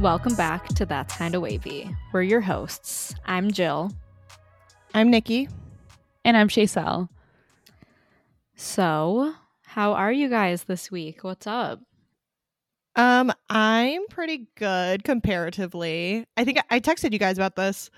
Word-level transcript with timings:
Welcome 0.00 0.36
back 0.36 0.68
to 0.68 0.86
That's 0.86 1.16
Kinda 1.16 1.40
Wavy. 1.40 1.92
We're 2.12 2.22
your 2.22 2.40
hosts. 2.40 3.16
I'm 3.26 3.50
Jill. 3.50 3.90
I'm 4.94 5.10
Nikki. 5.10 5.48
And 6.24 6.36
I'm 6.36 6.48
Shaysel. 6.48 7.08
So, 8.54 9.34
how 9.64 9.94
are 9.94 10.12
you 10.12 10.28
guys 10.28 10.64
this 10.64 10.92
week? 10.92 11.24
What's 11.24 11.48
up? 11.48 11.80
Um, 12.94 13.32
I'm 13.50 14.06
pretty 14.06 14.46
good 14.54 15.02
comparatively. 15.02 16.26
I 16.36 16.44
think 16.44 16.58
I 16.70 16.78
texted 16.78 17.12
you 17.12 17.18
guys 17.18 17.36
about 17.36 17.56
this. 17.56 17.90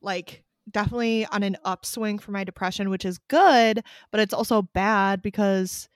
Like, 0.00 0.44
definitely 0.70 1.26
on 1.26 1.42
an 1.42 1.56
upswing 1.64 2.20
for 2.20 2.30
my 2.30 2.44
depression, 2.44 2.88
which 2.88 3.04
is 3.04 3.18
good, 3.26 3.82
but 4.12 4.20
it's 4.20 4.34
also 4.34 4.62
bad 4.62 5.22
because 5.22 5.88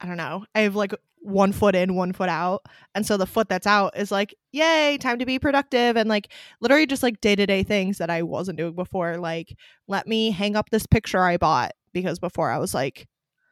I 0.00 0.06
don't 0.06 0.16
know. 0.16 0.44
I 0.54 0.60
have 0.60 0.76
like 0.76 0.94
one 1.20 1.52
foot 1.52 1.74
in, 1.74 1.94
one 1.94 2.12
foot 2.12 2.28
out. 2.28 2.62
And 2.94 3.06
so 3.06 3.16
the 3.16 3.26
foot 3.26 3.48
that's 3.48 3.66
out 3.66 3.96
is 3.96 4.10
like, 4.10 4.34
yay, 4.52 4.98
time 4.98 5.18
to 5.18 5.26
be 5.26 5.38
productive. 5.38 5.96
And 5.96 6.08
like 6.08 6.32
literally 6.60 6.86
just 6.86 7.02
like 7.02 7.20
day 7.20 7.36
to 7.36 7.46
day 7.46 7.62
things 7.62 7.98
that 7.98 8.10
I 8.10 8.22
wasn't 8.22 8.58
doing 8.58 8.74
before. 8.74 9.18
Like, 9.18 9.56
let 9.86 10.06
me 10.06 10.30
hang 10.30 10.56
up 10.56 10.70
this 10.70 10.86
picture 10.86 11.22
I 11.22 11.36
bought 11.36 11.72
because 11.92 12.18
before 12.18 12.50
I 12.50 12.58
was 12.58 12.74
like, 12.74 13.08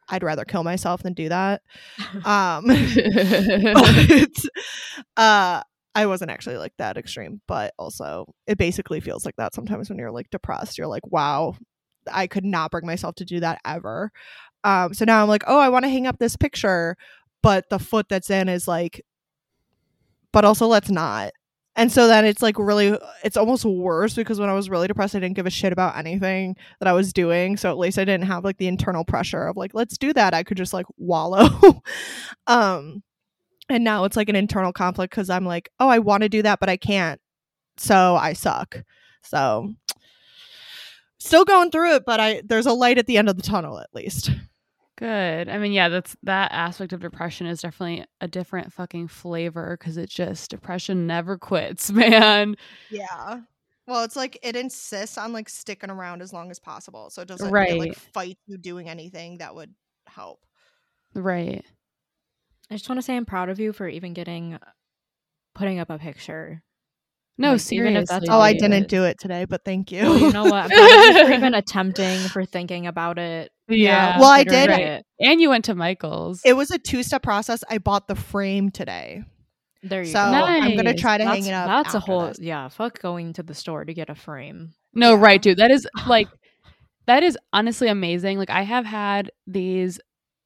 I'd 0.09 0.23
rather 0.23 0.45
kill 0.45 0.63
myself 0.63 1.03
than 1.03 1.15
do 1.15 1.29
that. 1.29 1.63
Um, 2.25 2.67
but, 3.75 4.31
uh, 5.17 5.63
I 5.97 6.05
wasn't 6.05 6.31
actually 6.31 6.59
like 6.59 6.75
that 6.77 6.99
extreme, 6.99 7.41
but 7.49 7.73
also 7.79 8.27
it 8.47 8.59
basically 8.59 9.01
feels 9.01 9.25
like 9.25 9.37
that 9.37 9.55
sometimes 9.55 9.89
when 9.89 9.99
you're 9.99 10.13
like 10.13 10.29
depressed. 10.31 10.77
You're 10.77 10.87
like, 10.87 11.07
wow, 11.07 11.57
I 12.13 12.27
could 12.27 12.45
not 12.45 12.71
bring 12.71 12.87
myself 12.87 13.15
to 13.17 13.25
do 13.25 13.41
that 13.41 13.61
ever. 13.65 14.13
Um, 14.63 14.93
so 14.93 15.07
now 15.07 15.23
I'm 15.23 15.29
like, 15.29 15.45
oh, 15.47 15.59
I 15.59 15.71
want 15.71 15.85
to 15.85 15.89
hang 15.89 16.07
up 16.07 16.19
this 16.19 16.37
picture, 16.37 16.97
but 17.47 17.71
the 17.71 17.79
foot 17.79 18.09
that's 18.09 18.29
in 18.29 18.49
is 18.49 18.67
like, 18.67 19.07
but 20.33 20.45
also 20.45 20.67
let's 20.67 20.91
not. 20.91 21.33
And 21.77 21.93
so 21.93 22.09
then 22.09 22.25
it's 22.25 22.43
like 22.43 22.59
really, 22.59 22.99
it's 23.23 23.37
almost 23.37 23.65
worse 23.65 24.15
because 24.15 24.41
when 24.41 24.49
I 24.49 24.53
was 24.53 24.69
really 24.69 24.89
depressed, 24.89 25.15
I 25.15 25.21
didn't 25.21 25.37
give 25.37 25.47
a 25.47 25.51
shit 25.51 25.73
about 25.73 25.97
anything 25.97 26.57
that 26.81 26.89
I 26.89 26.93
was 26.93 27.13
doing. 27.13 27.57
So 27.57 27.71
at 27.71 27.79
least 27.79 28.01
I 28.01 28.05
didn't 28.05 28.27
have 28.27 28.43
like 28.43 28.57
the 28.57 28.67
internal 28.67 29.05
pressure 29.05 29.47
of 29.47 29.57
like, 29.57 29.75
let's 29.75 29.97
do 29.97 30.13
that. 30.15 30.35
I 30.35 30.43
could 30.43 30.57
just 30.57 30.73
like 30.73 30.87
wallow. 30.97 31.49
um, 32.49 33.05
and 33.69 33.85
now 33.85 34.03
it's 34.03 34.17
like 34.17 34.29
an 34.29 34.35
internal 34.35 34.73
conflict 34.73 35.13
because 35.13 35.31
I'm 35.31 35.47
like, 35.47 35.71
oh, 35.79 35.89
I 35.89 36.01
want 36.01 36.25
to 36.25 36.29
do 36.29 36.43
that, 36.43 36.59
but 36.59 36.69
I 36.69 36.77
can't. 36.77 37.21
So 37.77 38.17
I 38.17 38.33
suck. 38.33 38.83
So 39.23 39.73
still 41.21 41.45
going 41.45 41.71
through 41.71 41.95
it, 41.95 42.03
but 42.05 42.19
I 42.19 42.43
there's 42.45 42.67
a 42.67 42.73
light 42.73 42.99
at 42.99 43.07
the 43.07 43.19
end 43.19 43.29
of 43.29 43.37
the 43.37 43.43
tunnel 43.43 43.79
at 43.79 43.95
least. 43.95 44.33
Good. 44.99 45.49
I 45.51 45.59
mean, 45.59 45.73
yeah, 45.73 45.91
that's 45.91 46.17
that 46.23 46.53
aspect 46.53 46.93
of 46.95 47.01
depression 47.01 47.47
is 47.47 47.61
definitely 47.61 48.07
a 48.23 48.29
different 48.29 48.73
fucking 48.73 49.09
flavor 49.09 49.77
because 49.79 49.99
it 49.99 50.09
just 50.09 50.51
depression 50.51 51.07
never 51.07 51.37
quits, 51.37 51.91
man. 51.93 52.57
Yeah. 52.91 53.41
Well, 53.87 54.05
it's 54.05 54.17
like 54.17 54.39
it 54.43 54.57
insists 54.57 55.19
on 55.19 55.33
like 55.33 55.49
sticking 55.49 55.91
around 55.91 56.23
as 56.23 56.33
long 56.33 56.51
as 56.51 56.59
possible, 56.59 57.11
so 57.11 57.23
it 57.23 57.29
doesn't 57.29 57.53
Right. 57.53 57.71
it, 57.73 57.79
like 57.79 57.95
fight 57.95 58.39
you 58.47 58.57
doing 58.57 58.89
anything 58.89 59.39
that 59.39 59.55
would 59.55 59.75
help. 60.07 60.41
Right. 61.15 61.65
I 62.71 62.75
just 62.75 62.89
want 62.89 62.99
to 62.99 63.03
say 63.03 63.17
I'm 63.17 63.27
proud 63.27 63.49
of 63.49 63.61
you 63.61 63.73
for 63.73 63.87
even 63.87 64.13
getting 64.15 64.55
uh, 64.55 64.59
putting 65.55 65.79
up 65.79 65.91
a 65.91 65.99
picture. 65.99 66.63
No, 67.39 67.53
Like, 67.53 67.61
seriously. 67.61 67.91
even 67.91 68.03
if 68.03 68.09
that's 68.09 68.29
Oh, 68.31 68.41
I 68.41 68.55
didn't 68.55 68.71
did. 68.85 68.87
do 68.89 69.05
it 69.05 69.19
today, 69.21 69.45
but 69.45 69.63
thank 69.63 69.93
you. 69.93 70.03
Well, 70.05 70.19
you 70.19 70.33
know 70.33 70.45
what? 70.45 70.55
I'm 70.55 70.71
proud 70.71 71.11
of 71.11 71.17
you 71.17 71.27
for 71.27 71.33
even 71.35 71.55
attempting, 71.55 72.19
for 72.29 72.45
thinking 72.47 72.87
about 72.87 73.19
it. 73.19 73.53
Yeah. 73.69 74.19
Well, 74.21 74.31
I 74.31 74.45
did- 74.45 74.71
it. 74.71 75.07
And 75.21 75.41
you 75.41 75.49
went 75.51 75.65
to 75.67 75.75
Michael's. 75.75 76.43
it 76.45 76.53
was 76.55 76.71
a 76.71 76.79
two 76.79 77.03
step 77.03 77.23
process. 77.23 77.65
I 77.71 77.79
bought 77.79 78.07
the 78.09 78.15
frame 78.15 78.71
today, 78.71 79.23
There 79.83 80.01
you 80.03 80.07
so 80.13 80.15
go. 80.19 80.21
I'm 80.21 80.77
gonna 80.77 80.95
try 80.95 81.17
to 81.19 81.25
that's, 81.25 81.37
hang 81.39 81.47
it 81.47 81.55
up. 81.55 81.67
That's 81.67 81.95
a 81.95 82.01
whole 82.01 82.29
this. 82.29 82.39
yeah. 82.41 82.69
Fuck 82.69 83.01
going 83.01 83.33
to 83.35 83.43
the 83.43 83.55
store 83.55 83.85
to 83.85 83.95
get 83.95 84.11
a 84.11 84.15
frame. 84.15 84.73
No, 84.95 85.15
Yeah. 85.15 85.21
right, 85.23 85.41
dude. 85.43 85.57
That 85.59 85.71
is 85.71 85.87
like 86.07 86.29
that 87.07 87.23
is 87.23 87.39
honestly 87.53 87.89
amazing. 87.89 88.39
Like 88.39 88.51
I 88.51 88.63
have 88.63 88.85
had 88.85 89.31
these 89.47 89.99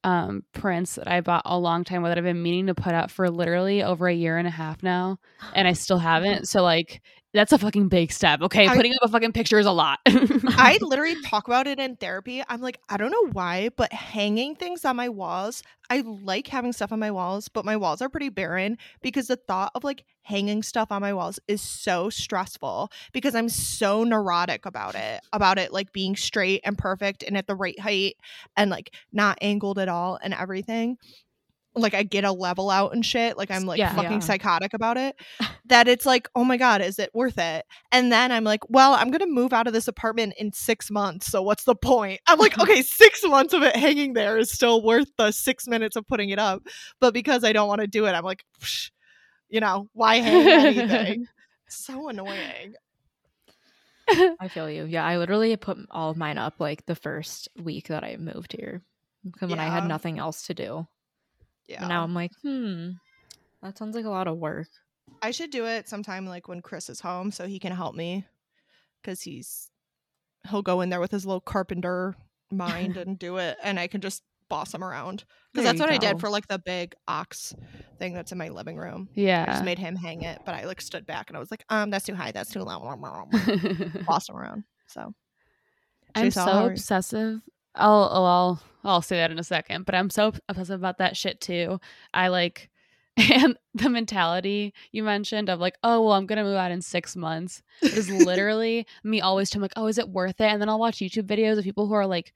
um 0.05 0.45
prints 0.55 0.95
that 0.95 1.09
I 1.09 1.21
bought 1.21 1.43
a 1.45 1.59
long 1.59 1.85
time 1.85 2.03
ago 2.03 2.09
that 2.11 2.19
I've 2.19 2.25
been 2.25 2.43
meaning 2.43 2.69
to 2.69 2.75
put 2.75 2.95
up 2.95 3.11
for 3.11 3.29
literally 3.29 3.83
over 3.83 4.07
a 4.09 4.15
year 4.15 4.39
and 4.39 4.47
a 4.47 4.51
half 4.53 4.83
now, 4.83 5.19
and 5.55 5.67
I 5.69 5.73
still 5.73 5.99
haven't. 5.99 6.47
So 6.49 6.63
like 6.63 7.03
that's 7.33 7.53
a 7.53 7.59
fucking 7.59 7.89
big 7.89 8.13
step. 8.13 8.41
Okay, 8.43 8.67
I- 8.67 8.75
putting 8.75 8.93
up 8.95 9.01
a 9.03 9.09
fucking 9.09 9.33
picture 9.33 9.59
is 9.59 9.67
a 9.67 9.73
lot. 9.73 10.01
I 10.07 10.79
literally 10.81 11.21
talk 11.23 11.47
about 11.47 11.67
it 11.67 11.79
in 11.79 11.97
therapy. 11.97 12.43
I'm 12.49 12.61
like, 12.61 12.81
I 12.89 12.97
don't 12.97 13.11
know 13.11 13.29
why, 13.33 13.71
but 13.77 13.93
hanging 13.93 14.57
things 14.57 14.85
on 14.85 14.97
my 14.97 15.09
walls, 15.09 15.63
I 15.89 16.01
like 16.01 16.47
having 16.49 16.73
stuff 16.73 16.93
on 16.93 16.99
my 16.99 17.11
walls, 17.11 17.49
but 17.49 17.65
my 17.65 17.77
walls 17.77 18.03
are 18.03 18.09
pretty 18.09 18.29
barren 18.29 18.79
because 19.01 19.29
the 19.29 19.37
thought 19.37 19.73
of 19.75 19.85
like 19.85 20.05
hanging 20.23 20.63
stuff 20.63 20.93
on 20.93 21.01
my 21.01 21.13
walls 21.13 21.41
is 21.49 21.61
so 21.61 22.11
stressful 22.11 22.91
because 23.13 23.35
I'm 23.35 23.49
so 23.49 24.05
neurotic 24.05 24.67
about 24.67 24.95
it, 24.95 25.21
about 25.33 25.59
it 25.59 25.73
like 25.73 25.93
being 25.93 26.17
straight 26.17 26.61
and 26.65 26.77
perfect 26.77 27.23
and 27.23 27.37
at 27.37 27.47
the 27.47 27.55
right 27.57 27.79
height 27.79 28.17
and 28.57 28.71
like 28.71 28.95
not 29.13 29.39
angled 29.41 29.79
at 29.79 29.89
all 29.89 30.19
and 30.23 30.35
everything. 30.35 30.99
Like 31.75 31.95
I 31.95 32.03
get 32.03 32.25
a 32.25 32.33
level 32.33 32.69
out 32.71 32.93
and 32.93 33.05
shit. 33.07 33.37
Like 33.37 33.51
I'm 33.51 33.65
like 33.65 33.79
Yeah. 33.79 33.95
fucking 33.95 34.13
Yeah. 34.13 34.19
psychotic 34.19 34.75
about 34.75 34.97
it. 34.97 35.15
That 35.67 35.87
it's 35.87 36.05
like, 36.05 36.29
oh 36.35 36.43
my 36.45 36.57
God, 36.57 36.83
is 36.83 36.99
it 36.99 37.11
worth 37.15 37.39
it? 37.39 37.65
And 37.93 38.11
then 38.11 38.33
I'm 38.33 38.43
like, 38.43 38.69
well, 38.69 38.95
I'm 38.95 39.09
going 39.11 39.21
to 39.21 39.27
move 39.27 39.53
out 39.53 39.69
of 39.69 39.73
this 39.73 39.87
apartment 39.87 40.35
in 40.37 40.53
six 40.53 40.91
months. 40.91 41.27
So 41.27 41.43
what's 41.43 41.63
the 41.65 41.77
point? 41.77 42.21
I'm 42.27 42.41
like, 42.41 42.59
okay, 42.61 42.83
six 42.83 43.23
months 43.23 43.55
of 43.55 43.63
it 43.63 43.77
hanging 43.77 44.15
there 44.15 44.37
is 44.37 44.51
still 44.51 44.83
worth 44.83 45.09
the 45.17 45.31
six 45.31 45.69
minutes 45.69 45.95
of 45.95 46.09
putting 46.09 46.31
it 46.31 46.41
up. 46.41 46.63
But 47.01 47.15
because 47.15 47.45
I 47.45 47.53
don't 47.53 47.69
want 47.69 47.83
to 47.83 47.87
do 47.87 48.07
it, 48.07 48.13
I'm 48.13 48.25
like, 48.25 48.45
you 49.49 49.61
know, 49.61 49.89
why 49.93 50.17
hang 50.17 50.49
anything? 50.49 51.27
so 51.69 52.09
annoying. 52.09 52.75
I 54.09 54.49
feel 54.49 54.69
you. 54.69 54.87
Yeah, 54.87 55.05
I 55.05 55.19
literally 55.19 55.57
put 55.57 55.79
all 55.91 56.11
of 56.11 56.17
mine 56.17 56.37
up 56.37 56.55
like 56.59 56.85
the 56.87 56.97
first 56.97 57.49
week 57.63 57.89
that 57.89 58.03
I 58.03 58.17
moved 58.17 58.53
here, 58.59 58.83
when 59.41 59.61
I 59.61 59.67
had 59.69 59.85
nothing 59.85 60.19
else 60.19 60.47
to 60.49 60.55
do. 60.55 60.89
Yeah. 61.71 61.87
Now 61.87 62.03
I'm 62.03 62.15
like, 62.15 62.33
hmm, 62.43 62.91
that 63.63 63.79
sounds 63.79 63.95
like 63.95 64.05
a 64.05 64.11
lot 64.11 64.27
of 64.27 64.39
work. 64.39 64.69
I 65.23 65.31
should 65.31 65.51
do 65.51 65.67
it 65.67 65.89
sometime 65.89 66.27
like 66.27 66.49
when 66.49 66.63
Chris 66.63 66.89
is 66.91 67.01
home 67.01 67.31
so 67.31 67.47
he 67.47 67.59
can 67.59 67.73
help 67.73 67.95
me 67.95 68.27
because 69.03 69.23
he's 69.23 69.71
he'll 70.49 70.63
go 70.63 70.81
in 70.81 70.89
there 70.91 71.01
with 71.01 71.11
his 71.11 71.27
little 71.27 71.41
carpenter 71.41 72.15
mind 72.51 72.97
and 72.97 73.19
do 73.19 73.37
it 73.37 73.57
and 73.63 73.79
I 73.79 73.87
can 73.87 74.01
just 74.01 74.23
boss 74.49 74.75
him 74.75 74.83
around 74.83 75.25
because 75.53 75.65
that's 75.65 75.79
what 75.79 75.91
I 75.91 75.97
did 75.99 76.19
for 76.21 76.29
like 76.29 76.49
the 76.49 76.59
big 76.59 76.95
ox 77.07 77.55
thing 77.99 78.15
that's 78.15 78.33
in 78.33 78.39
my 78.39 78.49
living 78.49 78.77
room. 78.77 79.09
Yeah, 79.15 79.45
I 79.47 79.53
just 79.53 79.65
made 79.65 79.79
him 79.79 79.95
hang 79.95 80.23
it, 80.23 80.41
but 80.45 80.55
I 80.55 80.65
like 80.65 80.81
stood 80.81 81.07
back 81.07 81.31
and 81.31 81.37
I 81.37 81.41
was 81.41 81.51
like, 81.53 81.65
um, 81.69 81.91
that's 81.91 82.07
too 82.07 82.15
high, 82.15 82.33
that's 82.33 82.51
too 82.51 82.63
low. 82.63 82.79
Boss 84.07 84.29
him 84.29 84.37
around. 84.37 84.65
So 84.89 85.13
I'm 86.17 86.31
so 86.33 86.67
obsessive. 86.67 87.41
I'll, 87.75 88.09
oh, 88.13 88.25
I'll 88.25 88.63
I'll 88.83 89.03
say 89.03 89.17
that 89.17 89.31
in 89.31 89.39
a 89.39 89.45
second, 89.45 89.85
but 89.85 89.95
I'm 89.95 90.11
so 90.11 90.33
obsessive 90.49 90.81
about 90.81 90.99
that 90.99 91.17
shit 91.17 91.41
too. 91.41 91.79
I 92.15 92.29
like 92.29 92.71
and 93.17 93.59
the 93.75 93.91
mentality 93.91 94.73
you 94.93 95.03
mentioned 95.03 95.49
of 95.51 95.61
like, 95.61 95.77
oh 95.83 96.03
well, 96.03 96.15
I'm 96.15 96.27
gonna 96.27 96.45
move 96.45 96.57
out 96.57 96.71
in 96.71 96.81
six 96.81 97.15
months 97.17 97.63
is 97.83 98.11
literally 98.27 98.87
me 99.05 99.21
always 99.21 99.51
telling 99.51 99.63
like, 99.63 99.73
oh, 99.77 99.87
is 99.87 99.99
it 99.99 100.09
worth 100.09 100.41
it? 100.41 100.47
And 100.51 100.61
then 100.61 100.69
I'll 100.69 100.79
watch 100.79 100.99
YouTube 100.99 101.27
videos 101.27 101.59
of 101.59 101.65
people 101.65 101.87
who 101.87 101.95
are 101.95 102.07
like 102.07 102.33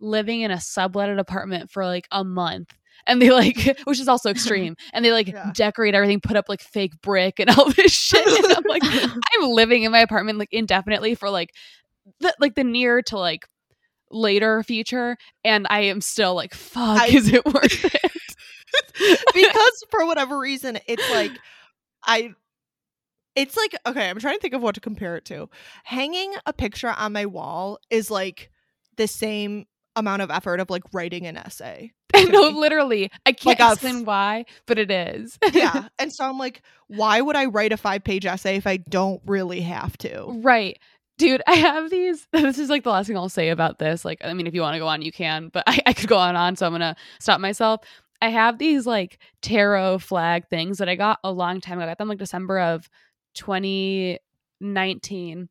living 0.00 0.40
in 0.40 0.50
a 0.50 0.56
subletted 0.56 1.18
apartment 1.18 1.70
for 1.70 1.84
like 1.86 2.08
a 2.10 2.24
month. 2.24 2.74
And 3.06 3.20
they 3.20 3.30
like, 3.30 3.78
which 3.84 4.00
is 4.00 4.08
also 4.08 4.30
extreme, 4.30 4.76
and 4.92 5.04
they 5.04 5.12
like 5.12 5.28
Yeah. 5.28 5.50
decorate 5.52 5.94
everything, 5.94 6.20
put 6.20 6.36
up 6.36 6.46
like 6.48 6.60
fake 6.62 7.00
brick 7.02 7.38
and 7.38 7.50
all 7.50 7.70
this 7.70 7.92
shit. 7.92 8.26
And 8.26 8.52
I'm 8.52 8.64
like, 8.68 8.82
I'm 8.84 9.48
living 9.48 9.82
in 9.84 9.92
my 9.92 10.00
apartment 10.00 10.38
like 10.38 10.52
indefinitely 10.52 11.14
for 11.14 11.30
like 11.30 11.50
the 12.20 12.34
like 12.40 12.54
the 12.54 12.64
near 12.64 13.02
to 13.02 13.18
like 13.18 13.46
later 14.10 14.62
future 14.62 15.16
and 15.44 15.66
I 15.70 15.80
am 15.80 16.00
still 16.00 16.34
like 16.34 16.54
fuck 16.54 17.00
I- 17.00 17.06
is 17.08 17.32
it 17.32 17.44
worth 17.44 17.84
it? 17.94 19.20
because 19.34 19.84
for 19.90 20.04
whatever 20.06 20.38
reason, 20.38 20.78
it's 20.86 21.08
like 21.10 21.32
I 22.04 22.34
it's 23.36 23.56
like 23.56 23.76
okay, 23.86 24.08
I'm 24.08 24.18
trying 24.18 24.34
to 24.36 24.40
think 24.40 24.54
of 24.54 24.62
what 24.62 24.74
to 24.76 24.80
compare 24.80 25.16
it 25.16 25.24
to. 25.26 25.48
Hanging 25.84 26.34
a 26.46 26.52
picture 26.52 26.90
on 26.96 27.12
my 27.12 27.26
wall 27.26 27.78
is 27.90 28.10
like 28.10 28.50
the 28.96 29.06
same 29.08 29.66
amount 29.96 30.22
of 30.22 30.30
effort 30.30 30.58
of 30.60 30.70
like 30.70 30.82
writing 30.92 31.26
an 31.26 31.36
essay. 31.36 31.92
no, 32.16 32.50
me. 32.52 32.58
literally. 32.60 33.10
I 33.26 33.32
can't 33.32 33.58
Like 33.58 33.72
explain 33.72 34.04
why, 34.04 34.44
but 34.66 34.78
it 34.78 34.90
is. 34.90 35.38
yeah. 35.52 35.88
And 35.98 36.12
so 36.12 36.24
I'm 36.24 36.38
like, 36.38 36.62
why 36.88 37.20
would 37.20 37.34
I 37.36 37.46
write 37.46 37.72
a 37.72 37.76
five 37.76 38.04
page 38.04 38.24
essay 38.26 38.56
if 38.56 38.66
I 38.68 38.76
don't 38.76 39.20
really 39.26 39.60
have 39.62 39.96
to? 39.98 40.26
right. 40.42 40.78
Dude, 41.16 41.42
I 41.46 41.54
have 41.54 41.90
these. 41.90 42.26
This 42.32 42.58
is 42.58 42.70
like 42.70 42.84
the 42.84 42.90
last 42.90 43.06
thing 43.06 43.16
I'll 43.16 43.28
say 43.28 43.50
about 43.50 43.78
this. 43.78 44.04
Like, 44.04 44.18
I 44.24 44.34
mean, 44.34 44.46
if 44.46 44.54
you 44.54 44.60
want 44.60 44.74
to 44.74 44.80
go 44.80 44.88
on, 44.88 45.02
you 45.02 45.12
can, 45.12 45.48
but 45.52 45.64
I, 45.66 45.80
I 45.86 45.92
could 45.92 46.08
go 46.08 46.18
on 46.18 46.30
and 46.30 46.38
on, 46.38 46.56
so 46.56 46.66
I'm 46.66 46.72
gonna 46.72 46.96
stop 47.20 47.40
myself. 47.40 47.80
I 48.20 48.30
have 48.30 48.58
these 48.58 48.86
like 48.86 49.18
tarot 49.42 49.98
flag 49.98 50.48
things 50.48 50.78
that 50.78 50.88
I 50.88 50.96
got 50.96 51.18
a 51.24 51.30
long 51.30 51.60
time 51.60 51.78
ago. 51.78 51.84
I 51.84 51.90
got 51.90 51.98
them 51.98 52.08
like 52.08 52.18
December 52.18 52.58
of 52.58 52.88
2019 53.34 55.48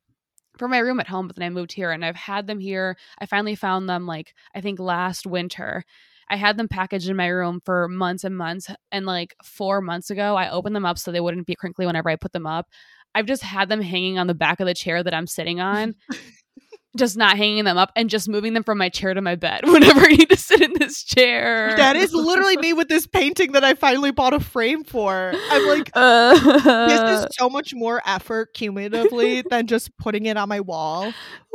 for 0.57 0.67
my 0.67 0.79
room 0.79 0.99
at 0.99 1.07
home, 1.07 1.27
but 1.27 1.35
then 1.35 1.45
I 1.45 1.49
moved 1.49 1.73
here 1.73 1.91
and 1.91 2.05
I've 2.05 2.15
had 2.15 2.47
them 2.47 2.59
here. 2.59 2.97
I 3.19 3.25
finally 3.25 3.55
found 3.55 3.89
them 3.89 4.07
like 4.07 4.33
I 4.55 4.61
think 4.61 4.79
last 4.79 5.25
winter. 5.25 5.83
I 6.29 6.35
had 6.35 6.57
them 6.57 6.67
packaged 6.67 7.09
in 7.09 7.15
my 7.15 7.27
room 7.27 7.61
for 7.63 7.87
months 7.87 8.23
and 8.23 8.35
months. 8.35 8.69
And 8.91 9.05
like 9.05 9.35
four 9.43 9.81
months 9.81 10.09
ago, 10.09 10.35
I 10.35 10.49
opened 10.49 10.75
them 10.75 10.85
up 10.85 10.97
so 10.97 11.11
they 11.11 11.19
wouldn't 11.19 11.47
be 11.47 11.55
crinkly 11.55 11.85
whenever 11.85 12.09
I 12.09 12.15
put 12.15 12.33
them 12.33 12.47
up. 12.47 12.67
I've 13.15 13.25
just 13.25 13.43
had 13.43 13.69
them 13.69 13.81
hanging 13.81 14.17
on 14.19 14.27
the 14.27 14.33
back 14.33 14.59
of 14.59 14.65
the 14.67 14.73
chair 14.73 15.03
that 15.03 15.13
I'm 15.13 15.27
sitting 15.27 15.59
on 15.59 15.95
just 16.97 17.17
not 17.17 17.37
hanging 17.37 17.63
them 17.63 17.75
up 17.77 17.91
and 17.95 18.07
just 18.09 18.29
moving 18.29 18.53
them 18.53 18.63
from 18.63 18.77
my 18.77 18.87
chair 18.87 19.13
to 19.15 19.21
my 19.21 19.33
bed 19.35 19.61
whenever 19.67 19.99
I 20.01 20.09
need 20.09 20.29
to 20.29 20.37
sit 20.37 20.61
in 20.61 20.73
this 20.77 21.03
chair. 21.03 21.75
That 21.75 21.95
is 21.95 22.13
literally 22.13 22.57
me 22.57 22.73
with 22.73 22.87
this 22.87 23.07
painting 23.07 23.53
that 23.53 23.63
I 23.63 23.73
finally 23.73 24.11
bought 24.11 24.33
a 24.33 24.39
frame 24.39 24.83
for. 24.83 25.33
I'm 25.35 25.67
like, 25.67 25.89
uh, 25.95 26.85
this 26.87 27.19
is 27.21 27.27
so 27.31 27.49
much 27.49 27.73
more 27.73 27.99
effort 28.05 28.53
cumulatively 28.53 29.41
than 29.49 29.65
just 29.65 29.95
putting 29.97 30.27
it 30.27 30.37
on 30.37 30.47
my 30.49 30.59
wall. 30.59 31.11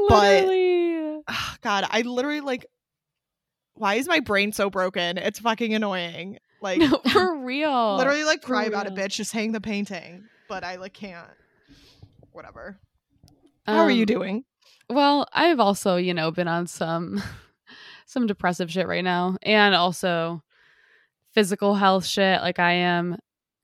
but- 0.08 0.44
literally. 0.44 1.20
Ah, 1.30 1.56
God, 1.60 1.84
I 1.90 2.02
literally 2.02 2.40
like, 2.40 2.66
why 3.74 3.94
is 3.94 4.08
my 4.08 4.20
brain 4.20 4.50
so 4.52 4.70
broken? 4.70 5.18
It's 5.18 5.38
fucking 5.38 5.72
annoying. 5.74 6.38
Like, 6.60 6.78
No, 6.80 7.00
for 7.12 7.36
real. 7.38 7.96
literally, 7.96 8.24
like, 8.24 8.40
for 8.40 8.48
cry 8.48 8.64
about 8.64 8.86
it, 8.86 8.94
bitch. 8.94 9.10
Just 9.12 9.32
hang 9.32 9.52
the 9.52 9.60
painting. 9.60 10.24
But 10.48 10.64
I 10.64 10.76
like 10.76 10.94
can't. 10.94 11.28
Whatever. 12.38 12.78
How 13.66 13.80
are 13.80 13.90
you 13.90 14.02
Um, 14.02 14.06
doing? 14.06 14.44
Well, 14.88 15.26
I've 15.32 15.58
also, 15.58 15.96
you 15.96 16.14
know, 16.14 16.30
been 16.30 16.46
on 16.46 16.68
some 16.68 17.20
some 18.06 18.28
depressive 18.28 18.70
shit 18.70 18.86
right 18.86 19.02
now 19.02 19.36
and 19.42 19.74
also 19.74 20.44
physical 21.34 21.74
health 21.74 22.06
shit. 22.06 22.40
Like 22.40 22.60
I 22.60 22.74
am 22.74 23.16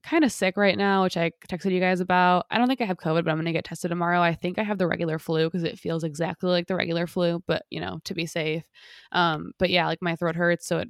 kind 0.02 0.24
of 0.24 0.32
sick 0.32 0.56
right 0.56 0.76
now, 0.76 1.04
which 1.04 1.16
I 1.16 1.30
texted 1.48 1.70
you 1.70 1.78
guys 1.78 2.00
about. 2.00 2.46
I 2.50 2.58
don't 2.58 2.66
think 2.66 2.80
I 2.80 2.84
have 2.86 2.96
COVID, 2.96 3.22
but 3.24 3.30
I'm 3.30 3.36
going 3.36 3.44
to 3.46 3.52
get 3.52 3.64
tested 3.64 3.90
tomorrow. 3.90 4.20
I 4.20 4.34
think 4.34 4.58
I 4.58 4.64
have 4.64 4.78
the 4.78 4.88
regular 4.88 5.20
flu 5.20 5.44
because 5.46 5.62
it 5.62 5.78
feels 5.78 6.02
exactly 6.02 6.50
like 6.50 6.66
the 6.66 6.74
regular 6.74 7.06
flu, 7.06 7.44
but 7.46 7.62
you 7.70 7.80
know, 7.80 8.00
to 8.06 8.14
be 8.14 8.26
safe. 8.26 8.64
Um, 9.12 9.52
but 9.60 9.70
yeah, 9.70 9.86
like 9.86 10.02
my 10.02 10.16
throat 10.16 10.34
hurts, 10.34 10.66
so 10.66 10.78
it 10.78 10.88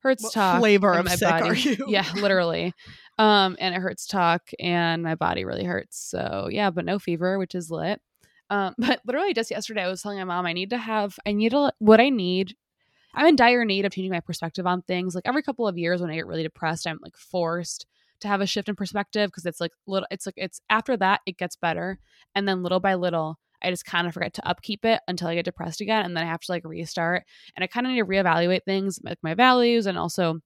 hurts 0.00 0.24
What 0.24 0.30
to 0.32 0.34
talk. 0.34 0.58
flavor 0.58 0.92
of 0.94 1.04
my 1.04 1.14
sick 1.14 1.28
body- 1.30 1.48
are 1.48 1.54
you? 1.54 1.76
Yeah, 1.86 2.04
literally. 2.16 2.74
Um, 3.18 3.56
and 3.60 3.74
it 3.74 3.80
hurts 3.80 4.06
to 4.06 4.12
talk, 4.12 4.50
and 4.58 5.02
my 5.02 5.14
body 5.14 5.44
really 5.44 5.64
hurts. 5.64 5.98
So 5.98 6.48
yeah, 6.50 6.70
but 6.70 6.84
no 6.84 6.98
fever, 6.98 7.38
which 7.38 7.54
is 7.54 7.70
lit. 7.70 8.00
Um, 8.50 8.74
but 8.78 9.00
literally 9.06 9.34
just 9.34 9.50
yesterday, 9.50 9.82
I 9.82 9.88
was 9.88 10.02
telling 10.02 10.18
my 10.18 10.24
mom 10.24 10.46
I 10.46 10.52
need 10.52 10.70
to 10.70 10.78
have, 10.78 11.18
I 11.26 11.32
need 11.32 11.50
to, 11.50 11.72
what 11.78 12.00
I 12.00 12.10
need. 12.10 12.54
I'm 13.14 13.26
in 13.26 13.36
dire 13.36 13.64
need 13.64 13.84
of 13.84 13.92
changing 13.92 14.12
my 14.12 14.20
perspective 14.20 14.66
on 14.66 14.82
things. 14.82 15.14
Like 15.14 15.26
every 15.26 15.42
couple 15.42 15.68
of 15.68 15.76
years, 15.76 16.00
when 16.00 16.10
I 16.10 16.14
get 16.14 16.26
really 16.26 16.42
depressed, 16.42 16.86
I'm 16.86 16.98
like 17.02 17.16
forced 17.16 17.86
to 18.20 18.28
have 18.28 18.40
a 18.40 18.46
shift 18.46 18.68
in 18.68 18.76
perspective 18.76 19.28
because 19.28 19.44
it's 19.44 19.60
like 19.60 19.72
little, 19.86 20.06
it's 20.10 20.24
like 20.26 20.36
it's 20.38 20.60
after 20.70 20.96
that 20.96 21.20
it 21.26 21.36
gets 21.36 21.56
better, 21.56 21.98
and 22.34 22.48
then 22.48 22.62
little 22.62 22.80
by 22.80 22.94
little, 22.94 23.38
I 23.62 23.70
just 23.70 23.84
kind 23.84 24.06
of 24.06 24.14
forget 24.14 24.32
to 24.34 24.48
upkeep 24.48 24.84
it 24.84 25.00
until 25.08 25.28
I 25.28 25.34
get 25.34 25.44
depressed 25.44 25.80
again, 25.80 26.04
and 26.04 26.16
then 26.16 26.24
I 26.24 26.28
have 26.28 26.40
to 26.40 26.52
like 26.52 26.64
restart. 26.64 27.24
And 27.54 27.62
I 27.62 27.66
kind 27.66 27.86
of 27.86 27.92
need 27.92 28.00
to 28.00 28.06
reevaluate 28.06 28.64
things, 28.64 28.98
like 29.02 29.18
my 29.22 29.34
values, 29.34 29.86
and 29.86 29.98
also 29.98 30.40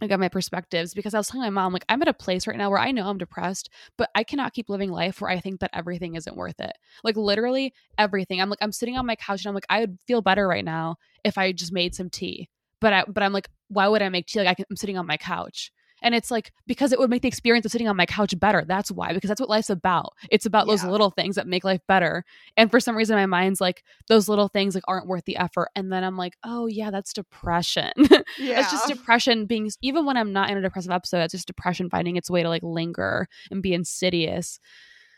I 0.00 0.06
got 0.06 0.20
my 0.20 0.28
perspectives 0.28 0.94
because 0.94 1.12
I 1.12 1.18
was 1.18 1.28
telling 1.28 1.46
my 1.46 1.62
mom, 1.62 1.72
like, 1.72 1.84
I'm 1.88 2.02
at 2.02 2.08
a 2.08 2.14
place 2.14 2.46
right 2.46 2.56
now 2.56 2.70
where 2.70 2.78
I 2.78 2.92
know 2.92 3.08
I'm 3.08 3.18
depressed, 3.18 3.68
but 3.96 4.10
I 4.14 4.22
cannot 4.22 4.52
keep 4.52 4.68
living 4.68 4.92
life 4.92 5.20
where 5.20 5.30
I 5.30 5.40
think 5.40 5.60
that 5.60 5.70
everything 5.72 6.14
isn't 6.14 6.36
worth 6.36 6.60
it. 6.60 6.72
Like, 7.02 7.16
literally 7.16 7.74
everything. 7.96 8.40
I'm 8.40 8.50
like, 8.50 8.60
I'm 8.62 8.72
sitting 8.72 8.96
on 8.96 9.06
my 9.06 9.16
couch 9.16 9.44
and 9.44 9.48
I'm 9.48 9.54
like, 9.54 9.66
I 9.68 9.80
would 9.80 9.98
feel 10.06 10.22
better 10.22 10.46
right 10.46 10.64
now 10.64 10.96
if 11.24 11.36
I 11.36 11.50
just 11.52 11.72
made 11.72 11.94
some 11.94 12.10
tea. 12.10 12.48
But 12.80 12.92
I, 12.92 13.04
but 13.08 13.24
I'm 13.24 13.32
like, 13.32 13.48
why 13.68 13.88
would 13.88 14.02
I 14.02 14.08
make 14.08 14.26
tea? 14.26 14.38
Like, 14.38 14.48
I 14.48 14.54
can, 14.54 14.66
I'm 14.70 14.76
sitting 14.76 14.98
on 14.98 15.06
my 15.06 15.16
couch. 15.16 15.72
And 16.02 16.14
it's 16.14 16.30
like, 16.30 16.52
because 16.66 16.92
it 16.92 16.98
would 16.98 17.10
make 17.10 17.22
the 17.22 17.28
experience 17.28 17.66
of 17.66 17.72
sitting 17.72 17.88
on 17.88 17.96
my 17.96 18.06
couch 18.06 18.38
better. 18.38 18.64
That's 18.66 18.90
why, 18.90 19.12
because 19.12 19.28
that's 19.28 19.40
what 19.40 19.50
life's 19.50 19.70
about. 19.70 20.14
It's 20.30 20.46
about 20.46 20.66
those 20.66 20.84
little 20.84 21.10
things 21.10 21.36
that 21.36 21.46
make 21.46 21.64
life 21.64 21.80
better. 21.88 22.24
And 22.56 22.70
for 22.70 22.80
some 22.80 22.96
reason, 22.96 23.16
my 23.16 23.26
mind's 23.26 23.60
like, 23.60 23.84
those 24.08 24.28
little 24.28 24.48
things 24.48 24.74
like 24.74 24.84
aren't 24.86 25.06
worth 25.06 25.24
the 25.24 25.36
effort. 25.36 25.68
And 25.74 25.92
then 25.92 26.04
I'm 26.04 26.16
like, 26.16 26.36
oh, 26.44 26.66
yeah, 26.66 26.90
that's 26.90 27.12
depression. 27.12 27.92
Yeah. 28.38 28.60
It's 28.60 28.70
just 28.70 28.88
depression 28.88 29.46
being 29.46 29.70
even 29.82 30.04
when 30.04 30.16
I'm 30.16 30.32
not 30.32 30.50
in 30.50 30.56
a 30.56 30.60
depressive 30.60 30.92
episode, 30.92 31.22
it's 31.22 31.32
just 31.32 31.46
depression 31.46 31.90
finding 31.90 32.16
its 32.16 32.30
way 32.30 32.42
to 32.42 32.48
like 32.48 32.62
linger 32.62 33.26
and 33.50 33.62
be 33.62 33.72
insidious. 33.72 34.60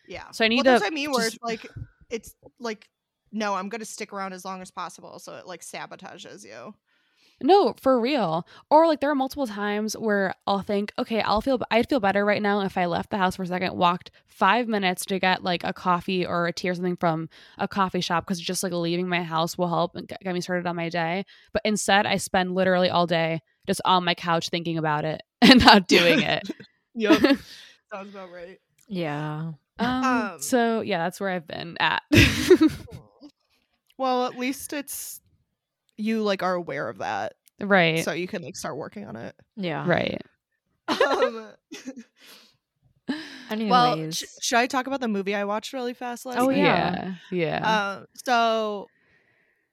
Yeah. 0.08 0.30
So 0.30 0.44
I 0.44 0.48
need 0.48 0.64
well, 0.64 0.80
to 0.80 0.86
I 0.86 0.90
mean. 0.90 1.10
Where 1.10 1.24
just- 1.24 1.36
it's 1.36 1.42
like, 1.44 1.66
it's 2.08 2.34
like, 2.58 2.88
no, 3.32 3.54
I'm 3.54 3.68
gonna 3.68 3.84
stick 3.84 4.12
around 4.12 4.32
as 4.32 4.44
long 4.44 4.62
as 4.62 4.70
possible, 4.70 5.18
so 5.18 5.36
it 5.36 5.46
like 5.46 5.62
sabotages 5.62 6.44
you. 6.44 6.74
No, 7.42 7.74
for 7.80 7.98
real. 8.00 8.46
Or 8.70 8.86
like 8.86 9.00
there 9.00 9.10
are 9.10 9.14
multiple 9.14 9.46
times 9.46 9.96
where 9.96 10.34
I'll 10.46 10.60
think, 10.60 10.92
okay, 10.98 11.20
I'll 11.22 11.40
feel 11.40 11.58
I'd 11.70 11.88
feel 11.88 12.00
better 12.00 12.24
right 12.24 12.42
now 12.42 12.60
if 12.60 12.76
I 12.76 12.86
left 12.86 13.10
the 13.10 13.16
house 13.18 13.36
for 13.36 13.42
a 13.42 13.46
second, 13.46 13.74
walked 13.76 14.10
5 14.26 14.68
minutes 14.68 15.04
to 15.06 15.18
get 15.18 15.42
like 15.42 15.64
a 15.64 15.72
coffee 15.72 16.26
or 16.26 16.46
a 16.46 16.52
tea 16.52 16.68
or 16.68 16.74
something 16.74 16.96
from 16.96 17.28
a 17.58 17.66
coffee 17.66 18.00
shop 18.00 18.26
cuz 18.26 18.38
just 18.40 18.62
like 18.62 18.72
leaving 18.72 19.08
my 19.08 19.22
house 19.22 19.56
will 19.56 19.68
help 19.68 19.96
and 19.96 20.06
get 20.06 20.20
get 20.20 20.34
me 20.34 20.40
started 20.40 20.66
on 20.66 20.76
my 20.76 20.88
day. 20.88 21.24
But 21.52 21.62
instead, 21.64 22.06
I 22.06 22.16
spend 22.18 22.54
literally 22.54 22.90
all 22.90 23.06
day 23.06 23.40
just 23.66 23.80
on 23.84 24.04
my 24.04 24.14
couch 24.14 24.48
thinking 24.50 24.76
about 24.78 25.04
it 25.04 25.22
and 25.42 25.64
not 25.64 25.86
doing 25.88 26.20
it. 26.20 26.48
Yep. 26.94 27.20
Sounds 27.92 28.14
about 28.14 28.32
right. 28.32 28.58
Yeah. 28.88 29.52
um, 29.78 30.04
Um, 30.04 30.42
so 30.42 30.80
yeah, 30.80 30.98
that's 30.98 31.20
where 31.20 31.30
I've 31.30 31.46
been 31.46 31.76
at. 31.78 32.02
Well, 33.96 34.26
at 34.26 34.38
least 34.38 34.72
it's 34.72 35.19
you 36.00 36.22
like 36.22 36.42
are 36.42 36.54
aware 36.54 36.88
of 36.88 36.98
that, 36.98 37.34
right. 37.60 38.04
so 38.04 38.12
you 38.12 38.26
can 38.28 38.42
like 38.42 38.56
start 38.56 38.76
working 38.76 39.06
on 39.06 39.16
it. 39.16 39.34
Yeah. 39.56 39.86
Right. 39.88 40.20
Um, 40.88 41.48
Anyways. 43.50 43.70
well, 43.70 44.10
sh- 44.12 44.24
should 44.40 44.58
I 44.58 44.66
talk 44.66 44.86
about 44.86 45.00
the 45.00 45.08
movie 45.08 45.34
I 45.34 45.44
watched 45.44 45.72
really 45.72 45.94
fast 45.94 46.24
last 46.24 46.38
Oh, 46.38 46.46
night? 46.46 46.58
yeah. 46.58 47.14
Yeah. 47.32 47.96
Um, 47.98 48.06
so 48.24 48.86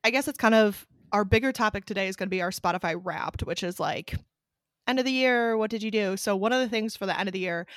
I 0.03 0.09
guess 0.09 0.27
it's 0.27 0.37
kind 0.39 0.55
of 0.55 0.87
our 1.11 1.23
bigger 1.23 1.51
topic 1.51 1.85
today 1.85 2.07
is 2.07 2.15
going 2.15 2.27
to 2.27 2.31
be 2.31 2.41
our 2.41 2.49
Spotify 2.49 2.99
Wrapped, 3.01 3.41
which 3.43 3.61
is 3.61 3.79
like 3.79 4.15
end 4.87 4.97
of 4.97 5.05
the 5.05 5.11
year. 5.11 5.55
What 5.55 5.69
did 5.69 5.83
you 5.83 5.91
do? 5.91 6.17
So 6.17 6.35
one 6.35 6.51
of 6.51 6.59
the 6.61 6.67
things 6.69 6.95
for 6.97 7.05
the 7.05 7.17
end 7.17 7.29
of 7.29 7.33
the 7.33 7.39
year, 7.39 7.67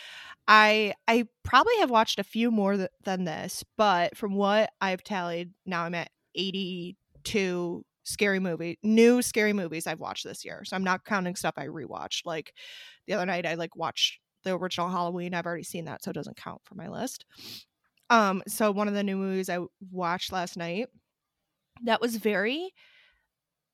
I 0.49 0.95
I 1.07 1.27
probably 1.43 1.77
have 1.81 1.91
watched 1.91 2.19
a 2.19 2.25
few 2.25 2.51
more 2.51 2.77
th- 2.77 2.89
than 3.05 3.25
this, 3.25 3.63
but 3.77 4.17
from 4.17 4.35
what 4.35 4.71
I've 4.81 5.05
tallied, 5.05 5.51
now 5.67 5.83
I'm 5.83 5.95
at 5.95 6.11
82 6.35 7.85
scary 8.05 8.41
movie 8.41 8.79
new 8.83 9.23
scary 9.23 9.53
movies 9.53 9.87
I've 9.87 10.01
watched 10.01 10.25
this 10.25 10.45
year. 10.45 10.63
So 10.65 10.77
I'm 10.77 10.85
not 10.85 11.05
counting 11.05 11.37
stuff 11.37 11.55
I 11.57 11.67
rewatched. 11.67 12.23
Like 12.25 12.53
the 13.07 13.15
other 13.15 13.27
night, 13.27 13.47
I 13.47 13.55
like 13.55 13.77
watched 13.77 14.21
the 14.45 14.57
original 14.57 14.89
Halloween. 14.89 15.35
I've 15.35 15.47
already 15.47 15.65
seen 15.65 15.85
that, 15.85 16.03
so 16.03 16.11
it 16.11 16.15
doesn't 16.15 16.37
count 16.37 16.63
for 16.65 16.75
my 16.75 16.89
list. 16.89 17.25
Um, 18.09 18.43
so 18.49 18.73
one 18.73 18.89
of 18.89 18.95
the 18.95 19.05
new 19.05 19.17
movies 19.17 19.49
I 19.49 19.61
watched 19.91 20.33
last 20.33 20.57
night 20.57 20.89
that 21.85 22.01
was 22.01 22.17
very 22.17 22.73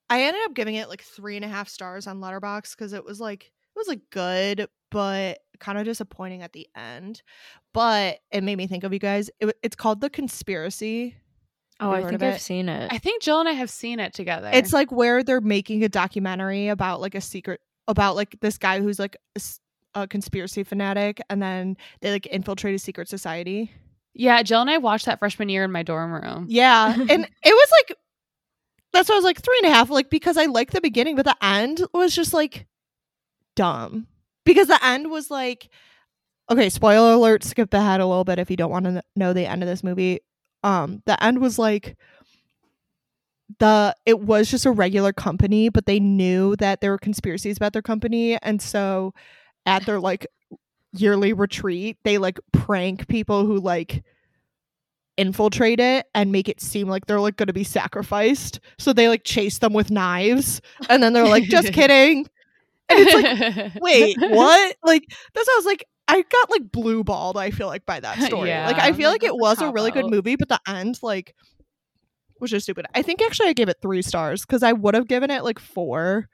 I 0.09 0.23
ended 0.23 0.43
up 0.45 0.55
giving 0.55 0.77
it 0.77 0.89
like 0.89 1.03
three 1.03 1.37
and 1.37 1.45
a 1.45 1.49
half 1.49 1.69
stars 1.69 2.07
on 2.07 2.21
Letterboxd 2.21 2.77
because 2.77 2.93
it 2.93 3.05
was 3.05 3.21
like 3.21 3.45
it 3.45 3.79
was 3.79 3.89
like 3.89 4.01
good, 4.11 4.69
but 4.91 5.39
kind 5.59 5.79
of 5.79 5.85
disappointing 5.85 6.43
at 6.43 6.53
the 6.53 6.67
end. 6.77 7.23
But 7.73 8.21
it 8.31 8.45
made 8.45 8.57
me 8.57 8.67
think 8.67 8.85
of 8.85 8.93
you 8.93 8.99
guys. 8.99 9.31
It, 9.41 9.57
it's 9.63 9.77
called 9.77 10.01
The 10.01 10.11
Conspiracy. 10.11 11.17
Oh, 11.81 11.91
I 11.91 12.03
think 12.03 12.23
I've 12.23 12.35
it? 12.35 12.41
seen 12.41 12.69
it. 12.69 12.93
I 12.93 12.99
think 12.99 13.23
Jill 13.23 13.41
and 13.41 13.49
I 13.49 13.53
have 13.53 13.71
seen 13.71 14.01
it 14.01 14.15
together. 14.15 14.51
It's 14.53 14.73
like 14.73 14.91
where 14.91 15.23
they're 15.23 15.41
making 15.41 15.85
a 15.85 15.89
documentary 15.89 16.69
about 16.69 17.01
like 17.01 17.15
a 17.15 17.21
secret 17.21 17.61
about 17.89 18.17
like 18.17 18.39
this 18.41 18.59
guy 18.59 18.81
who's 18.81 18.99
like 18.99 19.17
a 19.95 20.07
conspiracy 20.07 20.65
fanatic, 20.65 21.21
and 21.31 21.43
then 21.43 21.77
they 22.01 22.11
like 22.11 22.27
infiltrate 22.27 22.75
a 22.75 22.79
secret 22.79 23.09
society. 23.09 23.71
yeah, 24.15 24.43
Jill 24.43 24.61
and 24.61 24.71
I 24.71 24.79
watched 24.79 25.07
that 25.07 25.19
freshman 25.19 25.49
year 25.49 25.65
in 25.65 25.73
my 25.73 25.83
dorm 25.83 26.13
room. 26.13 26.47
Yeah, 26.49 26.93
and 26.95 27.11
it 27.11 27.29
was 27.45 27.69
like 27.73 27.99
that's 28.93 29.09
why 29.09 29.15
I 29.15 29.19
was 29.19 29.25
like 29.25 29.41
three 29.41 29.59
and 29.63 29.71
a 29.71 29.75
half, 29.75 29.91
like 29.91 30.11
because 30.11 30.37
I 30.37 30.47
liked 30.47 30.73
the 30.73 30.81
beginning, 30.81 31.17
but 31.17 31.25
the 31.27 31.37
end 31.43 31.83
was 31.93 32.15
just 32.15 32.33
like 32.33 32.67
dumb. 33.55 34.07
Because 34.45 34.69
the 34.69 34.83
end 34.85 35.11
was 35.11 35.31
like, 35.31 35.69
okay, 36.49 36.69
spoiler 36.71 37.13
alert, 37.15 37.43
skip 37.43 37.75
ahead 37.75 38.01
a 38.01 38.07
little 38.07 38.23
bit 38.25 38.39
if 38.39 38.49
you 38.51 38.57
don't 38.57 38.71
want 38.71 38.85
to 38.85 39.03
know 39.17 39.33
the 39.33 39.45
end 39.45 39.63
of 39.63 39.69
this 39.69 39.83
movie. 39.83 40.21
Um, 40.67 41.01
the 41.07 41.23
end 41.23 41.41
was 41.41 41.61
like 41.61 41.97
the 43.61 43.95
it 44.05 44.19
was 44.19 44.51
just 44.51 44.67
a 44.67 44.73
regular 44.73 45.13
company, 45.13 45.69
but 45.69 45.87
they 45.87 46.01
knew 46.01 46.57
that 46.57 46.81
there 46.81 46.91
were 46.91 46.99
conspiracies 46.99 47.57
about 47.57 47.73
their 47.73 47.83
company, 47.83 48.37
and 48.43 48.61
so 48.61 49.15
at 49.65 49.87
their 49.87 50.01
like 50.01 50.27
yearly 50.93 51.33
retreat, 51.33 51.99
they 52.03 52.19
like 52.19 52.41
prank 52.53 53.07
people 53.07 53.47
who 53.47 53.61
like 53.61 54.03
infiltrate 55.17 55.79
it 55.79 56.07
and 56.17 56.33
make 56.33 56.49
it 56.49 56.61
seem 56.61 56.89
like 56.89 57.07
they're 57.07 57.21
like 57.21 57.37
going 57.37 57.47
to 57.47 57.53
be 57.53 57.65
sacrificed. 57.65 58.59
So 58.79 58.93
they 58.93 59.09
like 59.09 59.23
chase 59.23 59.59
them 59.59 59.73
with 59.73 59.93
knives 59.93 60.61
and 60.89 61.01
then 61.01 61.13
they're 61.13 61.29
like, 61.29 61.45
just 61.45 61.73
kidding. 61.73 62.27
And 62.89 62.99
it's 63.01 63.15
like, 63.15 63.73
wait, 63.81 64.17
what? 64.19 64.77
Like, 64.85 65.05
that's 65.33 65.49
how 65.49 65.55
I 65.55 65.59
was 65.59 65.67
like, 65.67 65.85
I 66.09 66.23
got 66.23 66.51
like 66.51 66.71
blue 66.71 67.03
balled, 67.05 67.37
I 67.37 67.51
feel 67.51 67.67
like, 67.67 67.85
by 67.87 68.01
that 68.01 68.23
story. 68.23 68.51
Like, 68.51 68.79
I 68.79 68.93
feel 68.93 69.11
like 69.11 69.23
it 69.23 69.29
That's 69.29 69.35
a 69.35 69.37
was 69.37 69.61
a 69.63 69.73
really 69.73 69.91
good 69.91 70.07
movie, 70.11 70.37
but 70.37 70.49
the 70.49 70.61
end, 70.69 70.99
like, 71.03 71.35
was 72.41 72.51
just 72.51 72.65
stupid. 72.65 72.87
I 72.95 73.03
think 73.03 73.23
actually 73.23 73.49
I 73.49 73.53
gave 73.55 73.69
it 73.69 73.79
three 73.83 74.03
stars 74.03 74.43
because 74.43 74.63
I 74.63 74.73
would 74.73 74.95
have 74.95 75.09
given 75.09 75.31
it 75.31 75.43
like 75.43 75.59
four. 75.59 76.29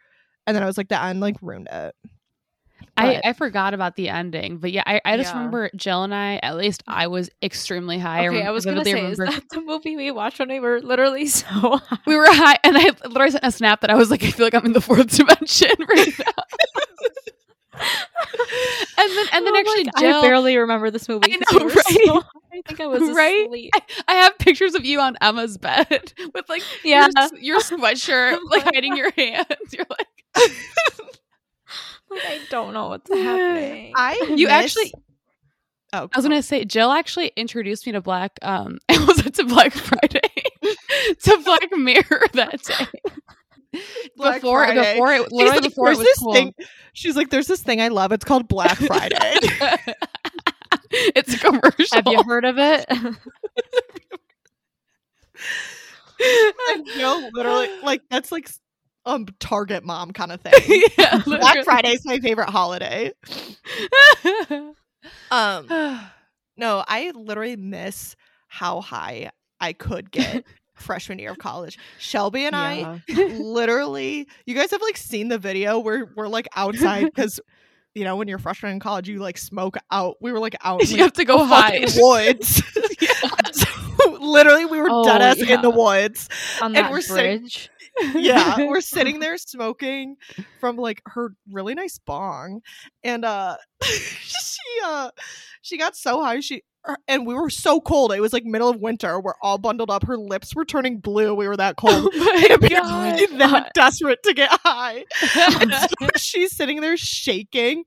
And 0.47 0.55
then 0.57 0.63
I 0.63 0.67
was 0.67 0.77
like, 0.77 0.89
the 0.89 1.01
end 1.01 1.21
like 1.21 1.37
ruined 1.41 1.69
it. 1.71 1.95
I 2.97 3.15
I, 3.15 3.21
I 3.27 3.33
forgot 3.33 3.73
about 3.75 3.95
the 3.95 4.09
ending, 4.09 4.59
but 4.59 4.73
yeah, 4.73 4.83
I, 4.85 5.01
I 5.05 5.17
just 5.17 5.31
Yeah. 5.33 5.37
remember 5.39 5.71
Jill 5.77 6.03
and 6.03 6.13
I. 6.13 6.41
At 6.43 6.57
least 6.57 6.83
I 6.89 7.07
was 7.07 7.31
extremely 7.41 7.97
high. 7.99 8.27
okay, 8.27 8.39
rem- 8.39 8.47
I 8.49 8.51
was 8.51 8.65
gonna 8.65 8.83
vividly 8.83 9.01
say, 9.07 9.13
is 9.13 9.19
remember- 9.21 9.41
that 9.41 9.49
the 9.51 9.61
movie 9.63 9.97
we 9.97 10.11
watched 10.11 10.41
when 10.41 10.49
we 10.49 10.59
were 10.59 10.81
literally 10.83 11.27
so 11.29 11.47
high? 11.47 11.99
we 12.07 12.17
were 12.17 12.27
high, 12.27 12.59
and 12.65 12.77
I 12.77 12.91
literally 13.05 13.31
sent 13.31 13.45
a 13.45 13.53
snap 13.53 13.81
that 13.83 13.91
I 13.91 13.95
was 13.95 14.11
like, 14.11 14.25
I 14.25 14.33
feel 14.33 14.45
like 14.45 14.55
I'm 14.55 14.67
in 14.67 14.73
the 14.73 14.81
fourth 14.81 15.17
dimension 15.17 15.71
right 15.89 16.13
now. 16.19 16.43
And 17.75 19.11
then, 19.17 19.27
and 19.33 19.47
then 19.47 19.55
Oh, 19.55 19.59
actually, 19.59 19.85
like, 19.85 19.97
Jill, 19.99 20.19
I 20.19 20.23
barely 20.23 20.57
remember 20.57 20.91
this 20.91 21.09
movie. 21.09 21.35
I 21.35 21.39
'cause 21.39 21.61
know, 21.61 21.67
right? 21.75 21.85
so. 22.07 22.23
I 22.53 22.61
think 22.67 22.81
I 22.81 22.87
was 22.87 23.03
Right? 23.17 23.47
asleep. 23.47 23.71
I 24.09 24.15
have 24.17 24.37
pictures 24.39 24.75
of 24.75 24.85
you 24.85 25.01
on 25.01 25.17
Emma's 25.23 25.57
bed 25.57 26.13
with 26.35 26.49
like 26.49 26.63
Yeah, 26.85 27.09
your, 27.33 27.41
your 27.41 27.61
sweatshirt, 27.61 28.39
like 28.51 28.65
hiding 28.65 28.97
your 28.97 29.11
hands. 29.13 29.47
You're 29.73 29.87
like, 29.89 30.07
like 32.11 32.23
I 32.27 32.41
don't 32.51 32.75
know 32.75 32.89
what's 32.89 33.09
happening. 33.11 33.93
I 33.97 34.21
You 34.37 34.47
miss- 34.49 34.77
actually- 34.77 34.93
Oh, 35.95 36.09
I 36.15 36.19
was 36.19 36.25
gonna 36.25 36.43
say, 36.43 36.65
Jill 36.65 36.91
actually 36.91 37.33
introduced 37.37 37.85
me 37.85 37.93
to 37.93 38.01
Black. 38.01 38.39
Um, 38.41 38.79
it 38.89 38.99
was 39.07 39.27
it 39.27 39.35
to 39.35 39.45
Black 39.45 39.73
Friday, 39.75 40.21
to 41.23 41.39
Black 41.45 41.69
Mirror 41.77 42.23
that 42.33 42.63
day. 42.63 42.87
Black 44.17 44.41
before, 44.43 44.65
Friday. 44.65 44.95
before 44.95 45.13
it, 45.13 45.23
She's 45.23 45.33
literally 45.33 45.61
like, 45.61 45.63
before 45.63 45.87
it 45.87 45.97
"There's 45.97 45.99
was 45.99 46.07
this 46.07 46.19
cool. 46.19 46.35
thing. 46.35 46.55
She's 46.93 47.17
like, 47.17 47.31
"There's 47.31 47.47
this 47.47 47.63
thing 47.63 47.81
I 47.81 47.89
love. 47.89 48.13
It's 48.13 48.25
called 48.25 48.49
Black 48.49 48.77
Friday." 48.79 49.17
it's 50.91 51.35
a 51.35 51.39
commercial. 51.39 51.87
Have 51.95 52.07
you 52.07 52.23
heard 52.23 52.45
of 52.45 52.57
it? 52.59 52.85
no, 56.97 57.31
literally, 57.33 57.69
like, 57.83 58.03
that's 58.11 58.31
like 58.31 58.49
um 59.05 59.27
Target 59.41 59.85
mom 59.85 60.13
kind 60.13 60.33
of 60.33 60.41
thing. 60.41 60.53
yeah, 60.99 61.19
Black 61.25 61.27
literally. 61.27 61.65
Friday's 61.65 62.05
my 62.05 62.19
favorite 62.21 62.49
holiday. 62.51 63.13
Um, 65.31 65.67
no, 66.57 66.85
I 66.87 67.11
literally 67.15 67.57
miss 67.57 68.15
how 68.49 68.81
high 68.81 69.31
I 69.61 69.73
could 69.73 70.11
get 70.11 70.45
freshman 70.83 71.19
year 71.19 71.31
of 71.31 71.39
college. 71.39 71.79
Shelby 71.99 72.45
and 72.45 72.55
I 72.55 73.01
literally, 73.09 74.29
you 74.47 74.55
guys 74.55 74.71
have 74.73 74.83
like 74.83 74.97
seen 74.97 75.29
the 75.29 75.39
video 75.39 75.79
where 75.79 76.11
we're 76.17 76.29
like 76.29 76.49
outside 76.57 77.05
because. 77.15 77.41
You 77.95 78.05
know, 78.05 78.17
when 78.17 78.27
you're 78.27 78.39
freshman 78.39 78.73
in 78.73 78.81
college, 78.81 79.07
you 79.07 79.19
like 79.19 79.37
smoke 79.37 79.77
out. 79.91 80.17
We 80.19 80.33
were 80.33 80.39
like 80.39 80.57
out 80.65 80.81
in 80.85 80.87
you 80.89 80.93
like, 80.95 81.01
have 81.03 81.13
to 81.13 81.27
go 81.27 81.45
hide. 81.45 81.91
woods. 81.95 82.63
so, 83.53 84.11
literally, 84.19 84.65
we 84.65 84.81
were 84.81 84.89
Oh, 84.91 85.05
dead 85.05 85.21
ass 85.21 85.37
yeah. 85.37 85.57
in 85.57 85.61
the 85.61 85.69
woods. 85.69 86.27
on 86.63 86.69
And 86.75 86.77
that 86.77 86.91
we're 86.91 87.03
sitting- 87.03 87.41
bridge. 87.41 87.69
yeah 88.15 88.57
we're 88.67 88.81
sitting 88.81 89.21
there 89.21 89.37
smoking 89.37 90.17
from 90.59 90.77
like 90.79 91.03
her 91.05 91.35
really 91.51 91.75
nice 91.75 91.99
bong 91.99 92.63
and 93.05 93.23
uh 93.23 93.55
she 93.83 94.63
uh 94.83 95.11
she 95.61 95.77
got 95.77 95.95
so 95.95 96.23
high 96.23 96.41
she 96.41 96.63
Er, 96.89 96.97
and 97.07 97.27
we 97.27 97.35
were 97.35 97.51
so 97.51 97.81
cold. 97.81 98.13
It 98.13 98.21
was 98.21 98.33
like 98.33 98.45
middle 98.45 98.69
of 98.69 98.81
winter. 98.81 99.21
We're 99.21 99.35
all 99.41 99.59
bundled 99.59 99.91
up. 99.91 100.05
Her 100.05 100.17
lips 100.17 100.55
were 100.55 100.65
turning 100.65 100.99
blue. 100.99 101.35
We 101.35 101.47
were 101.47 101.57
that 101.57 101.77
cold. 101.77 102.13
Oh 102.15 102.59
we 102.61 102.69
god! 102.69 103.21
were 103.21 103.39
that 103.39 103.71
desperate 103.75 104.23
to 104.25 104.35
get 104.35 104.51
high. 104.65 105.05
And 105.61 105.73
so 105.73 106.09
she's 106.17 106.55
sitting 106.57 106.81
there 106.81 106.97
shaking 106.97 107.85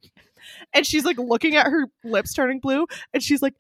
and 0.74 0.86
she's 0.86 1.04
like 1.06 1.18
looking 1.18 1.56
at 1.56 1.68
her 1.68 1.88
lips 2.04 2.34
turning 2.34 2.60
blue 2.60 2.86
and 3.14 3.22
she's 3.24 3.42
like 3.42 3.56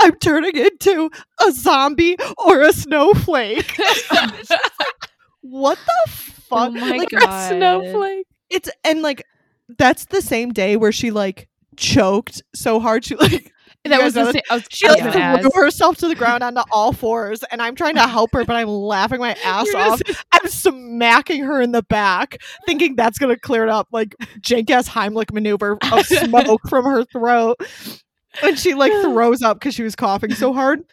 i'm 0.00 0.16
turning 0.16 0.56
into 0.56 1.10
a 1.46 1.52
zombie 1.52 2.16
or 2.38 2.62
a 2.62 2.72
snowflake. 2.72 3.78
What 5.42 5.78
the 5.78 5.92
oh 6.06 6.10
fuck? 6.10 6.72
Oh 6.76 6.96
like 6.96 7.08
God. 7.10 7.48
snowflake. 7.48 8.26
it's 8.50 8.70
and 8.84 9.02
like 9.02 9.24
that's 9.78 10.06
the 10.06 10.20
same 10.20 10.52
day 10.52 10.76
where 10.76 10.92
she 10.92 11.10
like 11.10 11.48
choked 11.76 12.42
so 12.54 12.78
hard. 12.80 13.04
She 13.04 13.16
like 13.16 13.52
That 13.84 14.02
was 14.02 14.14
the 14.14 14.30
same. 14.32 14.42
I 14.50 14.54
was, 14.56 14.64
she 14.70 14.86
like 14.88 14.98
gonna 15.02 15.40
threw 15.40 15.50
herself 15.62 15.96
to 15.98 16.08
the 16.08 16.14
ground 16.14 16.42
onto 16.42 16.60
all 16.70 16.92
fours 16.92 17.42
and 17.50 17.62
i'm 17.62 17.74
trying 17.74 17.94
to 17.94 18.06
help 18.06 18.30
her 18.34 18.44
but 18.44 18.54
i'm 18.54 18.68
laughing 18.68 19.20
my 19.20 19.34
ass 19.44 19.66
You're 19.66 19.78
off. 19.78 20.02
Just- 20.04 20.24
i'm 20.32 20.48
smacking 20.48 21.44
her 21.44 21.62
in 21.62 21.72
the 21.72 21.82
back 21.84 22.36
thinking 22.66 22.94
that's 22.94 23.18
gonna 23.18 23.38
clear 23.38 23.62
it 23.62 23.70
up 23.70 23.88
like 23.90 24.14
jank 24.40 24.68
ass 24.70 24.88
heimlich 24.88 25.32
maneuver 25.32 25.78
of 25.92 26.06
smoke 26.06 26.60
from 26.68 26.84
her 26.84 27.04
throat. 27.04 27.56
And 28.42 28.58
she 28.58 28.74
like 28.74 28.92
throws 29.02 29.42
up 29.42 29.58
because 29.58 29.74
she 29.74 29.82
was 29.82 29.96
coughing 29.96 30.34
so 30.34 30.52
hard 30.52 30.84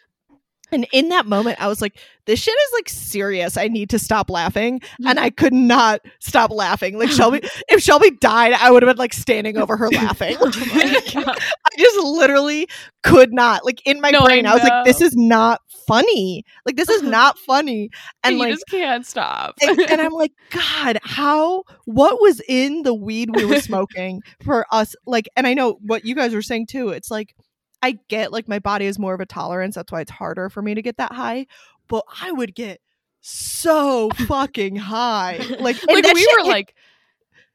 and 0.72 0.86
in 0.92 1.08
that 1.08 1.26
moment 1.26 1.60
i 1.60 1.66
was 1.68 1.80
like 1.80 1.98
this 2.26 2.40
shit 2.40 2.54
is 2.54 2.72
like 2.74 2.88
serious 2.88 3.56
i 3.56 3.68
need 3.68 3.90
to 3.90 3.98
stop 3.98 4.30
laughing 4.30 4.80
and 5.06 5.18
i 5.18 5.30
could 5.30 5.52
not 5.52 6.00
stop 6.20 6.50
laughing 6.50 6.98
like 6.98 7.10
shelby 7.18 7.40
if 7.68 7.82
shelby 7.82 8.10
died 8.20 8.52
i 8.54 8.70
would 8.70 8.82
have 8.82 8.88
been 8.90 8.98
like 8.98 9.12
standing 9.12 9.56
over 9.56 9.76
her 9.76 9.88
laughing 9.90 10.36
Oh 10.40 10.46
my 10.74 11.24
I 11.36 11.78
just 11.78 11.98
literally 11.98 12.68
could 13.02 13.32
not. 13.32 13.64
Like 13.64 13.80
in 13.86 14.00
my 14.00 14.10
No, 14.10 14.24
brain, 14.24 14.46
I, 14.46 14.54
was 14.54 14.62
like, 14.62 14.84
"This 14.84 15.00
is 15.00 15.16
not 15.16 15.60
funny. 15.86 16.44
Like 16.66 16.76
this 16.76 16.88
is 16.88 17.02
not 17.02 17.38
funny." 17.38 17.90
And 18.22 18.34
you 18.34 18.40
like, 18.40 18.52
just 18.52 18.66
can't 18.68 19.06
stop. 19.06 19.54
and, 19.62 19.78
and 19.80 20.00
I'm 20.00 20.12
like, 20.12 20.32
"God, 20.50 20.98
how? 21.02 21.64
What 21.84 22.20
was 22.20 22.40
in 22.48 22.82
the 22.82 22.94
weed 22.94 23.30
we 23.34 23.44
were 23.44 23.60
smoking 23.60 24.22
for 24.44 24.66
us?" 24.72 24.94
Like, 25.06 25.28
and 25.36 25.46
I 25.46 25.54
know 25.54 25.78
what 25.82 26.04
you 26.04 26.14
guys 26.14 26.34
were 26.34 26.42
saying 26.42 26.66
too. 26.66 26.90
It's 26.90 27.10
like 27.10 27.34
I 27.82 27.98
get 28.08 28.32
like 28.32 28.48
my 28.48 28.58
body 28.58 28.86
is 28.86 28.98
more 28.98 29.14
of 29.14 29.20
a 29.20 29.26
tolerance. 29.26 29.74
That's 29.74 29.92
why 29.92 30.00
it's 30.00 30.10
harder 30.10 30.48
for 30.50 30.62
me 30.62 30.74
to 30.74 30.82
get 30.82 30.96
that 30.98 31.12
high. 31.12 31.46
But 31.88 32.04
I 32.20 32.32
would 32.32 32.54
get 32.54 32.80
so 33.20 34.10
fucking 34.26 34.76
high. 34.76 35.38
Like, 35.60 35.76
like 35.86 36.04
we 36.04 36.20
shit- 36.20 36.28
were 36.38 36.48
like, 36.48 36.74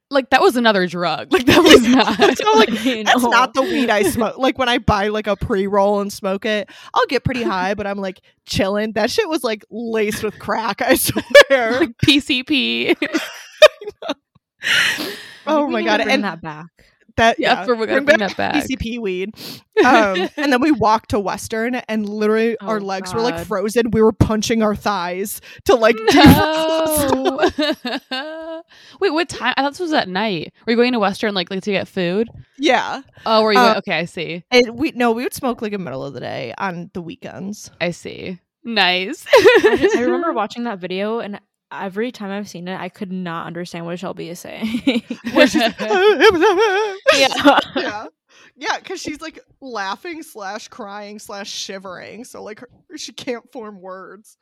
like 0.10 0.30
that 0.30 0.42
was 0.42 0.56
another 0.56 0.88
drug. 0.88 1.28
Like 1.34 1.46
that 1.46 1.64
was 1.64 1.82
not. 1.88 2.38
So, 2.38 2.52
like, 2.58 2.86
You 2.86 3.04
That's 3.04 3.24
not 3.24 3.54
the 3.54 3.62
weed 3.64 3.90
I 3.90 4.04
smoke. 4.04 4.38
Like 4.38 4.58
when 4.58 4.70
I 4.70 4.78
buy 4.78 5.08
like 5.10 5.28
a 5.28 5.36
pre 5.36 5.68
roll 5.68 6.00
and 6.02 6.12
smoke 6.12 6.46
it, 6.46 6.70
I'll 6.94 7.06
get 7.08 7.24
pretty 7.24 7.44
high, 7.44 7.74
but 7.74 7.88
I'm 7.88 7.98
like 7.98 8.22
chilling. 8.46 8.94
That 8.94 9.10
shit 9.10 9.28
was 9.28 9.44
like 9.44 9.66
laced 9.70 10.24
with 10.24 10.38
crack. 10.40 10.82
I 10.82 10.96
swear. 10.96 11.80
like 11.80 11.98
PCP. 12.06 12.96
oh 15.48 15.68
my 15.68 15.84
god! 15.84 16.02
And 16.02 16.24
that 16.24 16.42
back. 16.42 16.68
That 17.18 17.40
yeah, 17.40 17.60
yeah, 17.60 17.66
for 17.66 17.76
we're 17.76 17.86
gonna 17.88 18.02
bring 18.02 18.18
bring 18.18 18.28
back 18.28 18.36
that 18.38 18.54
back. 18.54 18.64
PCP 18.66 19.00
weed. 19.00 19.34
Um, 19.84 20.30
and 20.38 20.54
then 20.54 20.62
we 20.62 20.72
walked 20.72 21.10
to 21.10 21.20
Western, 21.20 21.74
and 21.76 22.08
literally 22.08 22.56
our 22.62 22.78
Oh, 22.78 22.80
legs 22.80 23.12
were 23.12 23.22
like 23.22 23.44
frozen. 23.46 23.90
We 23.90 24.04
were 24.04 24.12
punching 24.12 24.62
our 24.62 24.76
thighs 24.76 25.42
to 25.66 25.74
like. 25.74 25.96
No. 26.14 27.50
Wait, 29.00 29.10
what 29.10 29.30
time? 29.30 29.54
I 29.58 29.62
thought 29.64 29.72
this 29.72 29.80
was 29.80 29.94
at 29.94 30.08
night. 30.08 30.54
Were 30.66 30.72
you 30.74 30.78
going 30.78 30.94
to 30.94 31.00
Western 31.00 31.34
like, 31.34 31.50
like 31.50 31.64
to 31.64 31.72
get 31.72 31.88
food? 31.88 32.30
yeah, 32.60 33.02
Oh, 33.26 33.42
were 33.44 33.54
you? 33.54 33.60
Uh, 33.60 33.76
okay, 33.80 33.98
I 33.98 34.06
see. 34.06 34.44
and 34.52 34.78
we 34.78 34.92
no, 34.92 35.12
we 35.12 35.24
would 35.24 35.34
smoke 35.34 35.62
like 35.62 35.74
in 35.74 35.82
the 35.82 35.84
middle 35.86 36.06
of 36.06 36.14
the 36.14 36.20
day 36.20 36.54
on 36.58 36.92
the 36.94 37.02
weekends. 37.02 37.72
I 37.82 37.92
see. 37.92 38.40
Nice. 38.64 39.26
I, 39.34 39.78
just- 39.80 39.96
I 39.98 40.02
remember 40.02 40.32
watching 40.34 40.64
that 40.66 40.78
video, 40.80 41.20
and 41.20 41.40
every 41.82 42.12
time 42.12 42.32
I've 42.32 42.50
seen 42.50 42.68
it, 42.68 42.80
I 42.80 42.90
could 42.90 43.12
not 43.12 43.48
understand 43.48 43.86
what 43.86 44.00
Shelby 44.00 44.30
is 44.30 44.40
saying. 44.40 44.66
She's 44.86 45.56
yeah. 45.56 47.60
yeah 47.76 48.06
yeah 48.56 48.78
because 48.78 49.02
she's 49.02 49.22
like 49.22 49.40
laughing 49.62 50.22
slash 50.22 50.68
crying 50.68 51.18
slash 51.18 51.50
shivering 51.50 52.24
so 52.24 52.44
like 52.44 52.60
her, 52.60 52.70
she 52.96 53.12
can't 53.12 53.52
form 53.52 53.82
words 53.82 54.38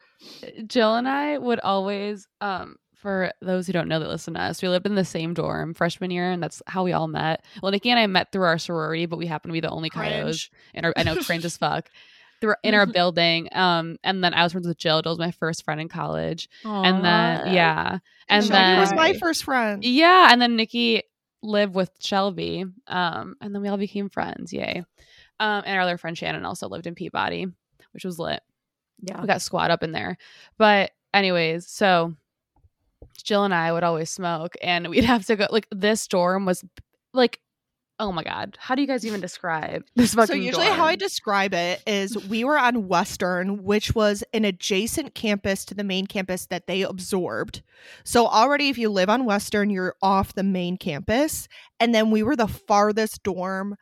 Jill 0.67 0.95
and 0.95 1.07
I 1.07 1.37
would 1.37 1.59
always, 1.61 2.27
um, 2.41 2.75
for 2.93 3.31
those 3.41 3.65
who 3.65 3.73
don't 3.73 3.87
know 3.87 3.99
that 3.99 4.09
listen 4.09 4.35
to 4.35 4.41
us, 4.41 4.61
we 4.61 4.69
lived 4.69 4.85
in 4.85 4.93
the 4.93 5.03
same 5.03 5.33
dorm 5.33 5.73
freshman 5.73 6.11
year, 6.11 6.29
and 6.29 6.41
that's 6.41 6.61
how 6.67 6.83
we 6.83 6.93
all 6.93 7.07
met. 7.07 7.43
Well, 7.61 7.71
Nikki 7.71 7.89
and 7.89 7.99
I 7.99 8.05
met 8.05 8.31
through 8.31 8.43
our 8.43 8.59
sorority, 8.59 9.07
but 9.07 9.17
we 9.17 9.25
happen 9.25 9.49
to 9.49 9.53
be 9.53 9.59
the 9.59 9.71
only 9.71 9.89
coyotes 9.89 10.49
Cringe. 10.49 10.51
in 10.75 10.85
our. 10.85 10.93
I 10.95 11.03
know 11.03 11.15
cringe 11.15 11.43
as 11.43 11.57
fuck. 11.57 11.89
Through 12.41 12.55
in 12.63 12.73
our 12.73 12.87
building, 12.87 13.47
um, 13.51 13.97
and 14.03 14.23
then 14.23 14.33
I 14.33 14.43
was 14.43 14.51
friends 14.51 14.67
with 14.67 14.77
Jill. 14.77 15.01
Jill 15.01 15.11
was 15.11 15.19
my 15.19 15.31
first 15.31 15.63
friend 15.63 15.79
in 15.79 15.87
college, 15.87 16.49
and 16.65 17.05
then 17.05 17.53
yeah, 17.53 17.99
and 18.27 18.43
Shelby 18.43 18.53
then 18.53 18.79
was 18.79 18.93
my 18.93 19.13
first 19.13 19.43
friend 19.43 19.83
yeah, 19.85 20.29
and 20.31 20.41
then 20.41 20.55
Nikki 20.55 21.03
lived 21.43 21.75
with 21.75 21.91
Shelby, 21.99 22.65
um, 22.87 23.35
and 23.41 23.53
then 23.53 23.61
we 23.61 23.67
all 23.67 23.77
became 23.77 24.09
friends. 24.09 24.51
Yay! 24.51 24.83
Um, 25.39 25.63
and 25.65 25.75
our 25.75 25.81
other 25.81 25.97
friend 25.97 26.17
Shannon 26.17 26.45
also 26.45 26.67
lived 26.67 26.87
in 26.87 26.95
Peabody, 26.95 27.45
which 27.93 28.03
was 28.03 28.17
lit 28.17 28.41
yeah. 29.01 29.19
we 29.19 29.27
got 29.27 29.41
squat 29.41 29.71
up 29.71 29.83
in 29.83 29.91
there. 29.91 30.17
But 30.57 30.91
anyways, 31.13 31.67
so 31.67 32.15
Jill 33.23 33.43
and 33.43 33.53
I 33.53 33.71
would 33.71 33.83
always 33.83 34.09
smoke 34.09 34.55
and 34.61 34.89
we'd 34.89 35.03
have 35.05 35.25
to 35.25 35.35
go 35.35 35.47
like 35.49 35.67
this 35.71 36.07
dorm 36.07 36.45
was 36.45 36.63
like 37.13 37.39
oh 38.01 38.11
my 38.11 38.23
god. 38.23 38.57
How 38.59 38.73
do 38.75 38.81
you 38.81 38.87
guys 38.87 39.05
even 39.05 39.21
describe 39.21 39.83
this 39.95 40.13
fucking 40.13 40.27
so 40.27 40.33
usually 40.33 40.65
how 40.65 40.85
i 40.85 40.95
describe 40.95 41.53
it 41.53 41.81
is 41.85 42.17
we 42.27 42.43
were 42.43 42.57
on 42.57 42.87
western 42.87 43.63
which 43.63 43.93
was 43.93 44.23
an 44.33 44.43
adjacent 44.43 45.13
campus 45.13 45.63
to 45.65 45.75
the 45.75 45.83
main 45.83 46.07
campus 46.07 46.47
that 46.47 46.67
they 46.67 46.81
absorbed 46.81 47.61
so 48.03 48.27
already 48.27 48.69
if 48.69 48.77
you 48.77 48.89
live 48.89 49.09
on 49.09 49.25
western 49.25 49.69
you're 49.69 49.95
off 50.01 50.33
the 50.33 50.43
main 50.43 50.77
campus 50.77 51.47
and 51.79 51.93
then 51.93 52.09
we 52.11 52.23
were 52.23 52.35
the 52.35 52.47
farthest 52.47 53.21
dorm 53.23 53.75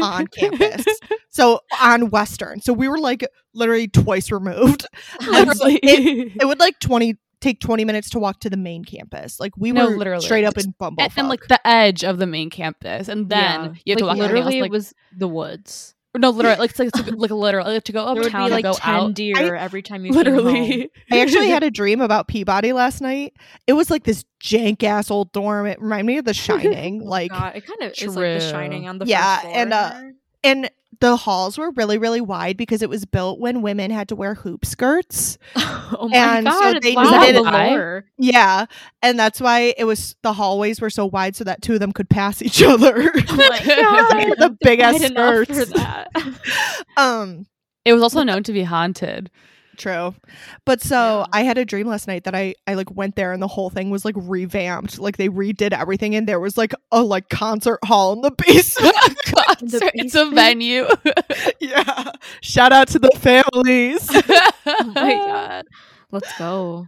on 0.00 0.26
campus 0.26 0.84
so 1.30 1.60
on 1.80 2.10
western 2.10 2.60
so 2.60 2.72
we 2.72 2.88
were 2.88 2.98
like 2.98 3.26
literally 3.54 3.88
twice 3.88 4.30
removed 4.30 4.86
Literally. 5.26 5.78
it, 5.82 6.32
it 6.40 6.44
would 6.44 6.60
like 6.60 6.78
20 6.78 7.16
take 7.42 7.60
20 7.60 7.84
minutes 7.84 8.08
to 8.10 8.18
walk 8.18 8.40
to 8.40 8.48
the 8.50 8.56
main 8.56 8.84
campus. 8.84 9.38
Like 9.38 9.52
we 9.58 9.72
No, 9.72 9.90
were 9.90 9.96
literally. 9.98 10.24
straight 10.24 10.44
up 10.44 10.56
in 10.56 10.74
Bumble. 10.78 11.02
and, 11.02 11.12
and 11.16 11.28
like 11.28 11.46
the 11.48 11.60
edge 11.66 12.02
of 12.04 12.18
the 12.18 12.26
main 12.26 12.48
campus, 12.48 13.08
and 13.08 13.28
then 13.28 13.38
Yeah. 13.64 13.72
you 13.84 13.92
have 13.92 13.98
to 13.98 14.04
walk. 14.06 14.16
literally 14.16 14.60
like, 14.62 14.68
it 14.68 14.72
was 14.72 14.94
the 15.14 15.28
woods. 15.28 15.94
no, 16.16 16.28
literally, 16.30 16.58
like, 16.58 16.70
it's 16.70 16.78
like, 16.78 16.94
like 17.16 17.30
literally 17.30 17.74
like, 17.74 17.84
to 17.84 17.92
go 17.92 18.04
There 18.04 18.14
would 18.22 18.26
uptown 18.26 18.40
be 18.40 18.44
and 18.44 18.52
like 18.52 18.62
go 18.64 18.74
10 18.74 18.94
out. 18.94 19.14
deer 19.14 19.54
every 19.56 19.82
time 19.82 20.04
you 20.04 20.12
came 20.12 20.24
home. 20.26 20.34
Literally, 20.44 20.90
I 21.10 21.20
actually 21.20 21.48
had 21.48 21.62
a 21.70 21.70
dream 21.70 22.00
about 22.00 22.28
Peabody 22.28 22.72
last 22.72 23.00
night. 23.00 23.32
It 23.66 23.72
was 23.72 23.90
like 23.90 24.04
this 24.04 24.24
jank 24.42 24.82
ass 24.82 25.10
old 25.10 25.32
dorm. 25.32 25.66
It 25.66 25.80
reminded 25.80 26.04
me 26.06 26.18
of 26.18 26.24
The 26.26 26.34
Shining. 26.46 27.00
like 27.04 27.30
God, 27.32 27.56
it 27.56 27.66
kind 27.66 27.82
of 27.82 27.92
is 27.98 28.14
like 28.14 28.34
the 28.34 28.40
shining 28.40 28.86
on 28.88 28.98
the 28.98 29.06
Yeah, 29.06 29.36
first 29.36 29.42
floor 29.46 29.56
and, 29.56 29.72
uh, 29.72 29.90
there. 29.90 30.12
And 30.44 30.70
the 31.00 31.16
halls 31.16 31.58
were 31.58 31.70
really 31.72 31.98
really 31.98 32.20
wide 32.20 32.56
because 32.56 32.80
it 32.82 32.88
was 32.88 33.04
built 33.04 33.40
when 33.40 33.60
women 33.62 33.90
had 33.90 34.08
to 34.08 34.14
wear 34.16 34.34
hoop 34.34 34.64
skirts. 34.64 35.36
oh 35.56 36.08
my 36.10 36.16
and 36.38 36.46
so 36.46 36.52
god, 36.52 36.82
they 36.82 36.94
wow, 36.94 37.10
needed- 37.20 37.36
the 37.36 37.42
Why? 37.42 37.70
lore. 37.70 38.04
Yeah, 38.18 38.66
and 39.02 39.18
that's 39.18 39.40
why 39.40 39.74
it 39.76 39.84
was 39.84 40.14
the 40.22 40.32
hallways 40.32 40.80
were 40.80 40.90
so 40.90 41.06
wide 41.06 41.34
so 41.34 41.44
that 41.44 41.62
two 41.62 41.74
of 41.74 41.80
them 41.80 41.92
could 41.92 42.08
pass 42.08 42.40
each 42.42 42.62
other. 42.74 43.10
Oh 43.14 43.36
my 43.36 43.60
god, 43.66 44.34
the 44.38 44.56
big 44.60 44.80
ass 44.80 44.98
for 45.00 45.06
skirts. 45.44 45.70
that. 45.72 46.08
um 46.96 47.46
it 47.84 47.92
was 47.92 48.02
also 48.02 48.22
known 48.22 48.42
to 48.44 48.52
be 48.52 48.62
haunted. 48.62 49.30
True. 49.78 50.14
But 50.64 50.82
so 50.82 51.20
Yeah. 51.20 51.26
I 51.32 51.42
had 51.44 51.56
a 51.58 51.64
dream 51.64 51.86
last 51.86 52.06
night 52.06 52.24
that 52.24 52.34
I 52.34 52.54
I 52.66 52.74
like 52.74 52.90
went 52.94 53.16
there 53.16 53.32
and 53.32 53.42
the 53.42 53.48
whole 53.48 53.70
thing 53.70 53.90
was 53.90 54.04
like 54.04 54.14
revamped. 54.18 54.98
Like 54.98 55.16
they 55.16 55.28
redid 55.28 55.72
everything 55.72 56.14
and 56.14 56.28
there 56.28 56.40
was 56.40 56.56
like 56.58 56.74
a 56.90 57.02
like 57.02 57.28
concert 57.30 57.78
hall 57.84 58.12
in 58.12 58.20
the 58.20 58.30
basement. 58.46 58.94
Concert, 59.58 59.92
it's 59.94 60.14
a 60.14 60.26
venue. 60.30 60.86
yeah. 61.60 62.10
Shout 62.42 62.72
out 62.72 62.88
to 62.88 62.98
the 62.98 63.10
families. 63.16 64.08
Oh 64.66 64.92
my 64.94 65.14
god, 65.14 65.64
let's 66.10 66.36
go. 66.38 66.86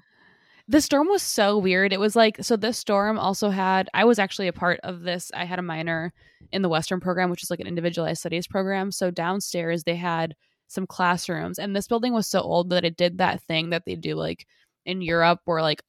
the 0.68 0.80
storm 0.80 1.08
was 1.08 1.22
so 1.22 1.56
weird. 1.58 1.92
It 1.92 2.00
was 2.00 2.14
like 2.16 2.38
so 2.42 2.56
this 2.56 2.76
storm 2.78 3.18
also 3.18 3.50
had 3.50 3.88
I 3.94 4.04
was 4.04 4.18
actually 4.18 4.48
a 4.48 4.52
part 4.52 4.80
of 4.82 5.02
this. 5.02 5.30
I 5.34 5.44
had 5.44 5.58
a 5.58 5.62
minor 5.62 6.12
in 6.52 6.62
the 6.62 6.68
Western 6.68 7.00
program, 7.00 7.30
which 7.30 7.42
is 7.42 7.50
like 7.50 7.60
an 7.60 7.66
individualized 7.66 8.20
studies 8.20 8.46
program. 8.46 8.92
So 8.92 9.10
downstairs 9.10 9.84
they 9.84 9.96
had 9.96 10.34
some 10.74 10.86
classrooms 10.86 11.58
and 11.58 11.74
this 11.74 11.88
building 11.88 12.12
was 12.12 12.26
so 12.26 12.40
old 12.40 12.70
that 12.70 12.84
it 12.84 12.96
did 12.96 13.18
that 13.18 13.40
thing 13.42 13.70
that 13.70 13.84
they 13.86 13.94
do 13.94 14.14
like 14.14 14.46
in 14.84 15.00
Europe 15.00 15.40
where 15.46 15.62
like 15.62 15.82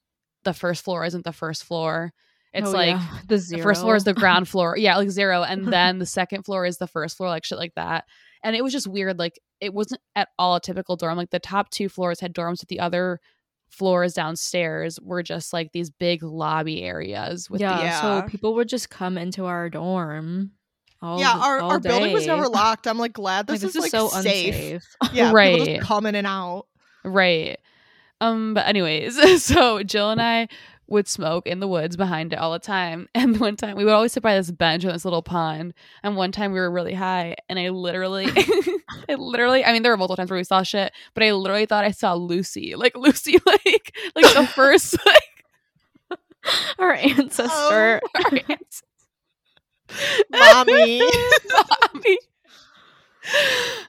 the 0.44 0.54
first 0.54 0.84
floor 0.84 1.04
isn't 1.04 1.24
the 1.25 1.34
first 1.34 1.63
floor. 1.63 2.13
It's 2.54 2.68
Oh, 2.68 2.72
like 2.72 2.96
yeah, 2.96 3.18
the 3.27 3.38
the 3.38 3.62
first 3.62 3.82
floor 3.82 3.96
is 3.98 4.06
the 4.06 4.13
ground 4.13 4.48
floor. 4.54 4.77
Yeah, 4.77 4.96
like 4.98 5.10
zero. 5.10 5.44
And 5.44 5.68
then 5.74 6.00
the 6.00 6.06
second 6.06 6.44
floor 6.44 6.65
is 6.65 6.77
the 6.77 6.88
first 6.88 7.18
floor, 7.18 7.30
like 7.30 7.44
shit 7.44 7.58
like 7.58 7.74
that. 7.75 8.06
And 8.44 8.56
it 8.56 8.63
was 8.63 8.72
just 8.72 8.88
weird. 8.88 9.20
Like 9.20 9.39
it 9.60 9.74
wasn't 9.74 10.00
at 10.15 10.30
all 10.39 10.56
a 10.56 10.62
typical 10.62 10.96
dorm. 10.96 11.18
Like 11.18 11.32
the 11.32 11.39
top 11.39 11.70
two 11.72 11.89
floors 11.89 12.20
had 12.22 12.34
dorms, 12.34 12.60
but 12.62 12.68
the 12.70 12.80
other 12.80 13.20
floors 13.70 14.13
downstairs 14.13 15.00
were 15.01 15.24
just 15.24 15.51
like 15.51 15.72
these 15.74 15.89
big 15.89 16.24
lobby 16.24 16.84
areas 16.84 17.50
with 17.50 17.60
yeah, 17.60 17.77
the 17.77 17.84
Yeah. 17.84 18.01
so 18.22 18.27
people 18.30 18.54
would 18.56 18.70
just 18.70 18.89
come 18.89 19.18
into 19.18 19.46
our 19.46 19.70
dorm. 19.70 20.51
All 21.06 21.20
yeah, 21.20 21.38
our, 21.38 21.60
our 21.62 21.80
building 21.80 22.14
was 22.14 22.26
never 22.28 22.48
locked. 22.50 22.88
I'm 22.88 22.98
like 22.98 23.14
glad 23.14 23.48
Like, 23.50 23.60
this, 23.60 23.74
this, 23.74 23.76
is, 23.76 23.76
is, 23.76 23.82
like 23.84 23.92
so 23.92 24.08
safe. 24.10 24.54
unsafe. 24.56 24.96
Yeah, 25.14 25.26
people 25.30 25.34
Right. 25.34 25.66
just 25.66 25.82
come 25.88 26.06
in 26.06 26.16
and 26.16 26.28
out. 26.28 26.66
right. 27.04 27.58
Um, 28.22 28.54
but 28.54 28.66
anyways, 28.68 29.44
so 29.44 29.84
Jill 29.84 30.10
and 30.10 30.22
I 30.22 30.48
would 30.88 31.08
smoke 31.08 31.48
in 31.48 31.60
the 31.60 31.68
woods 31.68 31.98
behind 31.98 32.32
it 32.32 32.38
all 32.40 32.54
the 32.54 32.60
time. 32.60 33.10
And 33.16 33.40
one 33.40 33.56
time 33.58 33.76
we 33.76 33.84
would 33.84 33.94
always 33.94 34.14
sit 34.14 34.24
by 34.24 34.36
this 34.36 34.52
bench 34.52 34.86
on 34.86 34.94
this 34.94 35.04
little 35.04 35.22
pond. 35.24 35.74
And 36.04 36.16
one 36.16 36.32
time 36.32 36.52
we 36.54 36.60
were 36.60 36.70
really 36.72 36.94
high 36.94 37.36
and 37.50 37.58
I 37.60 37.70
literally 37.70 38.28
I 39.10 39.16
literally 39.16 39.66
I 39.66 39.74
mean 39.74 39.82
there 39.84 39.92
were 39.92 39.98
multiple 39.98 40.16
times 40.16 40.30
where 40.32 40.40
we 40.40 40.44
saw 40.44 40.64
shit, 40.64 40.94
but 41.14 41.24
I 41.24 41.32
literally 41.34 41.66
thought 41.66 41.84
I 41.86 41.92
saw 41.92 42.14
Lucy. 42.14 42.76
Like 42.76 42.96
Lucy 42.96 43.38
like 43.46 43.96
like 44.16 44.34
the 44.34 44.48
first 44.48 44.96
like 45.06 46.20
our 46.80 46.94
ancestor. 46.94 47.50
Oh. 47.52 48.02
our 48.24 48.32
Mommy. 50.32 51.00
Mommy. 51.94 52.18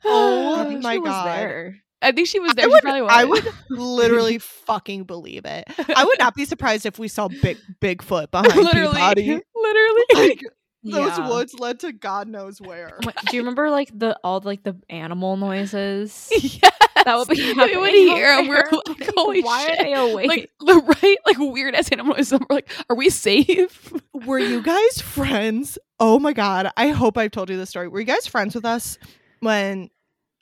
Oh 0.04 0.64
think 0.68 0.80
oh, 0.80 0.80
my 0.82 0.98
God. 0.98 1.74
I 2.02 2.12
think 2.12 2.28
she 2.28 2.38
was 2.40 2.54
there. 2.54 2.66
I 2.66 3.00
would. 3.00 3.10
I 3.10 3.24
would 3.24 3.48
literally 3.70 4.38
fucking 4.66 5.04
believe 5.04 5.44
it. 5.44 5.64
I 5.94 6.04
would 6.04 6.18
not 6.18 6.34
be 6.34 6.44
surprised 6.44 6.86
if 6.86 6.98
we 6.98 7.08
saw 7.08 7.28
big 7.28 7.58
Bigfoot 7.80 8.30
behind 8.30 8.54
literally, 8.54 8.94
Peabody. 8.96 9.40
literally. 9.54 10.04
Like 10.14 10.40
those 10.84 11.18
Yeah. 11.18 11.28
woods 11.28 11.54
led 11.58 11.80
to 11.80 11.92
God 11.92 12.28
knows 12.28 12.60
where. 12.60 12.98
Oh 13.04 13.10
Do 13.28 13.36
you 13.36 13.42
remember 13.42 13.70
like 13.70 13.90
the 13.98 14.16
all 14.22 14.40
like 14.44 14.62
the 14.62 14.76
animal 14.90 15.36
noises? 15.36 16.28
yes. 16.32 16.72
That 17.04 17.16
would 17.18 17.28
be 17.28 17.36
we 17.36 17.52
would 17.54 17.70
happening 17.70 17.92
hear 18.08 18.26
and 18.26 18.48
we're 18.48 18.68
like, 18.72 19.10
holy 19.16 19.42
Why 19.42 19.64
shit. 19.64 19.78
are 19.78 19.84
they 19.84 19.92
awake? 19.94 20.26
Like 20.28 20.50
the 20.60 20.74
right, 21.02 21.16
like 21.24 21.38
weird 21.38 21.74
ass 21.74 21.88
animals. 21.90 22.32
We're 22.32 22.38
like, 22.50 22.68
are 22.90 22.96
we 22.96 23.10
safe? 23.10 23.92
Were 24.12 24.38
you 24.40 24.60
guys 24.62 25.00
friends? 25.00 25.78
Oh 25.98 26.18
my 26.18 26.32
god. 26.32 26.70
I 26.76 26.88
hope 26.88 27.16
I've 27.16 27.30
told 27.30 27.48
you 27.50 27.56
this 27.56 27.70
story. 27.70 27.88
Were 27.88 28.00
you 28.00 28.06
guys 28.06 28.26
friends 28.26 28.54
with 28.54 28.64
us 28.64 28.98
when 29.40 29.90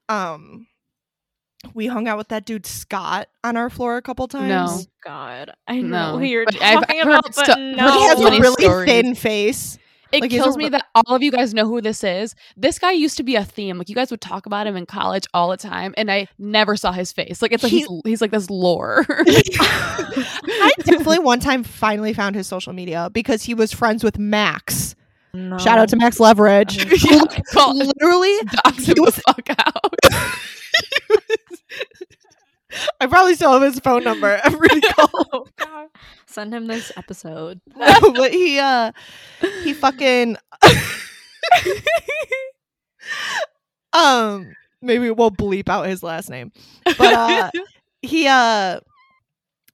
um 0.08 0.66
we 1.74 1.86
hung 1.86 2.06
out 2.08 2.18
with 2.18 2.28
that 2.28 2.44
dude 2.44 2.66
Scott 2.66 3.28
on 3.42 3.56
our 3.56 3.70
floor 3.70 3.96
a 3.96 4.02
couple 4.02 4.26
times? 4.28 4.48
No. 4.48 4.66
Oh 4.70 4.84
God, 5.04 5.50
I 5.68 5.80
know 5.80 6.12
No, 6.12 6.18
who 6.18 6.24
you're 6.24 6.44
but 6.44 6.54
talking 6.56 7.00
I've 7.00 7.06
about, 7.06 7.24
but 7.24 7.34
sto- 7.34 7.54
no. 7.54 7.92
He 7.92 8.02
has 8.06 8.20
a 8.20 8.40
really 8.40 8.62
stories. 8.64 8.88
thin 8.88 9.14
face. 9.14 9.78
It 10.12 10.20
Like, 10.20 10.30
kills 10.30 10.56
me 10.56 10.64
re- 10.64 10.70
that 10.70 10.84
all 10.94 11.16
of 11.16 11.24
you 11.24 11.32
guys 11.32 11.54
know 11.54 11.66
who 11.66 11.80
this 11.80 12.04
is. 12.04 12.36
This 12.56 12.78
guy 12.78 12.92
used 12.92 13.16
to 13.16 13.24
be 13.24 13.34
a 13.34 13.44
theme. 13.44 13.78
Like 13.78 13.88
you 13.88 13.96
guys 13.96 14.12
would 14.12 14.20
talk 14.20 14.46
about 14.46 14.66
him 14.66 14.76
in 14.76 14.86
college 14.86 15.24
all 15.34 15.48
the 15.50 15.56
time, 15.56 15.92
and 15.96 16.08
I 16.10 16.28
never 16.38 16.76
saw 16.76 16.92
his 16.92 17.10
face. 17.12 17.42
Like 17.42 17.52
it's 17.52 17.62
like 17.62 17.72
He- 17.72 17.78
he's 17.80 17.88
he's 18.04 18.20
like 18.20 18.30
this 18.30 18.50
lore. 18.50 19.04
I 19.08 20.72
definitely 20.80 21.18
one 21.20 21.40
time 21.40 21.64
finally 21.64 22.12
found 22.12 22.36
his 22.36 22.46
social 22.46 22.72
media 22.72 23.10
because 23.12 23.42
he 23.44 23.54
was 23.54 23.72
friends 23.72 24.04
with 24.04 24.18
Max. 24.18 24.94
No. 25.34 25.58
Shout 25.58 25.78
out 25.78 25.88
to 25.90 25.96
Max 25.96 26.20
Leverage. 26.20 26.76
Yeah, 27.04 27.24
call, 27.52 27.76
literally 27.76 28.28
him 28.78 28.94
was- 29.00 29.16
the 29.16 29.22
fuck 29.26 29.50
out. 29.58 29.94
I 33.00 33.06
probably 33.06 33.34
still 33.34 33.52
have 33.52 33.62
his 33.62 33.78
phone 33.80 34.02
number. 34.04 34.40
Cold. 34.44 35.50
Oh, 35.60 35.88
Send 36.26 36.52
him 36.54 36.66
this 36.66 36.90
episode. 36.96 37.60
no, 37.76 38.12
but 38.14 38.32
he 38.32 38.58
uh 38.58 38.90
he 39.62 39.72
fucking 39.74 40.36
um 43.92 44.52
maybe 44.82 45.10
we'll 45.10 45.30
bleep 45.30 45.68
out 45.68 45.86
his 45.86 46.02
last 46.02 46.28
name. 46.30 46.50
But 46.84 47.00
uh 47.12 47.50
he 48.02 48.26
uh 48.26 48.80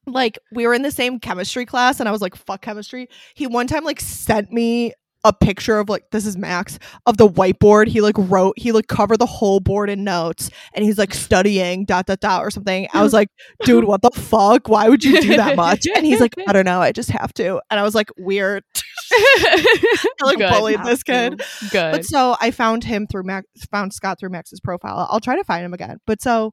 like 0.07 0.38
we 0.53 0.66
were 0.66 0.75
in 0.75 0.83
the 0.83 0.90
same 0.90 1.20
chemistry 1.20 1.64
class 1.64 2.01
and 2.01 2.09
I 2.09 2.12
was 2.12 2.20
like 2.20 2.35
fuck 2.37 2.61
chemistry. 2.62 3.09
He 3.35 3.46
one 3.46 3.66
time 3.66 3.85
like 3.85 4.01
sent 4.01 4.53
me 4.53 4.92
a 5.24 5.33
picture 5.33 5.78
of 5.78 5.88
like 5.88 6.04
this 6.12 6.24
is 6.24 6.37
Max 6.37 6.78
of 7.06 7.16
the 7.18 7.28
whiteboard. 7.28 7.88
He 7.88 8.00
like 8.00 8.14
wrote 8.16 8.59
he 8.59 8.72
like 8.72 8.87
covered 8.87 9.18
the 9.18 9.26
whole 9.26 9.61
board 9.61 9.90
in 9.90 10.02
notes 10.04 10.50
and 10.74 10.85
he's 10.85 10.96
like 10.98 11.12
studying 11.14 11.85
dot 11.85 12.06
dot 12.06 12.20
dot 12.20 12.42
or 12.42 12.50
something. 12.50 12.88
I 12.94 13.02
was 13.02 13.12
like, 13.12 13.28
dude, 13.64 13.85
what 13.85 14.02
the 14.02 14.11
fuck? 14.11 14.68
Why 14.68 14.88
would 14.88 15.04
you 15.04 15.20
do 15.20 15.37
that 15.37 15.56
much? 15.56 15.87
And 15.94 16.06
he's 16.06 16.20
like, 16.20 16.35
I 16.48 16.52
don't 16.52 16.64
know, 16.64 16.80
I 16.80 16.92
just 16.92 17.11
have 17.11 17.35
to. 17.35 17.61
And 17.70 17.78
I 17.78 17.83
was 17.83 17.94
like, 17.94 18.09
weird. 18.16 18.64
I 19.12 20.04
like 20.22 20.38
Good. 20.38 20.50
bullied 20.50 20.76
Have 20.78 20.87
this 20.87 21.00
to. 21.00 21.12
kid. 21.12 21.42
Good. 21.70 21.92
But 21.92 22.04
so 22.04 22.37
I 22.40 22.50
found 22.50 22.85
him 22.85 23.06
through 23.06 23.24
Max, 23.24 23.46
found 23.70 23.92
Scott 23.92 24.18
through 24.18 24.30
Max's 24.30 24.61
profile. 24.61 25.06
I'll 25.11 25.20
try 25.20 25.37
to 25.37 25.44
find 25.44 25.64
him 25.64 25.74
again. 25.74 25.98
But 26.06 26.22
so 26.22 26.52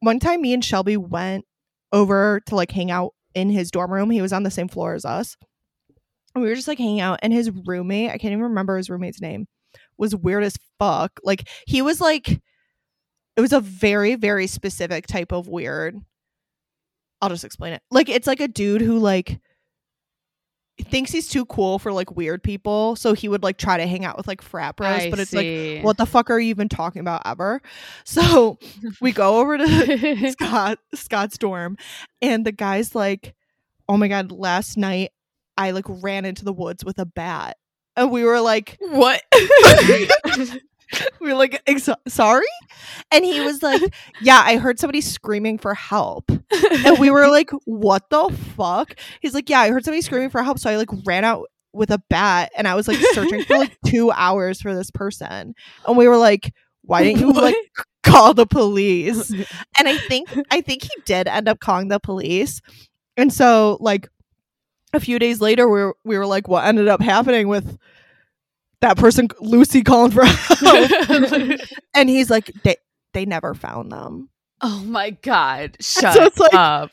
one 0.00 0.18
time, 0.18 0.40
me 0.42 0.52
and 0.52 0.64
Shelby 0.64 0.96
went 0.96 1.44
over 1.92 2.40
to 2.46 2.54
like 2.56 2.70
hang 2.72 2.90
out 2.90 3.14
in 3.34 3.50
his 3.50 3.70
dorm 3.70 3.92
room. 3.92 4.10
He 4.10 4.22
was 4.22 4.32
on 4.32 4.42
the 4.42 4.50
same 4.50 4.68
floor 4.68 4.94
as 4.94 5.04
us. 5.04 5.36
And 6.38 6.44
we 6.44 6.50
were 6.50 6.54
just 6.54 6.68
like 6.68 6.78
hanging 6.78 7.00
out, 7.00 7.18
and 7.20 7.32
his 7.32 7.50
roommate, 7.50 8.10
I 8.10 8.18
can't 8.18 8.30
even 8.30 8.44
remember 8.44 8.76
his 8.76 8.88
roommate's 8.88 9.20
name, 9.20 9.48
was 9.96 10.14
weird 10.14 10.44
as 10.44 10.56
fuck. 10.78 11.18
Like 11.24 11.48
he 11.66 11.82
was 11.82 12.00
like, 12.00 12.28
it 12.28 13.40
was 13.40 13.52
a 13.52 13.58
very, 13.58 14.14
very 14.14 14.46
specific 14.46 15.08
type 15.08 15.32
of 15.32 15.48
weird. 15.48 15.96
I'll 17.20 17.28
just 17.28 17.42
explain 17.42 17.72
it. 17.72 17.82
Like 17.90 18.08
it's 18.08 18.28
like 18.28 18.38
a 18.38 18.46
dude 18.46 18.82
who 18.82 19.00
like 19.00 19.40
thinks 20.80 21.10
he's 21.10 21.26
too 21.26 21.44
cool 21.46 21.80
for 21.80 21.92
like 21.92 22.16
weird 22.16 22.44
people, 22.44 22.94
so 22.94 23.14
he 23.14 23.28
would 23.28 23.42
like 23.42 23.58
try 23.58 23.76
to 23.76 23.86
hang 23.88 24.04
out 24.04 24.16
with 24.16 24.28
like 24.28 24.40
frat 24.40 24.76
bros, 24.76 25.06
I 25.06 25.10
but 25.10 25.18
it's 25.18 25.32
like 25.32 25.82
what 25.82 25.96
the 25.96 26.06
fuck 26.06 26.30
are 26.30 26.38
you 26.38 26.50
even 26.50 26.68
talking 26.68 27.00
about 27.00 27.22
ever? 27.24 27.60
So 28.04 28.60
we 29.00 29.10
go 29.10 29.40
over 29.40 29.58
to 29.58 30.30
Scott 30.38 30.78
Scott's 30.94 31.36
dorm 31.36 31.76
and 32.22 32.46
the 32.46 32.52
guy's 32.52 32.94
like, 32.94 33.34
Oh 33.88 33.96
my 33.96 34.06
god, 34.06 34.30
last 34.30 34.76
night 34.76 35.10
I 35.58 35.72
like 35.72 35.84
ran 35.88 36.24
into 36.24 36.44
the 36.44 36.52
woods 36.52 36.84
with 36.84 36.98
a 36.98 37.06
bat. 37.06 37.56
And 37.96 38.10
we 38.10 38.24
were 38.24 38.40
like, 38.40 38.78
what? 38.80 39.22
we 41.20 41.28
were 41.28 41.34
like, 41.34 41.62
"Ex- 41.66 41.88
sorry? 42.06 42.46
And 43.10 43.24
he 43.24 43.40
was 43.40 43.62
like, 43.62 43.82
Yeah, 44.20 44.40
I 44.44 44.56
heard 44.56 44.78
somebody 44.78 45.00
screaming 45.00 45.58
for 45.58 45.74
help. 45.74 46.30
And 46.30 46.98
we 46.98 47.10
were 47.10 47.28
like, 47.28 47.50
What 47.64 48.08
the 48.10 48.34
fuck? 48.56 48.94
He's 49.20 49.34
like, 49.34 49.48
Yeah, 49.48 49.60
I 49.60 49.70
heard 49.70 49.84
somebody 49.84 50.02
screaming 50.02 50.30
for 50.30 50.42
help. 50.42 50.58
So 50.58 50.70
I 50.70 50.76
like 50.76 50.88
ran 51.04 51.24
out 51.24 51.46
with 51.72 51.90
a 51.90 52.00
bat 52.08 52.50
and 52.56 52.66
I 52.66 52.74
was 52.74 52.88
like 52.88 52.98
searching 53.12 53.44
for 53.44 53.58
like 53.58 53.76
two 53.86 54.10
hours 54.10 54.60
for 54.60 54.74
this 54.74 54.90
person. 54.90 55.54
And 55.86 55.96
we 55.96 56.08
were 56.08 56.16
like, 56.16 56.52
Why 56.82 57.04
didn't 57.04 57.20
you 57.20 57.32
like 57.32 57.56
call 58.02 58.34
the 58.34 58.46
police? 58.46 59.30
And 59.30 59.88
I 59.88 59.96
think 59.98 60.28
I 60.50 60.60
think 60.60 60.84
he 60.84 60.90
did 61.04 61.28
end 61.28 61.48
up 61.48 61.60
calling 61.60 61.88
the 61.88 62.00
police. 62.00 62.60
And 63.16 63.32
so 63.32 63.78
like 63.80 64.08
a 64.92 65.00
few 65.00 65.18
days 65.18 65.40
later 65.40 65.68
we 65.68 65.82
were, 65.84 65.96
we 66.04 66.16
were 66.18 66.26
like 66.26 66.48
what 66.48 66.64
ended 66.64 66.88
up 66.88 67.00
happening 67.00 67.48
with 67.48 67.78
that 68.80 68.96
person 68.96 69.28
Lucy 69.40 69.82
calling 69.82 70.10
for 70.12 70.24
help. 70.24 71.60
and 71.94 72.08
he's 72.08 72.30
like 72.30 72.50
they 72.62 72.76
they 73.12 73.24
never 73.24 73.54
found 73.54 73.90
them. 73.92 74.28
oh 74.62 74.82
my 74.84 75.10
god. 75.10 75.76
so 75.80 76.00
Shut 76.00 76.16
it's 76.26 76.38
like- 76.38 76.54
up. 76.54 76.90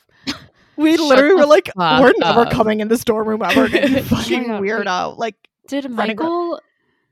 We 0.78 0.94
Shut 0.98 1.06
literally 1.08 1.30
the 1.30 1.36
were 1.36 1.46
like 1.46 1.70
we're 1.76 2.12
never 2.18 2.40
up. 2.42 2.50
coming 2.50 2.80
in 2.80 2.88
this 2.88 3.02
dorm 3.02 3.26
room 3.26 3.40
ever 3.42 3.64
again. 3.64 3.88
You 3.88 3.94
my 3.96 4.00
fucking 4.02 4.44
weirdo. 4.44 5.16
Like 5.16 5.36
Did 5.68 5.84
running 5.86 6.18
around. 6.18 6.28
Michael, 6.28 6.60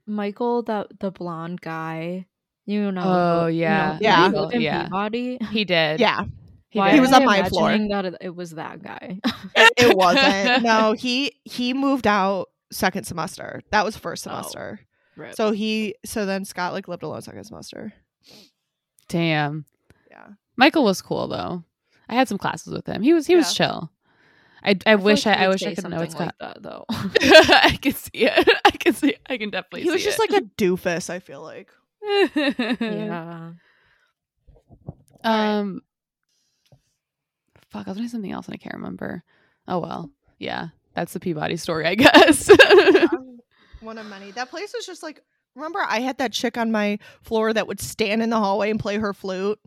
Michael, 0.07 0.63
the 0.65 0.87
the 1.01 1.11
blonde 1.11 1.63
guy, 1.63 2.27
you 2.67 2.93
know? 2.93 3.03
Oh, 3.03 3.45
who- 3.47 3.53
you 3.55 3.61
yeah. 3.63 3.93
know, 3.93 4.51
Yeah. 4.51 4.59
Yeah. 4.59 4.83
Peabody? 4.85 5.39
He 5.51 5.65
did. 5.65 5.99
yeah, 5.99 6.25
He, 6.75 6.79
Why. 6.81 6.91
He 6.91 6.99
was 7.01 7.13
on 7.13 7.25
my 7.25 7.49
floor. 7.49 7.69
imagining 7.71 7.89
That 7.91 8.05
it, 8.05 8.15
it 8.21 8.35
was 8.35 8.51
that 8.51 8.83
guy. 8.83 9.21
it, 9.57 9.73
it 9.77 9.97
wasn't. 9.97 10.63
No, 10.65 10.93
he 10.93 11.37
he 11.45 11.73
moved 11.73 12.05
out 12.07 12.49
second 12.73 13.05
semester. 13.05 13.63
That 13.71 13.85
was 13.85 13.97
first 13.97 14.27
Oh. 14.27 14.31
semester. 14.31 14.81
Rip. 15.17 15.37
So 15.37 15.53
he 15.53 15.95
so 16.05 16.27
then 16.27 16.45
Scott 16.45 16.73
like 16.73 16.89
lived 16.89 17.05
alone 17.05 17.23
second 17.23 17.45
semester. 17.45 17.93
Damn. 19.09 19.65
Yeah. 20.11 20.27
Michael 20.57 20.83
was 20.83 21.01
cool 21.01 21.29
though. 21.29 21.63
I 22.09 22.15
had 22.17 22.27
some 22.29 22.39
classes 22.39 22.73
with 22.73 22.87
him. 22.87 23.03
He 23.03 23.13
was 23.15 23.27
he 23.29 23.37
was 23.37 23.55
chill. 23.55 23.93
I, 24.65 24.71
I, 24.87 24.93
I 24.93 24.95
wish 24.97 25.27
like 25.27 25.39
I, 25.39 25.45
I 25.45 25.49
wish 25.49 25.63
I 25.63 25.75
could 25.75 25.85
know 25.85 25.99
something 25.99 26.03
it's 26.07 26.15
like 26.19 26.39
got. 26.39 26.55
that 26.55 26.63
though. 26.65 26.85
I 26.91 27.79
can 27.81 27.93
see 27.93 28.11
it. 28.15 28.49
I 28.65 28.71
can 28.73 28.95
see. 28.95 29.15
I 29.29 29.37
can 29.39 29.51
definitely. 29.51 29.83
See 29.83 29.89
it. 29.89 29.91
He 29.91 29.93
was 29.93 30.03
see 30.03 30.09
just 30.09 30.19
like 30.19 30.31
a 30.33 30.41
doofus, 30.59 31.09
I 31.11 31.21
feel 31.21 31.41
like. 31.43 31.71
yeah. 32.81 33.53
Um. 35.23 35.83
Fuck! 37.75 37.87
I 37.87 37.91
was 37.91 37.97
doing 37.99 38.09
something 38.09 38.33
else 38.33 38.47
and 38.47 38.55
I 38.55 38.57
can't 38.57 38.75
remember. 38.77 39.23
Oh 39.69 39.79
well. 39.81 40.11
Yeah, 40.39 40.69
that's 40.95 41.13
the 41.13 41.21
Peabody 41.21 41.57
story, 41.57 41.87
I 41.87 41.95
guess. 41.97 42.49
One 43.81 43.99
of 43.99 44.07
many. 44.07 44.31
That 44.31 44.49
place 44.51 44.73
was 44.75 44.87
just 44.87 45.03
like 45.03 45.21
remember 45.55 45.81
I 45.87 46.01
had 46.01 46.19
that 46.19 46.33
chick 46.33 46.57
on 46.57 46.73
my 46.73 46.99
floor 47.23 47.53
that 47.53 47.67
would 47.69 47.81
stand 47.81 48.23
in 48.23 48.31
the 48.31 48.39
hallway 48.39 48.71
and 48.71 48.81
play 48.81 48.97
her 48.99 49.13
flute. 49.13 49.59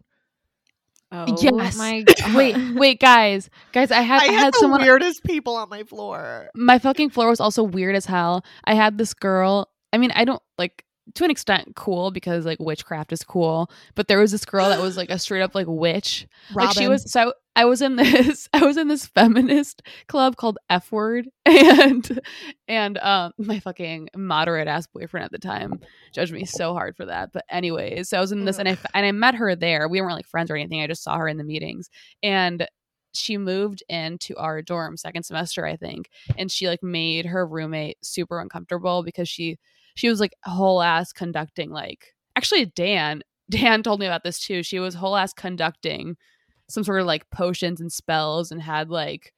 Oh 1.12 1.26
Yes. 1.42 1.78
my 1.78 2.02
god. 2.08 2.36
wait, 2.36 2.76
wait, 2.76 3.00
guys, 3.00 3.50
guys, 3.72 3.92
I 3.92 4.02
had 4.02 4.24
I 4.24 4.26
I, 4.26 4.32
had, 4.32 4.40
had 4.46 4.54
the 4.54 4.58
someone. 4.60 4.82
weirdest 4.82 5.24
people 5.24 5.56
on 5.56 5.70
my 5.70 5.84
floor. 5.84 6.50
my 6.56 6.80
fucking 6.80 7.12
floor 7.12 7.30
was 7.30 7.40
also 7.40 7.64
weird 7.64 7.96
as 7.96 8.06
hell. 8.06 8.44
I 8.66 8.74
had 8.74 8.98
this 8.98 9.14
girl. 9.14 9.70
I 9.94 9.98
mean, 10.00 10.12
I 10.14 10.26
don't 10.26 10.42
like 10.58 10.84
to 11.16 11.24
an 11.24 11.32
extent 11.32 11.76
cool 11.76 12.12
because 12.12 12.46
like 12.46 12.60
witchcraft 12.60 13.12
is 13.12 13.24
cool, 13.24 13.70
but 13.96 14.08
there 14.08 14.20
was 14.20 14.32
this 14.32 14.46
girl 14.46 14.70
that 14.70 14.82
was 14.82 14.98
like 14.98 15.10
a 15.10 15.20
straight 15.20 15.42
up 15.42 15.56
like 15.56 15.68
witch. 15.68 16.28
Like 16.54 16.74
she 16.74 16.88
was 16.88 17.12
so 17.12 17.34
I 17.56 17.66
was 17.66 17.82
in 17.82 17.96
this 17.98 18.48
I 18.54 18.66
was 18.66 18.78
in 18.78 18.88
this 18.88 19.06
feminist 19.06 19.82
club 20.08 20.36
called 20.36 20.58
F 20.70 20.92
word 20.92 21.30
and 21.46 22.20
and 22.68 22.98
um 23.00 23.34
my 23.38 23.60
fucking 23.60 24.10
moderate 24.16 24.68
ass 24.68 24.88
boyfriend 24.88 25.26
at 25.26 25.32
the 25.32 25.40
time 25.40 25.80
judged 26.14 26.34
me 26.34 26.46
so 26.46 26.74
hard 26.74 26.96
for 26.96 27.06
that. 27.06 27.32
But 27.34 27.46
anyways, 27.50 28.10
so 28.10 28.18
I 28.18 28.22
was 28.22 28.32
in 28.32 28.46
this 28.46 28.60
and 28.60 28.70
I 28.70 28.78
and 28.94 29.06
I 29.06 29.12
met 29.12 29.36
her 29.36 29.56
there. 29.56 29.88
We 29.88 30.02
weren't 30.02 30.16
like 30.16 30.28
friends 30.28 30.52
or 30.52 30.56
anything. 30.56 30.82
I 30.82 30.88
just 30.88 31.04
saw 31.04 31.18
her 31.18 31.28
in 31.28 31.38
the 31.38 31.44
meetings 31.44 31.90
and 32.22 32.68
she 33.14 33.38
moved 33.38 33.82
into 33.90 34.36
our 34.38 34.62
dorm 34.62 34.96
second 34.96 35.24
semester 35.24 35.66
I 35.66 35.76
think 35.76 36.10
and 36.38 36.52
she 36.52 36.68
like 36.68 36.84
made 36.84 37.26
her 37.26 37.48
roommate 37.48 37.98
super 38.04 38.40
uncomfortable 38.40 39.02
because 39.02 39.28
she 39.28 39.58
she 39.98 40.10
was 40.10 40.20
like 40.20 40.34
whole 40.44 40.82
ass 40.82 41.12
conducting 41.12 41.72
like 41.72 42.14
actually 42.36 42.66
Dan 42.68 43.24
Dan 43.50 43.82
told 43.84 44.00
me 44.00 44.06
about 44.06 44.24
this 44.24 44.40
too. 44.40 44.62
She 44.64 44.80
was 44.80 44.94
whole 44.96 45.16
ass 45.18 45.34
conducting 45.34 46.16
some 46.70 46.84
sort 46.84 47.00
of 47.02 47.08
like 47.08 47.30
potions 47.30 47.80
and 47.82 47.92
spells 47.92 48.52
and 48.52 48.62
had 48.62 48.90
like 48.90 49.34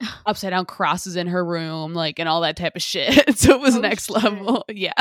upside 0.26 0.50
down 0.50 0.64
crosses 0.66 1.16
in 1.16 1.26
her 1.26 1.44
room, 1.44 1.94
like 1.94 2.18
and 2.18 2.28
all 2.28 2.40
that 2.42 2.56
type 2.56 2.76
of 2.76 2.82
shit. 2.82 3.36
so 3.38 3.54
it 3.54 3.60
was 3.60 3.76
Oh, 3.76 3.80
next 3.80 4.06
shit. 4.06 4.22
level. 4.22 4.64
Yeah. 4.70 4.92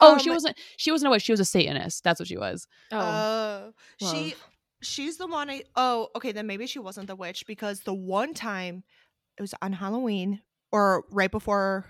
oh, 0.00 0.18
she 0.18 0.28
Um, 0.30 0.36
wasn't 0.36 0.56
she 0.76 0.90
wasn't 0.92 1.08
a 1.08 1.10
witch, 1.10 1.22
she 1.22 1.32
was 1.32 1.40
a 1.40 1.44
Satanist. 1.44 2.04
That's 2.04 2.20
what 2.20 2.28
she 2.28 2.36
was. 2.36 2.66
Oh. 2.92 2.98
Oh, 3.02 3.72
she 4.10 4.34
she's 4.82 5.16
the 5.16 5.26
one 5.26 5.48
I 5.50 5.62
Oh, 5.76 6.08
okay, 6.16 6.32
then 6.32 6.46
maybe 6.46 6.66
she 6.66 6.78
wasn't 6.78 7.06
the 7.06 7.16
witch 7.16 7.46
because 7.46 7.80
the 7.80 7.94
one 7.94 8.34
time 8.34 8.84
it 9.38 9.42
was 9.42 9.54
on 9.62 9.72
Halloween 9.72 10.40
or 10.72 11.04
right 11.10 11.30
before 11.30 11.86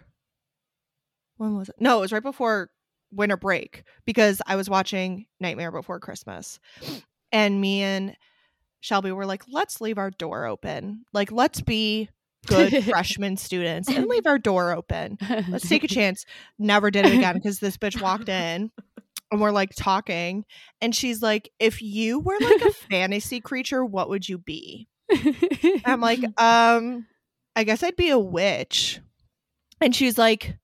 when 1.41 1.57
was 1.57 1.71
it? 1.71 1.77
No, 1.81 1.97
it 1.97 2.01
was 2.03 2.13
right 2.13 2.23
before 2.23 2.71
winter 3.11 3.39
break 3.39 3.85
because 4.05 4.43
I 4.47 4.57
was 4.57 4.69
watching 4.69 5.25
Nightmare 5.41 5.73
Before 5.73 5.99
Christmas. 5.99 6.61
And 7.33 7.63
me 7.63 7.81
and 7.83 8.15
Shelby 8.81 9.11
were 9.11 9.25
like, 9.25 9.45
"Let's 9.49 9.81
leave 9.81 9.97
our 9.97 10.11
door 10.11 10.45
open. 10.45 11.07
Like 11.15 11.33
let's 11.33 11.63
be 11.63 12.11
good 12.47 12.85
freshman 12.85 13.39
students 13.39 13.89
and 13.89 14.07
leave 14.07 14.27
our 14.27 14.39
door 14.39 14.73
open. 14.73 15.17
Let's 15.49 15.67
take 15.67 15.83
a 15.83 15.89
chance." 15.89 16.27
Never 16.59 16.91
did 16.91 17.07
it 17.07 17.15
again 17.15 17.37
because 17.37 17.59
this 17.59 17.79
bitch 17.79 18.03
walked 18.03 18.29
in 18.29 18.71
and 19.33 19.41
we're 19.41 19.51
like 19.51 19.71
talking 19.75 20.45
and 20.83 20.95
she's 20.95 21.23
like, 21.23 21.51
"If 21.59 21.81
you 21.81 22.21
were 22.21 22.37
like 22.39 22.61
a 22.61 22.73
fantasy 22.91 23.41
creature, 23.41 23.83
what 23.83 24.11
would 24.11 24.29
you 24.29 24.37
be?" 24.37 24.89
I'm 25.87 26.03
like, 26.03 26.21
um, 26.39 27.07
I 27.57 27.65
guess 27.65 27.83
I'd 27.83 27.97
be 27.97 28.11
a 28.11 28.19
witch. 28.19 29.01
And 29.81 29.97
she's 29.97 30.19
like, 30.19 30.59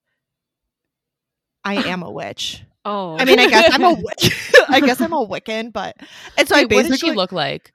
I 1.67 1.89
am 1.89 2.03
a 2.03 2.11
witch. 2.11 2.63
oh. 2.85 3.17
I 3.19 3.25
mean, 3.25 3.39
I 3.39 3.49
guess 3.49 3.75
I'm 3.75 3.85
a 3.85 3.95
witch. 3.95 4.53
I 4.69 4.81
guess 4.81 5.01
I'm 5.01 5.13
a 5.13 5.27
Wiccan, 5.27 5.73
but 5.73 5.97
and 6.39 6.49
so 6.49 6.55
I 6.55 6.61
Wait, 6.61 6.65
what 6.65 6.69
basically 6.71 6.91
did 6.97 7.01
she 7.01 7.13
look 7.13 7.33
like? 7.33 7.73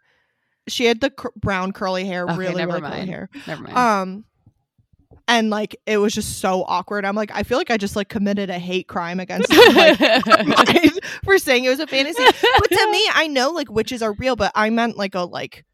she 0.67 0.86
had 0.86 1.01
the 1.01 1.10
cr- 1.10 1.27
brown 1.36 1.71
curly 1.71 2.06
hair, 2.06 2.23
Okay, 2.23 2.36
really, 2.38 2.56
never 2.56 2.73
really 2.73 2.82
curly 2.82 2.97
mind. 2.97 3.10
hair. 3.10 3.30
Never 3.47 3.63
mind. 3.63 3.77
Um, 3.77 4.25
and 5.27 5.49
like 5.49 5.75
it 5.86 5.97
was 5.97 6.13
just 6.13 6.39
so 6.39 6.63
awkward. 6.63 7.06
I'm 7.06 7.15
like, 7.15 7.32
I 7.34 7.43
feel 7.43 7.58
like 7.58 7.71
I 7.71 7.77
just 7.77 7.95
like 7.95 8.10
committed 8.10 8.49
a 8.49 8.60
hate 8.60 8.88
crime 8.88 9.19
against 9.19 9.51
her, 9.51 9.73
like, 9.73 9.97
for 11.23 11.38
saying 11.38 11.65
it 11.65 11.69
was 11.69 11.80
a 11.80 11.88
fantasy. 11.88 12.23
But 12.23 12.69
to 12.69 12.91
me, 12.91 13.10
I 13.13 13.27
know 13.27 13.51
like 13.51 13.71
witches 13.71 14.01
are 14.01 14.13
real, 14.13 14.36
but 14.36 14.51
I 14.56 14.69
meant 14.69 14.97
like 14.97 15.15
a 15.15 15.21
like 15.21 15.65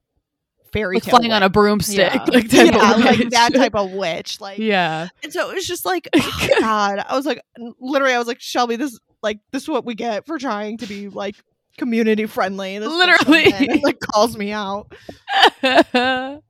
fairy 0.77 0.95
like 0.95 1.03
tale 1.03 1.17
flying 1.17 1.31
on 1.31 1.43
a 1.43 1.49
broomstick, 1.49 1.97
Yeah. 2.13 2.23
like 2.27 2.49
type 2.49 2.73
yeah, 2.73 2.91
like 2.93 3.29
that 3.31 3.53
type 3.53 3.75
of 3.75 3.91
witch. 3.91 4.39
Like, 4.41 4.59
yeah. 4.59 5.07
and 5.23 5.33
so 5.33 5.49
it 5.49 5.55
was 5.55 5.67
just 5.67 5.85
like, 5.85 6.07
oh 6.15 6.47
God, 6.59 7.03
I 7.07 7.15
was 7.15 7.25
like, 7.25 7.41
literally, 7.79 8.13
I 8.13 8.19
was 8.19 8.27
like, 8.27 8.39
Shelby, 8.41 8.75
this 8.75 8.97
like 9.23 9.39
this 9.51 9.63
is 9.63 9.69
what 9.69 9.85
we 9.85 9.95
get 9.95 10.25
for 10.25 10.37
trying 10.37 10.77
to 10.77 10.85
be 10.87 11.09
like 11.09 11.35
community 11.77 12.25
friendly. 12.25 12.75
And 12.75 12.83
this 12.85 12.91
Literally. 12.91 13.81
like 13.83 13.99
calls 13.99 14.37
me 14.37 14.51
out. 14.51 14.91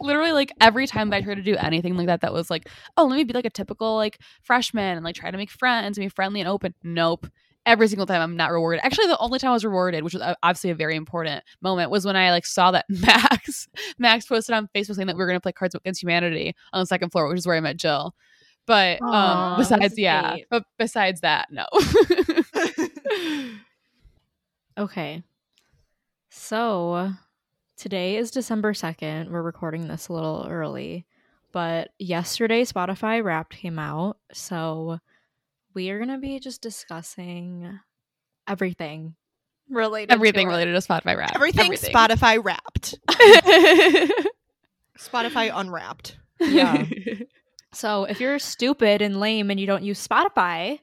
Literally, 0.00 0.32
like 0.32 0.52
every 0.60 0.86
time 0.86 1.10
that 1.10 1.16
I 1.18 1.20
tried 1.22 1.36
to 1.36 1.42
do 1.42 1.56
anything 1.56 1.96
like 1.96 2.06
that, 2.06 2.20
that 2.22 2.32
was 2.32 2.50
like, 2.50 2.68
oh, 2.96 3.06
let 3.06 3.16
me 3.16 3.24
be 3.24 3.32
like 3.32 3.44
a 3.44 3.50
typical 3.50 3.96
like 3.96 4.18
freshman 4.42 4.96
and 4.96 5.04
like 5.04 5.14
try 5.14 5.30
to 5.30 5.36
make 5.36 5.50
friends 5.50 5.98
and 5.98 6.04
be 6.04 6.08
friendly 6.08 6.40
and 6.40 6.48
open. 6.48 6.74
Nope. 6.82 7.26
Every 7.66 7.88
single 7.88 8.06
time 8.06 8.20
I'm 8.20 8.36
not 8.36 8.50
rewarded. 8.50 8.84
Actually, 8.84 9.06
the 9.06 9.18
only 9.18 9.38
time 9.38 9.50
I 9.50 9.54
was 9.54 9.64
rewarded, 9.64 10.04
which 10.04 10.12
was 10.12 10.22
uh, 10.22 10.34
obviously 10.42 10.70
a 10.70 10.74
very 10.74 10.96
important 10.96 11.42
moment, 11.62 11.90
was 11.90 12.04
when 12.04 12.16
I 12.16 12.30
like 12.30 12.44
saw 12.44 12.70
that 12.72 12.84
Max 12.90 13.68
Max 13.98 14.26
posted 14.26 14.54
on 14.54 14.68
Facebook 14.74 14.96
saying 14.96 15.06
that 15.06 15.16
we 15.16 15.20
were 15.20 15.26
going 15.26 15.38
to 15.38 15.42
play 15.42 15.52
Cards 15.52 15.74
Against 15.74 16.02
Humanity 16.02 16.54
on 16.72 16.80
the 16.80 16.86
second 16.86 17.10
floor, 17.10 17.28
which 17.28 17.38
is 17.38 17.46
where 17.46 17.56
I 17.56 17.60
met 17.60 17.76
Jill. 17.76 18.14
But 18.66 19.00
um, 19.02 19.58
besides, 19.58 19.98
yeah, 19.98 20.32
great. 20.32 20.46
but 20.50 20.64
besides 20.78 21.20
that, 21.20 21.48
no. 21.50 21.66
Okay. 24.76 25.22
So 26.30 27.12
today 27.76 28.16
is 28.16 28.32
December 28.32 28.72
2nd. 28.72 29.30
We're 29.30 29.42
recording 29.42 29.86
this 29.86 30.08
a 30.08 30.12
little 30.12 30.46
early, 30.50 31.06
but 31.52 31.90
yesterday 32.00 32.64
Spotify 32.64 33.22
Wrapped 33.22 33.54
came 33.54 33.78
out. 33.78 34.18
So 34.32 34.98
we 35.74 35.90
are 35.90 35.98
going 35.98 36.10
to 36.10 36.18
be 36.18 36.38
just 36.38 36.62
discussing 36.62 37.78
everything 38.48 39.14
related 39.68 40.12
Everything 40.12 40.46
to 40.48 40.52
it. 40.52 40.56
related 40.56 40.80
to 40.80 40.86
Spotify 40.86 41.16
rap. 41.16 41.32
Everything, 41.34 41.72
Spotify 41.72 42.42
wrapped, 42.42 42.94
Spotify 44.98 45.50
unwrapped. 45.54 46.18
Yeah. 46.40 46.86
So 47.72 48.04
if 48.04 48.20
you're 48.20 48.38
stupid 48.38 49.02
and 49.02 49.18
lame 49.18 49.50
and 49.50 49.58
you 49.58 49.66
don't 49.66 49.82
use 49.82 50.06
Spotify, 50.06 50.78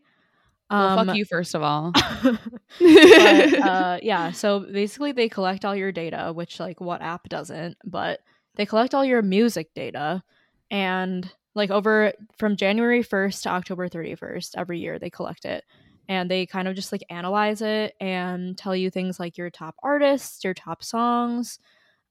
well, 0.70 1.00
um, 1.00 1.08
fuck 1.08 1.16
you, 1.16 1.24
first 1.24 1.56
of 1.56 1.64
all. 1.64 1.94
but 2.24 2.34
uh, 2.82 4.00
yeah, 4.02 4.34
so 4.34 4.60
basically 4.60 5.14
they 5.14 5.30
collect 5.30 5.64
all 5.64 5.74
your 5.74 5.94
data, 5.94 6.34
which 6.36 6.60
like 6.60 6.82
what 6.82 7.02
app 7.02 7.30
doesn't, 7.30 7.78
but 7.86 8.20
they 8.56 8.66
collect 8.66 8.94
all 8.94 9.06
your 9.06 9.22
music 9.22 9.74
data 9.74 10.22
and 10.70 11.32
like 11.56 11.70
over 11.70 12.14
from 12.38 12.56
January 12.56 13.04
1st 13.04 13.44
to 13.44 13.50
October 13.50 13.90
31st 13.90 14.52
every 14.58 14.80
year 14.80 15.00
they 15.00 15.10
collect 15.10 15.46
it 15.46 15.64
and 16.08 16.30
they 16.30 16.46
kind 16.46 16.68
of 16.68 16.76
just 16.76 16.92
like 16.92 17.04
analyze 17.10 17.62
it 17.62 17.94
and 18.00 18.58
tell 18.58 18.76
you 18.76 18.90
things 18.90 19.20
like 19.20 19.38
your 19.38 19.50
top 19.50 19.76
artists, 19.84 20.44
your 20.44 20.54
top 20.54 20.84
songs, 20.84 21.60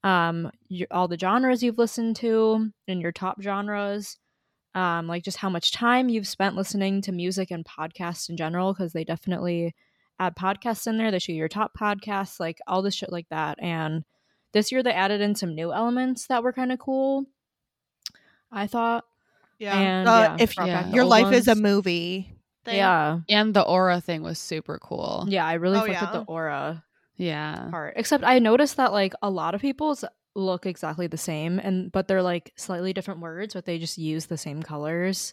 um 0.03 0.51
your, 0.69 0.89
all 0.91 1.09
the 1.09 1.19
genres 1.19 1.63
you've 1.63 1.79
listened 1.79 2.17
to 2.17 2.71
and 2.89 3.03
your 3.03 3.13
top 3.13 3.43
genres 3.43 4.17
um 4.75 5.07
like 5.07 5.23
just 5.23 5.37
how 5.37 5.51
much 5.51 5.73
time 5.73 6.09
you've 6.09 6.27
spent 6.27 6.57
listening 6.57 7.03
to 7.03 7.13
music 7.13 7.51
and 7.51 7.67
podcasts 7.67 8.31
in 8.31 8.37
general 8.37 8.73
because 8.73 8.95
they 8.95 9.05
definitely 9.05 9.75
add 10.19 10.35
podcasts 10.35 10.87
in 10.87 10.97
there 10.97 11.11
they 11.11 11.19
show 11.19 11.33
you 11.33 11.39
your 11.39 11.49
top 11.49 11.73
podcasts 11.79 12.41
like 12.41 12.59
all 12.67 12.81
this 12.81 12.95
shit 12.95 13.13
like 13.13 13.29
that 13.29 13.59
and 13.61 14.03
this 14.53 14.73
year 14.73 14.83
they 14.83 14.93
added 14.93 15.21
in 15.21 15.35
some 15.35 15.55
new 15.55 15.73
elements 15.73 16.27
that 16.27 16.43
were 16.43 16.53
kind 16.53 16.73
of 16.73 16.79
cool. 16.79 17.27
I 18.51 18.67
thought. 18.67 19.05
Yeah. 19.61 19.79
And, 19.79 20.09
Uh, 20.09 20.13
yeah, 20.39 20.43
if 20.43 20.57
Yeah. 20.57 20.65
back 20.67 20.87
the 20.87 20.93
your 20.95 21.05
old 21.05 21.11
life 21.11 21.33
is 21.33 21.47
a 21.47 21.55
movie. 21.55 22.35
thing. 22.65 22.77
Yeah. 22.77 23.21
And 23.29 23.55
the 23.55 23.63
aura 23.63 24.01
thing 24.03 24.23
was 24.23 24.39
super 24.39 24.79
cool. 24.79 25.25
Yeah, 25.29 25.47
I 25.47 25.55
really 25.55 25.79
Oh, 25.79 25.87
fucked 25.87 26.01
with 26.03 26.13
the 26.13 26.19
aura 26.33 26.85
Yeah. 27.17 27.69
part. 27.71 27.95
Except 27.97 28.23
I 28.25 28.39
noticed 28.39 28.77
that 28.77 28.93
like 28.93 29.15
a 29.23 29.31
lot 29.31 29.55
of 29.55 29.61
people's 29.63 30.05
look 30.35 30.65
exactly 30.67 31.07
the 31.07 31.17
same 31.19 31.59
and 31.59 31.91
but 31.91 32.07
they're 32.07 32.23
like 32.23 32.53
slightly 32.57 32.93
different 32.93 33.21
words, 33.21 33.55
but 33.55 33.65
they 33.65 33.79
just 33.79 33.97
use 33.99 34.27
the 34.27 34.37
same 34.39 34.63
colors. 34.63 35.33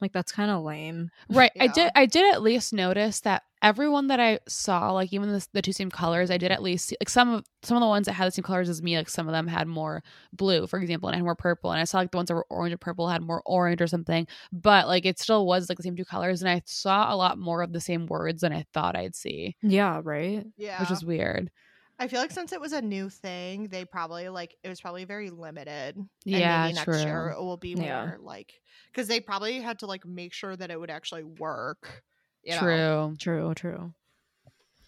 Like 0.00 0.12
that's 0.12 0.32
kind 0.32 0.50
of 0.50 0.62
lame. 0.62 1.10
Right. 1.28 1.52
I 1.58 1.66
did 1.66 1.90
I 1.94 2.06
did 2.06 2.32
at 2.32 2.42
least 2.42 2.72
notice 2.72 3.20
that 3.20 3.42
everyone 3.62 4.06
that 4.08 4.20
I 4.20 4.38
saw, 4.46 4.92
like 4.92 5.12
even 5.12 5.32
the, 5.32 5.46
the 5.52 5.62
two 5.62 5.72
same 5.72 5.90
colors, 5.90 6.30
I 6.30 6.36
did 6.38 6.52
at 6.52 6.62
least 6.62 6.88
see, 6.88 6.96
like 7.00 7.08
some 7.08 7.34
of 7.34 7.44
some 7.62 7.76
of 7.76 7.80
the 7.80 7.88
ones 7.88 8.06
that 8.06 8.12
had 8.12 8.26
the 8.26 8.32
same 8.32 8.44
colors 8.44 8.68
as 8.68 8.82
me, 8.82 8.96
like 8.96 9.08
some 9.08 9.26
of 9.26 9.32
them 9.32 9.46
had 9.46 9.66
more 9.66 10.02
blue, 10.32 10.66
for 10.66 10.78
example, 10.78 11.08
and 11.08 11.14
I 11.14 11.18
had 11.18 11.24
more 11.24 11.34
purple. 11.34 11.72
And 11.72 11.80
I 11.80 11.84
saw 11.84 11.98
like 11.98 12.10
the 12.10 12.18
ones 12.18 12.28
that 12.28 12.34
were 12.34 12.46
orange 12.50 12.72
and 12.72 12.80
purple 12.80 13.08
had 13.08 13.22
more 13.22 13.42
orange 13.44 13.82
or 13.82 13.86
something. 13.86 14.26
But 14.52 14.86
like 14.86 15.04
it 15.06 15.18
still 15.18 15.46
was 15.46 15.68
like 15.68 15.78
the 15.78 15.84
same 15.84 15.96
two 15.96 16.04
colors. 16.04 16.42
And 16.42 16.50
I 16.50 16.62
saw 16.64 17.12
a 17.12 17.16
lot 17.16 17.38
more 17.38 17.62
of 17.62 17.72
the 17.72 17.80
same 17.80 18.06
words 18.06 18.42
than 18.42 18.52
I 18.52 18.66
thought 18.72 18.96
I'd 18.96 19.16
see. 19.16 19.56
Yeah, 19.62 20.00
right? 20.02 20.46
Yeah. 20.56 20.80
Which 20.80 20.90
is 20.90 21.04
weird. 21.04 21.50
I 21.98 22.06
feel 22.08 22.20
like 22.20 22.30
since 22.30 22.52
it 22.52 22.60
was 22.60 22.72
a 22.72 22.80
new 22.80 23.08
thing, 23.10 23.64
they 23.68 23.84
probably 23.84 24.28
like 24.28 24.54
it 24.62 24.68
was 24.68 24.80
probably 24.80 25.04
very 25.04 25.30
limited. 25.30 25.96
And 25.96 26.08
Yeah, 26.24 26.62
maybe 26.62 26.74
true. 26.84 26.92
next 26.94 27.04
year 27.04 27.34
it 27.36 27.40
will 27.42 27.56
be 27.56 27.74
more 27.74 27.84
Yeah. 27.86 28.12
like 28.20 28.60
because 28.92 29.08
they 29.08 29.18
probably 29.20 29.60
had 29.60 29.80
to 29.80 29.86
like 29.86 30.06
make 30.06 30.32
sure 30.32 30.54
that 30.56 30.70
it 30.70 30.78
would 30.78 30.90
actually 30.90 31.24
work. 31.24 32.02
you 32.44 32.54
know? 32.54 32.60
True. 32.60 33.16
True, 33.18 33.54
true. 33.54 33.94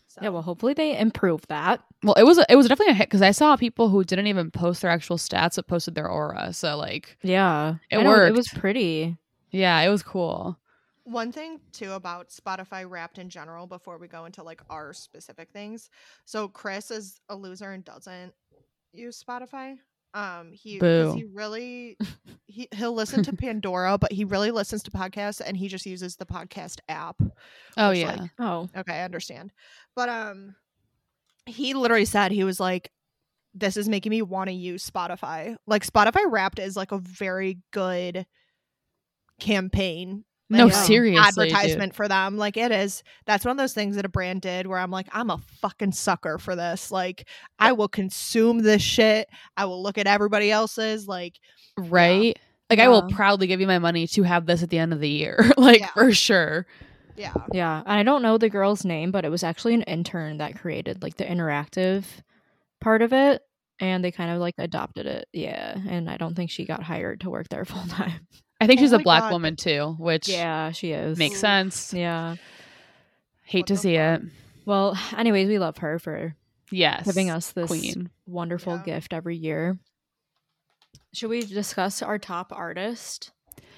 So. 0.06 0.20
Yeah, 0.22 0.28
well 0.30 0.42
hopefully 0.42 0.72
they 0.74 0.96
improve 0.98 1.46
that. 1.48 1.82
Well, 2.02 2.14
it 2.14 2.22
was 2.24 2.38
it 2.48 2.56
was 2.56 2.68
definitely 2.68 2.92
a 2.92 2.96
hit 2.96 3.08
because 3.08 3.22
I 3.22 3.30
saw 3.32 3.56
people 3.56 3.88
who 3.88 4.02
didn't 4.04 4.26
even 4.28 4.50
post 4.50 4.82
their 4.82 4.90
actual 4.90 5.18
stats 5.18 5.56
but 5.56 5.66
posted 5.66 5.94
their 5.96 6.08
aura. 6.08 6.52
So 6.52 6.76
like, 6.76 7.16
Yeah. 7.22 7.76
It 7.90 7.98
I 7.98 8.02
know, 8.02 8.24
It 8.24 8.34
was 8.34 8.48
pretty. 8.48 9.16
yeah, 9.50 9.80
it 9.80 9.88
was 9.88 10.02
cool. 10.04 10.58
One 11.10 11.32
thing 11.32 11.58
too 11.72 11.92
about 11.92 12.28
Spotify 12.28 12.88
Wrapped 12.88 13.18
in 13.18 13.28
general 13.28 13.66
before 13.66 13.98
we 13.98 14.06
go 14.06 14.26
into 14.26 14.44
like 14.44 14.60
our 14.70 14.92
specific 14.92 15.50
things. 15.50 15.90
So 16.24 16.46
Chris 16.46 16.92
is 16.92 17.20
a 17.28 17.34
loser 17.34 17.72
and 17.72 17.84
doesn't 17.84 18.32
use 18.92 19.22
Spotify. 19.22 19.76
Um 20.14 20.52
he 20.52 20.78
he 21.14 21.24
really 21.24 21.96
he 22.46 22.68
he'll 22.72 22.94
listen 22.94 23.24
to 23.24 23.32
Pandora, 23.32 23.98
but 23.98 24.12
he 24.12 24.24
really 24.24 24.52
listens 24.52 24.84
to 24.84 24.90
podcasts 24.92 25.40
and 25.44 25.56
he 25.56 25.66
just 25.66 25.84
uses 25.84 26.14
the 26.14 26.26
podcast 26.26 26.78
app. 26.88 27.20
Oh 27.76 27.90
yeah. 27.90 28.14
like, 28.14 28.30
Oh. 28.38 28.68
Okay, 28.76 28.94
I 28.94 29.04
understand. 29.04 29.52
But 29.96 30.08
um 30.08 30.54
he 31.46 31.74
literally 31.74 32.04
said 32.04 32.30
he 32.30 32.44
was 32.44 32.60
like 32.60 32.92
this 33.52 33.76
is 33.76 33.88
making 33.88 34.10
me 34.10 34.22
want 34.22 34.48
to 34.48 34.54
use 34.54 34.88
Spotify. 34.88 35.56
Like 35.66 35.84
Spotify 35.84 36.24
Wrapped 36.28 36.60
is 36.60 36.76
like 36.76 36.92
a 36.92 36.98
very 36.98 37.58
good 37.72 38.26
campaign. 39.40 40.24
No, 40.50 40.64
like, 40.64 40.72
Yeah. 40.74 40.82
seriously, 40.82 41.46
dude. 41.48 41.54
advertisement 41.56 41.94
for 41.94 42.08
them. 42.08 42.36
Like 42.36 42.56
it 42.56 42.72
is. 42.72 43.02
That's 43.26 43.44
one 43.44 43.52
of 43.52 43.56
those 43.58 43.72
things 43.72 43.96
that 43.96 44.04
a 44.04 44.08
brand 44.08 44.42
did 44.42 44.66
where 44.66 44.78
I'm 44.78 44.90
like, 44.90 45.06
I'm 45.12 45.30
a 45.30 45.38
fucking 45.62 45.92
sucker 45.92 46.36
for 46.38 46.54
this. 46.56 46.90
Like 46.90 47.26
I 47.58 47.72
will 47.72 47.88
consume 47.88 48.58
this 48.58 48.82
shit. 48.82 49.28
I 49.56 49.64
will 49.64 49.82
look 49.82 49.96
at 49.96 50.06
everybody 50.06 50.50
else's. 50.50 51.06
Like 51.08 51.38
right? 51.78 52.38
Like 52.68 52.78
I 52.78 52.88
will 52.88 53.08
proudly 53.10 53.46
give 53.46 53.60
you 53.60 53.66
my 53.66 53.78
money 53.78 54.06
to 54.08 54.22
have 54.24 54.46
this 54.46 54.62
at 54.62 54.70
the 54.70 54.78
end 54.78 54.92
of 54.92 55.00
the 55.00 55.08
year, 55.08 55.38
like 55.56 55.80
Yeah. 55.80 55.86
for 55.88 56.12
sure. 56.12 56.66
yeah. 57.16 57.34
Yeah. 57.52 57.80
And 57.80 57.98
I 57.98 58.02
don't 58.02 58.22
know 58.22 58.38
the 58.38 58.48
girl's 58.48 58.84
name, 58.84 59.10
but 59.10 59.24
it 59.24 59.28
was 59.30 59.42
actually 59.42 59.74
an 59.74 59.82
intern 59.82 60.38
that 60.38 60.58
created 60.58 61.02
like 61.02 61.16
the 61.16 61.24
interactive 61.24 62.04
part 62.80 63.02
of 63.02 63.12
it. 63.12 63.42
And 63.80 64.04
they 64.04 64.10
kind 64.12 64.30
of 64.30 64.40
like 64.40 64.54
adopted 64.58 65.06
it. 65.06 65.26
Yeah. 65.32 65.76
And 65.88 66.08
I 66.10 66.16
don't 66.18 66.34
think 66.34 66.50
she 66.50 66.64
got 66.64 66.82
hired 66.82 67.20
to 67.22 67.30
work 67.30 67.48
there 67.48 67.64
full 67.64 67.82
time. 67.88 68.26
I 68.60 68.66
think 68.66 68.80
Oh 68.80 68.82
she's 68.82 68.92
a 68.92 68.98
black 68.98 69.22
God. 69.24 69.32
woman 69.32 69.56
too, 69.56 69.96
which 69.98 70.28
Yeah, 70.28 70.70
she 70.72 70.92
is. 70.92 71.16
makes 71.18 71.38
sense. 71.40 71.94
Yeah. 71.94 72.36
Hate 73.44 73.60
What 73.60 73.66
to 73.68 73.76
see 73.76 73.96
fuck? 73.96 74.20
it. 74.22 74.28
Well, 74.66 74.98
anyways, 75.16 75.48
we 75.48 75.58
love 75.58 75.78
her 75.78 75.98
for 75.98 76.34
Yes, 76.70 77.04
giving 77.04 77.30
us 77.30 77.52
this 77.52 77.66
queen. 77.68 78.10
wonderful 78.26 78.74
Yeah. 78.76 78.82
gift 78.82 79.12
every 79.12 79.36
year. 79.36 79.78
Should 81.12 81.30
we 81.30 81.42
discuss 81.42 82.02
our 82.02 82.18
top 82.18 82.52
artist? 82.52 83.32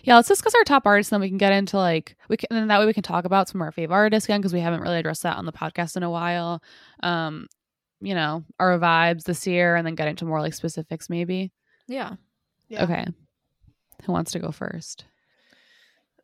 Yeah, 0.04 0.16
let's 0.16 0.28
discuss 0.28 0.54
our 0.54 0.64
top 0.64 0.84
artists, 0.84 1.12
and 1.12 1.16
then 1.22 1.26
we 1.26 1.30
can 1.30 1.38
get 1.38 1.52
into 1.52 1.76
like 1.76 2.16
we 2.28 2.36
can, 2.36 2.48
and 2.50 2.58
then 2.58 2.68
that 2.68 2.80
way 2.80 2.86
we 2.86 2.92
can 2.92 3.04
talk 3.04 3.24
about 3.24 3.48
some 3.48 3.60
of 3.62 3.66
our 3.66 3.72
favorite 3.72 3.94
artists 3.96 4.26
again 4.28 4.40
because 4.40 4.52
we 4.52 4.60
haven't 4.60 4.80
really 4.80 4.98
addressed 4.98 5.22
that 5.22 5.36
on 5.36 5.46
the 5.46 5.52
podcast 5.52 5.96
in 5.96 6.02
a 6.02 6.10
while. 6.10 6.60
Um, 7.02 7.46
you 8.00 8.14
know, 8.14 8.44
our 8.58 8.76
vibes 8.78 9.22
this 9.22 9.46
year, 9.46 9.76
and 9.76 9.86
then 9.86 9.94
get 9.94 10.08
into 10.08 10.24
more 10.24 10.40
like 10.40 10.54
specifics, 10.54 11.08
maybe. 11.08 11.52
Yeah. 11.86 12.16
Yeah. 12.68 12.84
Okay, 12.84 13.06
who 14.04 14.12
wants 14.12 14.32
to 14.32 14.38
go 14.38 14.50
first? 14.50 15.04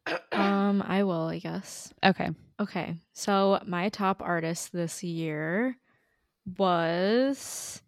Um, 0.33 0.83
I 0.87 1.03
will, 1.03 1.29
I 1.29 1.39
guess. 1.39 1.93
Okay, 2.05 2.31
Okay. 2.61 2.97
So 3.13 3.61
my 3.67 3.89
top 3.91 4.23
artist 4.23 4.73
this 4.73 5.05
year 5.05 5.77
was 6.57 7.83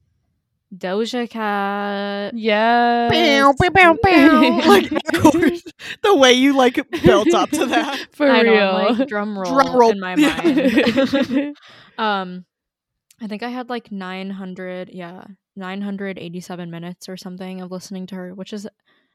Doja 0.74 1.28
Cat. 1.28 2.34
yeah, 2.36 3.08
Bow, 3.08 3.54
bow, 3.58 3.68
bow, 3.70 3.96
bow. 4.02 4.60
like 4.68 4.90
course, 5.14 5.62
the 6.02 6.14
way 6.14 6.32
you 6.34 6.54
like 6.56 6.78
built 7.02 7.32
up 7.34 7.50
to 7.50 7.66
that. 7.66 8.06
for 8.12 8.28
I 8.30 8.42
real. 8.42 8.62
I'm 8.68 8.98
like 8.98 9.08
drum 9.08 9.38
roll, 9.38 9.52
Drum 9.52 9.76
roll. 9.76 9.90
in 9.90 10.00
my 10.00 10.14
mind. 10.16 11.56
um, 11.98 12.44
I 13.20 13.26
think 13.26 13.42
I 13.42 13.48
had 13.48 13.68
like 13.68 13.90
900, 13.90 14.90
yeah, 14.92 15.24
987 15.56 16.70
minutes 16.70 17.08
or 17.08 17.16
something 17.16 17.60
of 17.60 17.70
listening 17.70 18.06
to 18.08 18.14
her, 18.14 18.34
which 18.34 18.52
is 18.52 18.68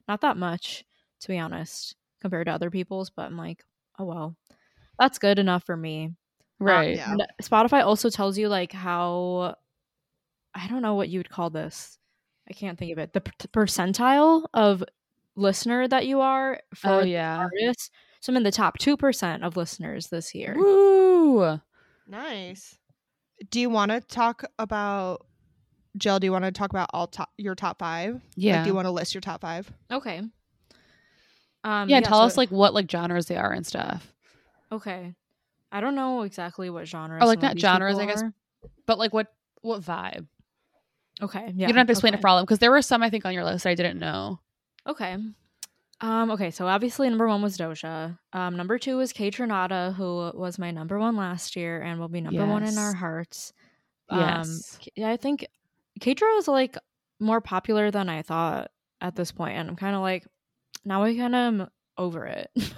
not 0.07 0.21
that 0.21 0.37
much, 0.37 0.83
to 1.21 1.27
be 1.27 1.37
honest, 1.37 1.95
compared 2.21 2.47
to 2.47 2.53
other 2.53 2.69
people's. 2.69 3.09
But 3.09 3.23
I'm 3.23 3.37
like, 3.37 3.63
oh 3.99 4.05
well, 4.05 4.35
that's 4.99 5.19
good 5.19 5.39
enough 5.39 5.63
for 5.63 5.77
me. 5.77 6.13
Uh, 6.61 6.65
right. 6.65 6.95
Yeah. 6.95 7.15
Spotify 7.41 7.83
also 7.83 8.09
tells 8.09 8.37
you 8.37 8.47
like 8.47 8.71
how 8.71 9.55
I 10.53 10.67
don't 10.67 10.81
know 10.81 10.95
what 10.95 11.09
you 11.09 11.19
would 11.19 11.29
call 11.29 11.49
this. 11.49 11.97
I 12.49 12.53
can't 12.53 12.77
think 12.77 12.91
of 12.91 12.97
it. 12.97 13.13
The 13.13 13.21
per- 13.21 13.65
percentile 13.65 14.45
of 14.53 14.83
listener 15.35 15.87
that 15.87 16.05
you 16.05 16.21
are 16.21 16.59
oh, 16.61 16.75
for 16.75 16.89
Oh 16.89 16.99
yeah. 17.01 17.37
artist. 17.37 17.91
So 18.21 18.31
I'm 18.31 18.37
in 18.37 18.43
the 18.43 18.51
top 18.51 18.77
two 18.77 18.97
percent 18.97 19.43
of 19.43 19.57
listeners 19.57 20.07
this 20.07 20.33
year. 20.33 20.55
Woo! 20.57 21.59
Nice. 22.07 22.77
Do 23.49 23.59
you 23.59 23.69
want 23.69 23.91
to 23.91 23.99
talk 23.99 24.43
about 24.57 25.25
Jill? 25.97 26.19
Do 26.19 26.25
you 26.25 26.31
want 26.31 26.45
to 26.45 26.51
talk 26.51 26.69
about 26.71 26.89
all 26.93 27.07
top 27.07 27.29
your 27.37 27.55
top 27.55 27.79
five? 27.79 28.21
Yeah. 28.35 28.57
Like, 28.57 28.63
do 28.63 28.69
you 28.69 28.75
want 28.75 28.85
to 28.85 28.91
list 28.91 29.13
your 29.13 29.21
top 29.21 29.41
five? 29.41 29.71
Okay. 29.91 30.21
Um, 31.63 31.89
yeah, 31.89 32.01
tell 32.01 32.19
so- 32.19 32.25
us 32.25 32.37
like 32.37 32.49
what 32.49 32.73
like 32.73 32.89
genres 32.89 33.25
they 33.25 33.37
are 33.37 33.51
and 33.51 33.65
stuff. 33.65 34.13
okay. 34.71 35.13
I 35.71 35.81
don't 35.81 35.95
know 35.95 36.21
exactly 36.21 36.69
what 36.69 36.87
genres. 36.87 37.21
Or, 37.21 37.25
like, 37.25 37.41
some 37.41 37.49
of 37.49 37.55
not 37.55 37.59
genres, 37.59 37.97
I 37.97 38.05
guess. 38.05 38.21
are. 38.21 38.33
But 38.85 38.97
like 38.99 39.13
what 39.13 39.33
what 39.61 39.81
vibe? 39.81 40.27
Okay. 41.21 41.51
Yeah. 41.55 41.67
you 41.67 41.73
don't 41.73 41.77
have 41.77 41.87
to 41.87 41.91
explain 41.91 42.13
okay. 42.13 42.19
it 42.19 42.21
for 42.21 42.27
all 42.27 42.37
of 42.37 42.41
them 42.41 42.45
because 42.45 42.59
there 42.59 42.71
were 42.71 42.81
some 42.81 43.03
I 43.03 43.09
think 43.09 43.25
on 43.25 43.33
your 43.33 43.43
list 43.43 43.65
I 43.65 43.75
didn't 43.75 43.99
know. 43.99 44.39
Okay. 44.87 45.17
Um, 46.01 46.31
okay, 46.31 46.51
so 46.51 46.67
obviously 46.67 47.09
number 47.09 47.27
one 47.27 47.41
was 47.41 47.57
Doja. 47.57 48.17
Um, 48.33 48.57
number 48.57 48.77
two 48.77 48.97
was 48.97 49.13
Kaytranada, 49.13 49.95
who 49.95 50.31
was 50.37 50.59
my 50.59 50.71
number 50.71 50.99
one 50.99 51.15
last 51.15 51.55
year 51.55 51.81
and 51.81 51.99
will 51.99 52.09
be 52.09 52.19
number 52.21 52.45
one 52.45 52.63
in 52.63 52.77
our 52.77 52.93
hearts. 52.93 53.53
Um, 54.09 54.19
Yes. 54.19 54.77
Yeah, 54.95 55.09
I 55.09 55.17
think 55.17 55.47
Kaytra 55.99 56.37
is 56.39 56.47
like 56.47 56.77
more 57.19 57.41
popular 57.41 57.91
than 57.91 58.09
I 58.09 58.21
thought 58.21 58.69
at 59.01 59.15
this 59.15 59.31
point, 59.31 59.57
and 59.57 59.69
I'm 59.69 59.75
kind 59.75 59.95
of 59.95 60.01
like, 60.01 60.25
now 60.83 61.03
I 61.03 61.15
kind 61.15 61.35
of 61.35 61.39
am 61.39 61.67
over 61.97 62.25
it. 62.25 62.49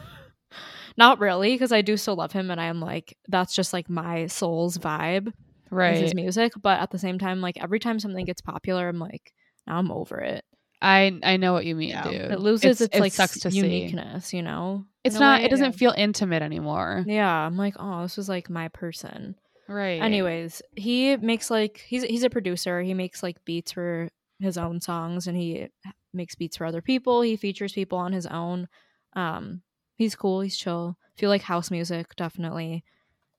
Not 0.97 1.19
really, 1.19 1.53
because 1.53 1.71
I 1.71 1.81
do 1.81 1.95
still 1.97 2.15
love 2.15 2.31
him, 2.31 2.49
and 2.49 2.59
I'm 2.59 2.79
like, 2.79 3.15
that's 3.27 3.53
just 3.53 3.73
like 3.73 3.89
my 3.89 4.27
soul's 4.27 4.77
vibe, 4.77 5.31
Right. 5.69 5.97
his 5.97 6.15
music. 6.15 6.53
But 6.61 6.79
at 6.79 6.89
the 6.91 6.97
same 6.97 7.19
time, 7.19 7.39
like 7.41 7.61
every 7.61 7.79
time 7.79 7.99
something 7.99 8.25
gets 8.25 8.41
popular, 8.41 8.87
I'm 8.89 8.97
like, 8.99 9.31
now 9.67 9.77
I'm 9.77 9.91
over 9.91 10.19
it. 10.19 10.43
I 10.81 11.19
I 11.23 11.37
know 11.37 11.53
what 11.53 11.65
you 11.65 11.75
mean, 11.75 11.89
Yeah. 11.89 12.03
dude. 12.03 12.31
It 12.31 12.39
loses 12.39 12.81
its, 12.81 12.95
it 12.95 12.99
like 12.99 13.13
sucks 13.13 13.39
to 13.39 13.51
see. 13.51 13.57
uniqueness, 13.57 14.33
you 14.33 14.41
know. 14.41 14.85
It's 15.03 15.19
not. 15.19 15.39
way. 15.41 15.45
It 15.45 15.49
doesn't 15.49 15.73
feel 15.73 15.93
intimate 15.95 16.41
anymore. 16.41 17.03
Yeah, 17.07 17.29
I'm 17.31 17.57
like, 17.57 17.75
oh, 17.79 18.01
this 18.03 18.17
was 18.17 18.29
like 18.29 18.49
my 18.49 18.67
person. 18.69 19.35
Right. 19.67 20.01
Anyways, 20.01 20.61
he 20.75 21.17
makes 21.17 21.49
like 21.51 21.83
he's 21.87 22.03
he's 22.03 22.23
a 22.23 22.29
producer. 22.29 22.81
He 22.81 22.93
makes 22.93 23.21
like 23.21 23.43
beats 23.45 23.71
for 23.71 24.09
his 24.39 24.57
own 24.57 24.79
songs, 24.79 25.27
and 25.27 25.37
he 25.37 25.67
makes 26.13 26.35
beats 26.35 26.57
for 26.57 26.65
other 26.65 26.81
people. 26.81 27.21
He 27.21 27.35
features 27.35 27.73
people 27.73 27.97
on 27.97 28.13
his 28.13 28.25
own. 28.25 28.67
Um, 29.13 29.61
he's 29.95 30.15
cool. 30.15 30.41
He's 30.41 30.57
chill. 30.57 30.97
If 31.15 31.21
you 31.21 31.27
like 31.27 31.41
house 31.41 31.71
music, 31.71 32.15
definitely 32.15 32.83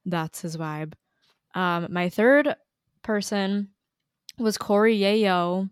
that's 0.05 0.43
his 0.43 0.57
vibe. 0.57 0.95
Um, 1.55 1.89
my 1.91 2.09
third 2.09 2.55
person 3.03 3.69
was 4.39 4.59
Corey 4.59 4.99
Yayo, 4.99 5.71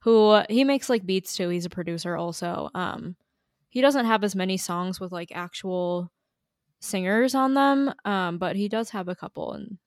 who 0.00 0.40
he 0.48 0.64
makes 0.64 0.88
like 0.88 1.04
beats 1.04 1.36
too. 1.36 1.48
He's 1.48 1.66
a 1.66 1.70
producer 1.70 2.16
also. 2.16 2.70
Um, 2.74 3.16
he 3.68 3.80
doesn't 3.80 4.06
have 4.06 4.24
as 4.24 4.34
many 4.34 4.56
songs 4.56 4.98
with 4.98 5.12
like 5.12 5.30
actual 5.34 6.10
singers 6.80 7.34
on 7.34 7.54
them, 7.54 7.92
um, 8.04 8.38
but 8.38 8.56
he 8.56 8.68
does 8.68 8.90
have 8.90 9.08
a 9.08 9.14
couple, 9.14 9.52
and 9.52 9.78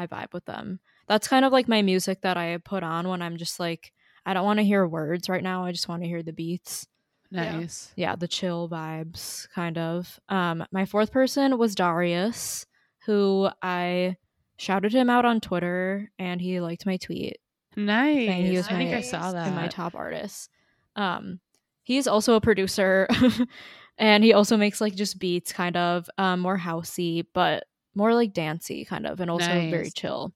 I 0.00 0.06
vibe 0.06 0.32
with 0.32 0.44
them. 0.46 0.80
that's 1.08 1.28
kind 1.28 1.44
of 1.44 1.52
like 1.52 1.68
my 1.68 1.82
music 1.82 2.22
that 2.22 2.36
I 2.36 2.56
put 2.58 2.82
on 2.82 3.08
when 3.08 3.20
I'm 3.22 3.36
just 3.36 3.60
like 3.60 3.92
I 4.24 4.34
don't 4.34 4.44
want 4.44 4.58
to 4.58 4.64
hear 4.64 4.86
words 4.86 5.28
right 5.28 5.42
now. 5.42 5.64
I 5.64 5.72
just 5.72 5.88
want 5.88 6.02
to 6.02 6.08
hear 6.08 6.22
the 6.22 6.32
beats. 6.32 6.86
Nice. 7.30 7.92
Yeah, 7.96 8.16
the 8.16 8.28
chill 8.28 8.68
vibes 8.68 9.48
kind 9.54 9.78
of. 9.78 10.18
Um 10.28 10.64
my 10.72 10.84
fourth 10.84 11.10
person 11.12 11.58
was 11.58 11.74
Darius, 11.74 12.66
who 13.06 13.48
I 13.62 14.16
shouted 14.56 14.92
him 14.92 15.08
out 15.10 15.24
on 15.24 15.40
Twitter 15.40 16.10
and 16.18 16.40
he 16.40 16.60
liked 16.60 16.84
my 16.86 16.96
tweet 16.98 17.38
Nice. 17.76 18.28
saying 18.28 18.46
he 18.46 18.56
was 18.56 18.66
I 18.68 18.72
think 18.76 18.94
I 18.94 19.00
saw 19.00 19.32
that. 19.32 19.48
in 19.48 19.54
my 19.54 19.68
top 19.68 19.94
artists. 19.94 20.48
Um, 20.96 21.40
he's 21.84 22.06
also 22.08 22.34
a 22.34 22.40
producer, 22.40 23.06
and 23.98 24.24
he 24.24 24.32
also 24.32 24.56
makes 24.56 24.80
like 24.80 24.94
just 24.96 25.18
beats, 25.18 25.52
kind 25.52 25.76
of 25.76 26.10
um, 26.18 26.40
more 26.40 26.58
housey, 26.58 27.24
but 27.32 27.64
more 27.94 28.14
like 28.14 28.32
dancey, 28.32 28.84
kind 28.84 29.06
of, 29.06 29.20
and 29.20 29.30
also 29.30 29.46
very 29.70 29.90
chill. 29.90 30.32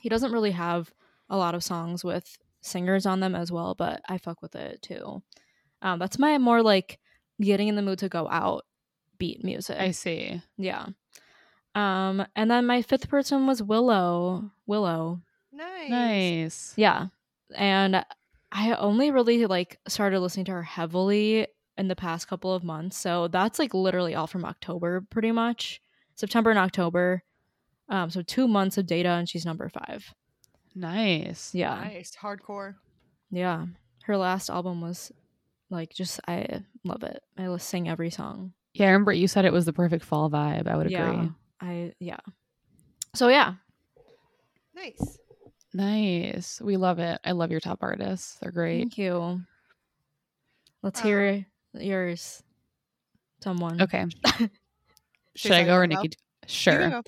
He 0.00 0.08
doesn't 0.08 0.32
really 0.32 0.50
have 0.52 0.92
a 1.30 1.36
lot 1.36 1.54
of 1.54 1.64
songs 1.64 2.04
with 2.04 2.36
singers 2.60 3.06
on 3.06 3.20
them 3.20 3.34
as 3.34 3.50
well, 3.52 3.74
but 3.74 4.00
I 4.08 4.18
fuck 4.18 4.42
with 4.42 4.54
it 4.54 4.82
too. 4.82 5.22
Um, 5.82 5.98
that's 5.98 6.18
my 6.18 6.38
more 6.38 6.62
like 6.62 6.98
getting 7.40 7.68
in 7.68 7.76
the 7.76 7.82
mood 7.82 7.98
to 8.00 8.08
go 8.08 8.28
out 8.28 8.64
beat 9.18 9.44
music. 9.44 9.78
I 9.78 9.90
see. 9.92 10.42
yeah. 10.58 10.86
Um, 11.74 12.24
and 12.36 12.50
then 12.50 12.66
my 12.66 12.82
fifth 12.82 13.08
person 13.08 13.46
was 13.46 13.62
Willow. 13.62 14.50
Willow, 14.66 15.20
Nice. 15.52 15.90
Nice. 15.90 16.74
yeah. 16.76 17.06
And 17.54 18.04
I 18.52 18.74
only 18.74 19.10
really 19.10 19.46
like 19.46 19.78
started 19.88 20.20
listening 20.20 20.44
to 20.46 20.52
her 20.52 20.62
heavily 20.62 21.46
in 21.76 21.88
the 21.88 21.96
past 21.96 22.28
couple 22.28 22.52
of 22.54 22.62
months. 22.62 22.96
So 22.96 23.26
that's 23.28 23.58
like 23.58 23.74
literally 23.74 24.14
all 24.14 24.26
from 24.28 24.44
October 24.44 25.00
pretty 25.10 25.32
much. 25.32 25.80
September 26.16 26.50
and 26.50 26.58
October. 26.58 27.22
Um 27.88 28.10
so 28.10 28.22
2 28.22 28.48
months 28.48 28.78
of 28.78 28.86
data 28.86 29.10
and 29.10 29.28
she's 29.28 29.44
number 29.46 29.68
5. 29.68 30.14
Nice. 30.74 31.54
Yeah. 31.54 31.74
Nice. 31.76 32.12
Hardcore. 32.20 32.74
Yeah. 33.30 33.66
Her 34.04 34.16
last 34.16 34.50
album 34.50 34.80
was 34.80 35.12
like 35.70 35.92
just 35.94 36.20
I 36.28 36.62
love 36.84 37.02
it. 37.02 37.22
I 37.38 37.48
will 37.48 37.58
sing 37.58 37.88
every 37.88 38.10
song. 38.10 38.52
Yeah, 38.74 38.86
I 38.86 38.90
remember 38.90 39.12
you 39.12 39.28
said 39.28 39.44
it 39.44 39.52
was 39.52 39.64
the 39.66 39.72
perfect 39.72 40.04
fall 40.04 40.28
vibe. 40.30 40.66
I 40.66 40.76
would 40.76 40.86
agree. 40.86 40.96
Yeah. 40.98 41.28
I 41.60 41.92
yeah. 42.00 42.18
So 43.14 43.28
yeah. 43.28 43.54
Nice. 44.74 45.18
Nice. 45.72 46.60
We 46.60 46.76
love 46.76 46.98
it. 46.98 47.20
I 47.24 47.32
love 47.32 47.50
your 47.50 47.60
top 47.60 47.78
artists. 47.82 48.36
They're 48.40 48.50
great. 48.52 48.78
Thank 48.80 48.98
you. 48.98 49.40
Let's 50.82 51.00
Um, 51.00 51.06
hear 51.06 51.46
yours. 51.74 52.42
Someone. 53.42 53.80
Okay. 53.82 54.06
Should 55.36 55.48
Should 55.48 55.52
I 55.52 55.60
I 55.60 55.64
go 55.64 55.74
or? 55.76 55.86
Nikki? 55.86 56.10
Sure. 56.46 57.02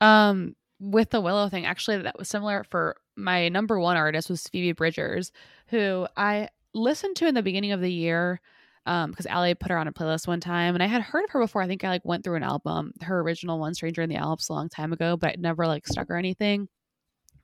Um, 0.00 0.54
with 0.78 1.10
the 1.10 1.20
Willow 1.20 1.48
thing, 1.48 1.66
actually, 1.66 1.98
that 1.98 2.18
was 2.18 2.28
similar 2.28 2.64
for 2.64 2.96
my 3.16 3.48
number 3.48 3.78
one 3.78 3.96
artist 3.96 4.30
was 4.30 4.48
Phoebe 4.48 4.72
Bridgers, 4.72 5.32
who 5.68 6.06
I 6.16 6.48
listened 6.72 7.16
to 7.16 7.26
in 7.26 7.34
the 7.34 7.42
beginning 7.42 7.72
of 7.72 7.80
the 7.80 7.92
year. 7.92 8.40
Um, 8.86 9.10
because 9.10 9.26
Allie 9.26 9.54
put 9.54 9.70
her 9.70 9.76
on 9.76 9.88
a 9.88 9.92
playlist 9.92 10.26
one 10.26 10.40
time, 10.40 10.74
and 10.74 10.82
I 10.82 10.86
had 10.86 11.02
heard 11.02 11.24
of 11.24 11.30
her 11.30 11.40
before. 11.40 11.60
I 11.60 11.66
think 11.66 11.84
I 11.84 11.90
like 11.90 12.04
went 12.04 12.24
through 12.24 12.36
an 12.36 12.42
album, 12.42 12.92
her 13.02 13.20
original 13.20 13.58
"One 13.58 13.74
Stranger 13.74 14.00
in 14.00 14.08
the 14.08 14.16
Alps" 14.16 14.48
a 14.48 14.54
long 14.54 14.70
time 14.70 14.92
ago, 14.94 15.18
but 15.18 15.34
it 15.34 15.40
never 15.40 15.66
like 15.66 15.86
stuck 15.86 16.08
or 16.10 16.16
anything. 16.16 16.66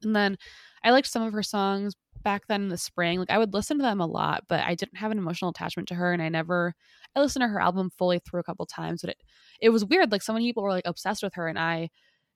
And 0.02 0.16
then 0.16 0.38
I 0.82 0.90
liked 0.92 1.08
some 1.08 1.22
of 1.22 1.34
her 1.34 1.42
songs 1.42 1.94
back 2.26 2.48
then 2.48 2.62
in 2.62 2.68
the 2.70 2.76
spring. 2.76 3.20
Like 3.20 3.30
I 3.30 3.38
would 3.38 3.54
listen 3.54 3.78
to 3.78 3.84
them 3.84 4.00
a 4.00 4.06
lot, 4.06 4.42
but 4.48 4.58
I 4.58 4.74
didn't 4.74 4.96
have 4.96 5.12
an 5.12 5.18
emotional 5.18 5.52
attachment 5.52 5.86
to 5.90 5.94
her, 5.94 6.12
and 6.12 6.20
I 6.20 6.28
never. 6.28 6.74
I 7.14 7.20
listened 7.20 7.44
to 7.44 7.48
her 7.48 7.60
album 7.60 7.88
fully 7.88 8.18
through 8.18 8.40
a 8.40 8.42
couple 8.42 8.66
times, 8.66 9.02
but 9.02 9.10
it 9.10 9.22
it 9.60 9.70
was 9.70 9.84
weird. 9.84 10.10
Like 10.10 10.22
so 10.22 10.32
many 10.32 10.48
people 10.48 10.64
were 10.64 10.70
like 10.70 10.88
obsessed 10.88 11.22
with 11.22 11.34
her, 11.34 11.46
and 11.46 11.56
I 11.56 11.88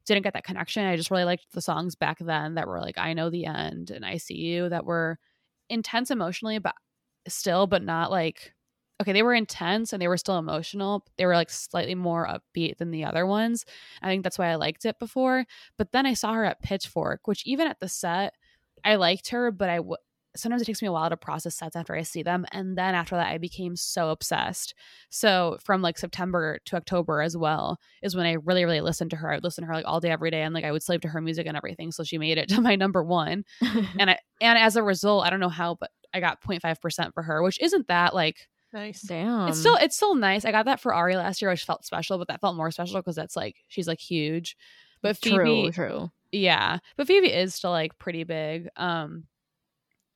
didn't 0.06 0.22
get 0.22 0.34
that 0.34 0.44
connection. 0.44 0.86
I 0.86 0.96
just 0.96 1.10
really 1.10 1.24
liked 1.24 1.46
the 1.52 1.60
songs 1.60 1.96
back 1.96 2.18
then 2.20 2.54
that 2.54 2.68
were 2.68 2.80
like 2.80 2.98
I 2.98 3.14
Know 3.14 3.30
the 3.30 3.46
End 3.46 3.90
and 3.90 4.06
I 4.06 4.18
See 4.18 4.36
You 4.36 4.68
that 4.68 4.84
were 4.86 5.18
intense 5.68 6.12
emotionally, 6.12 6.60
but 6.60 6.76
still, 7.26 7.66
but 7.66 7.82
not 7.82 8.12
like 8.12 8.54
okay, 9.00 9.12
they 9.12 9.22
were 9.22 9.34
intense 9.34 9.92
and 9.92 10.00
they 10.00 10.08
were 10.08 10.16
still 10.18 10.38
emotional. 10.38 11.04
They 11.16 11.26
were 11.26 11.34
like 11.34 11.50
slightly 11.50 11.94
more 11.94 12.28
upbeat 12.28 12.76
than 12.78 12.90
the 12.90 13.04
other 13.04 13.26
ones. 13.26 13.64
I 14.02 14.08
think 14.08 14.22
that's 14.22 14.38
why 14.38 14.48
I 14.48 14.56
liked 14.56 14.84
it 14.84 14.98
before. 14.98 15.46
But 15.78 15.92
then 15.92 16.06
I 16.06 16.14
saw 16.14 16.34
her 16.34 16.44
at 16.44 16.62
Pitchfork, 16.62 17.26
which 17.26 17.46
even 17.46 17.66
at 17.66 17.80
the 17.80 17.88
set, 17.88 18.34
I 18.84 18.96
liked 18.96 19.28
her, 19.30 19.50
but 19.50 19.68
I 19.68 19.76
w- 19.76 19.96
sometimes 20.36 20.62
it 20.62 20.64
takes 20.64 20.80
me 20.80 20.88
a 20.88 20.92
while 20.92 21.10
to 21.10 21.16
process 21.16 21.56
sets 21.56 21.76
after 21.76 21.94
I 21.94 22.02
see 22.02 22.22
them. 22.22 22.46
And 22.52 22.78
then 22.78 22.94
after 22.94 23.16
that, 23.16 23.28
I 23.28 23.38
became 23.38 23.76
so 23.76 24.10
obsessed. 24.10 24.74
So 25.10 25.58
from 25.62 25.82
like 25.82 25.98
September 25.98 26.58
to 26.66 26.76
October 26.76 27.20
as 27.20 27.36
well 27.36 27.78
is 28.02 28.14
when 28.14 28.26
I 28.26 28.34
really, 28.44 28.64
really 28.64 28.80
listened 28.80 29.10
to 29.10 29.16
her. 29.16 29.30
I 29.30 29.36
would 29.36 29.44
listen 29.44 29.62
to 29.62 29.68
her 29.68 29.74
like 29.74 29.86
all 29.86 30.00
day, 30.00 30.10
every 30.10 30.30
day, 30.30 30.42
and 30.42 30.54
like 30.54 30.64
I 30.64 30.72
would 30.72 30.82
slave 30.82 31.00
to 31.02 31.08
her 31.08 31.20
music 31.20 31.46
and 31.46 31.56
everything. 31.56 31.90
So 31.92 32.04
she 32.04 32.18
made 32.18 32.38
it 32.38 32.48
to 32.50 32.60
my 32.60 32.76
number 32.76 33.02
one. 33.02 33.44
And 33.98 34.10
I 34.10 34.18
and 34.40 34.58
as 34.58 34.76
a 34.76 34.82
result, 34.82 35.26
I 35.26 35.30
don't 35.30 35.40
know 35.40 35.48
how, 35.48 35.76
but 35.78 35.90
I 36.14 36.20
got 36.20 36.40
0.5% 36.42 37.12
for 37.14 37.22
her, 37.22 37.42
which 37.42 37.60
isn't 37.60 37.88
that 37.88 38.14
like 38.14 38.36
Nice. 38.72 39.02
Damn. 39.02 39.48
it's 39.48 39.58
still 39.58 39.74
it's 39.74 39.96
still 39.96 40.14
nice. 40.14 40.44
I 40.44 40.52
got 40.52 40.66
that 40.66 40.80
for 40.80 40.94
Ari 40.94 41.16
last 41.16 41.42
year, 41.42 41.50
which 41.50 41.64
felt 41.64 41.84
special, 41.84 42.18
but 42.18 42.28
that 42.28 42.40
felt 42.40 42.56
more 42.56 42.70
special 42.70 43.00
because 43.00 43.16
that's 43.16 43.34
like 43.34 43.56
she's 43.68 43.88
like 43.88 44.00
huge. 44.00 44.56
But 45.02 45.16
Phoebe, 45.16 45.34
true, 45.36 45.70
true. 45.72 46.10
Yeah, 46.32 46.78
but 46.96 47.06
Phoebe 47.06 47.32
is 47.32 47.54
still 47.54 47.70
like 47.70 47.98
pretty 47.98 48.24
big. 48.24 48.68
Um, 48.76 49.26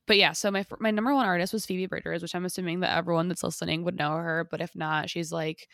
but 0.07 0.17
yeah, 0.17 0.33
so 0.33 0.51
my 0.51 0.65
my 0.79 0.91
number 0.91 1.13
one 1.13 1.25
artist 1.25 1.53
was 1.53 1.65
Phoebe 1.65 1.87
Bridgers, 1.87 2.21
which 2.21 2.35
I'm 2.35 2.45
assuming 2.45 2.81
that 2.81 2.95
everyone 2.97 3.27
that's 3.27 3.43
listening 3.43 3.83
would 3.83 3.97
know 3.97 4.11
her. 4.17 4.47
But 4.49 4.61
if 4.61 4.75
not, 4.75 5.09
she's 5.09 5.31
like 5.31 5.67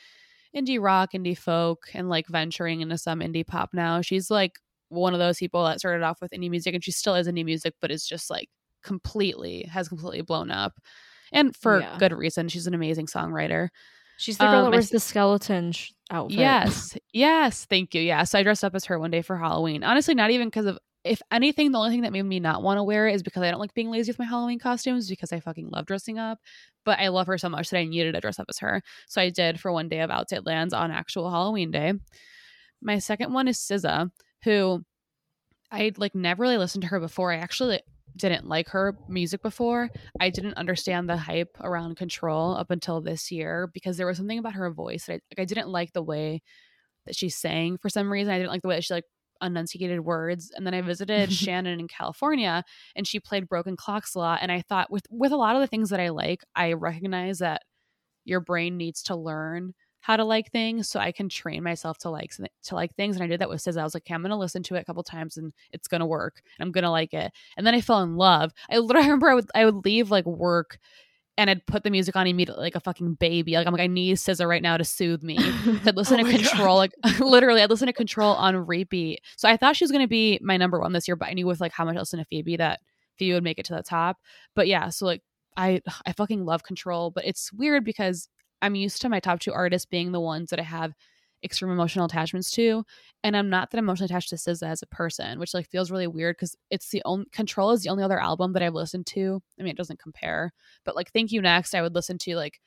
indie 0.56 0.82
rock, 0.82 1.12
indie 1.14 1.38
folk, 1.38 1.90
and 1.94 2.10
like 2.10 2.28
venturing 2.28 2.82
into 2.82 2.98
some 2.98 3.20
indie 3.22 3.46
pop 3.48 3.72
now. 3.74 4.02
She's 4.02 4.32
like 4.32 4.60
one 4.90 5.14
of 5.14 5.20
those 5.20 5.40
people 5.40 5.64
that 5.66 5.80
started 5.80 6.04
off 6.04 6.22
with 6.22 6.32
indie 6.32 6.50
music, 6.50 6.74
and 6.76 6.84
she 6.84 6.92
still 6.92 7.16
is 7.16 7.28
indie 7.28 7.46
music, 7.46 7.76
but 7.82 7.92
is 7.92 8.08
just 8.08 8.30
like 8.30 8.50
completely 8.84 9.64
has 9.66 9.90
completely 9.90 10.22
blown 10.22 10.52
up, 10.52 10.74
and 11.34 11.56
for 11.56 11.84
Yeah. 11.84 11.98
good 11.98 12.14
reason. 12.14 12.50
She's 12.50 12.68
an 12.68 12.74
amazing 12.76 13.08
songwriter. 13.08 13.70
She's 14.18 14.40
the 14.40 14.48
girl 14.48 14.62
Um, 14.62 14.64
that 14.64 14.72
wears 14.72 14.90
the 14.90 15.00
skeleton 15.00 15.74
outfit. 16.10 16.60
Yes, 16.64 16.98
yes, 17.14 17.66
thank 17.66 17.94
you. 17.96 18.02
Yeah, 18.02 18.24
so 18.24 18.40
I 18.40 18.44
dressed 18.44 18.64
up 18.64 18.76
as 18.76 18.86
her 18.86 19.00
one 19.00 19.12
day 19.12 19.22
for 19.22 19.38
Halloween. 19.38 19.84
Honestly, 19.84 20.16
not 20.16 20.32
even 20.32 20.48
because 20.48 20.66
of 20.66 20.78
if 21.04 21.22
anything, 21.32 21.72
the 21.72 21.80
only 21.80 21.90
thing 21.90 22.02
that 22.02 22.14
made 22.14 22.24
me 22.24 22.40
not 22.40 22.62
want 22.62 22.78
to 22.78 22.84
wear 22.84 23.08
it 23.08 23.16
is 23.16 23.24
because 23.24 23.42
I 23.42 23.50
don't 23.50 23.60
like 23.60 23.74
being 23.74 23.90
lazy 23.90 24.12
with 24.12 24.20
my 24.20 24.26
Halloween 24.26 24.60
costumes 24.60 25.10
because 25.10 25.34
I 25.34 25.40
fucking 25.40 25.70
love 25.70 25.88
dressing 25.88 26.20
up. 26.20 26.40
But 26.86 27.00
I 27.00 27.08
love 27.08 27.28
her 27.28 27.38
so 27.38 27.50
much 27.50 27.70
that 27.70 27.80
I 27.80 27.86
needed 27.86 28.14
to 28.14 28.22
dress 28.22 28.40
up 28.40 28.46
as 28.50 28.60
her. 28.60 28.82
So 29.08 29.22
I 29.22 29.30
did 29.30 29.60
for 29.60 29.72
one 29.72 29.90
day 29.90 30.02
of 30.02 30.12
Outside 30.12 30.46
Lands 30.46 30.74
on 30.74 30.92
actual 30.92 31.30
Halloween 31.30 31.72
day. 31.72 31.94
My 32.82 33.00
second 33.00 33.34
one 33.34 33.48
is 33.48 33.58
SZA, 33.58 34.12
who 34.44 34.84
I 35.72 35.92
like 35.98 36.16
never 36.16 36.42
really 36.42 36.58
listened 36.58 36.84
to 36.84 36.88
her 36.90 37.00
before. 37.00 37.32
I 37.32 37.38
actually 37.38 37.82
didn't 38.16 38.48
like 38.48 38.70
her 38.70 38.98
music 39.08 39.42
before. 39.42 39.90
I 40.20 40.30
didn't 40.30 40.56
understand 40.56 41.10
the 41.10 41.18
hype 41.18 41.58
around 41.62 41.96
Control 41.96 42.56
up 42.56 42.70
until 42.70 43.02
this 43.02 43.32
year 43.32 43.70
because 43.74 43.98
there 43.98 44.08
was 44.08 44.18
something 44.18 44.40
about 44.40 44.54
her 44.54 44.70
voice 44.72 45.06
that 45.06 45.14
I, 45.14 45.20
like, 45.32 45.40
I 45.40 45.46
didn't 45.46 45.70
like 45.70 45.94
the 45.94 46.04
way 46.04 46.42
that 47.06 47.16
she 47.16 47.30
sang 47.30 47.78
for 47.78 47.90
some 47.90 48.12
reason. 48.12 48.34
I 48.34 48.38
didn't 48.38 48.52
like 48.52 48.62
the 48.62 48.68
way 48.68 48.76
that 48.76 48.84
she 48.84 48.94
like 48.94 49.06
enunciated 49.42 50.02
words. 50.02 50.52
And 50.56 50.66
then 50.66 50.74
I 50.74 50.82
visited 50.82 51.32
Shannon 51.34 51.80
in 51.80 51.88
California 51.88 52.64
and 52.96 53.08
she 53.08 53.20
played 53.20 53.50
Broken 53.50 53.76
Clocks 53.76 54.16
a 54.16 54.20
lot. 54.20 54.40
And 54.42 54.52
I 54.52 54.62
thought 54.62 54.92
with 54.92 55.06
with 55.10 55.32
a 55.32 55.38
lot 55.38 55.56
of 55.56 55.62
the 55.62 55.68
things 55.68 55.90
that 55.90 56.00
I 56.00 56.10
like, 56.10 56.44
I 56.56 56.74
recognize 56.74 57.40
that 57.40 57.64
your 58.24 58.40
brain 58.40 58.78
needs 58.78 59.04
to 59.04 59.16
learn 59.16 59.74
how 60.02 60.18
to 60.18 60.24
like 60.24 60.52
things 60.52 60.90
so 60.90 61.00
I 61.00 61.12
can 61.12 61.30
train 61.30 61.64
myself 61.64 62.00
to 62.00 62.10
like 62.10 62.34
to 62.64 62.76
like 62.76 62.96
things. 62.96 63.16
And 63.16 63.24
I 63.24 63.28
did 63.28 63.40
that 63.40 63.50
with 63.50 63.62
SZA. 63.62 63.80
I 63.80 63.84
was 63.84 63.94
like, 63.94 64.04
okay, 64.04 64.16
I'm 64.16 64.22
gonna 64.24 64.38
listen 64.38 64.64
to 64.64 64.76
it 64.76 64.82
a 64.82 64.86
couple 64.86 65.04
times 65.04 65.38
and 65.38 65.54
it's 65.72 65.88
gonna 65.88 66.08
work. 66.08 66.42
And 66.58 66.66
I'm 66.66 66.72
gonna 66.72 66.92
like 66.92 67.14
it. 67.14 67.32
And 67.56 67.66
then 67.66 67.76
I 67.76 67.82
fell 67.82 68.02
in 68.02 68.16
love. 68.16 68.52
I 68.70 68.80
literally 68.80 69.08
remember 69.08 69.30
I 69.30 69.36
would 69.36 69.50
I 69.56 69.66
would 69.66 69.86
leave 69.86 70.12
like 70.12 70.26
work 70.26 70.80
and 71.38 71.50
I'd 71.50 71.66
put 71.66 71.84
the 71.84 71.90
music 71.90 72.16
on 72.16 72.28
immediately 72.28 72.64
like 72.64 72.76
a 72.76 72.80
fucking 72.80 73.16
baby. 73.16 73.54
Like 73.54 73.66
I'm 73.66 73.74
like, 73.74 73.82
I 73.82 73.88
need 73.88 74.18
SZA 74.18 74.48
right 74.48 74.62
now 74.62 74.78
to 74.78 74.84
soothe 74.84 75.24
me. 75.24 75.38
So 75.82 75.90
I'd 75.90 75.96
listen 75.96 76.20
Oh 76.20 76.24
to 76.24 76.32
my 76.32 76.38
God. 76.38 76.48
Control, 76.48 76.78
like 76.78 76.94
literally, 77.20 77.62
I'd 77.62 77.70
listen 77.70 77.88
to 77.88 77.94
Control 77.94 78.36
on 78.36 78.56
repeat. 78.56 79.22
So 79.38 79.48
I 79.50 79.58
thought 79.58 79.76
she 79.76 79.84
was 79.84 79.92
gonna 79.92 80.08
be 80.08 80.40
my 80.42 80.58
number 80.58 80.80
one 80.80 80.94
this 80.94 81.08
year, 81.08 81.16
but 81.16 81.30
I 81.30 81.34
knew 81.34 81.48
with 81.48 81.62
like 81.62 81.72
how 81.72 81.86
much 81.86 81.96
I 81.96 82.00
listen 82.00 82.20
to 82.20 82.26
Phoebe 82.26 82.58
that 82.58 82.80
Phoebe 83.18 83.34
would 83.34 83.44
make 83.44 83.60
it 83.60 83.66
to 83.66 83.76
the 83.76 83.84
top. 83.84 84.18
But 84.56 84.68
yeah, 84.68 84.90
so 84.90 85.06
like 85.06 85.22
I 85.58 85.82
I 86.06 86.14
fucking 86.14 86.46
love 86.46 86.64
Control, 86.64 87.12
but 87.12 87.26
it's 87.26 87.52
weird 87.54 87.84
because 87.86 88.28
I'm 88.62 88.76
used 88.76 89.02
to 89.02 89.10
my 89.10 89.20
top 89.20 89.40
two 89.40 89.54
artists 89.54 89.86
being 89.86 90.12
the 90.12 90.20
ones 90.20 90.50
that 90.50 90.60
I 90.60 90.64
have 90.64 90.94
extreme 91.44 91.72
emotional 91.72 92.06
attachments 92.06 92.52
to, 92.52 92.84
and 93.24 93.36
I'm 93.36 93.50
not 93.50 93.72
that 93.72 93.78
emotionally 93.78 94.06
attached 94.06 94.30
to 94.30 94.36
SZA 94.36 94.68
as 94.68 94.82
a 94.82 94.88
person, 94.88 95.40
which 95.40 95.54
like 95.54 95.70
feels 95.70 95.92
really 95.92 96.08
weird 96.08 96.36
because 96.38 96.56
it's 96.70 96.90
the 96.90 97.02
only 97.06 97.26
Control 97.32 97.72
is 97.72 97.84
the 97.84 97.90
only 97.90 98.04
other 98.04 98.20
album 98.20 98.54
that 98.54 98.64
I've 98.64 98.74
listened 98.74 99.08
to. 99.08 99.42
I 99.60 99.64
mean, 99.64 99.72
it 99.72 99.78
doesn't 99.78 100.00
compare, 100.00 100.54
but 100.86 100.96
like 100.96 101.12
Thank 101.12 101.32
You 101.32 101.42
Next, 101.42 101.76
I 101.76 101.82
would 101.82 101.96
listen 101.96 102.18
to 102.20 102.36
like 102.36 102.60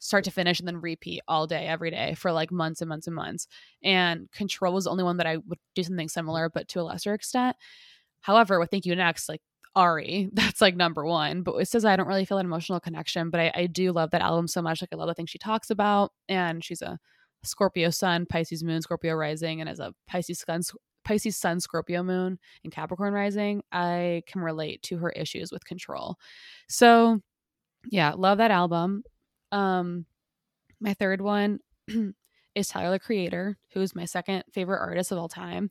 start 0.00 0.24
to 0.24 0.30
finish 0.30 0.58
and 0.58 0.66
then 0.66 0.80
repeat 0.80 1.20
all 1.28 1.46
day 1.46 1.66
every 1.66 1.90
day 1.90 2.14
for 2.14 2.32
like 2.32 2.50
months 2.50 2.80
and 2.80 2.88
months 2.88 3.06
and 3.06 3.14
months 3.14 3.46
and 3.84 4.30
control 4.32 4.74
was 4.74 4.84
the 4.84 4.90
only 4.90 5.04
one 5.04 5.18
that 5.18 5.26
i 5.26 5.36
would 5.36 5.58
do 5.74 5.82
something 5.82 6.08
similar 6.08 6.48
but 6.48 6.66
to 6.66 6.80
a 6.80 6.82
lesser 6.82 7.12
extent 7.12 7.54
however 8.22 8.58
with 8.58 8.70
thank 8.70 8.86
you 8.86 8.96
next 8.96 9.28
like 9.28 9.42
ari 9.76 10.30
that's 10.32 10.60
like 10.60 10.74
number 10.74 11.04
one 11.04 11.42
but 11.42 11.54
it 11.56 11.68
says 11.68 11.84
i 11.84 11.94
don't 11.94 12.08
really 12.08 12.24
feel 12.24 12.38
an 12.38 12.46
emotional 12.46 12.80
connection 12.80 13.30
but 13.30 13.40
I, 13.40 13.52
I 13.54 13.66
do 13.66 13.92
love 13.92 14.10
that 14.10 14.22
album 14.22 14.48
so 14.48 14.62
much 14.62 14.82
like 14.82 14.88
i 14.92 14.96
love 14.96 15.08
the 15.08 15.14
things 15.14 15.30
she 15.30 15.38
talks 15.38 15.70
about 15.70 16.12
and 16.28 16.64
she's 16.64 16.82
a 16.82 16.98
scorpio 17.42 17.90
sun 17.90 18.26
pisces 18.26 18.62
moon 18.62 18.82
scorpio 18.82 19.14
rising 19.14 19.60
and 19.60 19.68
as 19.68 19.80
a 19.80 19.94
pisces 20.06 20.40
sun 20.40 20.62
Pisces 21.04 21.36
Sun, 21.36 21.60
Scorpio 21.60 22.02
Moon, 22.02 22.38
and 22.62 22.72
Capricorn 22.72 23.12
Rising, 23.12 23.62
I 23.72 24.22
can 24.26 24.42
relate 24.42 24.82
to 24.84 24.98
her 24.98 25.10
issues 25.10 25.50
with 25.50 25.64
control. 25.64 26.16
So, 26.68 27.20
yeah, 27.90 28.12
love 28.16 28.38
that 28.38 28.50
album. 28.50 29.02
Um, 29.52 30.06
my 30.80 30.94
third 30.94 31.20
one 31.20 31.60
is 32.54 32.68
Tyler 32.68 32.92
the 32.92 32.98
Creator, 32.98 33.58
who's 33.72 33.94
my 33.94 34.04
second 34.04 34.44
favorite 34.52 34.80
artist 34.80 35.12
of 35.12 35.18
all 35.18 35.28
time. 35.28 35.70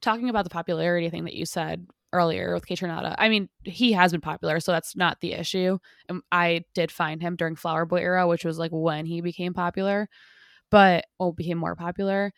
Talking 0.00 0.28
about 0.28 0.44
the 0.44 0.50
popularity 0.50 1.10
thing 1.10 1.24
that 1.24 1.34
you 1.34 1.46
said 1.46 1.86
earlier 2.12 2.52
with 2.52 2.66
Kaytranada, 2.66 3.14
I 3.18 3.28
mean, 3.28 3.48
he 3.62 3.92
has 3.92 4.12
been 4.12 4.20
popular, 4.20 4.58
so 4.60 4.72
that's 4.72 4.96
not 4.96 5.20
the 5.20 5.32
issue. 5.32 5.78
And 6.08 6.22
I 6.32 6.64
did 6.74 6.90
find 6.90 7.22
him 7.22 7.36
during 7.36 7.56
Flower 7.56 7.86
Boy 7.86 8.00
era, 8.00 8.26
which 8.26 8.44
was 8.44 8.58
like 8.58 8.72
when 8.72 9.06
he 9.06 9.20
became 9.20 9.54
popular, 9.54 10.08
but 10.72 11.04
oh, 11.20 11.26
well, 11.26 11.32
became 11.32 11.58
more 11.58 11.76
popular. 11.76 12.32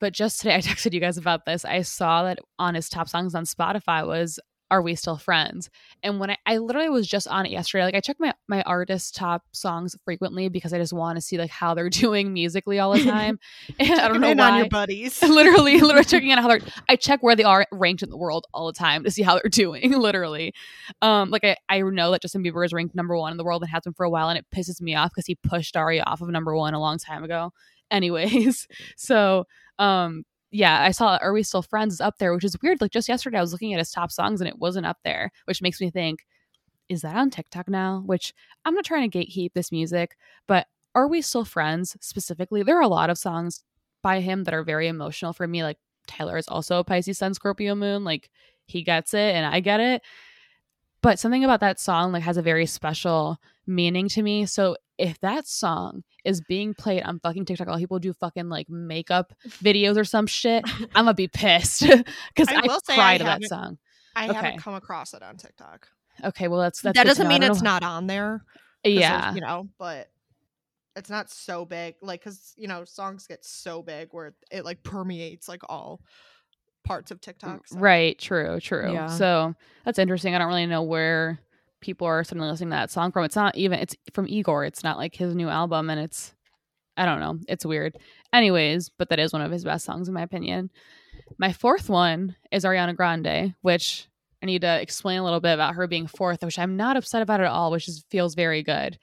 But 0.00 0.14
just 0.14 0.40
today, 0.40 0.56
I 0.56 0.60
texted 0.62 0.92
you 0.92 1.00
guys 1.00 1.18
about 1.18 1.44
this. 1.44 1.64
I 1.64 1.82
saw 1.82 2.24
that 2.24 2.40
on 2.58 2.74
his 2.74 2.88
top 2.88 3.08
songs 3.08 3.36
on 3.36 3.44
Spotify 3.44 4.04
was 4.04 4.40
are 4.70 4.82
we 4.82 4.94
still 4.94 5.16
friends? 5.16 5.70
And 6.02 6.20
when 6.20 6.30
I, 6.30 6.36
I 6.46 6.58
literally 6.58 6.90
was 6.90 7.06
just 7.06 7.26
on 7.28 7.46
it 7.46 7.52
yesterday 7.52 7.84
like 7.84 7.94
i 7.94 8.00
check 8.00 8.16
my 8.18 8.34
my 8.46 8.62
artist 8.62 9.14
top 9.14 9.44
songs 9.52 9.96
frequently 10.04 10.48
because 10.48 10.72
i 10.72 10.78
just 10.78 10.92
want 10.92 11.16
to 11.16 11.20
see 11.20 11.38
like 11.38 11.50
how 11.50 11.74
they're 11.74 11.90
doing 11.90 12.32
musically 12.32 12.78
all 12.78 12.92
the 12.92 13.04
time. 13.04 13.38
And 13.78 13.92
i 14.00 14.08
don't 14.08 14.20
know 14.20 14.32
why 14.34 14.50
on 14.50 14.58
your 14.58 14.68
buddies. 14.68 15.22
Literally 15.22 15.80
literally 15.80 16.04
checking 16.04 16.32
on 16.32 16.38
how 16.38 16.48
they're 16.48 16.60
i 16.88 16.96
check 16.96 17.22
where 17.22 17.36
they 17.36 17.44
are 17.44 17.66
ranked 17.72 18.02
in 18.02 18.10
the 18.10 18.16
world 18.16 18.46
all 18.52 18.66
the 18.66 18.72
time 18.72 19.04
to 19.04 19.10
see 19.10 19.22
how 19.22 19.34
they're 19.34 19.50
doing 19.50 19.92
literally. 19.92 20.52
Um 21.02 21.30
like 21.30 21.44
i, 21.44 21.56
I 21.68 21.80
know 21.80 22.10
that 22.12 22.22
justin 22.22 22.42
bieber 22.44 22.64
is 22.64 22.72
ranked 22.72 22.94
number 22.94 23.16
one 23.16 23.32
in 23.32 23.38
the 23.38 23.44
world 23.44 23.62
and 23.62 23.70
has 23.70 23.82
been 23.82 23.94
for 23.94 24.04
a 24.04 24.10
while 24.10 24.28
and 24.28 24.38
it 24.38 24.46
pisses 24.54 24.80
me 24.80 24.94
off 24.94 25.10
because 25.10 25.26
he 25.26 25.34
pushed 25.36 25.76
ari 25.76 26.00
off 26.00 26.20
of 26.20 26.28
number 26.28 26.54
one 26.54 26.74
a 26.74 26.80
long 26.80 26.98
time 26.98 27.24
ago. 27.24 27.52
Anyways 27.90 28.68
so 28.96 29.46
um 29.78 30.24
yeah, 30.50 30.82
I 30.82 30.90
saw 30.92 31.18
Are 31.20 31.32
We 31.32 31.42
Still 31.42 31.62
Friends 31.62 31.94
is 31.94 32.00
up 32.00 32.18
there, 32.18 32.34
which 32.34 32.44
is 32.44 32.56
weird. 32.62 32.80
Like 32.80 32.90
just 32.90 33.08
yesterday, 33.08 33.38
I 33.38 33.42
was 33.42 33.52
looking 33.52 33.72
at 33.74 33.78
his 33.78 33.90
top 33.90 34.10
songs 34.10 34.40
and 34.40 34.48
it 34.48 34.58
wasn't 34.58 34.86
up 34.86 34.98
there, 35.04 35.30
which 35.44 35.62
makes 35.62 35.80
me 35.80 35.90
think, 35.90 36.26
is 36.88 37.02
that 37.02 37.16
on 37.16 37.30
TikTok 37.30 37.68
now? 37.68 38.02
Which 38.06 38.32
I'm 38.64 38.74
not 38.74 38.84
trying 38.84 39.10
to 39.10 39.18
gatekeep 39.18 39.52
this 39.52 39.70
music, 39.70 40.16
but 40.46 40.66
Are 40.94 41.06
We 41.06 41.20
Still 41.20 41.44
Friends 41.44 41.96
specifically? 42.00 42.62
There 42.62 42.78
are 42.78 42.82
a 42.82 42.88
lot 42.88 43.10
of 43.10 43.18
songs 43.18 43.62
by 44.02 44.20
him 44.20 44.44
that 44.44 44.54
are 44.54 44.62
very 44.62 44.88
emotional 44.88 45.32
for 45.32 45.46
me. 45.46 45.62
Like 45.62 45.78
Tyler 46.06 46.38
is 46.38 46.48
also 46.48 46.78
a 46.78 46.84
Pisces 46.84 47.18
Sun, 47.18 47.34
Scorpio 47.34 47.74
Moon. 47.74 48.04
Like 48.04 48.30
he 48.66 48.82
gets 48.82 49.12
it 49.14 49.34
and 49.34 49.44
I 49.44 49.60
get 49.60 49.80
it. 49.80 50.02
But 51.00 51.18
something 51.18 51.44
about 51.44 51.60
that 51.60 51.78
song 51.78 52.12
like 52.12 52.22
has 52.24 52.36
a 52.36 52.42
very 52.42 52.66
special 52.66 53.38
meaning 53.66 54.08
to 54.08 54.22
me. 54.22 54.46
So 54.46 54.76
if 54.98 55.20
that 55.20 55.46
song 55.46 56.02
is 56.24 56.40
being 56.40 56.74
played 56.74 57.02
on 57.02 57.20
fucking 57.20 57.44
TikTok, 57.44 57.68
while 57.68 57.78
people 57.78 58.00
do 58.00 58.12
fucking 58.12 58.48
like 58.48 58.68
makeup 58.68 59.32
videos 59.62 59.96
or 59.96 60.04
some 60.04 60.26
shit, 60.26 60.64
I'm 60.94 61.04
gonna 61.04 61.14
be 61.14 61.28
pissed 61.28 61.80
because 62.34 62.48
I, 62.48 62.56
I 62.56 62.66
will 62.66 62.80
cry 62.80 63.14
I 63.14 63.18
to 63.18 63.24
that 63.24 63.44
song. 63.44 63.78
I 64.16 64.28
okay. 64.28 64.34
haven't 64.34 64.58
come 64.58 64.74
across 64.74 65.14
it 65.14 65.22
on 65.22 65.36
TikTok. 65.36 65.88
Okay, 66.24 66.48
well 66.48 66.60
that's, 66.60 66.82
that's 66.82 66.98
that 66.98 67.06
doesn't 67.06 67.28
mean 67.28 67.44
it's 67.44 67.62
not 67.62 67.84
on 67.84 68.08
there. 68.08 68.42
Yeah, 68.82 69.34
you 69.34 69.40
know, 69.40 69.68
but 69.78 70.10
it's 70.96 71.10
not 71.10 71.30
so 71.30 71.64
big. 71.64 71.94
Like, 72.02 72.24
cause 72.24 72.54
you 72.56 72.66
know, 72.66 72.84
songs 72.84 73.26
get 73.28 73.44
so 73.44 73.82
big 73.82 74.08
where 74.10 74.34
it 74.50 74.64
like 74.64 74.82
permeates 74.82 75.48
like 75.48 75.62
all 75.68 76.00
parts 76.88 77.10
of 77.10 77.20
TikTok. 77.20 77.68
So. 77.68 77.78
Right. 77.78 78.18
True. 78.18 78.58
True. 78.60 78.92
Yeah. 78.92 79.06
So 79.06 79.54
that's 79.84 79.98
interesting. 79.98 80.34
I 80.34 80.38
don't 80.38 80.48
really 80.48 80.66
know 80.66 80.82
where 80.82 81.38
people 81.80 82.06
are 82.06 82.24
suddenly 82.24 82.48
listening 82.48 82.70
to 82.70 82.76
that 82.76 82.90
song 82.90 83.12
from. 83.12 83.24
It's 83.24 83.36
not 83.36 83.56
even 83.56 83.78
it's 83.78 83.96
from 84.12 84.26
Igor. 84.28 84.64
It's 84.64 84.82
not 84.82 84.96
like 84.96 85.14
his 85.14 85.34
new 85.34 85.48
album 85.48 85.90
and 85.90 86.00
it's 86.00 86.34
I 86.96 87.04
don't 87.04 87.20
know. 87.20 87.38
It's 87.48 87.64
weird. 87.64 87.96
Anyways, 88.32 88.88
but 88.88 89.10
that 89.10 89.20
is 89.20 89.32
one 89.32 89.42
of 89.42 89.52
his 89.52 89.64
best 89.64 89.84
songs 89.84 90.08
in 90.08 90.14
my 90.14 90.22
opinion. 90.22 90.70
My 91.38 91.52
fourth 91.52 91.88
one 91.88 92.34
is 92.50 92.64
Ariana 92.64 92.96
Grande, 92.96 93.54
which 93.62 94.08
I 94.42 94.46
need 94.46 94.62
to 94.62 94.80
explain 94.80 95.18
a 95.18 95.24
little 95.24 95.40
bit 95.40 95.54
about 95.54 95.74
her 95.74 95.86
being 95.86 96.06
fourth, 96.06 96.42
which 96.42 96.58
I'm 96.58 96.76
not 96.76 96.96
upset 96.96 97.22
about 97.22 97.40
at 97.40 97.46
all, 97.46 97.70
which 97.70 97.88
is, 97.88 98.04
feels 98.08 98.34
very 98.34 98.62
good. 98.62 98.98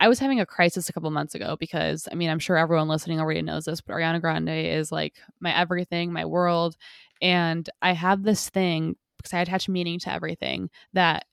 I 0.00 0.08
was 0.08 0.18
having 0.18 0.40
a 0.40 0.46
crisis 0.46 0.88
a 0.88 0.92
couple 0.92 1.10
months 1.10 1.34
ago 1.34 1.56
because 1.58 2.08
I 2.10 2.14
mean, 2.14 2.28
I'm 2.28 2.38
sure 2.38 2.56
everyone 2.56 2.88
listening 2.88 3.20
already 3.20 3.42
knows 3.42 3.64
this, 3.64 3.80
but 3.80 3.94
Ariana 3.94 4.20
Grande 4.20 4.48
is 4.48 4.90
like 4.90 5.14
my 5.40 5.56
everything, 5.56 6.12
my 6.12 6.24
world. 6.24 6.76
And 7.22 7.68
I 7.80 7.92
have 7.92 8.22
this 8.22 8.48
thing 8.50 8.96
because 9.16 9.32
I 9.32 9.40
attach 9.40 9.68
meaning 9.68 9.98
to 10.00 10.12
everything 10.12 10.70
that 10.92 11.24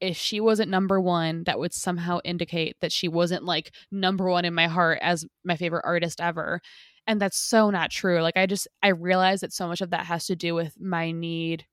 if 0.00 0.16
she 0.16 0.40
wasn't 0.40 0.70
number 0.70 1.00
one, 1.00 1.44
that 1.44 1.58
would 1.58 1.72
somehow 1.72 2.18
indicate 2.24 2.76
that 2.80 2.92
she 2.92 3.06
wasn't 3.06 3.44
like 3.44 3.72
number 3.90 4.28
one 4.28 4.44
in 4.44 4.52
my 4.52 4.66
heart 4.66 4.98
as 5.00 5.24
my 5.44 5.56
favorite 5.56 5.84
artist 5.84 6.20
ever. 6.20 6.60
And 7.06 7.20
that's 7.20 7.38
so 7.38 7.70
not 7.70 7.90
true. 7.90 8.20
Like, 8.20 8.36
I 8.36 8.46
just, 8.46 8.68
I 8.82 8.88
realize 8.88 9.40
that 9.40 9.52
so 9.52 9.68
much 9.68 9.80
of 9.80 9.90
that 9.90 10.06
has 10.06 10.26
to 10.26 10.36
do 10.36 10.54
with 10.54 10.80
my 10.80 11.12
need 11.12 11.66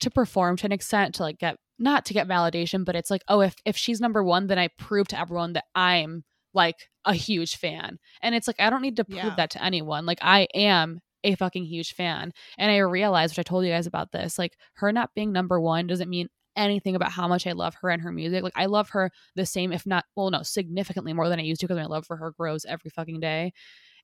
to 0.00 0.10
perform 0.10 0.56
to 0.56 0.66
an 0.66 0.72
extent 0.72 1.14
to 1.16 1.22
like 1.22 1.38
get, 1.38 1.56
not 1.78 2.04
to 2.06 2.14
get 2.14 2.28
validation, 2.28 2.84
but 2.84 2.96
it's 2.96 3.10
like, 3.10 3.22
oh, 3.28 3.40
if, 3.40 3.54
if 3.64 3.76
she's 3.76 4.00
number 4.00 4.22
one, 4.22 4.48
then 4.48 4.58
I 4.58 4.68
prove 4.78 5.08
to 5.08 5.18
everyone 5.18 5.52
that 5.52 5.64
I'm 5.74 6.24
like 6.54 6.88
a 7.04 7.14
huge 7.14 7.56
fan. 7.56 7.98
And 8.20 8.34
it's 8.34 8.46
like, 8.46 8.60
I 8.60 8.70
don't 8.70 8.82
need 8.82 8.96
to 8.96 9.04
prove 9.04 9.22
yeah. 9.22 9.34
that 9.36 9.50
to 9.50 9.64
anyone. 9.64 10.04
Like, 10.04 10.18
I 10.20 10.48
am 10.54 11.00
a 11.24 11.34
fucking 11.34 11.64
huge 11.64 11.94
fan. 11.94 12.32
And 12.58 12.70
I 12.70 12.78
realized, 12.78 13.32
which 13.32 13.46
I 13.46 13.48
told 13.48 13.64
you 13.64 13.70
guys 13.70 13.86
about 13.86 14.12
this, 14.12 14.38
like 14.38 14.56
her 14.74 14.92
not 14.92 15.14
being 15.14 15.32
number 15.32 15.60
one 15.60 15.86
doesn't 15.86 16.10
mean 16.10 16.28
anything 16.56 16.94
about 16.94 17.12
how 17.12 17.28
much 17.28 17.46
I 17.46 17.52
love 17.52 17.74
her 17.80 17.90
and 17.90 18.02
her 18.02 18.12
music. 18.12 18.42
Like 18.42 18.52
I 18.56 18.66
love 18.66 18.90
her 18.90 19.10
the 19.36 19.46
same, 19.46 19.72
if 19.72 19.86
not, 19.86 20.04
well, 20.16 20.30
no, 20.30 20.42
significantly 20.42 21.12
more 21.12 21.28
than 21.28 21.38
I 21.38 21.44
used 21.44 21.60
to 21.60 21.66
because 21.66 21.80
my 21.80 21.86
love 21.86 22.06
for 22.06 22.16
her 22.16 22.32
grows 22.32 22.64
every 22.64 22.90
fucking 22.90 23.20
day. 23.20 23.52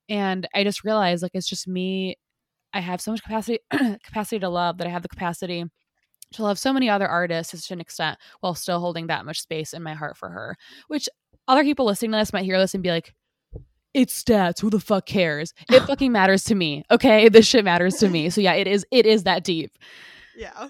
And 0.09 0.49
I 0.55 0.65
just 0.65 0.85
realized 0.85 1.23
like 1.23 1.33
it's 1.35 1.49
just 1.49 1.69
me. 1.69 2.17
I 2.73 2.81
have 2.81 3.01
so 3.01 3.11
much 3.11 3.23
capacity 3.23 3.61
capacity 4.05 4.39
to 4.41 4.49
love 4.49 4.79
that 4.79 4.87
I 4.87 4.91
have 4.91 5.03
the 5.03 5.09
capacity 5.09 5.65
to 6.33 6.43
love 6.43 6.59
so 6.59 6.73
many 6.73 6.91
other 6.91 7.09
artists 7.09 7.51
to 7.53 7.59
such 7.59 7.71
an 7.71 7.81
extent 7.81 8.19
while 8.41 8.55
still 8.55 8.81
holding 8.81 9.07
that 9.07 9.25
much 9.25 9.41
space 9.41 9.73
in 9.73 9.83
my 9.83 9.95
heart 9.95 10.17
for 10.17 10.29
her. 10.29 10.57
Which 10.89 11.09
other 11.47 11.65
people 11.65 11.87
listening 11.87 12.13
to 12.13 12.19
this 12.19 12.33
might 12.33 12.45
hear 12.45 12.59
this 12.59 12.75
and 12.75 12.83
be 12.83 12.91
like, 12.91 13.15
it's 13.99 14.23
stats. 14.23 14.61
Who 14.61 14.71
the 14.71 14.81
fuck 14.81 15.07
cares? 15.07 15.53
It 15.71 15.83
fucking 15.85 16.13
matters 16.13 16.45
to 16.45 16.55
me. 16.55 16.85
Okay. 16.91 17.29
This 17.29 17.47
shit 17.47 17.65
matters 17.65 17.97
to 17.97 18.09
me. 18.09 18.31
So 18.31 18.41
yeah, 18.41 18.55
it 18.55 18.67
is 18.67 18.87
it 18.91 19.07
is 19.07 19.25
that 19.25 19.45
deep. 19.45 19.73
Yeah 20.37 20.69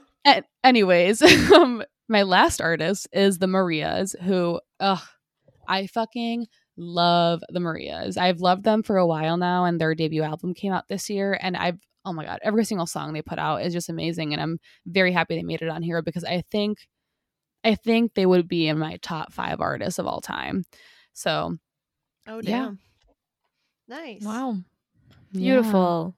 anyways, 0.64 1.22
um, 1.52 1.82
my 2.08 2.22
last 2.22 2.60
artist 2.60 3.08
is 3.12 3.38
the 3.38 3.46
Marias, 3.46 4.14
who, 4.22 4.60
ugh, 4.80 5.02
I 5.66 5.86
fucking 5.86 6.46
love 6.76 7.42
the 7.48 7.60
Marias. 7.60 8.16
I've 8.16 8.40
loved 8.40 8.64
them 8.64 8.82
for 8.82 8.96
a 8.96 9.06
while 9.06 9.36
now, 9.36 9.64
and 9.64 9.80
their 9.80 9.94
debut 9.94 10.22
album 10.22 10.54
came 10.54 10.72
out 10.72 10.88
this 10.88 11.10
year, 11.10 11.38
and 11.40 11.56
I've 11.56 11.78
oh 12.04 12.12
my 12.12 12.24
god, 12.24 12.38
every 12.42 12.64
single 12.64 12.86
song 12.86 13.12
they 13.12 13.20
put 13.20 13.38
out 13.38 13.62
is 13.62 13.72
just 13.72 13.90
amazing, 13.90 14.32
and 14.32 14.40
I'm 14.40 14.58
very 14.86 15.12
happy 15.12 15.36
they 15.36 15.42
made 15.42 15.62
it 15.62 15.68
on 15.68 15.82
here 15.82 16.00
because 16.00 16.24
I 16.24 16.42
think, 16.50 16.78
I 17.64 17.74
think 17.74 18.14
they 18.14 18.24
would 18.24 18.48
be 18.48 18.68
in 18.68 18.78
my 18.78 18.96
top 19.02 19.32
five 19.32 19.60
artists 19.60 19.98
of 19.98 20.06
all 20.06 20.22
time. 20.22 20.64
So, 21.12 21.56
oh 22.26 22.40
damn, 22.40 22.64
yeah. 22.64 22.70
Nice, 23.88 24.22
wow, 24.22 24.56
beautiful, 25.32 26.14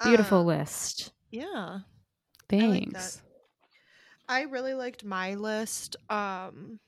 yeah. 0.00 0.08
beautiful 0.08 0.38
uh, 0.38 0.44
list. 0.44 1.12
Yeah. 1.30 1.80
Thanks. 2.48 3.20
I, 4.28 4.34
like 4.38 4.46
I 4.46 4.50
really 4.50 4.74
liked 4.74 5.04
my 5.04 5.34
list. 5.34 5.96
Um 6.08 6.78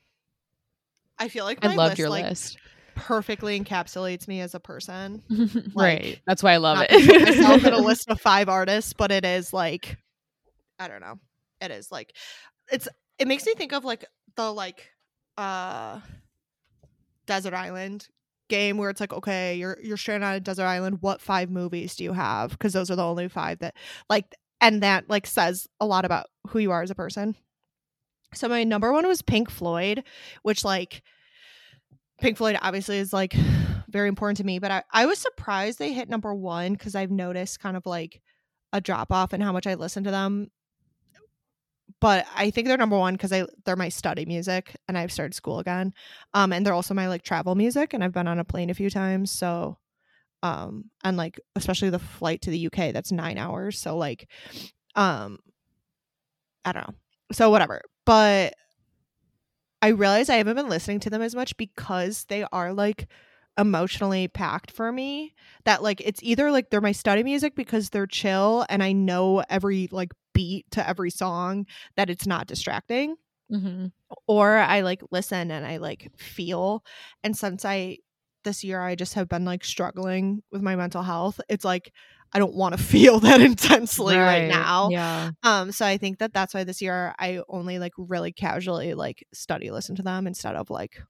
I 1.19 1.29
feel 1.29 1.45
like 1.45 1.65
I 1.65 1.75
loved 1.75 1.91
list, 1.91 1.99
your 1.99 2.11
like, 2.11 2.25
list. 2.27 2.59
Perfectly 2.95 3.59
encapsulates 3.59 4.29
me 4.29 4.41
as 4.41 4.55
a 4.55 4.61
person. 4.61 5.23
Like, 5.75 6.03
right. 6.03 6.21
That's 6.27 6.43
why 6.43 6.53
I 6.53 6.57
love 6.59 6.87
it. 6.89 7.23
myself 7.23 7.65
in 7.65 7.73
a 7.73 7.79
list 7.85 8.09
of 8.09 8.21
five 8.21 8.49
artists, 8.49 8.93
but 8.93 9.11
it 9.11 9.25
is 9.25 9.53
like 9.53 9.99
I 10.79 10.89
don't 10.89 11.01
know. 11.01 11.19
It 11.61 11.71
is 11.71 11.91
like 11.91 12.15
it's 12.71 12.89
it 13.19 13.27
makes 13.27 13.45
me 13.45 13.55
think 13.55 13.73
of 13.73 13.85
like 13.85 14.05
the 14.37 14.51
like 14.51 14.91
uh 15.37 16.01
desert 17.27 17.55
island 17.55 18.07
game 18.49 18.77
where 18.79 18.91
it's 18.91 19.01
like 19.01 19.13
okay 19.13 19.55
you're 19.57 19.77
you're 19.83 19.97
stranded 19.97 20.27
on 20.27 20.35
a 20.35 20.41
desert 20.41 20.67
island 20.67 20.99
what 21.01 21.21
five 21.21 21.51
movies 21.51 21.97
do 21.97 22.05
you 22.05 22.13
have 22.13 22.51
because 22.51 22.73
those 22.73 22.91
are 22.91 22.97
the 22.97 23.05
only 23.05 23.29
five 23.29 23.59
that 23.59 23.75
like 24.09 24.35
and 24.61 24.83
that 24.83 25.09
like 25.09 25.27
says 25.27 25.69
a 25.81 25.87
lot 25.87 26.05
about 26.05 26.27
who 26.49 26.59
you 26.59 26.71
are 26.71 26.83
as 26.83 26.91
a 26.91 26.95
person. 26.95 27.37
So 28.35 28.49
my 28.49 28.65
number 28.65 28.93
one 28.93 29.07
was 29.07 29.23
Pink 29.23 29.51
Floyd, 29.51 30.03
which 30.43 30.65
like 30.65 31.03
Pink 32.21 32.37
Floyd 32.37 32.59
obviously 32.61 32.99
is 32.99 33.13
like 33.13 33.35
very 33.89 34.09
important 34.09 34.39
to 34.39 34.45
me, 34.45 34.59
but 34.59 34.71
I, 34.71 34.83
I 34.93 35.07
was 35.07 35.19
surprised 35.19 35.79
they 35.79 35.93
hit 35.93 36.09
number 36.09 36.35
one 36.35 36.73
because 36.73 36.95
I've 36.95 37.11
noticed 37.11 37.61
kind 37.61 37.77
of 37.77 37.87
like 37.87 38.21
a 38.73 38.81
drop 38.81 39.13
off 39.13 39.33
in 39.33 39.41
how 39.41 39.53
much 39.53 39.67
I 39.67 39.75
listen 39.75 40.05
to 40.05 40.11
them. 40.11 40.51
But 42.01 42.27
I 42.35 42.51
think 42.51 42.69
they're 42.69 42.77
number 42.77 42.99
one 42.99 43.15
because 43.15 43.33
I 43.33 43.47
they're 43.65 43.77
my 43.77 43.89
study 43.89 44.27
music 44.27 44.77
and 44.89 44.99
I've 44.99 45.13
started 45.13 45.35
school 45.35 45.59
again. 45.59 45.93
Um 46.35 46.53
and 46.53 46.65
they're 46.65 46.75
also 46.75 46.95
my 46.95 47.09
like 47.09 47.23
travel 47.23 47.55
music 47.55 47.95
and 47.95 48.05
I've 48.05 48.13
been 48.13 48.29
on 48.29 48.39
a 48.39 48.45
plane 48.45 48.71
a 48.71 48.75
few 48.75 48.91
times. 48.91 49.31
So 49.31 49.79
um 50.43 50.91
and 51.05 51.17
like 51.17 51.41
especially 51.57 51.91
the 51.91 51.99
flight 51.99 52.43
to 52.43 52.51
the 52.51 52.59
UK 52.71 52.93
that's 52.93 53.13
9 53.13 53.39
hours 53.39 53.79
so 53.79 53.97
like 53.97 54.29
um 54.95 55.39
I 56.65 56.73
don't 56.73 56.89
know 56.89 56.95
so 57.33 57.51
whatever 57.51 57.81
but 58.05 58.55
I 59.83 59.89
realize 59.89 60.29
I 60.29 60.37
haven't 60.37 60.57
been 60.57 60.69
listening 60.69 61.01
to 61.01 61.11
them 61.11 61.23
as 61.23 61.35
much 61.35 61.57
because 61.57 62.25
they 62.25 62.45
are 62.53 62.73
like 62.73 63.09
emotionally 63.59 64.29
packed 64.29 64.71
for 64.71 64.93
me 64.93 65.35
that 65.65 65.83
like 65.83 66.01
it's 66.03 66.23
either 66.23 66.51
like 66.51 66.71
they're 66.71 66.81
my 66.81 66.93
study 66.93 67.23
music 67.23 67.55
because 67.55 67.91
they're 67.91 68.07
chill 68.07 68.67
and 68.69 68.83
I 68.83 68.93
know 68.93 69.43
every 69.49 69.89
like 69.91 70.13
beat 70.37 70.71
to 70.71 70.87
every 70.89 71.11
song 71.11 71.67
that 71.97 72.11
it's 72.11 72.27
not 72.27 72.47
distracting 72.47 73.17
Mm-hmm. 73.53 73.87
or 74.27 74.57
I 74.57 74.81
like 74.81 75.03
listen 75.13 75.53
and 75.53 75.65
I 75.65 75.77
like 75.77 76.11
feel. 76.19 76.83
And 77.23 77.37
since 77.37 77.65
I 77.65 77.99
this 78.43 78.65
year 78.65 78.81
I 78.83 78.97
just 78.97 79.15
have 79.15 79.29
been 79.29 79.45
like 79.45 79.65
struggling 79.65 80.43
with 80.51 80.63
my 80.63 80.75
mental 80.75 81.03
health, 81.03 81.41
it's 81.49 81.65
like 81.65 81.93
I 82.33 82.41
don't 82.41 82.57
want 82.57 82.77
to 82.77 82.83
feel 82.95 83.21
that 83.21 83.41
intensely 83.41 84.17
right, 84.17 84.41
Right. 84.41 84.49
now. 84.49 84.89
Yeah. 84.91 85.31
Um 85.45 85.71
so 85.71 85.87
I 85.87 85.97
think 85.97 86.19
that 86.19 86.33
that's 86.35 86.55
why 86.55 86.65
this 86.65 86.83
year 86.83 87.15
I 87.21 87.41
only 87.49 87.79
like 87.79 87.93
really 87.97 88.33
casually 88.33 88.95
like 88.95 89.25
study 89.33 89.71
listen 89.71 89.95
to 89.95 90.03
them 90.03 90.27
instead 90.27 90.57
of 90.57 90.69
like 90.69 91.01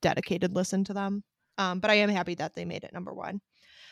dedicated 0.00 0.54
listen 0.54 0.84
to 0.84 0.94
them. 0.94 1.22
Um 1.58 1.80
but 1.80 1.90
I 1.90 1.96
am 1.96 2.08
happy 2.08 2.34
that 2.36 2.54
they 2.54 2.64
made 2.64 2.84
it 2.84 2.94
number 2.94 3.12
1. 3.12 3.40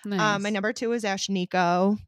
Nice. 0.07 0.19
Um 0.21 0.43
my 0.43 0.49
number 0.49 0.73
2 0.73 0.93
is 0.93 1.05
Ashnikko 1.05 1.99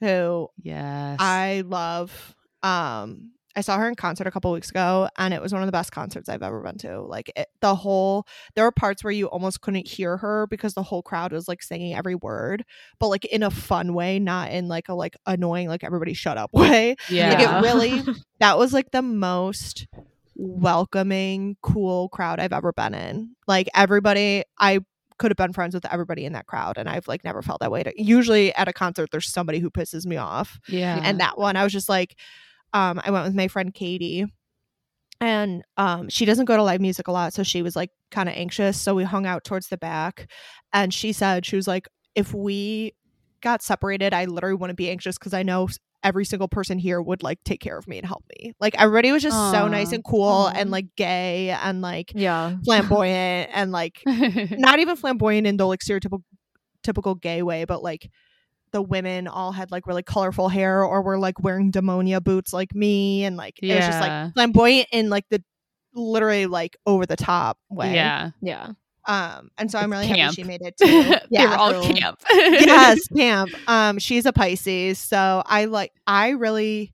who 0.00 0.48
yes. 0.62 1.16
I 1.20 1.62
love. 1.66 2.34
Um, 2.62 3.32
I 3.58 3.60
saw 3.60 3.76
her 3.76 3.88
in 3.88 3.96
concert 3.96 4.28
a 4.28 4.30
couple 4.30 4.52
weeks 4.52 4.70
ago, 4.70 5.08
and 5.18 5.34
it 5.34 5.42
was 5.42 5.52
one 5.52 5.62
of 5.62 5.66
the 5.66 5.72
best 5.72 5.90
concerts 5.90 6.28
I've 6.28 6.44
ever 6.44 6.62
been 6.62 6.78
to. 6.78 7.00
Like 7.00 7.32
it, 7.34 7.48
the 7.60 7.74
whole, 7.74 8.24
there 8.54 8.62
were 8.62 8.70
parts 8.70 9.02
where 9.02 9.12
you 9.12 9.26
almost 9.26 9.60
couldn't 9.60 9.88
hear 9.88 10.16
her 10.16 10.46
because 10.46 10.74
the 10.74 10.82
whole 10.84 11.02
crowd 11.02 11.32
was 11.32 11.48
like 11.48 11.62
singing 11.62 11.92
every 11.92 12.14
word, 12.14 12.64
but 13.00 13.08
like 13.08 13.24
in 13.24 13.42
a 13.42 13.50
fun 13.50 13.94
way, 13.94 14.20
not 14.20 14.52
in 14.52 14.68
like 14.68 14.88
a 14.88 14.94
like 14.94 15.16
annoying 15.26 15.66
like 15.66 15.82
everybody 15.82 16.14
shut 16.14 16.38
up 16.38 16.50
way. 16.54 16.94
yeah. 17.08 17.30
Like 17.30 17.40
it 17.40 17.68
really, 17.68 18.02
that 18.38 18.58
was 18.58 18.72
like 18.72 18.92
the 18.92 19.02
most 19.02 19.88
welcoming, 20.36 21.56
cool 21.60 22.10
crowd 22.10 22.38
I've 22.38 22.52
ever 22.52 22.72
been 22.72 22.94
in. 22.94 23.34
Like 23.48 23.68
everybody, 23.74 24.44
I 24.56 24.80
could 25.18 25.30
have 25.30 25.36
been 25.36 25.52
friends 25.52 25.74
with 25.74 25.84
everybody 25.92 26.24
in 26.24 26.32
that 26.32 26.46
crowd, 26.46 26.78
and 26.78 26.88
I've 26.88 27.08
like 27.08 27.24
never 27.24 27.42
felt 27.42 27.60
that 27.60 27.70
way. 27.70 27.82
To, 27.82 27.92
usually 27.96 28.54
at 28.54 28.68
a 28.68 28.72
concert, 28.72 29.10
there's 29.10 29.30
somebody 29.30 29.58
who 29.58 29.70
pisses 29.70 30.06
me 30.06 30.16
off, 30.16 30.58
yeah. 30.68 31.00
and 31.02 31.20
that 31.20 31.38
one 31.38 31.56
I 31.56 31.64
was 31.64 31.72
just 31.72 31.88
like, 31.88 32.16
um, 32.72 33.00
I 33.04 33.10
went 33.10 33.24
with 33.24 33.34
my 33.34 33.48
friend 33.48 33.72
Katie, 33.74 34.26
and 35.20 35.62
um, 35.76 36.08
she 36.08 36.24
doesn't 36.24 36.46
go 36.46 36.56
to 36.56 36.62
live 36.62 36.80
music 36.80 37.08
a 37.08 37.12
lot, 37.12 37.32
so 37.32 37.42
she 37.42 37.62
was 37.62 37.76
like 37.76 37.90
kind 38.10 38.28
of 38.28 38.34
anxious. 38.34 38.80
So 38.80 38.94
we 38.94 39.04
hung 39.04 39.26
out 39.26 39.44
towards 39.44 39.68
the 39.68 39.78
back, 39.78 40.30
and 40.72 40.92
she 40.94 41.12
said 41.12 41.44
she 41.44 41.56
was 41.56 41.66
like, 41.66 41.88
if 42.14 42.32
we 42.32 42.94
got 43.40 43.62
separated, 43.62 44.14
I 44.14 44.24
literally 44.24 44.56
wouldn't 44.56 44.76
be 44.76 44.90
anxious 44.90 45.18
because 45.18 45.34
I 45.34 45.42
know 45.42 45.68
every 46.04 46.24
single 46.24 46.48
person 46.48 46.78
here 46.78 47.02
would 47.02 47.22
like 47.22 47.38
take 47.44 47.60
care 47.60 47.76
of 47.76 47.88
me 47.88 47.98
and 47.98 48.06
help 48.06 48.24
me. 48.38 48.54
Like 48.60 48.80
everybody 48.80 49.10
was 49.12 49.22
just 49.22 49.36
so 49.52 49.66
nice 49.68 49.92
and 49.92 50.04
cool 50.04 50.22
Aw. 50.48 50.52
and 50.54 50.70
like 50.70 50.86
gay 50.96 51.50
and 51.50 51.80
like 51.82 52.12
Yeah. 52.14 52.56
flamboyant 52.64 53.50
and 53.52 53.72
like 53.72 54.02
not 54.06 54.78
even 54.78 54.96
flamboyant 54.96 55.46
in 55.46 55.56
the 55.56 55.66
like 55.66 55.80
stereotypical 55.80 56.22
typical 56.84 57.14
gay 57.16 57.42
way, 57.42 57.64
but 57.64 57.82
like 57.82 58.10
the 58.70 58.80
women 58.82 59.26
all 59.26 59.50
had 59.52 59.70
like 59.70 59.86
really 59.86 60.02
colorful 60.02 60.48
hair 60.48 60.84
or 60.84 61.02
were 61.02 61.18
like 61.18 61.42
wearing 61.42 61.72
demonia 61.72 62.22
boots 62.22 62.52
like 62.52 62.74
me 62.74 63.24
and 63.24 63.36
like 63.36 63.54
it 63.62 63.74
was 63.74 63.86
just 63.86 64.00
like 64.00 64.34
flamboyant 64.34 64.86
in 64.92 65.08
like 65.10 65.24
the 65.30 65.42
literally 65.94 66.46
like 66.46 66.76
over 66.86 67.06
the 67.06 67.16
top 67.16 67.58
way. 67.70 67.94
yeah. 67.94 68.30
Yeah. 68.40 68.68
Um 69.08 69.50
and 69.58 69.70
so 69.70 69.78
I'm 69.78 69.90
really 69.90 70.06
happy 70.06 70.34
she 70.34 70.44
made 70.44 70.60
it 70.62 70.76
too. 70.80 70.86
they 70.86 71.20
Yeah. 71.30 71.50
were 71.50 71.56
all 71.56 71.82
so- 71.82 71.92
camp. 71.94 72.20
yes, 72.30 73.08
camp. 73.16 73.50
Um, 73.68 73.98
she's 73.98 74.26
a 74.26 74.32
Pisces, 74.32 74.98
so 74.98 75.42
I 75.46 75.64
like. 75.64 75.92
I 76.06 76.30
really, 76.30 76.92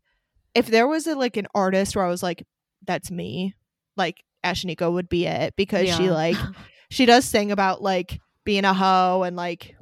if 0.55 0.69
there 0.69 0.87
was 0.87 1.07
a 1.07 1.15
like 1.17 1.37
an 1.37 1.49
artist 1.55 1.95
where 1.97 2.05
I 2.05 2.09
was 2.09 2.23
like, 2.23 2.47
that's 2.87 3.11
me, 3.11 3.55
like 3.97 4.23
Ashnikko 4.45 4.93
would 4.93 5.09
be 5.09 5.27
it 5.27 5.55
because 5.57 5.89
she 5.95 6.11
like 6.11 6.37
she 6.91 7.05
does 7.05 7.25
sing 7.25 7.51
about 7.51 7.83
like 7.83 8.21
being 8.45 8.65
a 8.65 8.73
hoe 8.75 9.23
and 9.25 9.37
like 9.37 9.75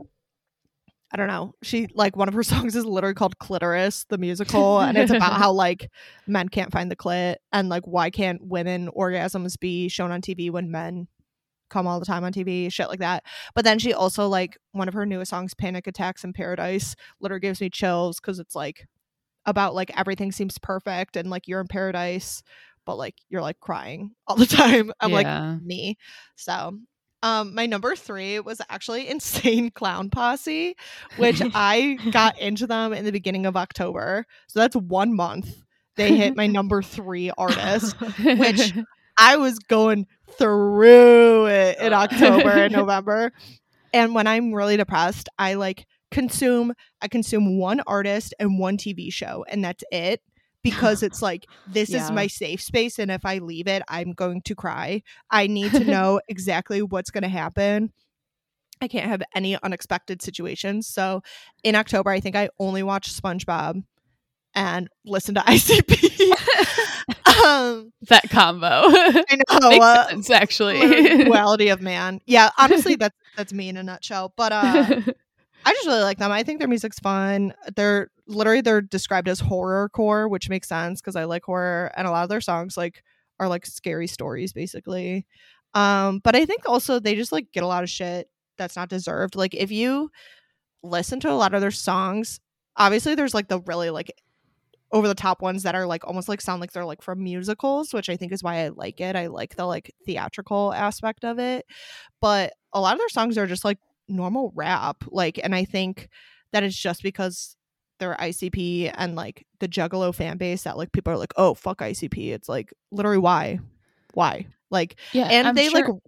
I 1.12 1.18
don't 1.18 1.26
know. 1.28 1.54
She 1.62 1.88
like 1.94 2.16
one 2.16 2.28
of 2.28 2.34
her 2.34 2.42
songs 2.42 2.74
is 2.74 2.86
literally 2.86 3.12
called 3.14 3.38
Clitoris, 3.38 4.06
the 4.08 4.16
musical, 4.16 4.80
and 4.80 4.96
it's 4.96 5.10
about 5.12 5.34
how 5.34 5.52
like 5.52 5.90
men 6.26 6.48
can't 6.48 6.72
find 6.72 6.90
the 6.90 6.96
clit 6.96 7.36
and 7.52 7.68
like 7.68 7.86
why 7.86 8.08
can't 8.08 8.40
women 8.42 8.88
orgasms 8.96 9.58
be 9.60 9.88
shown 9.90 10.10
on 10.10 10.22
TV 10.22 10.50
when 10.50 10.70
men 10.70 11.08
come 11.72 11.86
all 11.86 11.98
the 11.98 12.06
time 12.06 12.22
on 12.24 12.32
TV, 12.32 12.72
shit 12.72 12.88
like 12.88 13.00
that. 13.00 13.24
But 13.54 13.64
then 13.64 13.78
she 13.78 13.92
also 13.94 14.28
like 14.28 14.58
one 14.72 14.88
of 14.88 14.94
her 14.94 15.06
newest 15.06 15.30
songs, 15.30 15.54
Panic 15.54 15.86
Attacks 15.86 16.22
in 16.22 16.32
Paradise, 16.32 16.94
literally 17.20 17.40
gives 17.40 17.60
me 17.60 17.70
chills 17.70 18.20
because 18.20 18.38
it's 18.38 18.54
like 18.54 18.86
about 19.46 19.74
like 19.74 19.90
everything 19.98 20.30
seems 20.30 20.58
perfect 20.58 21.16
and 21.16 21.30
like 21.30 21.48
you're 21.48 21.60
in 21.60 21.66
paradise, 21.66 22.42
but 22.86 22.96
like 22.96 23.14
you're 23.28 23.42
like 23.42 23.58
crying 23.60 24.12
all 24.28 24.36
the 24.36 24.46
time. 24.46 24.92
I'm 25.00 25.10
like 25.12 25.62
me. 25.62 25.96
So 26.36 26.78
um 27.24 27.54
my 27.54 27.66
number 27.66 27.94
three 27.96 28.38
was 28.40 28.60
actually 28.68 29.08
Insane 29.10 29.70
Clown 29.70 30.10
Posse, 30.10 30.76
which 31.16 31.40
I 31.54 31.96
got 32.12 32.38
into 32.40 32.66
them 32.66 32.92
in 32.92 33.04
the 33.04 33.12
beginning 33.12 33.46
of 33.46 33.56
October. 33.56 34.26
So 34.48 34.60
that's 34.60 34.76
one 34.76 35.14
month. 35.14 35.62
They 35.96 36.16
hit 36.16 36.36
my 36.36 36.46
number 36.46 36.82
three 36.82 37.30
artist. 37.36 37.96
Which- 38.00 38.72
I 39.18 39.36
was 39.36 39.58
going 39.58 40.06
through 40.38 41.46
it 41.46 41.78
in 41.78 41.92
October 41.92 42.50
and 42.50 42.72
November. 42.76 43.32
And 43.92 44.14
when 44.14 44.26
I'm 44.26 44.52
really 44.52 44.76
depressed, 44.76 45.28
I 45.38 45.54
like 45.54 45.86
consume 46.10 46.72
I 47.00 47.08
consume 47.08 47.58
one 47.58 47.80
artist 47.86 48.34
and 48.38 48.58
one 48.58 48.76
TV 48.76 49.12
show 49.12 49.44
and 49.48 49.64
that's 49.64 49.82
it 49.90 50.20
because 50.62 51.02
it's 51.02 51.22
like 51.22 51.46
this 51.66 51.92
is 51.92 52.10
my 52.10 52.26
safe 52.26 52.60
space 52.60 52.98
and 52.98 53.10
if 53.10 53.24
I 53.24 53.38
leave 53.38 53.66
it, 53.66 53.82
I'm 53.88 54.12
going 54.12 54.42
to 54.42 54.54
cry. 54.54 55.02
I 55.30 55.46
need 55.46 55.72
to 55.72 55.84
know 55.84 56.20
exactly 56.28 56.82
what's 56.82 57.10
going 57.10 57.22
to 57.22 57.28
happen. 57.28 57.92
I 58.80 58.88
can't 58.88 59.06
have 59.06 59.22
any 59.34 59.56
unexpected 59.62 60.22
situations. 60.22 60.88
So 60.88 61.22
in 61.62 61.76
October, 61.76 62.10
I 62.10 62.18
think 62.18 62.34
I 62.34 62.48
only 62.58 62.82
watched 62.82 63.20
SpongeBob 63.20 63.84
and 64.54 64.88
listen 65.04 65.34
to 65.34 65.40
ICP. 65.40 66.20
um, 67.44 67.92
that 68.08 68.28
combo. 68.30 68.66
I 68.66 69.36
know. 69.36 69.68
Makes 69.70 69.84
uh, 69.84 70.08
sense, 70.08 70.30
actually. 70.30 70.80
duality 71.24 71.68
of 71.68 71.80
man. 71.80 72.20
Yeah, 72.26 72.50
honestly, 72.58 72.96
that's 72.96 73.16
that's 73.36 73.52
me 73.52 73.68
in 73.68 73.76
a 73.76 73.82
nutshell. 73.82 74.32
But 74.36 74.52
uh, 74.52 75.00
I 75.64 75.72
just 75.72 75.86
really 75.86 76.02
like 76.02 76.18
them. 76.18 76.30
I 76.30 76.42
think 76.42 76.58
their 76.58 76.68
music's 76.68 76.98
fun. 76.98 77.54
They're 77.76 78.10
literally 78.26 78.60
they're 78.60 78.80
described 78.80 79.28
as 79.28 79.40
horror 79.40 79.88
core, 79.88 80.28
which 80.28 80.48
makes 80.48 80.68
sense 80.68 81.00
because 81.00 81.16
I 81.16 81.24
like 81.24 81.44
horror, 81.44 81.90
and 81.96 82.06
a 82.06 82.10
lot 82.10 82.24
of 82.24 82.28
their 82.28 82.40
songs 82.40 82.76
like 82.76 83.02
are 83.38 83.48
like 83.48 83.66
scary 83.66 84.06
stories, 84.06 84.52
basically. 84.52 85.26
Um, 85.74 86.20
but 86.22 86.36
I 86.36 86.44
think 86.44 86.68
also 86.68 86.98
they 86.98 87.14
just 87.14 87.32
like 87.32 87.50
get 87.52 87.62
a 87.62 87.66
lot 87.66 87.82
of 87.82 87.90
shit 87.90 88.28
that's 88.58 88.76
not 88.76 88.88
deserved. 88.88 89.36
Like 89.36 89.54
if 89.54 89.70
you 89.70 90.10
listen 90.82 91.20
to 91.20 91.30
a 91.30 91.34
lot 91.34 91.54
of 91.54 91.60
their 91.60 91.70
songs, 91.70 92.40
obviously 92.76 93.14
there's 93.14 93.34
like 93.34 93.48
the 93.48 93.60
really 93.60 93.90
like 93.90 94.12
over 94.92 95.08
the 95.08 95.14
top 95.14 95.40
ones 95.40 95.62
that 95.62 95.74
are 95.74 95.86
like 95.86 96.06
almost 96.06 96.28
like 96.28 96.40
sound 96.40 96.60
like 96.60 96.72
they're 96.72 96.84
like 96.84 97.02
from 97.02 97.22
musicals, 97.24 97.94
which 97.94 98.08
I 98.10 98.16
think 98.16 98.30
is 98.32 98.42
why 98.42 98.64
I 98.64 98.68
like 98.68 99.00
it. 99.00 99.16
I 99.16 99.28
like 99.28 99.56
the 99.56 99.64
like 99.64 99.94
theatrical 100.04 100.72
aspect 100.74 101.24
of 101.24 101.38
it. 101.38 101.64
But 102.20 102.52
a 102.72 102.80
lot 102.80 102.92
of 102.94 102.98
their 102.98 103.08
songs 103.08 103.38
are 103.38 103.46
just 103.46 103.64
like 103.64 103.78
normal 104.08 104.52
rap. 104.54 105.02
Like 105.08 105.40
and 105.42 105.54
I 105.54 105.64
think 105.64 106.08
that 106.52 106.62
it's 106.62 106.76
just 106.76 107.02
because 107.02 107.56
they're 107.98 108.16
ICP 108.16 108.92
and 108.94 109.14
like 109.16 109.46
the 109.60 109.68
Juggalo 109.68 110.14
fan 110.14 110.36
base 110.36 110.64
that 110.64 110.76
like 110.76 110.92
people 110.92 111.12
are 111.12 111.16
like, 111.18 111.32
"Oh, 111.36 111.54
fuck 111.54 111.78
ICP." 111.78 112.32
It's 112.32 112.48
like 112.48 112.72
literally 112.90 113.18
why? 113.18 113.60
Why? 114.14 114.46
Like 114.70 114.96
yeah, 115.12 115.28
and 115.30 115.48
I'm 115.48 115.54
they 115.54 115.68
sure- 115.68 115.88
like 115.88 116.02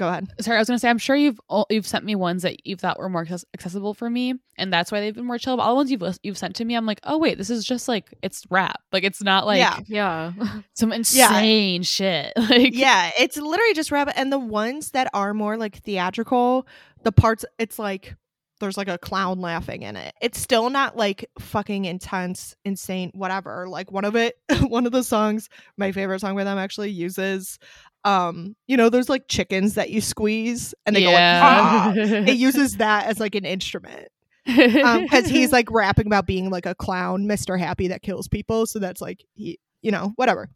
Go 0.00 0.08
ahead. 0.08 0.32
Sorry, 0.40 0.56
I 0.56 0.60
was 0.60 0.66
gonna 0.66 0.78
say 0.78 0.88
I'm 0.88 0.96
sure 0.96 1.14
you've 1.14 1.38
all, 1.46 1.66
you've 1.68 1.86
sent 1.86 2.06
me 2.06 2.14
ones 2.14 2.42
that 2.42 2.66
you 2.66 2.74
thought 2.74 2.98
were 2.98 3.10
more 3.10 3.26
accessible 3.52 3.92
for 3.92 4.08
me, 4.08 4.32
and 4.56 4.72
that's 4.72 4.90
why 4.90 5.00
they've 5.00 5.14
been 5.14 5.26
more 5.26 5.36
chill. 5.36 5.58
But 5.58 5.64
all 5.64 5.72
the 5.72 5.76
ones 5.76 5.90
you've 5.90 6.02
you've 6.22 6.38
sent 6.38 6.56
to 6.56 6.64
me, 6.64 6.74
I'm 6.74 6.86
like, 6.86 7.00
oh 7.04 7.18
wait, 7.18 7.36
this 7.36 7.50
is 7.50 7.66
just 7.66 7.86
like 7.86 8.14
it's 8.22 8.46
rap. 8.48 8.80
Like 8.92 9.04
it's 9.04 9.22
not 9.22 9.44
like 9.44 9.58
Yeah. 9.58 9.78
yeah. 9.88 10.32
some 10.74 10.90
insane 10.94 11.82
shit. 11.82 12.32
Like 12.38 12.74
yeah, 12.74 13.10
it's 13.18 13.36
literally 13.36 13.74
just 13.74 13.92
rap. 13.92 14.10
And 14.16 14.32
the 14.32 14.38
ones 14.38 14.92
that 14.92 15.10
are 15.12 15.34
more 15.34 15.58
like 15.58 15.76
theatrical, 15.82 16.66
the 17.02 17.12
parts 17.12 17.44
it's 17.58 17.78
like 17.78 18.16
there's 18.60 18.76
like 18.76 18.88
a 18.88 18.98
clown 18.98 19.40
laughing 19.40 19.82
in 19.82 19.96
it. 19.96 20.14
It's 20.20 20.38
still 20.38 20.70
not 20.70 20.96
like 20.96 21.28
fucking 21.38 21.86
intense, 21.86 22.54
insane, 22.64 23.10
whatever. 23.14 23.66
Like 23.68 23.90
one 23.90 24.04
of 24.04 24.16
it, 24.16 24.36
one 24.62 24.86
of 24.86 24.92
the 24.92 25.02
songs, 25.02 25.48
my 25.76 25.92
favorite 25.92 26.20
song 26.20 26.36
by 26.36 26.44
them 26.44 26.58
actually 26.58 26.90
uses, 26.90 27.58
um, 28.04 28.54
you 28.66 28.76
know, 28.76 28.88
there's 28.88 29.08
like 29.08 29.28
chickens 29.28 29.74
that 29.74 29.90
you 29.90 30.00
squeeze 30.00 30.74
and 30.86 30.94
they 30.94 31.02
yeah. 31.02 31.92
go 31.94 32.00
like, 32.00 32.08
"Ah." 32.08 32.30
it 32.30 32.36
uses 32.36 32.76
that 32.76 33.06
as 33.06 33.18
like 33.18 33.34
an 33.34 33.44
instrument 33.44 34.08
um 34.48 35.02
because 35.02 35.26
he's 35.26 35.52
like 35.52 35.70
rapping 35.70 36.06
about 36.06 36.26
being 36.26 36.50
like 36.50 36.66
a 36.66 36.74
clown 36.74 37.26
mr 37.26 37.58
happy 37.58 37.88
that 37.88 38.02
kills 38.02 38.28
people 38.28 38.66
so 38.66 38.78
that's 38.78 39.00
like 39.00 39.24
he 39.34 39.58
you 39.82 39.90
know 39.90 40.12
whatever 40.16 40.48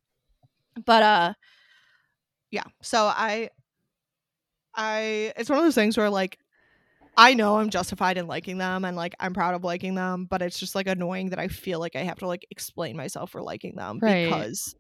but 0.85 1.03
uh 1.03 1.35
yeah 2.51 2.65
so 2.83 3.05
i 3.05 3.49
i 4.75 5.33
it's 5.37 5.51
one 5.51 5.59
of 5.59 5.65
those 5.65 5.75
things 5.75 5.97
where 5.97 6.11
like 6.11 6.39
i 7.17 7.35
know 7.35 7.59
i'm 7.59 7.71
justified 7.71 8.19
in 8.19 8.27
liking 8.27 8.59
them 8.59 8.85
and 8.85 8.97
like 8.97 9.15
i'm 9.21 9.33
proud 9.35 9.55
of 9.55 9.65
liking 9.65 9.95
them 9.95 10.27
but 10.29 10.43
it's 10.43 10.59
just 10.59 10.75
like 10.75 10.87
annoying 10.87 11.31
that 11.31 11.39
i 11.39 11.49
feel 11.49 11.79
like 11.81 11.97
i 11.97 12.01
have 12.03 12.19
to 12.19 12.27
like 12.27 12.47
explain 12.51 12.97
myself 12.97 13.31
for 13.31 13.43
liking 13.43 13.75
them 13.77 13.99
Right. 14.03 14.25
because 14.25 14.75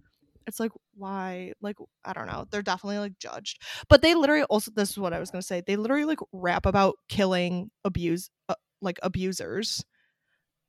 It's 0.46 0.60
like 0.60 0.72
why? 0.94 1.52
Like 1.62 1.76
I 2.04 2.12
don't 2.12 2.26
know. 2.26 2.44
They're 2.50 2.60
definitely 2.62 2.98
like 2.98 3.18
judged, 3.18 3.62
but 3.88 4.02
they 4.02 4.14
literally 4.14 4.44
also. 4.44 4.70
This 4.76 4.90
is 4.90 4.98
what 4.98 5.14
I 5.14 5.18
was 5.18 5.30
gonna 5.30 5.40
say. 5.40 5.62
They 5.66 5.76
literally 5.76 6.04
like 6.04 6.18
rap 6.32 6.66
about 6.66 6.96
killing 7.08 7.70
abuse, 7.82 8.28
uh, 8.50 8.54
like 8.82 8.98
abusers 9.02 9.82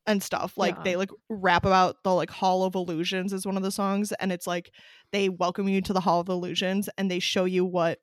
and 0.08 0.24
stuff. 0.24 0.58
Like 0.58 0.76
Yeah. 0.78 0.84
they 0.84 0.96
like 0.96 1.10
rap 1.30 1.66
about 1.66 1.98
the 2.06 2.14
like 2.14 2.30
Hall 2.30 2.64
of 2.64 2.76
Illusions 2.76 3.34
is 3.34 3.46
one 3.46 3.58
of 3.58 3.64
the 3.64 3.72
songs, 3.72 4.14
and 4.14 4.32
it's 4.32 4.48
like 4.48 4.72
they 5.12 5.28
welcome 5.28 5.68
you 5.68 5.82
to 5.82 5.92
the 5.94 6.00
Hall 6.00 6.22
of 6.22 6.30
Illusions 6.30 6.88
and 6.98 7.12
they 7.12 7.20
show 7.20 7.44
you 7.44 7.66
what 7.66 8.00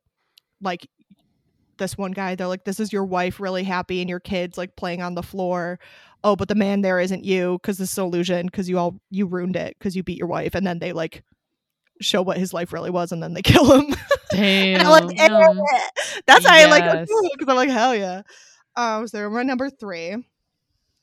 like 0.60 0.86
this 1.78 1.96
one 1.96 2.12
guy 2.12 2.34
they're 2.34 2.46
like 2.46 2.64
this 2.64 2.80
is 2.80 2.92
your 2.92 3.04
wife 3.04 3.40
really 3.40 3.64
happy 3.64 4.00
and 4.00 4.10
your 4.10 4.20
kids 4.20 4.56
like 4.58 4.76
playing 4.76 5.02
on 5.02 5.14
the 5.14 5.22
floor 5.22 5.78
oh 6.24 6.36
but 6.36 6.48
the 6.48 6.54
man 6.54 6.82
there 6.82 7.00
isn't 7.00 7.24
you 7.24 7.58
because 7.60 7.78
this 7.78 7.92
is 7.92 7.98
an 7.98 8.04
illusion 8.04 8.46
because 8.46 8.68
you 8.68 8.78
all 8.78 9.00
you 9.10 9.26
ruined 9.26 9.56
it 9.56 9.76
because 9.78 9.96
you 9.96 10.02
beat 10.02 10.18
your 10.18 10.28
wife 10.28 10.54
and 10.54 10.66
then 10.66 10.78
they 10.78 10.92
like 10.92 11.22
show 12.00 12.22
what 12.22 12.36
his 12.36 12.52
life 12.52 12.72
really 12.72 12.90
was 12.90 13.12
and 13.12 13.22
then 13.22 13.32
they 13.34 13.42
kill 13.42 13.80
him 13.80 13.94
Damn. 14.32 14.88
like, 14.88 15.18
eh, 15.20 15.26
Um, 15.26 15.60
that's 16.26 16.46
how 16.46 16.54
I 16.54 16.66
like 16.66 17.06
because 17.06 17.48
I'm 17.48 17.56
like, 17.56 17.68
hell 17.70 17.94
yeah. 17.94 18.22
Um, 18.76 19.06
so 19.06 19.28
my 19.30 19.42
number 19.42 19.70
three. 19.70 20.16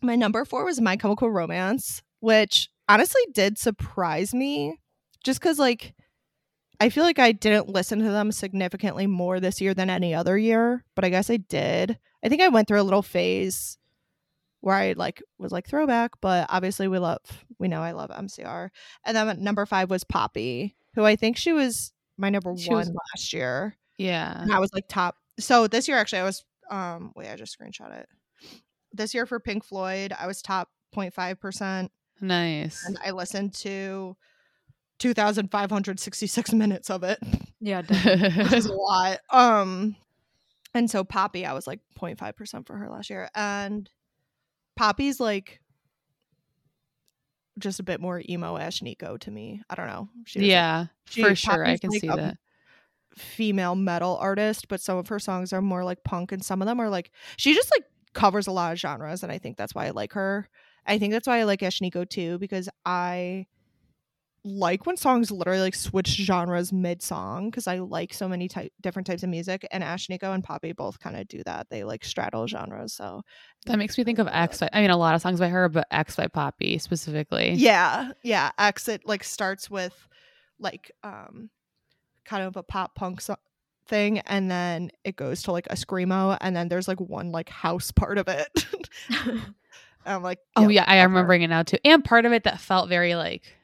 My 0.01 0.15
number 0.15 0.45
four 0.45 0.63
was 0.63 0.80
My 0.80 0.95
Chemical 0.95 1.30
Romance, 1.30 2.01
which 2.22 2.70
honestly 2.88 3.22
did 3.34 3.57
surprise 3.57 4.34
me, 4.34 4.80
just 5.26 5.41
because 5.41 5.59
like 5.59 5.93
I 6.80 6.90
feel 6.90 7.04
like 7.04 7.20
I 7.20 7.32
didn't 7.34 7.68
listen 7.70 8.00
to 8.00 8.10
them 8.10 8.32
significantly 8.32 9.06
more 9.08 9.40
this 9.40 9.60
year 9.60 9.74
than 9.74 9.90
any 9.90 10.14
other 10.14 10.38
year, 10.38 10.86
but 10.96 11.04
I 11.06 11.10
guess 11.10 11.30
I 11.30 11.38
did. 11.38 11.98
I 12.24 12.30
think 12.30 12.42
I 12.42 12.48
went 12.48 12.68
through 12.68 12.82
a 12.82 12.84
little 12.84 13.02
phase 13.02 13.78
where 14.62 14.76
I 14.76 14.94
like 14.94 15.22
was 15.38 15.52
like 15.52 15.68
throwback, 15.68 16.12
but 16.22 16.48
obviously 16.50 16.88
we 16.88 17.00
love 17.00 17.20
we 17.60 17.68
know 17.68 17.82
I 17.82 17.92
love 17.92 18.10
MCR. 18.10 18.70
And 19.06 19.16
then 19.16 19.44
number 19.44 19.66
five 19.66 19.90
was 19.90 20.04
Poppy, 20.04 20.76
who 20.96 21.04
I 21.06 21.16
think 21.16 21.38
she 21.38 21.52
was 21.54 21.92
my 22.18 22.30
number 22.30 22.56
She 22.58 22.70
one 22.70 22.78
was- 22.80 22.92
last 23.14 23.34
year. 23.34 23.78
yeah. 23.98 24.42
And 24.42 24.52
I 24.54 24.60
was 24.60 24.72
like 24.74 24.88
top. 24.88 25.16
So 25.40 25.68
this 25.68 25.88
year, 25.88 25.98
actually, 25.98 26.20
I 26.20 26.24
was. 26.26 26.44
Um, 26.70 27.14
wait, 27.16 27.30
I 27.32 27.36
just 27.36 27.58
screenshot 27.58 27.98
it. 27.98 28.08
This 28.94 29.14
year 29.14 29.26
for 29.26 29.40
Pink 29.40 29.64
Floyd, 29.64 30.14
I 30.20 30.28
was 30.28 30.42
top 30.42 30.70
0.5 30.96 31.40
percent, 31.40 31.92
Nice. 32.22 32.86
and 32.86 32.98
I 33.04 33.12
listened 33.12 33.54
to 33.56 34.16
2,566 35.00 36.54
minutes 36.54 36.89
of 36.89 37.04
it. 37.04 37.20
Yeah, 37.60 37.82
is 37.89 38.66
a 38.66 38.74
lot. 38.74 39.20
Um, 39.30 39.95
and 40.74 40.89
so 40.89 41.04
Poppy, 41.04 41.45
I 41.45 41.54
was 41.54 41.66
like 41.68 41.80
0.5 42.00 42.36
percent 42.36 42.68
for 42.68 42.76
her 42.78 42.89
last 42.89 43.10
year, 43.10 43.30
and 43.34 43.89
Poppy's 44.76 45.20
like 45.20 45.60
just 47.58 47.80
a 47.80 47.84
bit 47.84 48.00
more 48.00 48.22
emo 48.30 48.58
Ashnikko 48.58 49.20
to 49.20 49.32
me. 49.32 49.62
I 49.70 49.76
don't 49.76 49.88
know. 49.88 50.10
She 50.26 50.41
yeah, 50.50 50.86
she- 51.06 51.22
for 51.24 51.36
sure. 51.36 51.66
I 51.66 51.78
can 51.78 51.89
like 51.89 52.02
see 52.02 52.08
a 52.08 52.16
that. 52.16 52.38
female 53.16 53.76
metal 53.76 54.18
artist, 54.22 54.68
but 54.70 54.80
some 54.82 54.97
of 54.97 55.08
her 55.10 55.20
songs 55.20 55.52
are 55.52 55.62
more 55.62 55.84
like 55.84 56.04
punk 56.04 56.32
and 56.32 56.43
some 56.43 56.62
of 56.62 56.68
them 56.68 56.80
are 56.80 56.89
like 56.89 57.12
she 57.38 57.54
just 57.54 57.70
like 57.76 57.84
covers 58.14 58.47
a 58.47 58.52
lot 58.52 58.72
of 58.72 58.80
genres 58.80 59.24
and 59.24 59.32
I 59.32 59.38
think 59.38 59.58
that's 59.58 59.76
why 59.76 59.88
I 59.88 59.89
like 59.91 60.14
her. 60.14 60.47
I 60.86 60.97
think 60.97 61.12
that's 61.14 61.28
why 61.28 61.39
I 61.39 61.43
like 61.43 61.60
Ashnikko 61.60 62.10
too 62.10 62.38
because 62.39 62.70
I 62.86 63.47
like 64.44 64.86
when 64.86 64.98
songs 64.98 65.32
literally 65.32 65.60
like 65.60 65.76
switch 65.76 66.08
genres 66.08 66.72
mid 66.72 67.02
song 67.02 67.50
because 67.50 67.68
I 67.68 67.80
like 67.80 68.14
so 68.14 68.28
many 68.28 68.48
type 68.48 68.72
different 68.82 69.06
types 69.06 69.24
of 69.24 69.30
music 69.30 69.68
and 69.72 69.84
Ashnikko 69.84 70.34
and 70.34 70.44
Poppy 70.44 70.72
both 70.72 71.00
kind 71.00 71.16
of 71.18 71.28
do 71.28 71.44
that. 71.44 71.70
They 71.70 71.84
like 71.84 72.06
straddle 72.06 72.48
genres. 72.48 72.94
So 72.94 73.24
That 73.66 73.78
makes 73.78 73.98
me 73.98 74.04
think 74.04 74.20
of 74.20 74.28
X. 74.28 74.60
By, 74.60 74.70
I 74.72 74.82
mean, 74.82 74.92
a 74.92 74.98
lot 74.98 75.16
of 75.16 75.22
songs 75.22 75.40
by 75.40 75.50
her, 75.50 75.68
but 75.70 75.88
X 75.92 76.16
by 76.16 76.28
Poppy 76.28 76.78
specifically. 76.78 77.52
Yeah, 77.52 78.12
yeah. 78.24 78.52
X 78.58 78.88
it 78.88 79.02
like 79.06 79.24
starts 79.24 79.70
with 79.70 80.08
like 80.60 80.92
um 81.04 81.50
kind 82.26 82.44
of 82.44 82.56
a 82.56 82.64
pop 82.64 82.96
punk 82.96 83.22
so- 83.22 83.36
thing 83.88 84.20
and 84.20 84.50
then 84.50 84.92
it 85.04 85.16
goes 85.16 85.44
to 85.44 85.52
like 85.52 85.68
a 85.68 85.76
screamo 85.76 86.38
and 86.42 86.56
then 86.56 86.70
there's 86.70 86.88
like 86.88 87.00
one 87.00 87.32
like 87.32 87.50
house 87.50 87.92
part 87.92 88.18
of 88.18 88.28
it. 88.28 88.66
I'm 90.06 90.24
like, 90.24 90.40
Oh 90.56 90.70
yeah, 90.70 90.86
I 90.88 90.98
am 90.98 91.12
remembering 91.12 91.42
it 91.42 91.50
now 91.50 91.64
too. 91.64 91.78
And 91.84 92.04
part 92.04 92.26
of 92.26 92.32
it 92.32 92.44
that 92.46 92.60
felt 92.60 92.90
very 92.90 93.16
like 93.16 93.56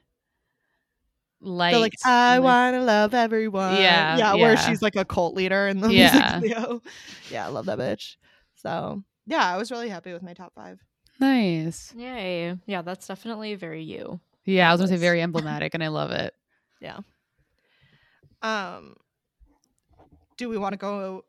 light. 1.46 1.72
They're 1.72 1.80
like, 1.80 1.94
I 2.04 2.38
like- 2.38 2.44
want 2.44 2.76
to 2.76 2.82
love 2.84 3.14
everyone. 3.14 3.76
Yeah, 3.76 4.18
yeah, 4.18 4.34
where 4.36 4.58
she's 4.58 4.82
like 4.82 4.96
a 4.96 5.06
cult 5.06 5.36
leader 5.36 5.68
in 5.68 5.80
the 5.80 5.90
Yeah. 5.94 6.40
music 6.42 6.56
video. 6.58 6.82
Yeah, 7.32 7.46
I 7.46 7.50
love 7.50 7.66
that 7.68 7.78
bitch. 7.80 8.16
So 8.56 9.04
yeah, 9.26 9.46
I 9.46 9.58
was 9.58 9.72
really 9.72 9.90
happy 9.90 10.12
with 10.14 10.24
my 10.24 10.34
top 10.34 10.54
five. 10.56 10.80
nice. 11.20 11.94
Yay. 11.96 12.58
Yeah, 12.66 12.82
that's 12.82 13.08
definitely 13.08 13.56
very 13.56 13.84
you. 13.84 14.20
Yeah, 14.46 14.70
I 14.70 14.74
was 14.74 14.82
gonna 14.82 14.90
say 14.90 14.98
very 14.98 15.22
emblematic, 15.24 15.74
and 15.74 15.84
I 15.84 15.88
love 15.88 16.12
it. 16.12 16.34
Yeah. 16.82 17.00
Um, 18.42 18.96
do 20.38 20.50
we 20.50 20.58
want 20.58 20.74
to 20.74 20.78
go 20.78 21.26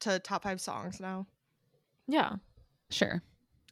to 0.00 0.18
top 0.20 0.42
five 0.44 0.60
songs 0.60 1.00
now? 1.00 1.26
Yeah. 2.08 2.36
Sure. 2.90 3.22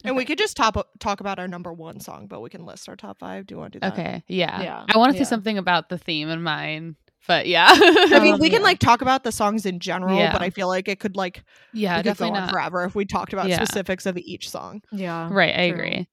And 0.04 0.16
we 0.16 0.24
could 0.26 0.38
just 0.38 0.56
top 0.56 0.76
talk 0.98 1.20
about 1.20 1.38
our 1.38 1.48
number 1.48 1.72
one 1.72 1.98
song, 1.98 2.26
but 2.26 2.40
we 2.40 2.50
can 2.50 2.64
list 2.66 2.88
our 2.88 2.96
top 2.96 3.18
five. 3.18 3.46
Do 3.46 3.54
you 3.54 3.58
want 3.58 3.72
to 3.72 3.78
do 3.78 3.80
that? 3.80 3.92
Okay. 3.94 4.22
Yeah. 4.28 4.62
Yeah, 4.62 4.84
I 4.94 4.98
want 4.98 5.12
to 5.12 5.18
yeah. 5.18 5.24
say 5.24 5.28
something 5.30 5.56
about 5.58 5.88
the 5.88 5.96
theme 5.98 6.28
in 6.28 6.42
mine, 6.42 6.96
but 7.26 7.46
yeah. 7.48 7.68
I 7.70 8.20
mean, 8.22 8.34
Um, 8.34 8.40
we 8.40 8.50
can 8.50 8.62
like 8.62 8.78
talk 8.78 9.00
about 9.00 9.24
the 9.24 9.32
songs 9.32 9.64
in 9.64 9.80
general, 9.80 10.18
Yeah. 10.18 10.30
but 10.32 10.42
I 10.42 10.50
feel 10.50 10.68
like 10.68 10.88
it 10.88 11.00
could 11.00 11.16
like 11.16 11.42
yeah, 11.72 11.94
we 11.94 11.98
could 11.98 12.04
go 12.04 12.10
definitely 12.10 12.36
on 12.38 12.42
not. 12.44 12.50
forever 12.52 12.84
if 12.84 12.94
we 12.94 13.06
talked 13.06 13.32
about 13.32 13.48
Yeah. 13.48 13.56
specifics 13.64 14.04
of 14.04 14.18
each 14.18 14.50
song. 14.50 14.82
Yeah. 14.92 15.28
Right. 15.32 15.58
I 15.58 15.70
true. 15.70 15.78
agree. 15.78 16.08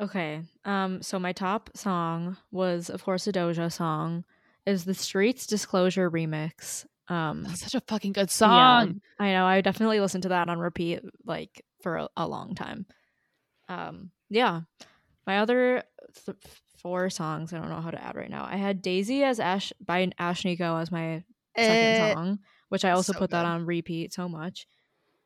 Okay. 0.00 0.42
Um 0.64 1.02
so 1.02 1.18
my 1.18 1.32
top 1.32 1.70
song 1.76 2.36
was 2.50 2.90
of 2.90 3.04
course 3.04 3.26
a 3.26 3.32
Doja 3.32 3.70
song 3.70 4.24
is 4.66 4.84
the 4.84 4.94
Streets 4.94 5.46
Disclosure 5.46 6.10
remix. 6.10 6.84
Um 7.08 7.44
That's 7.44 7.60
such 7.62 7.74
a 7.74 7.80
fucking 7.86 8.12
good 8.12 8.22
yeah, 8.28 8.80
song. 8.82 9.00
I 9.18 9.32
know. 9.32 9.46
I 9.46 9.60
definitely 9.60 10.00
listened 10.00 10.22
to 10.24 10.30
that 10.30 10.48
on 10.48 10.58
repeat 10.58 11.00
like 11.24 11.64
for 11.82 11.96
a, 11.96 12.08
a 12.16 12.26
long 12.28 12.54
time. 12.54 12.86
Um 13.68 14.10
yeah. 14.30 14.62
My 15.26 15.38
other 15.38 15.82
th- 16.24 16.36
four 16.78 17.10
songs 17.10 17.52
I 17.52 17.58
don't 17.58 17.68
know 17.70 17.80
how 17.80 17.90
to 17.90 18.02
add 18.02 18.16
right 18.16 18.30
now. 18.30 18.44
I 18.44 18.56
had 18.56 18.82
Daisy 18.82 19.22
as 19.22 19.38
Ash 19.40 19.72
by 19.84 20.06
Ashnikko 20.20 20.80
as 20.80 20.90
my 20.90 21.22
second 21.56 21.74
Eh, 21.74 22.14
song, 22.14 22.38
which 22.70 22.84
I 22.84 22.90
also 22.90 23.12
so 23.12 23.18
put 23.18 23.30
that 23.30 23.44
on 23.44 23.66
repeat 23.66 24.12
so 24.12 24.28
much. 24.28 24.66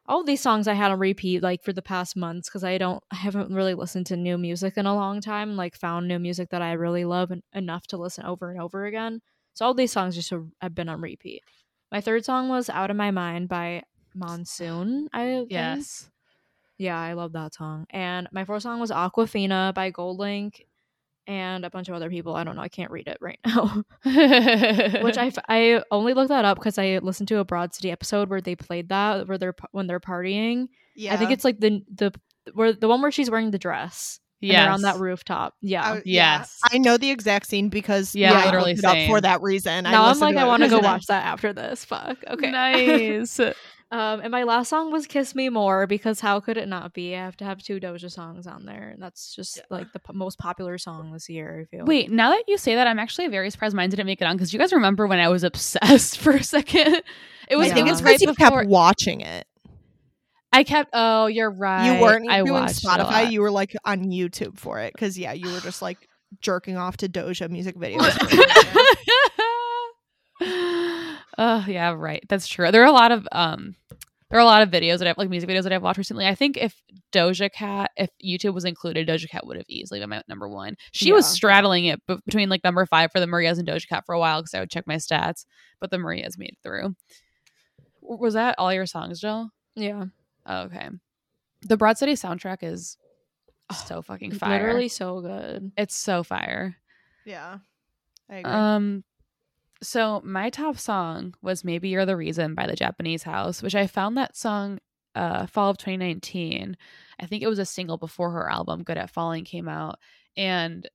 All 0.09 0.23
these 0.23 0.41
songs 0.41 0.69
I 0.69 0.75
had 0.75 0.93
on 0.93 0.99
repeat 1.01 1.43
like 1.43 1.65
for 1.65 1.73
the 1.73 1.83
past 1.83 2.15
months 2.17 2.49
because 2.49 2.63
I 2.63 2.79
don't 2.79 3.03
I 3.11 3.17
haven't 3.17 3.53
really 3.53 3.75
listened 3.75 4.07
to 4.07 4.17
new 4.17 4.39
music 4.39 4.77
in 4.77 4.87
a 4.87 4.95
long 4.95 5.21
time. 5.21 5.57
Like 5.57 5.77
found 5.77 6.07
new 6.09 6.19
music 6.19 6.51
that 6.51 6.63
I 6.63 6.73
really 6.73 7.05
love 7.05 7.33
en- 7.33 7.43
enough 7.53 7.87
to 7.89 7.97
listen 7.97 8.25
over 8.25 8.51
and 8.51 8.61
over 8.61 8.85
again. 8.87 9.21
So 9.55 9.65
all 9.65 9.75
these 9.75 9.91
songs 9.93 10.15
just 10.15 10.31
have- 10.31 10.75
been 10.75 10.89
on 10.89 11.01
repeat. 11.01 11.43
My 11.91 12.01
third 12.01 12.25
song 12.25 12.49
was 12.49 12.69
"Out 12.69 12.91
of 12.91 12.97
My 12.97 13.11
Mind" 13.11 13.49
by 13.49 13.83
Monsoon. 14.15 15.09
I 15.13 15.47
think. 15.49 15.51
Yes. 16.79 16.85
yeah, 16.87 17.01
I 17.01 17.13
love 17.15 17.33
that 17.33 17.55
song. 17.55 17.87
And 17.91 18.29
my 18.33 18.45
fourth 18.45 18.63
song 18.63 18.81
was 18.81 18.91
"Aquafina" 18.91 19.75
by 19.75 19.91
Goldlink 19.91 20.61
and 21.27 21.65
a 21.65 21.71
bunch 21.71 21.89
of 21.89 21.95
other 21.95 22.09
people. 22.09 22.35
I 22.37 22.45
don't 22.45 22.55
know. 22.57 22.63
I 22.63 22.69
can't 22.69 22.91
read 22.91 23.09
it 23.09 23.19
right 23.21 23.39
now. 23.47 23.83
which 24.05 25.19
I, 25.19 25.27
f- 25.27 25.39
I 25.49 25.83
only 25.91 26.15
looked 26.15 26.29
that 26.29 26.45
up 26.45 26.59
because 26.59 26.79
I 26.79 26.99
listened 26.99 27.29
to 27.29 27.39
a 27.39 27.45
Broad 27.45 27.75
City 27.75 27.91
episode 27.91 28.29
where 28.31 28.41
they 28.41 28.55
played 28.57 28.89
that 28.91 29.27
where 29.29 29.39
they're 29.39 29.53
p- 29.53 29.67
when 29.73 29.87
they're 29.87 30.01
partying. 30.01 30.69
yeah, 30.95 31.15
I 31.15 31.17
think 31.17 31.31
it's 31.33 31.45
like 31.45 31.59
the 31.61 31.83
the 31.95 32.13
where 32.55 32.73
the 32.73 32.89
one 32.89 33.03
where 33.03 33.11
she's 33.11 33.31
wearing 33.31 33.51
the 33.51 33.59
dress. 33.59 34.21
Yeah, 34.39 34.73
on 34.73 34.83
that 34.83 34.99
rooftop. 34.99 35.55
Yeah. 35.63 35.83
I- 35.83 35.95
yeah. 36.05 36.39
Yes. 36.39 36.61
I 36.71 36.77
know 36.77 36.99
the 36.99 37.11
exact 37.11 37.47
scene 37.47 37.71
because 37.71 38.15
Yeah, 38.15 38.33
I 38.35 38.45
literally 38.45 38.75
looked 38.75 38.85
it 38.85 38.85
up 38.85 39.09
for 39.09 39.21
that 39.23 39.41
reason. 39.41 39.85
now 39.85 40.05
I'm 40.05 40.19
like, 40.21 40.37
I 40.37 40.47
want 40.47 40.63
to 40.63 40.69
go 40.69 40.79
watch 40.83 41.07
that 41.07 41.25
after 41.25 41.55
this. 41.55 41.85
Fuck. 41.87 42.19
Okay. 42.29 42.51
Nice. 42.51 43.41
Um, 43.93 44.21
and 44.21 44.31
my 44.31 44.43
last 44.43 44.69
song 44.69 44.91
was 44.91 45.07
"Kiss 45.07 45.35
Me 45.35 45.49
More" 45.49 45.87
because 45.87 46.21
how 46.21 46.41
could 46.41 46.57
it 46.57 46.67
not 46.69 46.93
be? 46.93 47.15
I 47.15 47.19
have 47.25 47.37
to 47.39 47.45
have 47.45 47.63
two 47.63 47.79
Doja 47.79 48.11
songs 48.11 48.47
on 48.47 48.65
there, 48.67 48.91
and 48.95 49.03
that's 49.03 49.35
just 49.35 49.59
Yeah. 49.59 49.63
like 49.71 49.93
the 49.93 49.99
p- 50.01 50.13
most 50.13 50.39
popular 50.39 50.77
song 50.79 51.13
this 51.13 51.29
year. 51.29 51.67
I 51.73 51.77
feel. 51.77 51.85
Wait, 51.87 52.11
now 52.11 52.31
that 52.31 52.45
you 52.49 52.59
say 52.59 52.75
that, 52.75 52.87
I'm 52.87 52.99
actually 52.99 53.29
very 53.29 53.49
surprised 53.51 53.77
mine 53.77 53.91
didn't 53.91 54.07
make 54.07 54.21
it 54.21 54.25
on 54.25 54.37
because 54.37 54.53
you 54.53 54.59
guys 54.59 54.73
remember 54.73 55.07
when 55.07 55.21
I 55.21 55.29
was 55.29 55.45
obsessed 55.51 56.19
for 56.19 56.33
a 56.33 56.43
second. 56.43 57.03
It 57.49 57.57
was 57.57 57.71
I 57.71 57.75
think 57.75 57.87
Yeah. 57.87 57.93
it's 57.93 58.03
right 58.03 58.19
because 58.19 58.23
you 58.23 58.29
before 58.35 58.61
kept 58.63 58.69
watching 58.71 59.21
it. 59.21 59.47
I 60.53 60.65
kept. 60.65 60.91
Oh, 60.93 61.27
you're 61.27 61.51
right. 61.51 61.95
you 61.97 62.01
weren't 62.03 62.31
I 62.31 62.39
doing 62.39 62.53
watched 62.53 62.83
Spotify. 62.85 63.31
You 63.31 63.41
were 63.43 63.51
like 63.51 63.77
on 63.85 64.05
YouTube 64.07 64.59
for 64.59 64.81
it 64.81 64.93
because 64.95 65.19
yeah, 65.19 65.33
you 65.33 65.51
were 65.53 65.61
just 65.61 65.83
like 65.83 66.09
jerking 66.41 66.77
off 66.77 66.97
to 66.99 67.09
Doja 67.09 67.49
music 67.51 67.77
videos. 67.79 68.17
oh 71.39 71.65
yeah, 71.69 71.93
right. 71.93 72.25
That's 72.29 72.47
true. 72.49 72.71
There 72.71 72.83
are 72.83 72.87
a 72.87 72.93
lot 72.93 73.13
of 73.13 73.27
um 73.33 73.75
there 74.31 74.39
are 74.41 74.43
a 74.43 74.47
lot 74.47 74.63
of 74.63 74.71
videos 74.71 74.99
that 74.99 75.07
I've 75.07 75.19
like 75.19 75.29
music 75.31 75.49
videos 75.49 75.63
that 75.63 75.73
I've 75.73 75.83
watched 75.83 75.99
recently. 75.99 76.27
I 76.27 76.35
think 76.35 76.57
if 76.57 76.83
Doja 77.13 77.51
Cat, 77.53 77.93
if 77.97 78.11
YouTube 78.25 78.55
was 78.55 78.65
included, 78.65 79.07
Doja 79.07 79.29
Cat 79.29 79.47
would 79.47 79.57
have 79.57 79.67
easily 79.69 80.01
been 80.01 80.11
my 80.11 80.21
number 80.29 80.49
one. 80.49 80.77
She 80.91 81.13
was 81.13 81.27
straddling 81.27 81.85
it 81.87 82.01
b- 82.09 82.19
between 82.27 82.49
like 82.49 82.65
number 82.65 82.85
five 82.87 83.13
for 83.13 83.21
the 83.21 83.27
Marias 83.29 83.59
and 83.59 83.69
Doja 83.69 83.87
Cat 83.89 84.05
for 84.05 84.15
a 84.15 84.19
while 84.19 84.41
because 84.43 84.53
I 84.55 84.61
would 84.61 84.71
check 84.71 84.85
my 84.87 84.97
stats, 84.97 85.45
but 85.81 85.91
the 85.93 85.99
Marias 85.99 86.37
made 86.37 86.49
it 86.51 86.59
through. 86.65 86.97
Was 88.03 88.35
that 88.35 88.57
all 88.59 88.73
your 88.73 88.87
songs, 88.87 89.21
Jill? 89.21 89.51
yeah, 89.75 90.07
Oh, 90.45 90.63
okay. 90.63 90.89
The 91.63 91.77
Broad 91.77 91.99
City 91.99 92.13
soundtrack 92.13 92.59
is 92.63 92.97
so 93.87 94.03
fucking 94.03 94.33
fire. 94.33 94.59
literally 94.67 94.89
so 94.89 95.21
good. 95.21 95.73
it's 95.77 95.95
so 95.97 96.23
fire. 96.23 96.77
yeah, 97.25 97.59
I 98.31 98.37
agree. 98.37 98.53
Um, 98.53 99.05
so 99.87 100.21
my 100.25 100.51
top 100.51 100.79
song 100.79 101.35
was 101.43 101.65
"Maybe 101.65 101.89
You're 101.91 102.07
the 102.07 102.17
Reason" 102.17 102.55
by 102.55 102.67
the 102.67 102.77
Japanese 102.77 103.23
House, 103.23 103.63
which 103.63 103.75
I 103.75 103.87
found 103.87 104.17
that 104.17 104.37
song 104.37 104.79
uh 105.15 105.47
fall 105.47 105.71
of 105.71 105.79
2019. 105.79 106.77
I 107.21 107.27
think 107.27 107.43
it 107.43 107.49
was 107.49 107.59
a 107.59 107.65
single 107.67 107.99
before 107.99 108.31
her 108.33 108.51
album 108.51 108.83
"Good 108.85 108.99
at 108.99 109.11
Falling" 109.11 109.45
came 109.45 109.69
out, 109.69 109.99
and 110.37 110.89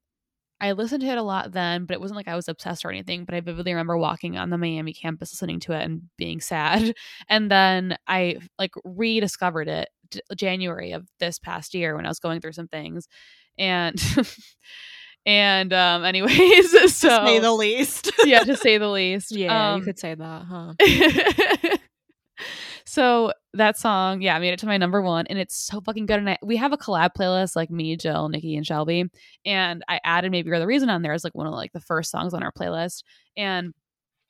I 0.61 0.73
listened 0.73 1.01
to 1.01 1.07
it 1.09 1.17
a 1.17 1.23
lot 1.23 1.53
then, 1.53 1.85
but 1.85 1.95
it 1.95 2.01
wasn't 2.01 2.17
like 2.17 2.27
I 2.27 2.35
was 2.35 2.47
obsessed 2.47 2.85
or 2.85 2.91
anything. 2.91 3.25
But 3.25 3.35
I 3.35 3.41
vividly 3.41 3.73
remember 3.73 3.97
walking 3.97 4.37
on 4.37 4.49
the 4.51 4.57
Miami 4.59 4.93
campus 4.93 5.33
listening 5.33 5.59
to 5.61 5.73
it 5.73 5.83
and 5.83 6.03
being 6.17 6.39
sad. 6.41 6.93
And 7.29 7.49
then 7.51 7.97
I 8.07 8.37
like 8.59 8.71
rediscovered 8.85 9.67
it 9.69 9.89
January 10.35 10.91
of 10.93 11.07
this 11.19 11.39
past 11.39 11.73
year 11.73 11.95
when 11.95 12.05
I 12.05 12.09
was 12.09 12.19
going 12.19 12.41
through 12.41 12.53
some 12.53 12.67
things, 12.67 13.07
and 13.57 13.95
and 15.25 15.73
um, 15.73 16.03
anyways, 16.03 16.71
so 16.95 17.09
to 17.09 17.25
say 17.25 17.39
the 17.39 17.51
least. 17.53 18.11
yeah, 18.25 18.43
to 18.43 18.55
say 18.57 18.77
the 18.77 18.89
least. 18.89 19.31
Yeah, 19.31 19.73
Um, 19.73 19.79
you 19.79 19.85
could 19.85 19.99
say 19.99 20.15
that, 20.15 20.43
huh? 20.43 21.77
so 22.85 23.33
that 23.53 23.77
song, 23.77 24.21
yeah, 24.21 24.35
I 24.35 24.39
made 24.39 24.53
it 24.53 24.59
to 24.59 24.65
my 24.65 24.77
number 24.77 25.01
one, 25.01 25.27
and 25.27 25.37
it's 25.37 25.55
so 25.55 25.81
fucking 25.81 26.05
good. 26.05 26.19
And 26.19 26.29
I, 26.29 26.37
we 26.41 26.57
have 26.57 26.73
a 26.73 26.77
collab 26.77 27.11
playlist, 27.17 27.55
like 27.55 27.69
me, 27.69 27.95
Jill, 27.97 28.29
Nikki, 28.29 28.55
and 28.55 28.65
Shelby, 28.65 29.05
and 29.45 29.83
I 29.87 29.99
added 30.03 30.31
"Maybe 30.31 30.49
You're 30.49 30.59
the 30.59 30.67
Reason" 30.67 30.89
on 30.89 31.01
there 31.01 31.13
is 31.13 31.23
like 31.23 31.35
one 31.35 31.47
of 31.47 31.53
like 31.53 31.73
the 31.73 31.79
first 31.81 32.11
songs 32.11 32.33
on 32.33 32.43
our 32.43 32.51
playlist. 32.51 33.03
And 33.37 33.73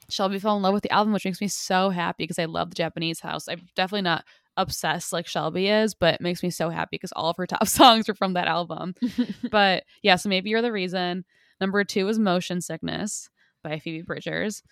Shelby 0.10 0.40
fell 0.40 0.58
in 0.58 0.62
love 0.64 0.74
with 0.74 0.84
the 0.84 0.92
album, 0.92 1.14
which 1.14 1.26
makes 1.26 1.40
me 1.42 1.48
so 1.48 1.90
happy 1.90 2.24
because 2.24 2.40
I 2.40 2.46
love 2.46 2.70
the 2.70 2.76
Japanese 2.76 3.20
house. 3.22 3.48
I'm 3.48 3.62
definitely 3.76 4.02
not 4.02 4.26
obsessed 4.58 5.14
like 5.14 5.28
Shelby 5.28 5.68
is, 5.68 5.94
but 5.94 6.16
it 6.16 6.22
makes 6.22 6.44
me 6.44 6.50
so 6.50 6.70
happy 6.70 6.90
because 6.92 7.12
all 7.14 7.30
of 7.30 7.38
her 7.38 7.48
top 7.48 7.68
songs 7.68 8.10
are 8.10 8.16
from 8.16 8.34
that 8.34 8.48
album. 8.48 8.96
but 9.52 9.84
yeah, 10.02 10.16
so 10.16 10.30
maybe 10.30 10.50
you're 10.50 10.62
the 10.62 10.72
reason. 10.72 11.26
Number 11.60 11.84
two 11.84 12.08
is 12.08 12.20
Motion 12.20 12.62
Sickness 12.62 13.30
by 13.64 13.80
Phoebe 13.80 14.02
Bridgers. 14.02 14.64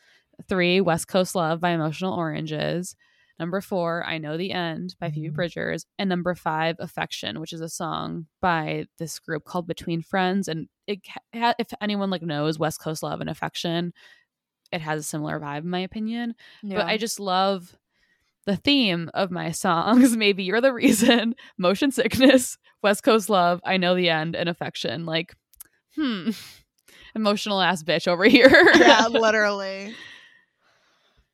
Three, 0.48 0.82
West 0.82 1.08
Coast 1.08 1.36
Love 1.36 1.60
by 1.60 1.72
Emotional 1.72 2.14
Oranges. 2.14 2.96
Number 3.40 3.62
four, 3.62 4.04
I 4.06 4.18
Know 4.18 4.38
the 4.38 4.52
End 4.52 4.96
by 5.00 5.12
Phoebe 5.12 5.28
mm-hmm. 5.28 5.36
Bridgers. 5.36 5.86
And 5.98 6.10
number 6.10 6.36
five, 6.36 6.76
Affection, 6.80 7.40
which 7.40 7.54
is 7.54 7.62
a 7.62 7.70
song 7.70 8.28
by 8.42 8.86
this 8.98 9.18
group 9.20 9.46
called 9.46 9.66
Between 9.66 10.02
Friends. 10.02 10.48
And 10.50 10.68
it, 10.88 11.00
ha- 11.34 11.54
if 11.58 11.68
anyone 11.82 12.10
like 12.10 12.22
knows 12.22 12.60
West 12.60 12.82
Coast 12.82 13.02
Love 13.02 13.22
and 13.22 13.30
Affection, 13.30 13.94
it 14.72 14.82
has 14.82 15.00
a 15.00 15.04
similar 15.04 15.40
vibe 15.40 15.60
in 15.60 15.70
my 15.70 15.80
opinion. 15.80 16.36
But 16.64 16.86
I 16.86 16.98
just 16.98 17.20
love 17.20 17.76
the 18.46 18.56
theme 18.56 19.10
of 19.14 19.32
my 19.32 19.52
songs. 19.52 20.16
Maybe 20.18 20.44
you're 20.44 20.62
the 20.62 20.74
reason. 20.74 21.36
Motion 21.58 21.92
sickness, 21.92 22.58
West 22.82 23.04
Coast 23.04 23.30
love, 23.30 23.62
I 23.66 23.78
know 23.78 23.96
the 23.96 24.10
end, 24.10 24.36
and 24.36 24.50
affection. 24.50 25.06
Like, 25.06 25.36
hmm, 25.96 26.32
emotional 27.16 27.62
ass 27.62 27.84
bitch 27.84 28.08
over 28.08 28.24
here. 28.30 28.50
yeah, 28.76 29.08
literally. 29.08 29.94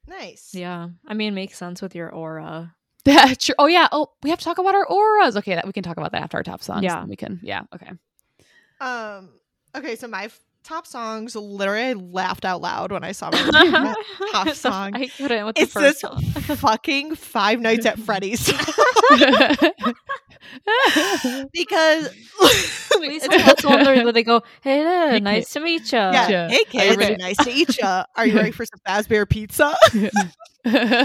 Nice. 0.07 0.51
yeah. 0.53 0.89
I 1.07 1.13
mean, 1.15 1.33
makes 1.33 1.57
sense 1.57 1.81
with 1.81 1.95
your 1.95 2.11
aura. 2.13 2.75
That's 3.05 3.45
true. 3.45 3.55
Oh 3.59 3.67
yeah. 3.67 3.87
Oh, 3.91 4.09
we 4.23 4.29
have 4.31 4.39
to 4.39 4.45
talk 4.45 4.57
about 4.57 4.73
our 4.75 4.85
auras. 4.87 5.37
Okay, 5.37 5.55
that 5.55 5.65
we 5.67 5.73
can 5.73 5.83
talk 5.83 5.97
about 5.97 6.11
that 6.11 6.23
after 6.23 6.37
our 6.37 6.43
top 6.43 6.63
songs. 6.63 6.83
Yeah. 6.83 7.05
we 7.05 7.15
can. 7.15 7.39
Yeah. 7.43 7.61
Okay. 7.73 7.91
Um. 8.81 9.29
Okay, 9.75 9.95
so 9.95 10.07
my 10.07 10.25
f- 10.25 10.39
top 10.65 10.85
songs. 10.87 11.35
Literally, 11.35 11.81
I 11.81 11.93
laughed 11.93 12.43
out 12.45 12.61
loud 12.61 12.91
when 12.91 13.03
I 13.03 13.11
saw 13.13 13.29
my 13.31 13.93
top 14.31 14.49
song. 14.49 14.95
I 14.95 15.07
couldn't 15.07 15.45
with 15.45 15.57
It's 15.59 15.73
the 15.73 15.79
this 15.79 16.01
first 16.01 16.01
song. 16.01 16.21
fucking 16.57 17.15
Five 17.15 17.61
Nights 17.61 17.85
at 17.85 17.97
Freddy's 17.99 18.45
because 21.53 22.09
Please 22.91 23.23
it's- 23.23 23.41
tell 23.41 23.51
us 23.51 23.61
the 23.61 23.67
one 23.69 23.85
where 24.05 24.11
they 24.11 24.23
go, 24.23 24.41
"Hey 24.61 24.83
there, 24.83 25.11
Hey, 25.11 25.19
nice 25.19 25.51
to 25.53 25.59
meet 25.59 25.91
you." 25.91 25.97
yeah. 25.97 26.27
Yeah. 26.27 26.49
Hey 26.49 26.55
Are 26.55 26.59
you 26.59 26.65
kids, 26.65 26.97
ready? 26.97 27.15
nice 27.17 27.37
to 27.37 27.45
meet 27.45 27.77
you. 27.77 27.85
Are 27.87 28.25
you 28.25 28.35
ready 28.35 28.51
for 28.51 28.65
some 28.65 28.79
Fazbear 28.87 29.29
pizza? 29.29 29.75
And 29.93 30.11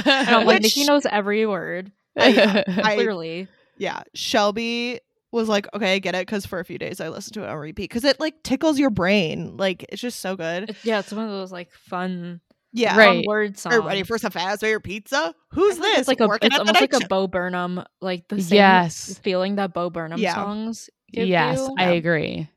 I'm 0.08 0.46
like, 0.46 0.46
Which- 0.46 0.62
Nikki 0.76 0.84
knows 0.84 1.06
every 1.06 1.46
word. 1.46 1.92
I- 2.16 2.64
Clearly. 2.94 3.48
yeah, 3.78 4.02
Shelby 4.14 5.00
was 5.32 5.48
like, 5.48 5.66
okay, 5.74 5.94
I 5.94 5.98
get 5.98 6.14
it, 6.14 6.26
because 6.26 6.46
for 6.46 6.58
a 6.58 6.64
few 6.64 6.78
days 6.78 7.00
I 7.00 7.08
listened 7.08 7.34
to 7.34 7.44
it 7.44 7.48
on 7.48 7.56
repeat 7.56 7.84
because 7.90 8.04
it 8.04 8.18
like 8.20 8.42
tickles 8.42 8.78
your 8.78 8.90
brain. 8.90 9.56
Like 9.56 9.84
it's 9.88 10.00
just 10.00 10.20
so 10.20 10.36
good. 10.36 10.74
Yeah, 10.82 10.98
it's 11.00 11.12
one 11.12 11.24
of 11.24 11.30
those 11.30 11.52
like 11.52 11.70
fun, 11.72 12.40
Yeah, 12.72 12.96
Right. 12.96 13.06
fun 13.06 13.24
word 13.26 13.58
songs. 13.58 13.74
Are 13.74 13.80
you 13.80 13.86
ready 13.86 14.02
for 14.02 14.18
some 14.18 14.30
fast 14.32 14.62
Fazbear 14.62 14.82
pizza? 14.82 15.16
I 15.16 15.32
Who's 15.54 15.74
feel 15.76 15.84
like 15.84 15.92
this? 15.92 15.98
It's 16.00 16.08
like 16.08 16.20
a, 16.20 16.26
Working 16.28 16.46
it's 16.48 16.58
almost 16.58 16.80
like 16.80 16.92
night 16.92 17.02
a 17.02 17.08
Bo 17.08 17.26
Burnham, 17.28 17.84
like 18.00 18.28
the 18.28 18.40
same 18.40 18.56
yes. 18.56 19.20
feeling 19.22 19.56
that 19.56 19.72
Bo 19.72 19.90
Burnham 19.90 20.20
Yeah. 20.20 20.34
songs. 20.34 20.90
Give 21.12 21.28
Yes, 21.28 21.58
you. 21.58 21.70
I 21.78 21.84
Yeah. 21.84 21.90
agree. 21.90 22.48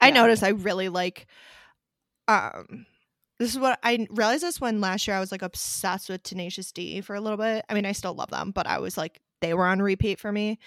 I 0.00 0.08
Yeah. 0.08 0.14
noticed 0.14 0.42
I 0.42 0.48
really 0.50 0.88
like 0.88 1.26
um 2.28 2.86
this 3.38 3.50
is 3.52 3.58
what 3.58 3.78
I 3.82 4.06
realized 4.10 4.42
this 4.42 4.60
when 4.60 4.80
last 4.82 5.06
year 5.08 5.16
I 5.16 5.20
was 5.20 5.32
like 5.32 5.40
obsessed 5.42 6.10
with 6.10 6.22
Tenacious 6.22 6.72
D 6.72 7.00
for 7.00 7.14
a 7.14 7.20
little 7.22 7.38
bit. 7.38 7.64
I 7.70 7.74
mean, 7.74 7.86
I 7.86 7.92
still 7.92 8.12
love 8.14 8.30
them, 8.30 8.50
but 8.50 8.66
I 8.66 8.78
was 8.78 8.98
like 8.98 9.20
they 9.40 9.54
were 9.54 9.64
on 9.66 9.80
repeat 9.80 10.20
for 10.20 10.30
me. 10.30 10.58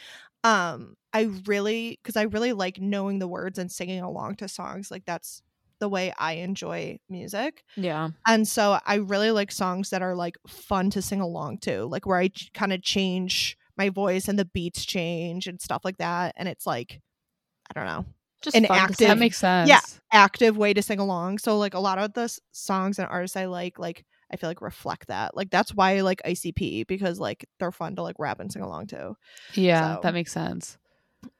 Um 0.44 0.96
I 1.14 1.24
really 1.46 2.00
cuz 2.04 2.16
I 2.18 2.24
really 2.24 2.54
like 2.54 2.80
knowing 2.82 3.20
the 3.20 3.28
words 3.28 3.60
and 3.60 3.72
singing 3.72 4.02
along 4.02 4.36
to 4.38 4.48
songs. 4.48 4.90
Like 4.92 5.06
that's 5.06 5.42
the 5.80 5.90
way 5.90 6.14
I 6.18 6.34
enjoy 6.34 7.00
music. 7.10 7.64
Yeah. 7.76 8.10
And 8.28 8.48
so 8.48 8.80
I 8.86 8.96
really 8.96 9.32
like 9.32 9.52
songs 9.52 9.90
that 9.90 10.02
are 10.02 10.16
like 10.16 10.36
fun 10.48 10.90
to 10.92 11.02
sing 11.02 11.20
along 11.20 11.58
to, 11.60 11.86
like 11.86 12.06
where 12.06 12.18
I 12.20 12.30
kind 12.54 12.72
of 12.74 12.82
change 12.82 13.58
my 13.78 13.90
voice 13.90 14.28
and 14.28 14.38
the 14.40 14.46
beats 14.46 14.86
change 14.86 15.48
and 15.48 15.60
stuff 15.62 15.82
like 15.84 15.98
that 15.98 16.34
and 16.38 16.48
it's 16.48 16.66
like 16.68 17.02
I 17.70 17.74
don't 17.74 17.86
know 17.88 18.06
Just 18.42 18.56
An 18.58 18.66
active- 18.66 19.08
That 19.08 19.18
makes 19.18 19.38
sense. 19.38 19.70
Yeah. 19.70 19.80
active 20.12 20.58
way 20.58 20.74
to 20.74 20.82
sing 20.82 21.00
along. 21.00 21.38
So 21.40 21.58
like 21.58 21.74
a 21.74 21.80
lot 21.80 21.98
of 21.98 22.14
the 22.14 22.24
s- 22.24 22.40
songs 22.52 23.00
and 23.00 23.08
artists 23.10 23.38
I 23.38 23.46
like, 23.46 23.80
like 23.80 24.06
I 24.34 24.36
feel 24.36 24.50
like 24.50 24.62
reflect 24.62 25.08
that. 25.08 25.38
Like 25.38 25.50
that's 25.52 25.74
why 25.74 25.96
I 25.98 26.02
like 26.02 26.22
ICP 26.26 26.88
because 26.88 27.20
like 27.20 27.48
they're 27.60 27.72
fun 27.72 27.96
to 27.98 28.02
like 28.02 28.16
rap 28.20 28.40
and 28.40 28.52
sing 28.52 28.64
along 28.64 28.88
to. 28.88 29.14
Yeah, 29.54 29.96
So- 29.96 30.02
that 30.02 30.14
makes 30.14 30.32
sense. 30.32 30.78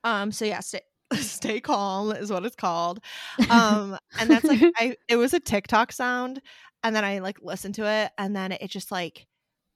Um. 0.04 0.32
So 0.32 0.46
yeah, 0.46 0.60
stay 0.62 0.82
stay 1.16 1.60
calm 1.60 2.12
is 2.14 2.32
what 2.32 2.46
it's 2.46 2.56
called. 2.56 3.00
Um. 3.50 3.98
and 4.20 4.30
that's 4.30 4.46
like 4.46 4.62
I. 4.78 4.96
It 5.10 5.18
was 5.18 5.34
a 5.34 5.40
TikTok 5.40 5.92
sound, 5.92 6.42
and 6.84 6.96
then 6.96 7.04
I 7.04 7.20
like 7.20 7.40
listened 7.42 7.76
to 7.76 7.90
it, 7.90 8.12
and 8.18 8.36
then 8.36 8.52
it 8.54 8.68
just 8.70 8.92
like 8.92 9.28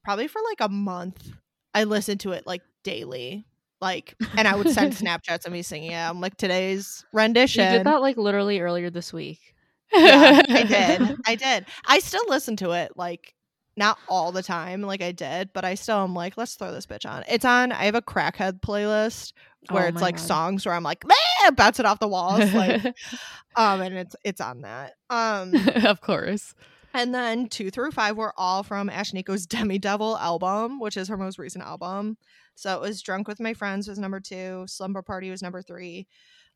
probably 0.04 0.28
for 0.28 0.42
like 0.50 0.62
a 0.62 0.70
month 0.72 1.32
I 1.74 1.84
listened 1.84 2.22
to 2.22 2.32
it 2.32 2.48
like 2.48 2.62
daily. 2.84 3.46
Like, 3.80 4.16
and 4.36 4.48
I 4.48 4.56
would 4.56 4.70
send 4.72 4.94
Snapchats 4.98 5.46
of 5.46 5.52
me 5.52 5.62
singing 5.62 5.92
it. 5.92 5.98
I'm 5.98 6.20
like, 6.20 6.36
today's 6.38 7.06
rendition 7.14 7.64
You 7.66 7.78
did 7.80 7.86
that 7.86 8.02
like 8.02 8.18
literally 8.18 8.60
earlier 8.60 8.90
this 8.90 9.14
week. 9.14 9.54
Yeah, 9.94 10.42
I 10.50 10.64
did. 10.64 11.18
I 11.26 11.36
did. 11.36 11.66
I 11.86 12.00
still 12.00 12.24
listen 12.28 12.56
to 12.58 12.72
it 12.72 12.92
like 12.96 13.34
not 13.76 13.98
all 14.10 14.32
the 14.32 14.42
time, 14.44 14.82
like 14.82 15.02
I 15.04 15.12
did, 15.12 15.52
but 15.54 15.64
I 15.64 15.76
still 15.76 15.98
am 16.00 16.16
like, 16.16 16.36
let's 16.36 16.56
throw 16.56 16.72
this 16.72 16.88
bitch 16.88 17.08
on. 17.10 17.24
It's 17.30 17.46
on. 17.46 17.72
I 17.72 17.84
have 17.86 17.96
a 17.96 18.02
crackhead 18.02 18.60
playlist 18.62 19.34
where 19.70 19.86
Oh 19.86 19.88
it's 19.88 20.02
like 20.02 20.16
God. 20.18 20.26
songs 20.26 20.66
where 20.66 20.74
I'm 20.74 20.84
like, 20.84 21.06
man, 21.06 21.54
bounce 21.56 21.80
it 21.80 21.86
off 21.86 22.00
the 22.00 22.08
walls, 22.08 22.52
like, 22.54 22.84
um, 23.56 23.82
and 23.82 23.96
it's 23.96 24.16
it's 24.24 24.42
on 24.42 24.62
that. 24.62 24.94
Um, 25.10 25.54
of 25.86 26.02
course. 26.02 26.56
and 26.94 27.14
then 27.14 27.48
two 27.50 27.70
through 27.70 27.92
five 27.92 28.18
were 28.18 28.34
all 28.36 28.64
from 28.64 28.90
Ashnikko's 28.90 29.46
Demi 29.46 29.78
Devil 29.78 30.18
album, 30.18 30.80
which 30.80 30.98
is 30.98 31.08
her 31.10 31.18
most 31.18 31.38
recent 31.38 31.64
album. 31.64 32.18
So 32.56 32.74
it 32.76 32.82
was 32.82 33.04
Drunk 33.04 33.28
with 33.28 33.40
My 33.40 33.54
Friends 33.54 33.88
was 33.88 34.00
number 34.00 34.20
two, 34.20 34.66
Slumber 34.68 35.04
Party 35.04 35.30
was 35.30 35.44
number 35.44 35.62
three, 35.62 36.08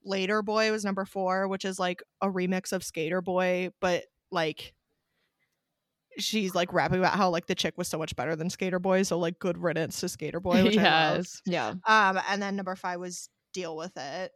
Later 0.04 0.42
Boy 0.42 0.72
was 0.72 0.84
number 0.84 1.06
four, 1.06 1.48
which 1.48 1.66
is 1.66 1.80
like 1.80 2.02
a 2.22 2.28
remix 2.28 2.72
of 2.72 2.84
Skater 2.84 3.22
Boy, 3.22 3.70
but 3.80 4.06
like 4.32 4.74
she's 6.18 6.56
like 6.56 6.74
rapping 6.74 7.00
about 7.00 7.16
how 7.16 7.30
like 7.30 7.48
the 7.48 7.56
chick 7.56 7.78
was 7.78 7.88
so 7.88 7.98
much 7.98 8.16
better 8.16 8.36
than 8.36 8.50
Skater 8.50 8.80
Boy, 8.80 9.04
so 9.04 9.18
like 9.18 9.40
good 9.40 9.58
riddance 9.58 10.00
to 10.00 10.10
Skater 10.10 10.40
Boy, 10.42 10.64
which 10.64 10.78
I 10.78 11.16
love. 11.16 11.28
Yeah. 11.46 11.74
Um, 11.86 12.20
and 12.30 12.42
then 12.42 12.56
number 12.56 12.76
five 12.76 13.00
was 13.00 13.30
Deal 13.54 13.76
with 13.76 13.96
It. 13.98 14.32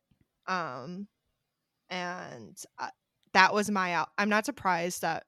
Um, 0.48 1.08
and 1.90 2.58
uh, 2.78 2.90
that 3.34 3.54
was 3.54 3.70
my 3.70 3.94
out. 3.94 4.10
I'm 4.18 4.30
not 4.30 4.46
surprised 4.46 5.02
that 5.02 5.24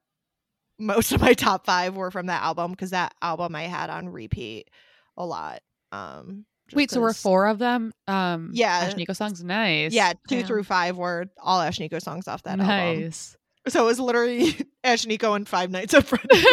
most 0.78 1.12
of 1.12 1.20
my 1.20 1.34
top 1.34 1.66
five 1.66 1.96
were 1.96 2.10
from 2.10 2.26
that 2.26 2.42
album 2.42 2.70
because 2.72 2.90
that 2.90 3.14
album 3.20 3.54
I 3.54 3.64
had 3.64 3.90
on 3.90 4.08
repeat 4.08 4.70
a 5.16 5.26
lot. 5.26 5.60
Um, 5.92 6.44
Wait, 6.74 6.90
so 6.90 7.00
we're 7.00 7.12
four 7.14 7.46
of 7.46 7.58
them? 7.58 7.92
Um 8.06 8.50
Yeah. 8.52 8.90
Ashnikko 8.90 9.16
songs. 9.16 9.42
Nice. 9.42 9.92
Yeah, 9.92 10.12
two 10.28 10.38
Yeah. 10.38 10.46
through 10.46 10.64
five 10.64 10.96
were 10.96 11.26
all 11.42 11.60
Ashnikko 11.60 12.00
songs 12.02 12.28
off 12.28 12.42
that 12.44 12.60
album. 12.60 12.66
nice. 13.00 13.36
So 13.68 13.82
it 13.82 13.86
was 13.86 14.00
literally 14.00 14.52
Ashnikko 14.84 15.36
and 15.36 15.46
Five 15.48 15.70
Nights 15.70 15.92
at 15.94 16.04
Freddy's. 16.04 16.44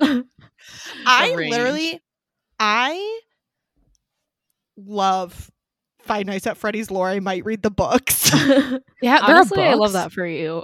I 1.06 1.32
range. 1.34 1.50
literally, 1.50 2.00
I 2.60 3.20
love 4.76 5.50
Five 6.00 6.26
Nights 6.26 6.46
at 6.46 6.56
Freddy's 6.56 6.90
lore. 6.90 7.08
I 7.08 7.20
might 7.20 7.44
read 7.44 7.62
the 7.62 7.70
books. 7.70 8.30
yeah, 8.34 8.78
there 9.02 9.36
Honestly, 9.36 9.62
are 9.62 9.68
I 9.70 9.74
love 9.74 9.92
that 9.94 10.12
for 10.12 10.26
you. 10.26 10.62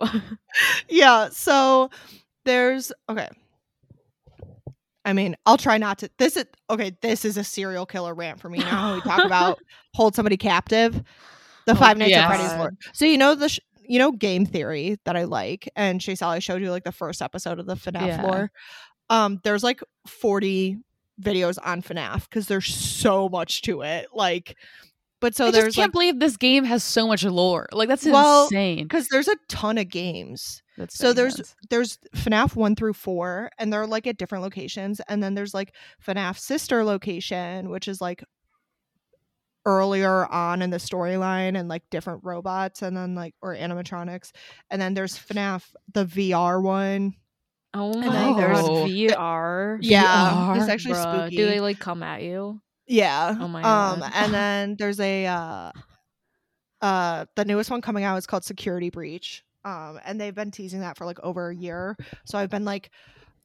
yeah. 0.89 1.29
So 1.31 1.91
there's 2.45 2.93
okay. 3.09 3.29
I 5.09 5.13
mean, 5.15 5.37
I'll 5.47 5.57
try 5.57 5.79
not 5.79 5.99
to. 5.99 6.11
This 6.19 6.37
is 6.37 6.45
okay. 6.69 6.93
This 7.01 7.25
is 7.25 7.37
a 7.37 7.45
serial 7.45 7.87
killer 7.87 8.15
rant 8.15 8.41
for 8.41 8.49
me. 8.51 8.59
Now 8.59 8.95
we 8.95 9.01
talk 9.01 9.25
about 9.25 9.59
hold 9.95 10.15
somebody 10.15 10.37
captive. 10.37 11.03
The 11.67 11.73
Oh, 11.73 11.75
Five 11.75 11.97
Nights 11.99 12.11
yes. 12.11 12.25
at 12.31 12.37
Freddy's 12.37 12.59
lore. 12.59 12.73
So 12.93 13.05
you 13.05 13.19
know 13.19 13.35
the 13.35 13.49
sh- 13.49 13.61
you 13.87 13.99
know 13.99 14.13
game 14.13 14.45
theory 14.47 14.99
that 15.05 15.17
I 15.17 15.25
like, 15.25 15.69
and 15.75 16.01
Chasel, 16.01 16.29
I 16.29 16.39
showed 16.41 16.61
you 16.63 16.71
like 16.71 16.85
the 16.85 16.93
first 16.93 17.23
episode 17.23 17.59
of 17.59 17.67
the 17.67 17.75
FNAF 17.75 18.07
Yeah. 18.07 18.23
lore. 18.23 18.51
Um, 19.11 19.41
there's 19.45 19.63
like 19.63 19.81
40 20.07 20.77
videos 21.23 21.57
on 21.65 21.81
FNAF 21.83 22.25
because 22.29 22.47
there's 22.47 22.67
so 22.67 23.29
much 23.29 23.63
to 23.63 23.81
it. 23.83 24.09
Like, 24.13 24.57
but 25.21 25.35
so 25.35 25.47
I 25.47 25.51
there's 25.51 25.65
just 25.67 25.77
can't 25.77 25.89
like 25.89 25.93
believe 25.93 26.21
this 26.21 26.37
game 26.37 26.65
has 26.65 26.83
so 26.85 27.07
much 27.07 27.25
lore. 27.25 27.69
Like 27.73 27.89
that's 27.89 28.05
Well, 28.07 28.45
insane. 28.45 28.85
because 28.85 29.09
there's 29.09 29.29
a 29.29 29.37
ton 29.49 29.79
of 29.79 29.89
games. 29.89 30.63
That's 30.77 30.97
so 30.97 31.09
very 31.09 31.15
there's 31.15 31.35
intense. 31.35 31.57
there's 31.71 31.99
FNAF 32.17 32.55
one 32.57 32.77
through 32.77 32.93
four, 32.95 33.51
and 33.59 33.73
they're 33.73 33.87
like 33.87 34.07
at 34.07 34.17
different 34.17 34.45
locations, 34.45 35.01
and 35.09 35.23
then 35.23 35.35
there's 35.35 35.55
like 35.55 35.75
FNAF 36.07 36.39
sister 36.39 36.85
location, 36.85 37.69
which 37.71 37.89
is 37.89 38.01
like 38.01 38.23
earlier 39.67 40.25
on 40.27 40.63
in 40.63 40.71
the 40.71 40.77
storyline 40.79 41.59
and 41.59 41.69
like 41.69 41.83
different 41.91 42.21
robots 42.23 42.81
and 42.81 42.97
then 42.97 43.15
like 43.15 43.35
or 43.43 43.55
animatronics 43.55 44.31
and 44.71 44.81
then 44.81 44.95
there's 44.95 45.19
FNAF 45.19 45.63
the 45.93 46.07
VR 46.07 46.63
one 46.63 47.13
Oh 47.75 47.93
And 47.93 48.07
my 48.07 48.13
then 48.15 48.37
there's 48.37 48.59
oh. 48.61 48.89
there's- 48.89 49.13
VR. 49.13 49.79
yeah 49.83 50.57
it's 50.57 50.71
actually 50.71 50.95
Bruh, 50.95 51.03
spooky 51.27 51.37
Do 51.37 51.47
they 51.47 51.61
like 51.61 51.79
come 51.79 52.03
at 52.03 52.23
you? 52.23 52.63
Yeah 52.89 53.37
Oh 53.41 53.47
my 53.49 53.61
um 53.63 54.01
God. 54.01 54.13
and 54.15 54.35
then 54.41 54.77
there's 54.79 54.99
a 55.01 55.27
uh 55.27 55.71
uh 56.81 57.25
the 57.37 57.45
newest 57.45 57.71
one 57.71 57.81
coming 57.81 58.05
out 58.05 58.17
is 58.17 58.27
called 58.27 58.45
security 58.45 58.91
breach 58.91 59.43
um 59.65 59.99
and 60.05 60.21
they've 60.21 60.35
been 60.35 60.51
teasing 60.51 60.81
that 60.81 60.97
for 60.97 61.05
like 61.05 61.19
over 61.21 61.49
a 61.51 61.55
year 61.57 61.97
so 62.25 62.39
i've 62.39 62.51
been 62.51 62.65
like 62.65 62.91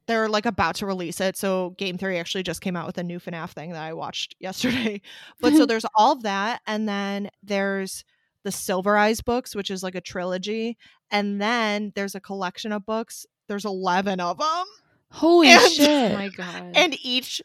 they're 0.05 0.27
like 0.29 0.45
about 0.45 0.75
to 0.75 0.85
release 0.85 1.19
it 1.21 1.35
so 1.37 1.71
game 1.77 1.97
theory 1.97 2.19
actually 2.19 2.43
just 2.43 2.61
came 2.61 2.75
out 2.75 2.85
with 2.85 2.97
a 2.97 3.03
new 3.03 3.19
FNAF 3.19 3.51
thing 3.51 3.71
that 3.71 3.81
i 3.81 3.93
watched 3.93 4.35
yesterday 4.39 5.01
but 5.41 5.53
so 5.53 5.65
there's 5.65 5.85
all 5.95 6.11
of 6.13 6.23
that 6.23 6.61
and 6.67 6.87
then 6.87 7.29
there's 7.41 8.03
the 8.43 8.51
silver 8.51 8.97
eyes 8.97 9.21
books 9.21 9.55
which 9.55 9.71
is 9.71 9.81
like 9.81 9.95
a 9.95 10.01
trilogy 10.01 10.77
and 11.09 11.41
then 11.41 11.91
there's 11.95 12.15
a 12.15 12.19
collection 12.21 12.71
of 12.71 12.85
books 12.85 13.25
there's 13.47 13.65
11 13.65 14.19
of 14.19 14.37
them 14.37 14.65
Holy 15.09 15.49
and- 15.49 15.61
Oh 15.63 15.67
shit. 15.69 16.13
my 16.13 16.29
god. 16.29 16.71
and 16.75 16.95
each 17.03 17.41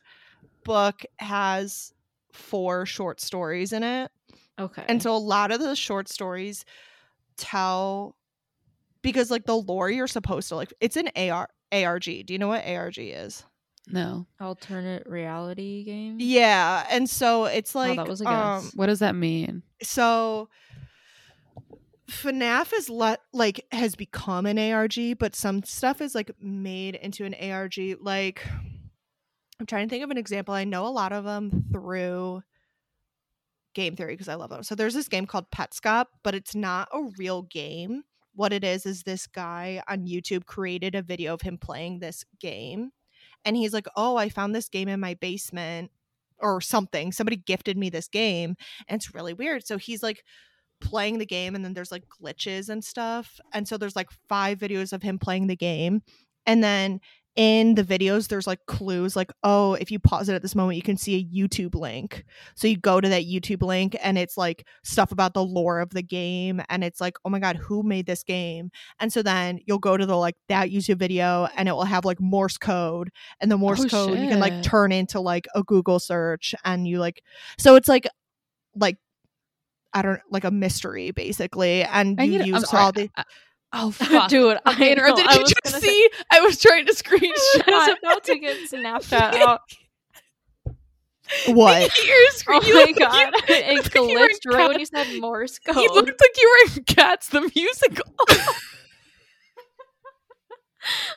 book 0.65 1.05
has 1.19 1.93
four 2.33 2.87
short 2.87 3.21
stories 3.21 3.73
in 3.73 3.83
it 3.83 4.11
okay. 4.59 4.85
and 4.89 5.03
so 5.03 5.15
a 5.15 5.19
lot 5.19 5.51
of 5.51 5.61
the 5.61 5.75
short 5.75 6.09
stories 6.09 6.65
tell 7.37 8.17
because 9.03 9.31
like 9.31 9.45
the 9.47 9.57
lore 9.57 9.91
you're 9.91 10.07
supposed 10.07 10.49
to 10.49 10.57
like 10.57 10.73
it's 10.81 10.97
an 10.97 11.09
AR 11.17 11.49
ARG. 11.73 12.05
Do 12.05 12.25
you 12.29 12.39
know 12.39 12.49
what 12.49 12.67
ARG 12.67 12.99
is? 12.99 13.45
no. 13.91 14.27
alternate 14.41 15.07
reality 15.07 15.85
game. 15.85 16.17
Yeah, 16.19 16.87
and 16.91 17.09
so 17.09 17.47
it's 17.47 17.75
like 17.75 17.97
that 17.97 18.09
was 18.09 18.21
a 18.21 18.29
um. 18.29 18.71
What 18.75 18.87
does 18.87 18.99
that 19.01 19.15
mean? 19.15 19.63
so 19.83 20.49
FNAF 22.11 22.73
is 22.73 22.91
let 22.91 23.21
like 23.33 23.67
has 23.73 23.95
become 23.95 24.47
an 24.47 24.59
ARG, 24.59 25.19
but 25.19 25.35
some 25.35 25.63
stuff 25.63 26.01
is 26.01 26.15
like 26.15 26.31
made 26.41 26.97
into 26.97 27.25
an 27.25 27.35
ARG. 27.35 27.77
Like 28.01 28.47
I'm 29.61 29.67
trying 29.67 29.89
to 29.89 29.91
think 29.91 30.05
of 30.05 30.11
an 30.11 30.19
example. 30.19 30.55
I 30.55 30.65
know 30.65 30.87
a 30.87 30.89
lot 30.89 31.13
of 31.13 31.25
them 31.25 31.65
through 31.73 32.43
game 33.75 33.97
theory 33.97 34.15
because 34.15 34.29
I 34.29 34.35
love 34.35 34.51
them. 34.51 34.63
So 34.63 34.75
there's 34.75 34.95
this 34.95 35.09
game 35.09 35.27
called 35.27 35.51
Petscop, 35.51 36.07
but 36.23 36.35
it's 36.35 36.55
not 36.55 36.89
a 36.93 37.09
real 37.19 37.43
game. 37.43 38.03
What 38.35 38.53
it 38.53 38.63
is 38.63 38.87
is 38.87 39.03
this 39.03 39.27
guy 39.27 39.83
on 39.89 40.07
YouTube 40.07 40.47
created 40.47 40.95
a 40.95 41.03
video 41.03 41.35
of 41.35 41.43
him 41.43 41.59
playing 41.59 41.99
this 41.99 42.25
game. 42.41 42.91
And 43.45 43.57
he's 43.57 43.73
like, 43.73 43.87
"Oh, 43.97 44.17
I 44.17 44.29
found 44.29 44.55
this 44.55 44.69
game 44.69 44.89
in 44.89 45.01
my 45.01 45.15
basement 45.15 45.91
or 46.39 46.61
something. 46.61 47.13
Somebody 47.13 47.37
gifted 47.37 47.77
me 47.77 47.91
this 47.91 48.09
game." 48.09 48.57
And 48.89 49.01
it's 49.01 49.15
really 49.15 49.35
weird. 49.35 49.67
So 49.67 49.77
he's 49.77 50.03
like 50.03 50.25
playing 50.81 51.19
the 51.19 51.27
game 51.27 51.55
and 51.55 51.65
then 51.65 51.75
there's 51.75 51.93
like 51.93 52.05
glitches 52.09 52.69
and 52.69 52.85
stuff. 52.85 53.41
And 53.53 53.67
so 53.67 53.77
there's 53.77 53.97
like 53.97 54.11
five 54.29 54.59
videos 54.59 54.93
of 54.93 55.03
him 55.03 55.19
playing 55.19 55.49
the 55.49 55.57
game. 55.57 56.03
And 56.47 56.63
then 56.63 57.01
in 57.39 57.77
the 57.77 57.85
videos 57.85 58.27
there's 58.27 58.49
like 58.49 58.59
clues 58.67 59.15
like 59.15 59.31
oh 59.45 59.75
if 59.75 59.93
you 59.93 59.99
pause 60.01 60.29
it 60.29 60.35
at 60.35 60.43
this 60.43 60.57
moment 60.57 60.75
you 60.75 60.83
can 60.83 60.97
see 60.97 61.15
a 61.15 61.25
youtube 61.25 61.77
link. 61.77 62.25
So 62.57 62.67
you 62.67 62.77
go 62.77 63.01
to 63.01 63.09
that 63.09 63.27
youtube 63.27 63.63
link 63.63 63.97
and 64.03 64.19
it's 64.19 64.37
like 64.37 64.67
stuff 64.83 65.13
about 65.13 65.35
the 65.35 65.45
lore 65.45 65.79
of 65.79 65.91
the 65.91 66.03
game 66.03 66.61
and 66.69 66.83
it's 66.83 67.01
like 67.01 67.17
oh 67.25 67.31
my 67.31 67.39
god 67.39 67.55
who 67.55 67.85
made 67.85 68.07
this 68.07 68.25
game? 68.25 68.73
And 68.99 69.13
so 69.13 69.23
then 69.23 69.61
you'll 69.67 69.79
go 69.79 69.97
to 69.97 70.05
the 70.05 70.17
like 70.17 70.35
that 70.49 70.71
youtube 70.71 70.99
video 70.99 71.47
and 71.57 71.69
it 71.69 71.73
will 71.73 71.85
have 71.85 72.05
like 72.05 72.21
morse 72.21 72.59
code 72.59 73.11
and 73.41 73.53
the 73.53 73.57
morse 73.57 73.85
Oh, 73.85 73.89
code 73.89 74.19
you 74.19 74.29
can 74.29 74.41
like 74.41 74.65
turn 74.65 74.91
into 74.91 75.21
like 75.21 75.47
a 75.55 75.63
google 75.63 76.01
search 76.01 76.57
and 76.65 76.89
you 76.89 76.99
like 76.99 77.23
so 77.57 77.77
it's 77.77 77.87
like 77.87 78.09
like 78.75 78.97
i 79.95 80.03
don't 80.03 80.21
like 80.31 80.43
a 80.45 80.51
mystery 80.51 81.13
basically 81.13 81.85
and 81.85 82.21
I 82.21 82.25
you 82.25 82.39
need- 82.41 82.49
use 82.49 82.65
all 82.75 82.91
the 82.91 83.09
I- 83.17 83.25
oh 83.73 83.91
fuck. 83.93 84.29
Dude, 84.31 84.59
I 84.65 84.89
interrupted. 84.91 85.25
know, 85.25 85.31
I 85.31 85.35
Did 85.35 85.43
was 85.43 85.51
you 85.51 85.57
gonna 85.65 85.81
see? 85.81 86.11
I 86.31 86.41
was 86.41 86.59
trying 86.59 86.87
to 86.87 86.93
screenshot. 86.95 87.21
I 87.67 87.71
was 87.71 87.89
screenshot. 87.89 87.99
about 88.03 88.25
to 88.25 88.39
get 88.39 88.57
Snapchat 88.71 89.35
out. 89.41 89.61
what 91.49 92.07
Your 92.07 92.31
screen. 92.31 92.61
Oh 92.63 92.67
you 92.67 92.75
my 92.75 92.81
look 92.87 93.01
like 93.01 93.11
god, 93.13 93.35
you- 93.49 93.55
it 93.55 93.75
looked 93.75 93.95
like 93.95 94.09
you 94.09 94.15
were 94.19 94.25
in 94.25 94.31
glitched 94.31 94.55
right 94.55 94.69
when 94.69 94.81
you 94.81 94.87
said 94.87 95.07
Morse 95.21 95.59
You 95.67 95.75
code. 95.75 95.95
looked 95.95 96.21
like 96.21 96.37
you 96.41 96.51
were 96.69 96.77
in 96.77 96.85
Cats 96.85 97.29
the 97.29 97.41
musical. 97.55 98.05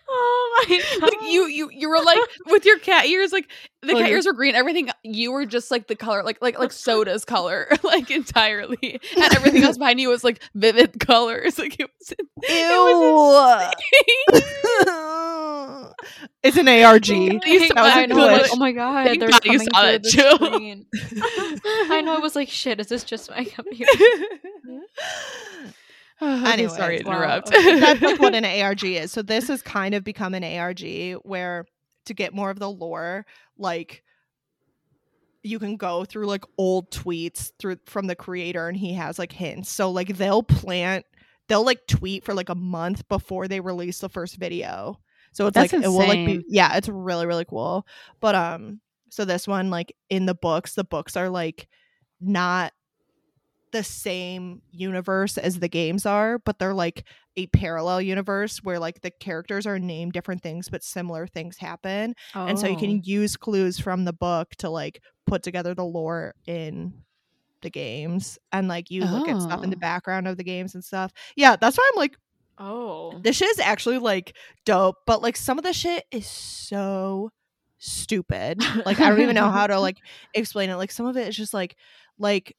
Oh 0.10 0.66
my 0.70 0.78
god, 0.78 1.02
like 1.04 1.22
you, 1.32 1.48
you, 1.48 1.70
you 1.72 1.90
were 1.90 2.02
like 2.04 2.20
with 2.48 2.66
your 2.66 2.80
cat 2.80 3.06
ears. 3.06 3.32
Like 3.32 3.50
the 3.82 3.94
cat 3.94 4.10
ears 4.10 4.26
were 4.26 4.34
green. 4.34 4.56
Everything 4.56 4.90
you 5.04 5.32
were 5.32 5.46
just 5.46 5.72
like 5.72 5.88
the 5.88 5.96
color, 5.96 6.24
like 6.24 6.42
like 6.42 6.60
like 6.60 6.72
soda's 6.72 7.26
color, 7.26 7.68
like 7.84 8.12
entirely, 8.12 9.00
and 9.16 9.36
everything 9.36 9.64
else 9.64 9.78
behind 9.78 10.00
you 10.00 10.10
was 10.10 10.24
like 10.24 10.42
vivid 10.56 11.00
colors. 11.00 11.56
Like 11.62 11.80
it 11.80 11.90
was. 12.00 12.14
Ew. 12.50 13.72
it's 16.44 16.58
an 16.58 16.68
ARG. 16.68 17.08
You 17.08 17.40
That 17.40 17.76
was 17.76 18.10
know, 18.10 18.26
like, 18.26 18.48
oh 18.52 18.56
my 18.56 18.72
god, 18.72 19.06
Thank 19.06 19.20
they're 19.20 19.30
God 19.30 19.44
coming 19.44 19.60
through 19.60 19.68
that, 19.74 20.02
the 20.04 20.10
Jill. 20.10 20.38
screen. 20.38 20.86
I 21.92 22.02
know. 22.02 22.16
I 22.16 22.20
was 22.20 22.36
like, 22.36 22.50
shit. 22.50 22.80
Is 22.80 22.88
this 22.88 23.04
just 23.04 23.30
my 23.30 23.44
computer? 23.44 23.92
Okay, 26.24 26.54
Anyways, 26.54 26.76
sorry 26.76 27.00
to 27.00 27.08
interrupt. 27.08 27.48
okay. 27.48 27.80
That's 27.80 28.02
like 28.02 28.20
what 28.20 28.36
an 28.36 28.46
ARG 28.46 28.84
is. 28.84 29.12
So 29.12 29.24
this 29.24 29.48
has 29.48 29.64
kind 29.64 29.96
of 29.96 30.04
become 30.04 30.36
an 30.36 30.44
ARG 30.44 30.82
where 31.24 31.66
to 32.06 32.14
get 32.14 32.34
more 32.34 32.52
of 32.52 32.60
the 32.60 32.70
lore, 32.70 33.26
like 33.58 34.04
you 35.44 35.58
can 35.58 35.78
go 35.78 36.06
through 36.06 36.28
like 36.28 36.46
old 36.58 36.92
tweets 36.92 37.52
through 37.58 37.78
from 37.86 38.08
the 38.08 38.16
creator 38.16 38.68
and 38.68 38.78
he 38.78 38.94
has 38.94 39.18
like 39.18 39.32
hints. 39.32 39.72
So 39.72 39.90
like 39.90 40.16
they'll 40.18 40.44
plant 40.44 41.06
they'll 41.48 41.66
like 41.66 41.88
tweet 41.88 42.24
for 42.24 42.34
like 42.34 42.50
a 42.50 42.56
month 42.56 43.08
before 43.10 43.48
they 43.48 43.60
release 43.60 44.00
the 44.00 44.10
first 44.10 44.38
video. 44.38 45.00
So 45.34 45.48
it's 45.48 45.56
That's 45.56 45.74
like 45.74 45.84
it 45.84 45.88
will 45.88 45.98
like 46.08 46.26
be 46.26 46.46
yeah, 46.48 46.78
it's 46.78 46.88
really 46.90 47.26
really 47.26 47.46
cool. 47.46 47.88
But 48.20 48.36
um 48.36 48.82
so 49.10 49.26
this 49.26 49.48
one 49.48 49.70
like 49.70 49.96
in 50.10 50.26
the 50.26 50.36
books, 50.36 50.76
the 50.76 50.84
books 50.84 51.18
are 51.18 51.30
like 51.30 51.68
not 52.20 52.74
the 53.72 53.84
same 53.84 54.62
universe 54.72 55.38
as 55.38 55.60
the 55.60 55.68
games 55.70 56.06
are, 56.06 56.40
but 56.40 56.60
they're 56.60 56.74
like 56.74 57.06
a 57.38 57.48
parallel 57.48 58.02
universe 58.02 58.58
where 58.64 58.78
like 58.80 59.02
the 59.02 59.12
characters 59.12 59.66
are 59.66 59.80
named 59.80 60.12
different 60.12 60.42
things 60.44 60.68
but 60.70 60.84
similar 60.84 61.26
things 61.28 61.58
happen. 61.58 62.14
And 62.34 62.60
so 62.60 62.68
you 62.68 62.76
Oh. 62.76 62.80
can 62.80 63.02
use 63.04 63.38
clues 63.38 63.80
from 63.80 64.04
the 64.06 64.12
book 64.14 64.50
to 64.58 64.70
like 64.70 65.02
put 65.26 65.42
together 65.44 65.74
the 65.74 65.86
lore 65.86 66.36
in 66.46 66.94
the 67.62 67.70
games 67.70 68.38
and 68.52 68.68
like 68.68 68.92
you 68.92 69.06
look 69.06 69.30
at 69.30 69.42
stuff 69.42 69.64
in 69.64 69.70
the 69.70 69.78
Oh. 69.78 69.80
background 69.80 70.28
of 70.28 70.36
the 70.36 70.44
games 70.44 70.74
and 70.76 70.84
stuff. 70.84 71.14
Yeah, 71.38 71.56
that's 71.56 71.78
why 71.78 71.90
I'm 71.94 71.98
like 72.00 72.18
Oh. 72.58 73.18
this 73.24 73.38
shit 73.38 73.50
is 73.50 73.60
actually 73.60 73.98
like 74.00 74.36
dope, 74.66 74.98
but 75.06 75.22
like 75.22 75.38
some 75.38 75.58
of 75.58 75.64
the 75.64 75.72
shit 75.74 76.04
is 76.12 76.28
so 76.28 77.32
stupid. 77.78 78.62
Like 78.86 79.00
I 79.00 79.10
don't 79.10 79.22
even 79.22 79.36
know 79.36 79.50
how 79.50 79.68
to 79.68 79.80
like 79.88 79.98
explain 80.34 80.70
it. 80.70 80.76
Like 80.76 80.92
some 80.92 81.06
of 81.06 81.18
it 81.18 81.28
is 81.28 81.36
just 81.38 81.54
like 81.54 81.76
like 82.20 82.56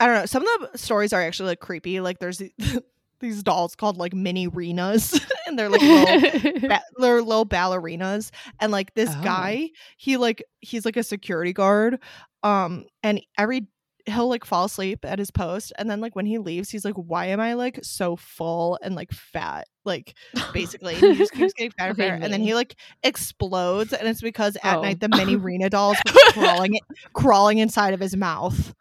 I 0.00 0.06
don't 0.06 0.14
know. 0.16 0.26
Some 0.26 0.46
of 0.46 0.72
the 0.72 0.78
stories 0.78 1.12
are 1.12 1.20
actually 1.22 1.48
like 1.50 1.60
creepy. 1.60 2.00
Like 2.00 2.18
there's 2.20 2.40
these 3.20 3.42
dolls 3.42 3.74
called 3.74 3.96
like 3.96 4.12
Minireenas, 4.12 5.20
and 5.46 5.58
they're 5.58 5.68
like 5.68 5.80
little 5.80 6.60
ba- 6.68 6.82
they're 6.98 7.22
little 7.22 7.46
ballerinas 7.46 8.30
and 8.60 8.70
like 8.72 8.94
this 8.94 9.10
Oh. 9.12 9.22
guy 9.24 9.70
he 9.96 10.16
like 10.16 10.42
he's 10.60 10.84
like 10.84 10.96
a 10.96 11.02
security 11.02 11.52
guard 11.52 12.00
um 12.44 12.84
and 13.02 13.20
every 13.36 13.66
he'll 14.06 14.28
like 14.28 14.44
fall 14.44 14.66
asleep 14.66 15.04
at 15.04 15.18
his 15.18 15.30
post 15.30 15.72
and 15.78 15.90
then 15.90 16.00
like 16.00 16.14
when 16.16 16.24
he 16.26 16.38
leaves 16.38 16.70
he's 16.70 16.84
like 16.84 16.94
why 16.94 17.26
am 17.26 17.40
i 17.40 17.52
like 17.54 17.78
so 17.82 18.14
full 18.16 18.78
and 18.82 18.94
like 18.94 19.10
fat 19.12 19.66
like 19.84 20.14
basically 20.54 20.94
and 20.94 21.02
he 21.02 21.14
just 21.16 21.32
keeps 21.32 21.52
getting 21.54 21.72
fatter 21.72 21.90
and 21.90 22.00
Okay, 22.00 22.08
fatter 22.10 22.24
and 22.24 22.32
then 22.32 22.40
he 22.40 22.54
like 22.54 22.76
explodes 23.02 23.92
and 23.92 24.06
it's 24.08 24.20
because 24.22 24.56
at 24.62 24.78
Oh. 24.78 24.82
night 24.82 25.00
the 25.00 25.08
Minireena 25.08 25.68
dolls 25.68 25.96
were 26.06 26.32
crawling 26.32 26.78
crawling 27.12 27.58
inside 27.58 27.92
of 27.92 28.00
his 28.00 28.16
mouth 28.16 28.72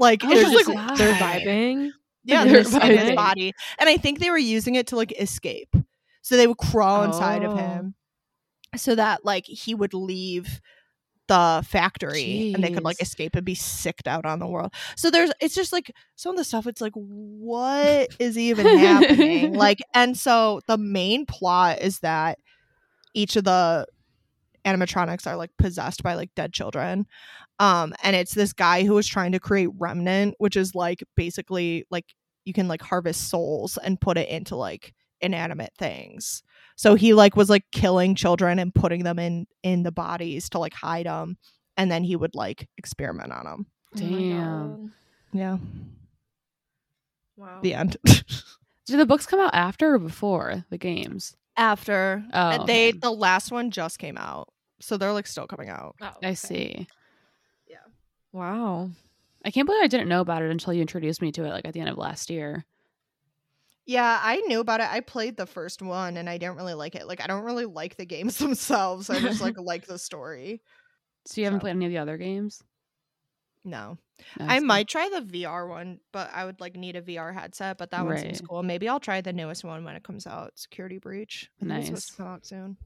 like 0.00 0.24
oh, 0.24 0.28
They're 0.28 0.38
it's 0.38 0.50
just 0.50 0.66
just 0.66 0.68
like, 0.76 0.96
they're 0.98 1.14
vibing. 1.14 1.90
yeah, 2.24 2.44
They're 2.44 2.64
they're 2.64 2.90
in 2.90 2.98
his 2.98 3.14
body. 3.14 3.52
And 3.78 3.88
I 3.88 3.96
think 3.96 4.18
they 4.18 4.30
were 4.30 4.38
using 4.38 4.74
it 4.74 4.88
to 4.88 4.96
like 4.96 5.12
escape. 5.20 5.74
So 6.22 6.36
they 6.36 6.46
would 6.48 6.58
crawl 6.58 7.04
inside 7.04 7.44
of 7.44 7.52
Oh. 7.52 7.56
him 7.56 7.94
so 8.76 8.94
that 8.94 9.24
like 9.24 9.46
he 9.46 9.74
would 9.74 9.94
leave 9.94 10.60
the 11.28 11.64
factory 11.66 12.52
and 12.54 12.62
they 12.64 12.70
could 12.72 12.82
like 12.82 13.00
escape 13.00 13.36
and 13.36 13.44
be 13.44 13.54
sicked 13.54 14.08
out 14.08 14.26
on 14.26 14.38
the 14.40 14.46
world. 14.48 14.72
So 14.96 15.10
there's 15.10 15.30
it's 15.40 15.54
just 15.54 15.72
like 15.72 15.92
some 16.16 16.32
of 16.32 16.36
the 16.36 16.44
stuff 16.44 16.66
it's 16.66 16.80
like 16.80 16.92
what 16.94 18.08
is 18.18 18.36
even 18.36 18.66
happening? 18.66 19.54
Like 19.60 19.78
and 19.94 20.16
so 20.18 20.60
the 20.66 20.76
main 20.78 21.26
plot 21.26 21.80
is 21.82 22.00
that 22.00 22.38
each 23.14 23.36
of 23.36 23.44
the 23.44 23.86
animatronics 24.64 25.26
are 25.26 25.36
like 25.36 25.50
possessed 25.58 26.02
by 26.02 26.14
like 26.14 26.30
dead 26.34 26.52
children. 26.52 27.06
Um 27.58 27.94
and 28.02 28.16
it's 28.16 28.34
this 28.34 28.52
guy 28.52 28.84
who 28.84 28.94
was 28.94 29.06
trying 29.06 29.32
to 29.32 29.40
create 29.40 29.70
remnant, 29.78 30.34
which 30.38 30.56
is 30.56 30.74
like 30.74 31.02
basically 31.16 31.84
like 31.90 32.06
you 32.44 32.52
can 32.52 32.68
like 32.68 32.82
harvest 32.82 33.28
souls 33.28 33.78
and 33.82 34.00
put 34.00 34.18
it 34.18 34.28
into 34.28 34.56
like 34.56 34.94
inanimate 35.20 35.72
things. 35.78 36.42
So 36.76 36.94
he 36.94 37.12
like 37.12 37.36
was 37.36 37.50
like 37.50 37.64
killing 37.72 38.14
children 38.14 38.58
and 38.58 38.74
putting 38.74 39.04
them 39.04 39.18
in 39.18 39.46
in 39.62 39.82
the 39.82 39.92
bodies 39.92 40.48
to 40.50 40.58
like 40.58 40.74
hide 40.74 41.06
them 41.06 41.36
and 41.76 41.90
then 41.90 42.04
he 42.04 42.16
would 42.16 42.34
like 42.34 42.68
experiment 42.76 43.32
on 43.32 43.44
them. 43.44 43.66
Oh 43.94 43.98
Damn. 43.98 44.68
God. 44.68 44.90
Yeah. 45.32 45.58
Wow. 47.36 47.60
The 47.62 47.74
end. 47.74 47.96
Did 48.86 48.98
the 48.98 49.06
books 49.06 49.26
come 49.26 49.40
out 49.40 49.54
after 49.54 49.94
or 49.94 49.98
before 49.98 50.64
the 50.70 50.78
games? 50.78 51.36
After 51.60 52.24
Oh, 52.32 52.48
And 52.50 52.66
they 52.66 52.88
okay. 52.88 52.98
the 52.98 53.10
last 53.12 53.52
one 53.52 53.70
just 53.70 53.98
came 53.98 54.16
out. 54.16 54.48
So 54.80 54.96
they're 54.96 55.12
like 55.12 55.26
still 55.26 55.46
coming 55.46 55.68
out. 55.68 55.94
Oh, 56.00 56.10
I 56.22 56.32
see. 56.34 56.88
Yeah. 57.68 57.76
Wow. 58.32 58.90
I 59.44 59.50
can't 59.50 59.66
believe 59.66 59.82
I 59.84 59.86
didn't 59.86 60.08
know 60.08 60.22
about 60.22 60.42
it 60.42 60.50
until 60.50 60.72
you 60.72 60.80
introduced 60.80 61.20
me 61.20 61.30
to 61.32 61.44
it, 61.44 61.50
like 61.50 61.66
at 61.66 61.74
the 61.74 61.80
end 61.80 61.90
of 61.90 61.98
last 61.98 62.30
year. 62.30 62.64
Yeah, 63.86 64.18
I 64.22 64.36
knew 64.46 64.60
about 64.60 64.80
it. 64.80 64.86
I 64.90 65.00
played 65.00 65.36
the 65.36 65.46
first 65.46 65.82
one 65.82 66.16
and 66.16 66.30
I 66.30 66.38
didn't 66.38 66.56
really 66.56 66.74
like 66.74 66.94
it. 66.94 67.06
Like 67.06 67.20
I 67.22 67.26
don't 67.26 67.44
really 67.44 67.66
like 67.66 67.96
the 67.96 68.06
games 68.06 68.38
themselves. 68.38 69.10
I 69.10 69.20
just 69.20 69.40
like 69.42 69.58
like 69.60 69.86
the 69.86 69.98
story. 69.98 70.62
So 71.26 71.40
you 71.40 71.44
haven't 71.44 71.60
So- 71.60 71.62
played 71.64 71.72
any 71.76 71.84
of 71.86 71.92
the 71.92 71.98
other 71.98 72.16
games? 72.16 72.62
No. 73.64 73.98
No, 74.38 74.44
I 74.46 74.54
that's 74.54 74.64
might 74.64 74.88
try 74.88 75.08
the 75.08 75.20
VR 75.20 75.68
one, 75.68 76.00
but 76.12 76.30
I 76.32 76.44
would 76.44 76.60
like 76.60 76.76
need 76.76 76.96
a 76.96 77.02
VR 77.02 77.32
headset, 77.34 77.78
but 77.78 77.90
that 77.90 78.04
one 78.04 78.18
seems 78.18 78.40
cool. 78.40 78.62
Maybe 78.62 78.88
I'll 78.88 79.00
try 79.00 79.20
the 79.20 79.32
newest 79.32 79.64
one 79.64 79.84
when 79.84 79.96
it 79.96 80.02
comes 80.02 80.26
out, 80.26 80.52
Security 80.58 80.98
Breach. 80.98 81.50
I 81.60 81.64
think 81.64 81.78
it's 81.78 81.86
supposed 81.86 81.92
Nice. 81.92 82.10
to 82.10 82.16
come 82.16 82.26
out 82.26 82.46
soon. 82.46 82.76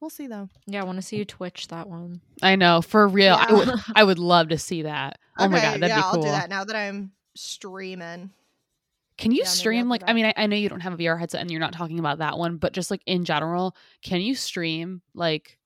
We'll 0.00 0.10
see 0.10 0.26
though. 0.26 0.48
Yeah, 0.66 0.80
I 0.80 0.84
want 0.84 0.96
to 0.98 1.02
see 1.02 1.16
you 1.16 1.24
twitch 1.24 1.68
that 1.68 1.88
one. 1.88 2.20
I 2.42 2.56
know 2.56 2.82
for 2.82 3.06
real. 3.06 3.36
I 3.38 3.52
would 3.52 3.68
I 3.94 4.02
would 4.02 4.18
love 4.18 4.48
to 4.48 4.58
see 4.58 4.82
that. 4.82 5.18
Oh 5.38 5.48
my 5.48 5.60
god, 5.60 5.74
that'd 5.80 5.88
yeah, 5.88 5.96
be 5.98 6.02
I'll 6.02 6.14
cool. 6.14 6.22
do 6.22 6.28
that 6.30 6.50
now 6.50 6.64
that 6.64 6.74
I'm 6.74 7.12
streaming. 7.36 8.30
Can 9.18 9.30
you 9.30 9.42
Yeah, 9.44 9.48
stream 9.48 9.88
like 9.88 10.02
I 10.06 10.12
mean 10.14 10.26
I, 10.26 10.34
I 10.36 10.46
know 10.46 10.56
you 10.56 10.68
don't 10.68 10.80
have 10.80 10.94
a 10.94 10.96
VR 10.96 11.18
headset 11.20 11.40
and 11.40 11.50
you're 11.52 11.60
not 11.60 11.72
talking 11.72 12.00
about 12.00 12.18
that 12.18 12.36
one, 12.38 12.56
but 12.56 12.72
just 12.72 12.90
like 12.90 13.02
in 13.06 13.24
general, 13.24 13.76
can 14.02 14.20
you 14.20 14.34
stream 14.34 15.02
like 15.14 15.58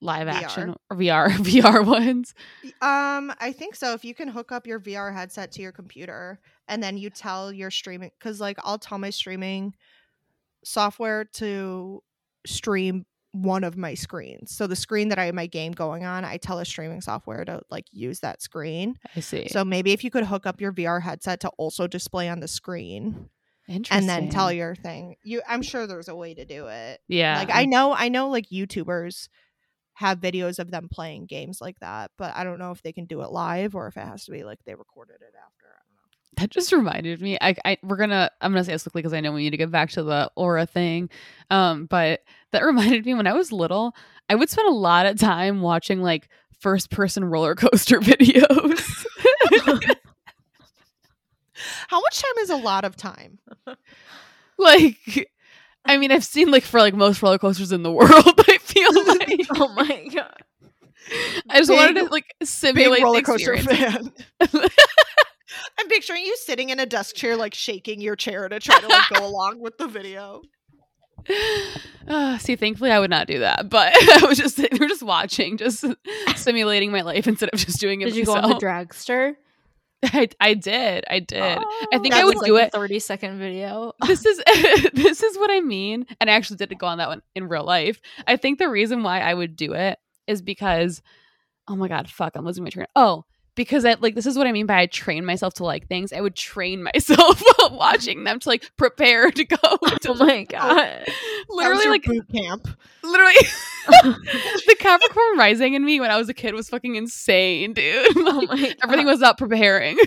live 0.00 0.26
VR? 0.28 0.42
action 0.42 0.74
or 0.90 0.96
VR 0.96 1.28
VR 1.30 1.84
ones? 1.84 2.34
Um, 2.80 3.32
I 3.40 3.52
think 3.56 3.74
so. 3.74 3.92
If 3.94 4.04
you 4.04 4.14
can 4.14 4.28
hook 4.28 4.52
up 4.52 4.66
your 4.66 4.80
VR 4.80 5.14
headset 5.14 5.52
to 5.52 5.62
your 5.62 5.72
computer 5.72 6.40
and 6.68 6.82
then 6.82 6.96
you 6.96 7.10
tell 7.10 7.52
your 7.52 7.70
streaming 7.70 8.10
cuz 8.20 8.40
like 8.40 8.58
I'll 8.64 8.78
tell 8.78 8.98
my 8.98 9.10
streaming 9.10 9.74
software 10.64 11.24
to 11.24 12.02
stream 12.46 13.06
one 13.32 13.62
of 13.62 13.76
my 13.76 13.94
screens. 13.94 14.50
So 14.50 14.66
the 14.66 14.74
screen 14.74 15.08
that 15.10 15.18
I 15.18 15.26
have 15.26 15.34
my 15.34 15.46
game 15.46 15.72
going 15.72 16.04
on, 16.04 16.24
I 16.24 16.36
tell 16.36 16.58
a 16.58 16.64
streaming 16.64 17.00
software 17.00 17.44
to 17.44 17.60
like 17.70 17.86
use 17.92 18.20
that 18.20 18.42
screen. 18.42 18.96
I 19.14 19.20
see. 19.20 19.48
So 19.48 19.64
maybe 19.64 19.92
if 19.92 20.02
you 20.02 20.10
could 20.10 20.24
hook 20.24 20.46
up 20.46 20.60
your 20.60 20.72
VR 20.72 21.00
headset 21.00 21.40
to 21.40 21.48
also 21.50 21.86
display 21.86 22.28
on 22.28 22.40
the 22.40 22.48
screen 22.48 23.28
Interesting. 23.68 23.98
and 23.98 24.08
then 24.08 24.30
tell 24.30 24.52
your 24.52 24.74
thing. 24.74 25.16
You 25.22 25.42
I'm 25.48 25.62
sure 25.62 25.86
there's 25.86 26.08
a 26.08 26.14
way 26.16 26.34
to 26.34 26.44
do 26.44 26.66
it. 26.66 27.00
Yeah. 27.06 27.38
Like 27.38 27.50
I 27.52 27.66
know 27.66 27.94
I 27.94 28.08
know 28.08 28.28
like 28.28 28.48
YouTubers 28.48 29.28
have 30.00 30.18
videos 30.18 30.58
of 30.58 30.70
them 30.70 30.88
playing 30.88 31.26
games 31.26 31.60
like 31.60 31.78
that, 31.80 32.10
but 32.16 32.34
I 32.34 32.42
don't 32.42 32.58
know 32.58 32.70
if 32.70 32.82
they 32.82 32.90
can 32.90 33.04
do 33.04 33.20
it 33.20 33.30
live 33.30 33.74
or 33.74 33.86
if 33.86 33.98
it 33.98 34.06
has 34.06 34.24
to 34.24 34.32
be 34.32 34.44
like 34.44 34.58
they 34.64 34.74
recorded 34.74 35.16
it 35.20 35.34
after. 35.36 35.66
I 35.66 35.76
don't 35.84 35.94
know. 35.94 36.38
that 36.38 36.50
just 36.50 36.72
reminded 36.72 37.20
me. 37.20 37.36
I, 37.38 37.54
I 37.66 37.76
we're 37.82 37.98
gonna 37.98 38.30
I'm 38.40 38.50
gonna 38.52 38.64
say 38.64 38.72
this 38.72 38.84
quickly 38.84 39.02
because 39.02 39.12
I 39.12 39.20
know 39.20 39.30
we 39.32 39.42
need 39.42 39.50
to 39.50 39.58
get 39.58 39.70
back 39.70 39.90
to 39.90 40.02
the 40.02 40.30
aura 40.36 40.64
thing. 40.64 41.10
Um, 41.50 41.84
but 41.84 42.20
that 42.52 42.64
reminded 42.64 43.04
me 43.04 43.12
when 43.12 43.26
I 43.26 43.34
was 43.34 43.52
little, 43.52 43.94
I 44.30 44.36
would 44.36 44.48
spend 44.48 44.68
a 44.68 44.72
lot 44.72 45.04
of 45.04 45.18
time 45.18 45.60
watching 45.60 46.00
like 46.00 46.30
first 46.60 46.90
person 46.90 47.22
roller 47.22 47.54
coaster 47.54 48.00
videos. 48.00 49.04
How 51.88 52.00
much 52.00 52.22
time 52.22 52.38
is 52.40 52.48
a 52.48 52.56
lot 52.56 52.86
of 52.86 52.96
time? 52.96 53.38
like 54.56 55.30
I 55.84 55.96
mean, 55.96 56.12
I've 56.12 56.24
seen 56.24 56.50
like 56.50 56.62
for 56.64 56.80
like 56.80 56.94
most 56.94 57.22
roller 57.22 57.38
coasters 57.38 57.72
in 57.72 57.82
the 57.82 57.92
world, 57.92 58.10
I 58.48 58.58
feel 58.58 59.06
like 59.06 59.46
oh 59.56 59.68
my 59.74 60.08
god. 60.14 60.36
I 61.48 61.58
just 61.58 61.70
wanted 61.70 61.94
to 61.96 62.04
like 62.04 62.26
Big 62.38 62.48
simulate 62.48 63.02
roller 63.02 63.20
the 63.20 63.24
coaster 63.24 63.54
experience. 63.54 64.10
fan. 64.40 64.68
I'm 65.78 65.88
picturing 65.88 66.24
you 66.24 66.36
sitting 66.36 66.70
in 66.70 66.78
a 66.78 66.86
desk 66.86 67.16
chair, 67.16 67.36
like 67.36 67.54
shaking 67.54 68.00
your 68.00 68.14
chair 68.16 68.48
to 68.48 68.60
try 68.60 68.78
to 68.78 68.86
like 68.86 69.08
go 69.14 69.26
along 69.26 69.60
with 69.60 69.78
the 69.78 69.88
video. 69.88 70.42
Uh, 72.06 72.38
see, 72.38 72.54
thankfully, 72.56 72.90
I 72.90 73.00
would 73.00 73.10
not 73.10 73.26
do 73.26 73.40
that. 73.40 73.68
But 73.68 73.92
I 73.94 74.26
was 74.26 74.38
just 74.38 74.58
we're 74.58 74.88
just 74.88 75.02
watching, 75.02 75.56
just 75.56 75.84
simulating 76.36 76.92
my 76.92 77.00
life 77.00 77.26
instead 77.26 77.48
of 77.52 77.58
just 77.58 77.80
doing 77.80 78.02
it. 78.02 78.06
Did 78.06 78.16
you 78.16 78.24
go 78.24 78.34
on 78.34 78.48
the 78.48 78.56
dragster? 78.56 79.34
I, 80.04 80.28
I 80.40 80.54
did. 80.54 81.04
I 81.08 81.18
did. 81.20 81.58
I 81.92 81.98
think 81.98 82.14
I 82.14 82.24
would 82.24 82.36
like 82.36 82.46
do 82.46 82.56
it. 82.56 82.72
30 82.72 82.98
second 83.00 83.38
video. 83.38 83.92
This 84.06 84.24
is 84.26 84.42
this 84.94 85.22
is 85.22 85.38
what 85.38 85.50
I 85.50 85.60
mean. 85.60 86.06
And 86.20 86.30
I 86.30 86.34
actually 86.34 86.56
did 86.56 86.76
go 86.78 86.86
on 86.86 86.98
that 86.98 87.08
one 87.08 87.22
in 87.34 87.48
real 87.48 87.64
life. 87.64 88.00
I 88.26 88.36
think 88.36 88.58
the 88.58 88.68
reason 88.68 89.02
why 89.02 89.20
I 89.20 89.34
would 89.34 89.56
do 89.56 89.74
it 89.74 89.98
is 90.26 90.42
because, 90.42 91.02
oh 91.68 91.76
my 91.76 91.88
god, 91.88 92.08
fuck, 92.08 92.34
I'm 92.34 92.44
losing 92.44 92.64
my 92.64 92.70
train. 92.70 92.86
Oh, 92.96 93.24
because 93.60 93.84
I 93.84 93.92
like 94.00 94.14
this 94.14 94.24
is 94.24 94.38
what 94.38 94.46
I 94.46 94.52
mean 94.52 94.64
by 94.64 94.80
I 94.80 94.86
train 94.86 95.22
myself 95.26 95.52
to 95.54 95.64
like 95.64 95.86
things. 95.86 96.14
I 96.14 96.22
would 96.22 96.34
train 96.34 96.82
myself 96.94 97.42
while 97.58 97.76
watching 97.76 98.24
them 98.24 98.40
to 98.40 98.48
like 98.48 98.70
prepare 98.78 99.30
to 99.30 99.44
go. 99.44 99.56
To, 100.00 100.12
Oh 100.12 100.14
my 100.14 100.44
god. 100.48 101.04
Literally 101.50 101.88
like 101.88 102.04
boot 102.04 102.26
camp. 102.32 102.66
literally 103.02 103.34
the 104.02 104.76
Capricorn 104.78 105.36
rising 105.36 105.74
in 105.74 105.84
me 105.84 106.00
when 106.00 106.10
I 106.10 106.16
was 106.16 106.30
a 106.30 106.34
kid 106.34 106.54
was 106.54 106.70
fucking 106.70 106.94
insane, 106.94 107.74
dude. 107.74 108.16
Oh 108.16 108.46
Like, 108.48 108.48
my 108.48 108.74
everything 108.82 109.04
was 109.04 109.18
about 109.18 109.36
preparing. 109.36 109.98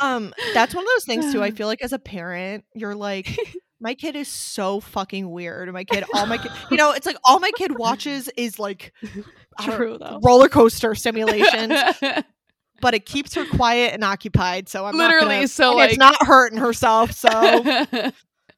Um, 0.00 0.34
that's 0.52 0.74
one 0.74 0.82
of 0.84 0.88
those 0.96 1.04
things 1.04 1.32
too. 1.32 1.44
I 1.44 1.50
feel 1.52 1.68
like 1.68 1.80
as 1.82 1.92
a 1.92 1.98
parent, 2.00 2.64
you're 2.74 2.96
like, 2.96 3.38
my 3.82 3.94
kid 3.94 4.16
is 4.16 4.28
so 4.28 4.80
fucking 4.80 5.30
weird. 5.30 5.70
My 5.72 5.84
kid, 5.84 6.04
all 6.14 6.24
my 6.26 6.38
kid, 6.38 6.50
you 6.70 6.76
know, 6.76 6.92
it's 6.92 7.04
like 7.06 7.16
all 7.24 7.40
my 7.40 7.50
kid 7.56 7.76
watches 7.78 8.30
is 8.36 8.58
like 8.58 8.92
True 9.60 9.98
though. 9.98 10.20
roller 10.22 10.48
coaster 10.48 10.94
simulations, 10.94 11.72
but 12.80 12.94
it 12.94 13.04
keeps 13.04 13.34
her 13.34 13.44
quiet 13.44 13.92
and 13.92 14.04
occupied. 14.04 14.68
So 14.68 14.86
I'm 14.86 14.96
Literally, 14.96 15.26
not 15.26 15.34
gonna, 15.34 15.48
so, 15.48 15.74
like- 15.74 15.90
it's 15.90 15.98
not 15.98 16.16
hurting 16.26 16.58
herself. 16.58 17.12
So 17.12 17.30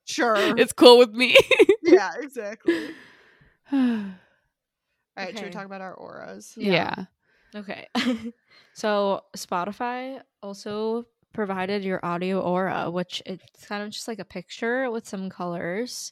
sure, 0.05 0.37
it's 0.59 0.72
cool 0.72 0.99
with 0.99 1.11
me. 1.12 1.35
yeah, 1.83 2.12
exactly. 2.20 2.91
All 3.72 3.81
right, 5.16 5.29
should 5.29 5.35
we 5.37 5.41
Okay. 5.47 5.51
talk 5.51 5.64
about 5.66 5.81
our 5.81 5.95
auras? 5.95 6.53
yeah. 6.57 6.95
Okay. 7.57 7.87
so 8.75 9.22
Spotify 9.37 10.20
also 10.43 11.07
provided 11.35 11.85
your 11.85 12.03
audio 12.05 12.41
aura, 12.41 12.91
which 12.91 13.22
it's 13.26 13.66
kind 13.66 13.82
of 13.82 13.91
just 13.91 14.09
like 14.09 14.18
a 14.20 14.24
picture 14.24 14.91
with 14.91 15.07
some 15.07 15.28
colors 15.28 16.11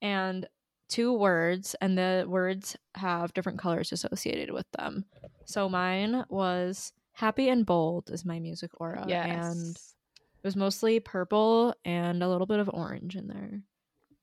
and 0.00 0.46
two 0.88 1.12
words, 1.12 1.74
and 1.80 1.98
the 1.98 2.24
words 2.28 2.76
have 2.94 3.34
different 3.34 3.58
colors 3.58 3.90
associated 3.92 4.52
with 4.52 4.70
them. 4.78 5.04
So 5.46 5.68
mine 5.68 6.24
was 6.28 6.92
happy 7.12 7.48
and 7.48 7.66
bold 7.66 8.10
is 8.10 8.24
my 8.24 8.38
music 8.38 8.70
aura. 8.80 9.04
Yes. 9.08 9.54
And 9.56 9.76
it 9.76 10.44
was 10.46 10.56
mostly 10.56 11.00
purple 11.00 11.74
and 11.84 12.22
a 12.22 12.28
little 12.28 12.46
bit 12.46 12.60
of 12.60 12.70
orange 12.72 13.16
in 13.16 13.26
there. 13.28 13.60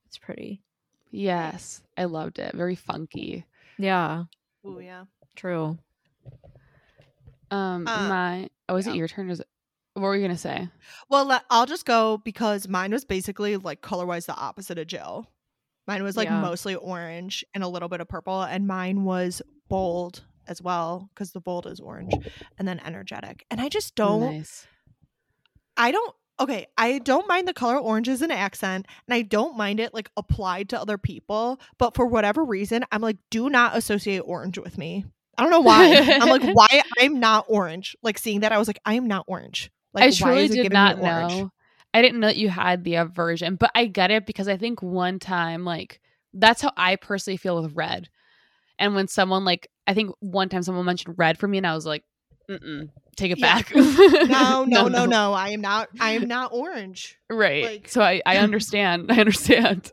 It's 0.07 0.17
pretty. 0.17 0.61
yes. 1.11 1.81
I 1.97 2.05
loved 2.05 2.39
it. 2.39 2.53
Very 2.55 2.75
funky. 2.75 3.45
Yeah, 3.77 4.23
Oh 4.65 4.79
yeah. 4.79 5.05
true. 5.35 5.77
Um, 7.51 7.87
Uh, 7.87 8.09
my 8.09 8.49
oh, 8.67 8.75
is 8.75 8.87
yeah. 8.87 8.93
it 8.93 8.97
your 8.97 9.07
turn? 9.07 9.29
Is 9.29 9.39
it, 9.39 9.47
what 10.01 10.07
were 10.07 10.15
you 10.15 10.21
gonna 10.21 10.37
say? 10.37 10.69
Well, 11.09 11.41
I'll 11.49 11.65
just 11.65 11.85
go 11.85 12.17
because 12.17 12.67
mine 12.67 12.91
was 12.91 13.05
basically 13.05 13.57
like 13.57 13.81
color 13.81 14.05
wise 14.05 14.25
the 14.25 14.35
opposite 14.35 14.77
of 14.77 14.87
Jill. 14.87 15.29
Mine 15.87 16.03
was 16.03 16.17
like 16.17 16.27
Yeah. 16.27 16.41
mostly 16.41 16.75
orange 16.75 17.43
and 17.53 17.63
a 17.63 17.67
little 17.67 17.89
bit 17.89 18.01
of 18.01 18.07
purple, 18.07 18.41
and 18.41 18.67
mine 18.67 19.03
was 19.03 19.41
bold 19.69 20.23
as 20.47 20.61
well 20.61 21.09
because 21.13 21.31
the 21.31 21.41
bold 21.41 21.65
is 21.67 21.79
orange, 21.79 22.13
and 22.57 22.67
then 22.67 22.79
energetic. 22.85 23.45
And 23.51 23.59
I 23.59 23.69
just 23.69 23.95
don't, 23.95 24.21
Nice. 24.21 24.67
I 25.75 25.91
don't. 25.91 26.13
Okay, 26.39 26.67
I 26.77 26.99
don't 26.99 27.27
mind 27.27 27.47
the 27.47 27.53
color 27.53 27.79
orange 27.79 28.07
as 28.07 28.21
an 28.21 28.29
accent, 28.29 28.85
and 29.07 29.13
I 29.15 29.23
don't 29.23 29.57
mind 29.57 29.79
it 29.79 29.93
like 29.93 30.09
applied 30.15 30.69
to 30.69 30.79
other 30.79 30.97
people. 30.99 31.59
But 31.79 31.95
for 31.95 32.05
whatever 32.05 32.45
reason, 32.45 32.85
I'm 32.91 33.01
like, 33.01 33.17
do 33.31 33.49
not 33.49 33.75
associate 33.75 34.19
orange 34.19 34.59
with 34.59 34.77
me. 34.77 35.05
I 35.35 35.41
don't 35.41 35.51
know 35.51 35.61
why. 35.61 35.95
I'm 36.21 36.29
like, 36.29 36.43
why 36.53 36.83
I'm 36.99 37.19
not 37.19 37.45
orange. 37.47 37.95
Like 38.03 38.19
seeing 38.19 38.41
that, 38.41 38.51
I 38.51 38.57
was 38.59 38.67
like, 38.67 38.79
I 38.85 38.93
am 38.93 39.07
not 39.07 39.25
orange. 39.27 39.71
Like, 39.97 40.05
I 40.05 40.11
truly 40.11 40.47
did 40.47 40.71
not 40.71 40.99
know. 40.99 41.51
I 41.93 42.01
didn't 42.01 42.19
know 42.19 42.27
that 42.27 42.37
you 42.37 42.49
had 42.49 42.83
the 42.83 42.95
aversion, 42.95 43.55
but 43.55 43.71
I 43.73 43.85
get 43.85 44.11
it 44.11 44.25
because 44.25 44.47
I 44.47 44.57
think 44.57 44.81
one 44.81 45.19
time, 45.19 45.65
like, 45.65 45.99
that's 46.33 46.61
how 46.61 46.71
I 46.77 46.95
personally 46.95 47.37
feel 47.37 47.61
with 47.61 47.73
red. 47.75 48.09
And 48.77 48.93
when 48.93 49.07
someone 49.07 49.43
like, 49.45 49.69
I 49.87 49.93
think 49.93 50.11
one 50.19 50.49
time 50.49 50.61
someone 50.63 50.85
mentioned 50.85 51.15
red 51.17 51.37
for 51.39 51.47
me, 51.47 51.57
and 51.57 51.65
I 51.67 51.73
was 51.73 51.85
like, 51.85 52.03
Mm-mm, 52.49 52.89
take 53.17 53.31
it 53.31 53.39
Yeah. 53.39 53.55
back. 53.61 53.75
No, 53.75 54.63
no, 54.67 54.87
no, 54.87 55.05
no. 55.05 55.33
I 55.33 55.49
am 55.49 55.61
not. 55.61 55.89
I 55.99 56.11
am 56.11 56.27
not 56.27 56.53
orange. 56.53 57.17
Right. 57.29 57.63
Like- 57.63 57.87
so 57.89 58.01
I, 58.01 58.21
I 58.25 58.37
understand. 58.45 59.11
I 59.11 59.19
understand. 59.19 59.91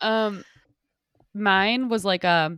um, 0.00 0.44
mine 1.34 1.88
was 1.88 2.04
like 2.04 2.24
a 2.24 2.56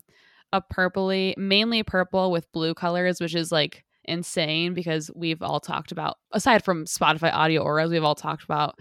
a 0.53 0.63
purpley, 0.63 1.37
mainly 1.37 1.83
purple 1.83 2.31
with 2.31 2.51
blue 2.53 2.75
colors, 2.75 3.21
which 3.21 3.35
is 3.35 3.51
like 3.51 3.85
insane 4.07 4.75
because 4.75 5.11
we've 5.15 5.43
all 5.43 5.61
talked 5.61 5.93
about 5.93 6.17
aside 6.33 6.65
from 6.65 6.85
Spotify 6.85 7.33
audio 7.33 7.63
auras, 7.63 7.91
we've 7.91 8.05
all 8.05 8.15
talked 8.15 8.45
about 8.45 8.75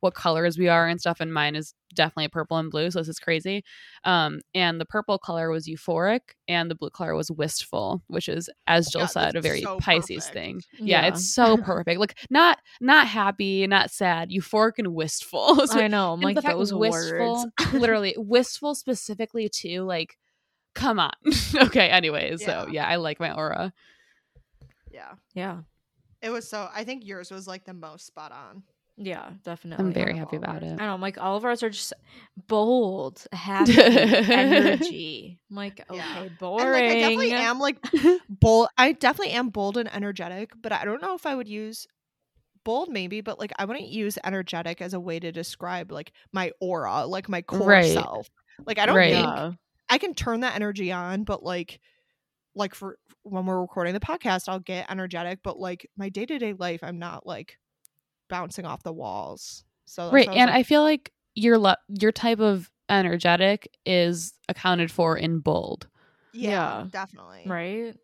what 0.00 0.14
colors 0.14 0.56
we 0.58 0.66
are 0.66 0.88
and 0.88 0.98
stuff. 0.98 1.20
And 1.20 1.32
mine 1.32 1.54
is 1.54 1.74
definitely 1.94 2.28
purple 2.28 2.56
and 2.56 2.70
blue, 2.70 2.90
so 2.90 3.00
this 3.00 3.08
is 3.08 3.18
crazy. 3.18 3.62
Um, 4.04 4.40
and 4.54 4.80
the 4.80 4.86
purple 4.86 5.18
color 5.18 5.50
was 5.50 5.68
euphoric, 5.68 6.20
and 6.48 6.70
the 6.70 6.74
blue 6.74 6.88
color 6.90 7.14
was 7.14 7.30
wistful, 7.30 8.02
which 8.08 8.26
is, 8.28 8.48
as 8.66 8.88
Jill 8.88 9.02
Yeah, 9.02 9.06
said, 9.08 9.36
a 9.36 9.42
very 9.42 9.60
so 9.60 9.76
Pisces 9.78 10.24
perfect. 10.24 10.32
thing. 10.34 10.62
Yeah, 10.78 11.02
Yeah. 11.02 11.08
it's 11.08 11.34
so 11.34 11.58
perfect. 11.58 12.00
Like 12.00 12.18
not 12.30 12.58
not 12.80 13.06
happy, 13.08 13.66
not 13.66 13.90
sad, 13.90 14.30
euphoric 14.30 14.78
and 14.78 14.94
wistful. 14.94 15.66
So 15.66 15.78
I 15.78 15.88
know. 15.88 16.14
I'm 16.14 16.20
like 16.22 16.34
the 16.36 16.42
fact 16.42 16.56
those 16.56 16.72
wistful, 16.72 17.18
words. 17.18 17.46
literally 17.74 18.14
wistful 18.16 18.74
specifically 18.74 19.50
too. 19.50 19.82
Like, 19.82 20.16
come 20.74 20.98
on. 20.98 21.12
okay. 21.54 21.88
Anyways, 21.90 22.42
so 22.42 22.64
Yeah. 22.68 22.72
yeah, 22.72 22.86
I 22.88 22.96
like 22.96 23.20
my 23.20 23.32
aura. 23.34 23.72
Yeah, 25.00 25.14
Yeah. 25.34 25.60
it 26.22 26.30
was 26.30 26.48
so. 26.48 26.68
I 26.74 26.84
think 26.84 27.06
yours 27.06 27.30
was 27.30 27.46
like 27.46 27.64
the 27.64 27.74
most 27.74 28.06
spot 28.06 28.32
on. 28.32 28.62
Yeah, 28.96 29.30
definitely. 29.44 29.86
I'm 29.86 29.92
very 29.92 30.16
happy 30.16 30.36
about 30.36 30.56
ours. 30.62 30.72
it. 30.72 30.74
I 30.74 30.84
don't 30.86 30.86
know, 30.86 30.96
like 30.96 31.16
all 31.18 31.36
of 31.36 31.44
ours 31.44 31.62
are 31.62 31.70
just 31.70 31.94
bold, 32.48 33.24
happy, 33.32 33.72
energy. 34.30 35.38
I'm 35.50 35.56
like, 35.56 35.80
okay, 35.88 35.96
Yeah. 35.96 36.28
boring. 36.38 36.66
And 36.66 36.72
like 36.72 36.84
I 36.84 37.00
definitely 37.00 37.32
am 37.32 37.58
like 37.58 37.78
bold. 38.28 38.68
I 38.76 38.92
definitely 38.92 39.32
am 39.34 39.48
bold 39.48 39.76
and 39.78 39.92
energetic, 39.94 40.52
but 40.60 40.72
I 40.72 40.84
don't 40.84 41.00
know 41.00 41.14
if 41.14 41.24
I 41.24 41.34
would 41.34 41.48
use 41.48 41.86
bold 42.62 42.90
maybe, 42.90 43.22
but 43.22 43.38
like 43.38 43.52
I 43.58 43.64
wouldn't 43.64 43.88
use 43.88 44.18
energetic 44.22 44.82
as 44.82 44.92
a 44.92 45.00
way 45.00 45.18
to 45.18 45.32
describe 45.32 45.90
like 45.90 46.12
my 46.32 46.52
aura, 46.60 47.06
like 47.06 47.28
my 47.28 47.40
core 47.40 47.68
Right. 47.70 47.92
self. 47.94 48.28
Like 48.66 48.78
I 48.78 48.84
don't 48.84 48.96
Right. 48.96 49.10
think 49.14 49.56
I 49.88 49.96
can 49.98 50.12
turn 50.14 50.40
that 50.40 50.56
energy 50.56 50.92
on, 50.92 51.24
but 51.24 51.42
like 51.42 51.80
like 52.54 52.74
for 52.74 52.98
when 53.22 53.46
we're 53.46 53.60
recording 53.60 53.94
the 53.94 54.00
podcast, 54.00 54.48
I'll 54.48 54.58
get 54.60 54.90
energetic, 54.90 55.40
but 55.42 55.58
like 55.58 55.88
my 55.96 56.08
day-to-day 56.08 56.54
life, 56.54 56.80
I'm 56.82 56.98
not 56.98 57.26
like 57.26 57.58
bouncing 58.28 58.64
off 58.66 58.82
the 58.82 58.92
walls. 58.92 59.64
So 59.84 60.04
that's 60.04 60.14
right, 60.14 60.28
I 60.28 60.32
and 60.34 60.50
like, 60.50 60.54
I 60.58 60.62
feel 60.62 60.82
like 60.82 61.12
your 61.34 61.58
le- 61.58 61.78
your 62.00 62.12
type 62.12 62.40
of 62.40 62.70
energetic 62.88 63.68
is 63.86 64.32
accounted 64.48 64.90
for 64.90 65.16
in 65.16 65.38
bold. 65.40 65.86
yeah, 66.32 66.50
Yeah. 66.82 66.86
definitely. 66.90 67.42
Right? 67.46 67.94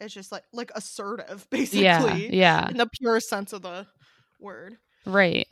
It's 0.00 0.14
just 0.14 0.32
like 0.32 0.44
like 0.52 0.70
assertive 0.74 1.46
basically. 1.50 1.82
Yeah, 1.82 2.14
yeah, 2.14 2.68
In 2.68 2.76
the 2.76 2.86
pure 2.88 3.20
sense 3.20 3.52
of 3.52 3.62
the 3.62 3.86
word. 4.38 4.76
right. 5.04 5.46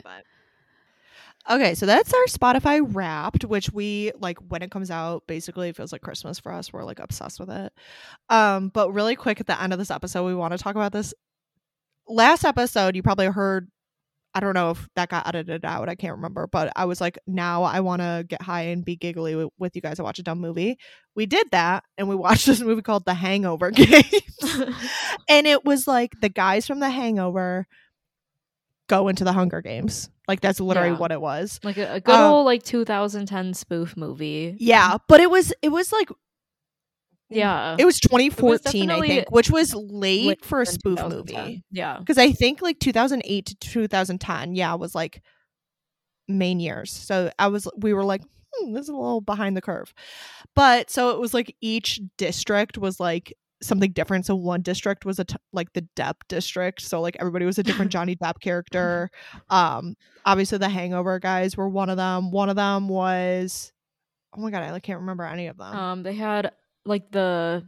Okay, 1.49 1.73
so 1.75 1.85
that's 1.85 2.13
our 2.13 2.25
Spotify 2.25 2.81
wrapped, 2.83 3.45
which 3.45 3.71
we 3.71 4.11
like 4.19 4.37
when 4.49 4.61
it 4.61 4.71
comes 4.71 4.91
out, 4.91 5.23
basically 5.27 5.69
it 5.69 5.75
feels 5.75 5.91
like 5.91 6.01
Christmas 6.01 6.39
for 6.39 6.51
us. 6.51 6.71
We're 6.73 6.83
like 6.83 6.99
obsessed 6.99 7.39
with 7.39 7.49
it. 7.49 7.73
Um, 8.29 8.69
but 8.69 8.91
really 8.91 9.15
quick 9.15 9.39
at 9.39 9.47
the 9.47 9.59
end 9.61 9.73
of 9.73 9.79
this 9.79 9.91
episode, 9.91 10.25
we 10.25 10.35
want 10.35 10.51
to 10.51 10.57
talk 10.57 10.75
about 10.75 10.91
this. 10.91 11.13
Last 12.07 12.43
episode, 12.43 12.95
you 12.95 13.03
probably 13.03 13.27
heard 13.27 13.69
I 14.33 14.39
don't 14.41 14.53
know 14.53 14.71
if 14.71 14.87
that 14.95 15.09
got 15.09 15.27
edited 15.27 15.65
out. 15.65 15.89
I 15.89 15.95
can't 15.95 16.15
remember, 16.15 16.45
but 16.45 16.71
I 16.75 16.85
was 16.85 17.01
like, 17.01 17.17
now 17.25 17.63
I 17.63 17.79
want 17.79 18.01
to 18.01 18.25
get 18.27 18.41
high 18.41 18.63
and 18.63 18.85
be 18.85 18.95
giggly 18.95 19.35
with, 19.35 19.49
with 19.57 19.75
you 19.75 19.81
guys 19.81 19.97
and 19.97 20.05
watch 20.05 20.19
a 20.19 20.23
dumb 20.23 20.39
movie. 20.39 20.77
We 21.15 21.25
did 21.25 21.47
that, 21.51 21.83
and 21.97 22.07
we 22.07 22.15
watched 22.15 22.45
this 22.45 22.61
movie 22.61 22.81
called 22.81 23.05
The 23.05 23.15
Hangover 23.15 23.71
Games, 23.75 24.03
and 25.29 25.47
it 25.47 25.65
was 25.65 25.87
like 25.87 26.13
the 26.21 26.29
guys 26.29 26.67
from 26.67 26.79
The 26.79 26.89
Hangover 26.89 27.65
go 28.87 29.07
into 29.07 29.23
the 29.23 29.33
Hunger 29.33 29.61
Games. 29.61 30.09
Like 30.29 30.39
that's 30.41 30.59
literally 30.61 30.91
Yeah. 30.91 30.97
what 30.97 31.11
it 31.11 31.19
was. 31.19 31.59
Like 31.63 31.77
a, 31.77 31.95
a 31.95 31.99
good 31.99 32.15
Um, 32.15 32.31
old 32.33 32.45
like 32.45 32.63
2010 32.63 33.53
spoof 33.55 33.97
movie. 33.97 34.55
Yeah, 34.59 34.97
but 35.09 35.19
it 35.19 35.29
was 35.29 35.51
it 35.61 35.69
was 35.69 35.91
like 35.91 36.09
Yeah. 37.29 37.75
it 37.79 37.83
was 37.85 37.99
2014, 37.99 38.89
I 38.91 38.99
think, 39.01 39.31
which 39.31 39.49
was 39.49 39.73
late 39.73 40.27
Later 40.27 40.45
for 40.45 40.61
a 40.61 40.65
spoof 40.65 40.99
movie. 41.03 41.63
Yeah. 41.71 41.97
Because 41.99 42.17
I 42.17 42.31
think 42.31 42.61
like 42.61 42.79
2008 42.79 43.45
to 43.47 43.55
2010, 43.57 44.55
yeah, 44.55 44.73
was 44.75 44.93
like 44.95 45.21
main 46.27 46.59
years. 46.59 46.91
So 46.91 47.31
I 47.39 47.47
was 47.47 47.67
we 47.77 47.93
were 47.93 48.05
like, 48.05 48.21
hmm, 48.53 48.73
this 48.73 48.83
is 48.83 48.89
a 48.89 48.93
little 48.95 49.21
behind 49.21 49.57
the 49.57 49.61
curve. 49.61 49.93
But 50.55 50.91
so 50.91 51.09
it 51.09 51.19
was 51.19 51.33
like 51.33 51.55
each 51.59 51.99
district 52.17 52.77
was 52.77 52.99
like 52.99 53.33
something 53.61 53.91
different. 53.91 54.25
So 54.25 54.35
one 54.35 54.61
district 54.61 55.05
was 55.05 55.19
a 55.19 55.25
t- 55.25 55.35
like 55.53 55.73
the 55.73 55.87
Depp 55.95 56.15
district. 56.27 56.81
So 56.81 57.01
like 57.01 57.17
everybody 57.19 57.45
was 57.45 57.57
a 57.57 57.63
different 57.63 57.91
Johnny 57.93 58.15
Depp 58.15 58.39
character. 58.39 59.09
Um, 59.49 59.95
obviously 60.25 60.57
the 60.57 60.69
Hangover 60.69 61.19
guys 61.19 61.57
were 61.57 61.69
one 61.69 61.89
of 61.89 61.97
them. 61.97 62.31
One 62.31 62.49
of 62.49 62.55
them 62.55 62.87
was, 62.87 63.71
oh 64.35 64.41
my 64.41 64.51
god, 64.51 64.63
I 64.63 64.71
like, 64.71 64.83
can't 64.83 65.01
remember 65.01 65.23
any 65.25 65.47
of 65.47 65.57
them. 65.57 65.75
Um 65.75 66.03
they 66.03 66.13
had 66.15 66.51
like 66.85 67.11
the 67.11 67.65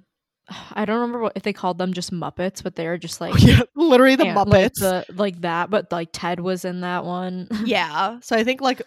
I 0.74 0.86
don't 0.86 0.96
remember 0.96 1.20
what 1.20 1.34
if 1.36 1.44
they 1.44 1.54
called 1.54 1.78
them 1.78 1.94
just 1.94 2.12
Muppets, 2.12 2.64
but 2.64 2.76
they're 2.76 2.98
just 2.98 3.22
like 3.22 3.42
yeah, 3.42 3.62
literally 3.76 4.16
the 4.16 4.26
yeah, 4.26 4.36
Muppets. 4.36 4.52
like, 4.52 4.74
the, 4.74 5.06
like 5.16 5.42
that, 5.42 5.70
but 5.70 5.92
like 5.92 6.10
Ted 6.14 6.40
was 6.40 6.66
in 6.66 6.82
that 6.82 7.06
one. 7.06 7.48
yeah. 7.66 8.20
So 8.22 8.36
I 8.36 8.44
think 8.44 8.62
like 8.62 8.82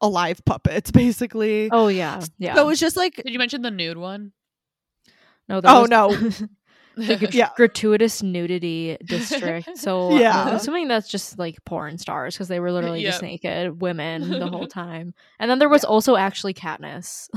alive 0.00 0.40
puppets, 0.44 0.90
basically. 0.90 1.68
oh 1.72 1.88
yeah. 1.88 2.22
Yeah. 2.38 2.54
So 2.54 2.62
it 2.62 2.66
was 2.66 2.80
just 2.80 2.96
like, 2.96 3.16
Did 3.16 3.32
you 3.32 3.38
mention 3.38 3.62
the 3.62 3.70
nude 3.70 3.98
one? 3.98 4.32
No, 5.48 5.60
there 5.60 5.70
oh 5.72 5.80
was- 5.82 5.90
no, 5.90 6.08
the 6.96 7.16
gr- 7.16 7.26
Yeah. 7.32 7.50
gratuitous 7.56 8.22
nudity 8.22 8.96
district. 9.04 9.76
So 9.78 10.16
Yeah. 10.16 10.44
I'm 10.44 10.54
assuming 10.56 10.88
that's 10.88 11.08
just 11.08 11.38
like 11.38 11.56
porn 11.64 11.98
stars 11.98 12.34
because 12.34 12.48
they 12.48 12.60
were 12.60 12.70
literally 12.72 13.02
just 13.02 13.20
naked 13.22 13.80
women 13.80 14.28
the 14.38 14.46
whole 14.46 14.66
time. 14.68 15.12
And 15.40 15.50
then 15.50 15.58
there 15.58 15.68
was 15.68 15.84
also 15.84 16.14
actually 16.16 16.54
Katniss. 16.54 17.28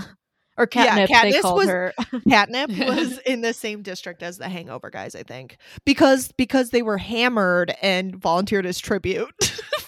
or 0.59 0.67
Yeah, 0.73 0.85
catnip, 1.07 1.09
they 1.09 1.13
Katniss 1.31 1.41
called 1.41 1.57
was- 1.57 1.67
her. 1.69 1.93
Catnip 2.29 2.69
was 2.87 3.17
in 3.19 3.41
the 3.41 3.53
same 3.53 3.81
district 3.81 4.21
as 4.23 4.37
the 4.37 4.47
Hangover 4.49 4.89
guys, 4.91 5.15
I 5.15 5.23
think, 5.23 5.57
because 5.85 6.31
because 6.37 6.69
they 6.71 6.81
were 6.83 6.97
hammered 6.97 7.73
and 7.81 8.15
volunteered 8.15 8.65
as 8.65 8.77
tribute 8.79 9.29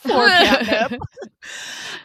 for 0.01 0.27
Catnip. 0.27 0.99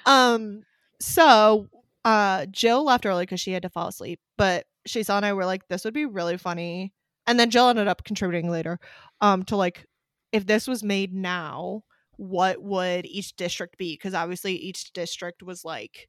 um, 0.06 0.62
so 1.00 1.66
uh, 2.04 2.46
Jill 2.46 2.84
left 2.84 3.06
early 3.06 3.22
because 3.24 3.40
she 3.40 3.52
had 3.52 3.62
to 3.62 3.68
fall 3.70 3.88
asleep, 3.88 4.20
but 4.36 4.66
Shisa 4.88 5.16
and 5.16 5.26
I 5.26 5.32
were 5.32 5.46
like, 5.46 5.68
this 5.68 5.84
would 5.84 5.94
be 5.94 6.06
really 6.06 6.36
funny, 6.36 6.92
and 7.26 7.38
then 7.38 7.50
Jill 7.50 7.68
ended 7.68 7.88
up 7.88 8.04
contributing 8.04 8.50
later, 8.50 8.78
um, 9.20 9.42
to 9.44 9.56
like 9.56 9.86
if 10.34 10.46
this 10.46 10.66
was 10.66 10.82
made 10.82 11.14
now, 11.14 11.84
what 12.16 12.60
would 12.60 13.06
each 13.06 13.36
district 13.36 13.78
be? 13.78 13.94
Because 13.94 14.14
obviously 14.14 14.54
each 14.54 14.92
district 14.92 15.44
was 15.44 15.64
like 15.64 16.08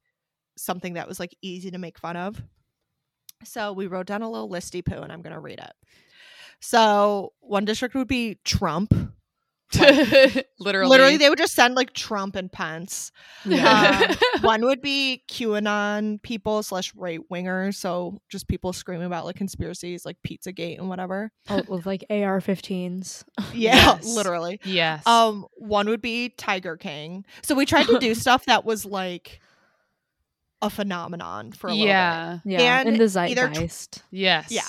something 0.57 0.93
that 0.93 1.07
was 1.07 1.19
like 1.19 1.35
easy 1.43 1.69
to 1.69 1.77
make 1.77 1.99
fun 1.99 2.17
of. 2.17 2.41
So 3.43 3.71
we 3.71 3.85
wrote 3.85 4.07
down 4.07 4.23
a 4.23 4.29
little 4.29 4.49
listy 4.49 4.83
poo 4.83 5.01
and 5.01 5.11
I'm 5.11 5.21
going 5.21 5.33
to 5.33 5.39
read 5.39 5.59
it. 5.59 5.73
So 6.59 7.33
one 7.39 7.65
district 7.65 7.93
would 7.93 8.07
be 8.07 8.39
Trump. 8.43 8.93
literally. 10.59 10.89
Literally, 10.89 11.17
they 11.17 11.29
would 11.29 11.37
just 11.37 11.53
send 11.55 11.75
like 11.75 11.93
Trump 11.93 12.35
and 12.35 12.51
Pence. 12.51 13.11
Yeah. 13.45 14.15
Um, 14.35 14.41
one 14.41 14.61
would 14.65 14.81
be 14.81 15.23
QAnon 15.29 16.21
people 16.21 16.61
slash 16.63 16.93
right 16.95 17.19
wingers. 17.31 17.75
So 17.75 18.21
just 18.29 18.47
people 18.47 18.73
screaming 18.73 19.07
about 19.07 19.25
like 19.25 19.35
conspiracies 19.35 20.05
like 20.05 20.17
Pizzagate 20.27 20.77
and 20.77 20.87
whatever. 20.89 21.31
Oh, 21.49 21.61
with 21.67 21.85
like 21.85 22.05
AR 22.09 22.39
15s. 22.41 23.23
Yeah, 23.53 23.75
Yes. 23.75 24.15
literally. 24.15 24.59
yes. 24.63 25.05
Um, 25.07 25.45
one 25.55 25.87
would 25.89 26.01
be 26.01 26.29
Tiger 26.29 26.77
King. 26.77 27.25
So 27.43 27.55
we 27.55 27.65
tried 27.65 27.87
to 27.87 27.99
do 27.99 28.13
stuff 28.15 28.45
that 28.45 28.65
was 28.65 28.85
like 28.85 29.39
a 30.61 30.69
phenomenon 30.69 31.51
for 31.51 31.67
a 31.67 31.71
little 31.71 31.85
bit. 31.85 31.89
yeah. 31.89 32.39
Yeah. 32.45 32.79
And 32.79 32.89
in 32.89 32.97
the 32.97 33.19
either 33.19 33.49
tw- 33.49 33.53
zeitgeist. 33.57 34.03
Yes. 34.11 34.51
Yeah. 34.51 34.61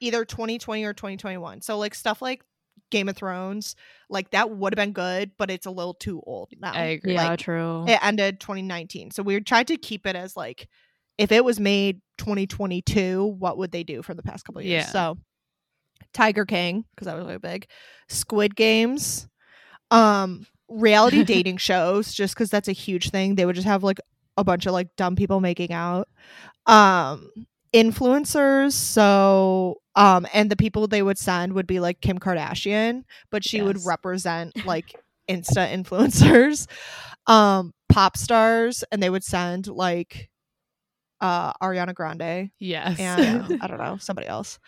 Either 0.00 0.24
2020 0.24 0.84
or 0.84 0.92
2021. 0.94 1.60
So 1.62 1.78
like 1.78 1.94
stuff 1.94 2.20
like 2.22 2.42
Game 2.90 3.08
of 3.08 3.16
Thrones, 3.16 3.76
like 4.08 4.30
that 4.30 4.50
would 4.50 4.72
have 4.72 4.76
been 4.76 4.92
good, 4.92 5.32
but 5.38 5.50
it's 5.50 5.66
a 5.66 5.70
little 5.70 5.94
too 5.94 6.22
old 6.26 6.50
now. 6.58 6.72
I 6.72 6.86
agree. 6.86 7.14
yeah, 7.14 7.28
like, 7.28 7.40
true. 7.40 7.84
It 7.86 7.98
ended 8.02 8.40
2019. 8.40 9.10
So 9.10 9.22
we 9.22 9.40
tried 9.40 9.68
to 9.68 9.76
keep 9.76 10.06
it 10.06 10.16
as 10.16 10.36
like 10.36 10.68
if 11.18 11.32
it 11.32 11.44
was 11.44 11.60
made 11.60 12.00
2022, 12.18 13.36
what 13.38 13.58
would 13.58 13.72
they 13.72 13.84
do 13.84 14.02
for 14.02 14.14
the 14.14 14.22
past 14.22 14.44
couple 14.44 14.60
of 14.60 14.66
years? 14.66 14.84
Yeah. 14.84 14.90
So 14.90 15.18
Tiger 16.12 16.44
King, 16.44 16.84
because 16.94 17.06
that 17.06 17.16
was 17.16 17.26
really 17.26 17.38
big. 17.38 17.66
Squid 18.08 18.56
Games, 18.56 19.28
um, 19.90 20.46
reality 20.68 21.24
dating 21.24 21.58
shows, 21.58 22.12
just 22.12 22.34
because 22.34 22.50
that's 22.50 22.68
a 22.68 22.72
huge 22.72 23.10
thing. 23.10 23.34
They 23.34 23.46
would 23.46 23.54
just 23.54 23.66
have 23.66 23.82
like 23.82 24.00
a 24.36 24.44
bunch 24.44 24.66
of 24.66 24.72
like 24.72 24.88
dumb 24.96 25.16
people 25.16 25.40
making 25.40 25.72
out. 25.72 26.08
Um 26.66 27.30
influencers 27.72 28.72
so 28.72 29.76
um 29.96 30.26
and 30.32 30.50
the 30.50 30.56
people 30.56 30.86
they 30.86 31.02
would 31.02 31.18
send 31.18 31.52
would 31.52 31.66
be 31.66 31.80
like 31.80 32.00
Kim 32.00 32.18
Kardashian 32.18 33.04
but 33.30 33.44
she 33.44 33.60
would 33.62 33.78
represent 33.84 34.64
like 34.64 34.94
insta 35.28 35.68
influencers 35.72 36.66
um 37.26 37.72
pop 37.88 38.16
stars 38.16 38.84
and 38.92 39.02
they 39.02 39.10
would 39.10 39.24
send 39.24 39.66
like 39.66 40.28
uh, 41.20 41.52
Ariana 41.62 41.94
Grande 41.94 42.50
Yes. 42.58 42.98
and 42.98 43.58
I 43.62 43.66
don't 43.66 43.76
know 43.78 43.98
somebody 43.98 44.26
else. 44.26 44.58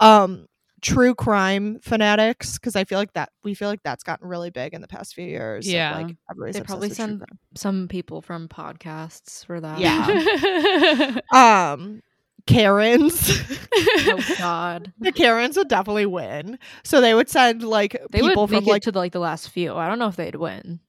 Um, 0.00 0.46
true 0.82 1.14
crime 1.14 1.78
fanatics 1.82 2.54
because 2.58 2.74
I 2.74 2.82
feel 2.84 2.98
like 2.98 3.12
that 3.12 3.28
we 3.44 3.54
feel 3.54 3.68
like 3.68 3.82
that's 3.84 4.02
gotten 4.02 4.26
really 4.26 4.50
big 4.50 4.74
in 4.74 4.80
the 4.80 4.88
past 4.88 5.14
few 5.14 5.24
years. 5.26 5.66
of, 5.68 5.72
Yeah. 5.72 5.94
like 5.94 6.16
everybody's 6.28 6.56
They 6.56 6.62
probably 6.62 6.90
send 6.90 7.22
some 7.54 7.86
people 7.86 8.22
from 8.22 8.48
podcasts 8.48 9.44
for 9.46 9.60
that. 9.60 9.78
Yeah. 9.78 11.20
um 11.74 12.00
Karens. 12.46 13.30
oh 13.72 14.34
God. 14.38 14.92
the 14.98 15.12
Karens 15.12 15.56
would 15.56 15.68
definitely 15.68 16.06
win. 16.06 16.58
So 16.84 17.00
they 17.00 17.14
would 17.14 17.28
send 17.28 17.62
like 17.62 17.92
They 18.10 18.20
people 18.20 18.42
would 18.42 18.50
make 18.50 18.60
from 18.62 18.68
it 18.68 18.72
like 18.72 18.82
to 18.82 18.92
the, 18.92 18.98
like 18.98 19.12
the 19.12 19.18
last 19.20 19.50
few. 19.50 19.74
I 19.74 19.88
don't 19.88 19.98
know 19.98 20.08
if 20.08 20.16
they'd 20.16 20.34
win 20.34 20.80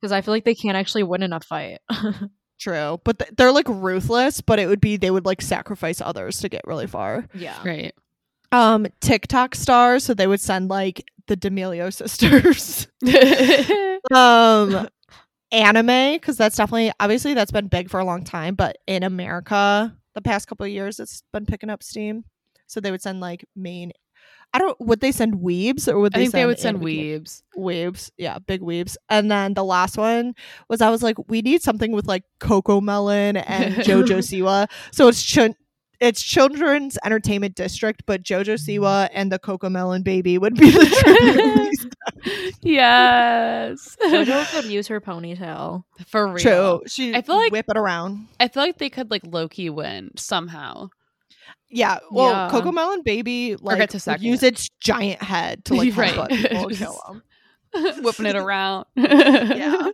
because 0.00 0.12
I 0.12 0.20
feel 0.20 0.32
like 0.34 0.44
they 0.44 0.54
can't 0.54 0.76
actually 0.76 1.02
win 1.02 1.22
in 1.22 1.32
a 1.32 1.40
fight. 1.40 1.78
true, 2.60 3.00
but 3.04 3.18
th- 3.18 3.30
they're 3.36 3.52
like 3.52 3.68
ruthless. 3.68 4.40
But 4.40 4.58
it 4.58 4.66
would 4.66 4.80
be 4.80 4.96
they 4.96 5.10
would 5.10 5.26
like 5.26 5.42
sacrifice 5.42 6.00
others 6.00 6.40
to 6.40 6.48
get 6.48 6.62
really 6.66 6.86
far. 6.86 7.26
yeah. 7.34 7.58
right. 7.64 7.94
Um, 8.50 8.86
TikTok 9.00 9.54
stars. 9.54 10.04
So 10.04 10.14
they 10.14 10.26
would 10.26 10.40
send 10.40 10.70
like 10.70 11.04
the 11.26 11.36
D'Amelio 11.36 11.92
sisters. 11.92 12.86
um, 14.14 14.88
anime 15.50 16.14
because 16.16 16.36
that's 16.36 16.56
definitely 16.56 16.92
obviously 17.00 17.34
that's 17.34 17.50
been 17.50 17.68
big 17.68 17.90
for 17.90 18.00
a 18.00 18.04
long 18.04 18.24
time. 18.24 18.54
But 18.54 18.78
in 18.86 19.02
America, 19.02 19.94
the 20.14 20.22
past 20.22 20.48
couple 20.48 20.64
of 20.66 20.72
years, 20.72 20.98
it's 21.00 21.22
been 21.32 21.46
picking 21.46 21.70
up 21.70 21.82
steam. 21.82 22.24
So 22.66 22.80
they 22.80 22.90
would 22.90 23.02
send 23.02 23.20
like 23.20 23.44
main. 23.56 23.92
I 24.52 24.58
don't. 24.58 24.78
Would 24.80 25.00
they 25.00 25.12
send 25.12 25.34
weebs 25.36 25.88
or 25.88 25.98
would 26.00 26.14
I 26.14 26.18
they? 26.18 26.24
think 26.24 26.32
they 26.34 26.46
would 26.46 26.58
send 26.58 26.80
weebs. 26.80 27.42
weebs 27.56 28.10
yeah 28.18 28.38
big 28.38 28.60
weebs 28.62 28.96
and 29.10 29.30
then 29.30 29.54
the 29.54 29.64
last 29.64 29.96
one 29.98 30.34
was 30.68 30.80
i 30.80 30.88
was 30.90 31.02
like 31.02 31.16
we 31.28 31.42
need 31.42 31.60
something 31.62 31.92
with 31.92 32.06
like 32.06 32.22
cocomelon 32.40 33.42
and 33.46 33.74
jojo 33.86 34.18
siwa 34.18 34.66
so 34.92 35.08
it's 35.08 35.22
ch- 35.22 35.54
it's 36.00 36.22
children's 36.22 36.96
entertainment 37.04 37.54
district 37.56 38.04
but 38.06 38.22
jojo 38.22 38.54
siwa 38.54 39.08
and 39.12 39.32
the 39.32 39.38
cocomelon 39.38 40.02
baby 40.04 40.38
would 40.38 40.54
be 40.54 40.70
the 40.70 40.86
tribute 41.02 42.54
yes. 42.62 43.96
JoJo 44.02 44.50
could 44.52 44.64
use 44.70 44.88
her 44.88 45.00
ponytail. 45.00 45.84
For 46.06 46.26
real. 46.28 46.38
true 46.38 46.80
she 46.86 47.14
I 47.14 47.22
feel 47.22 47.36
like- 47.36 47.52
whip 47.52 47.66
it 47.68 47.76
around 47.76 48.26
I 48.40 48.48
feel 48.48 48.62
like 48.62 48.78
they 48.78 48.90
could 48.90 49.10
like 49.10 49.22
Loki 49.24 49.70
win 49.70 50.10
somehow. 50.16 50.88
yeah 51.70 51.98
well 52.10 52.30
Yeah. 52.30 52.48
coco 52.50 52.72
melon 52.72 53.02
baby 53.04 53.56
like 53.60 53.92
would 53.92 54.22
use 54.22 54.42
its 54.42 54.68
giant 54.80 55.22
head 55.22 55.64
to 55.66 55.74
like 55.74 55.96
Right. 55.96 56.28
people 56.30 56.68
kill 56.70 57.00
them 57.08 57.22
Whipping 58.02 58.26
it 58.26 58.36
around. 58.36 58.86
yeah 58.96 59.90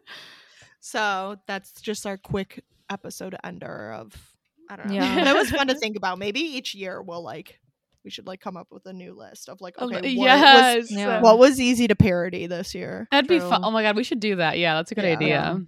so 0.80 1.36
that's 1.46 1.72
just 1.80 2.06
our 2.06 2.16
quick 2.18 2.62
episode 2.90 3.34
ender 3.42 3.92
of 3.92 4.33
I 4.70 4.76
don't 4.76 4.86
know. 4.88 4.94
Yeah. 4.94 5.14
But 5.24 5.26
it 5.28 5.34
was 5.34 5.50
fun 5.50 5.68
to 5.68 5.74
think 5.78 5.96
about. 5.96 6.18
Maybe 6.18 6.40
each 6.40 6.74
year 6.74 7.02
we'll 7.02 7.22
like 7.22 7.60
we 8.04 8.10
should 8.10 8.26
like 8.26 8.40
come 8.40 8.56
up 8.56 8.68
with 8.70 8.84
a 8.86 8.92
new 8.92 9.14
list 9.14 9.48
of 9.48 9.60
like 9.60 9.74
Um, 9.78 9.88
okay, 9.94 10.14
what 10.16 10.24
yes. 10.26 10.76
was 10.82 10.90
Yeah. 10.90 11.20
what 11.20 11.38
was 11.38 11.60
easy 11.60 11.88
to 11.88 11.94
parody 11.96 12.46
this 12.46 12.74
year? 12.74 13.08
That'd 13.10 13.28
be 13.28 13.40
fun. 13.40 13.62
Oh 13.64 13.70
my 13.70 13.82
god, 13.82 13.96
we 13.96 14.04
should 14.04 14.20
do 14.20 14.36
that. 14.36 14.58
Yeah, 14.58 14.74
that's 14.74 14.92
a 14.92 14.94
good 14.94 15.04
Yeah. 15.04 15.12
idea. 15.16 15.62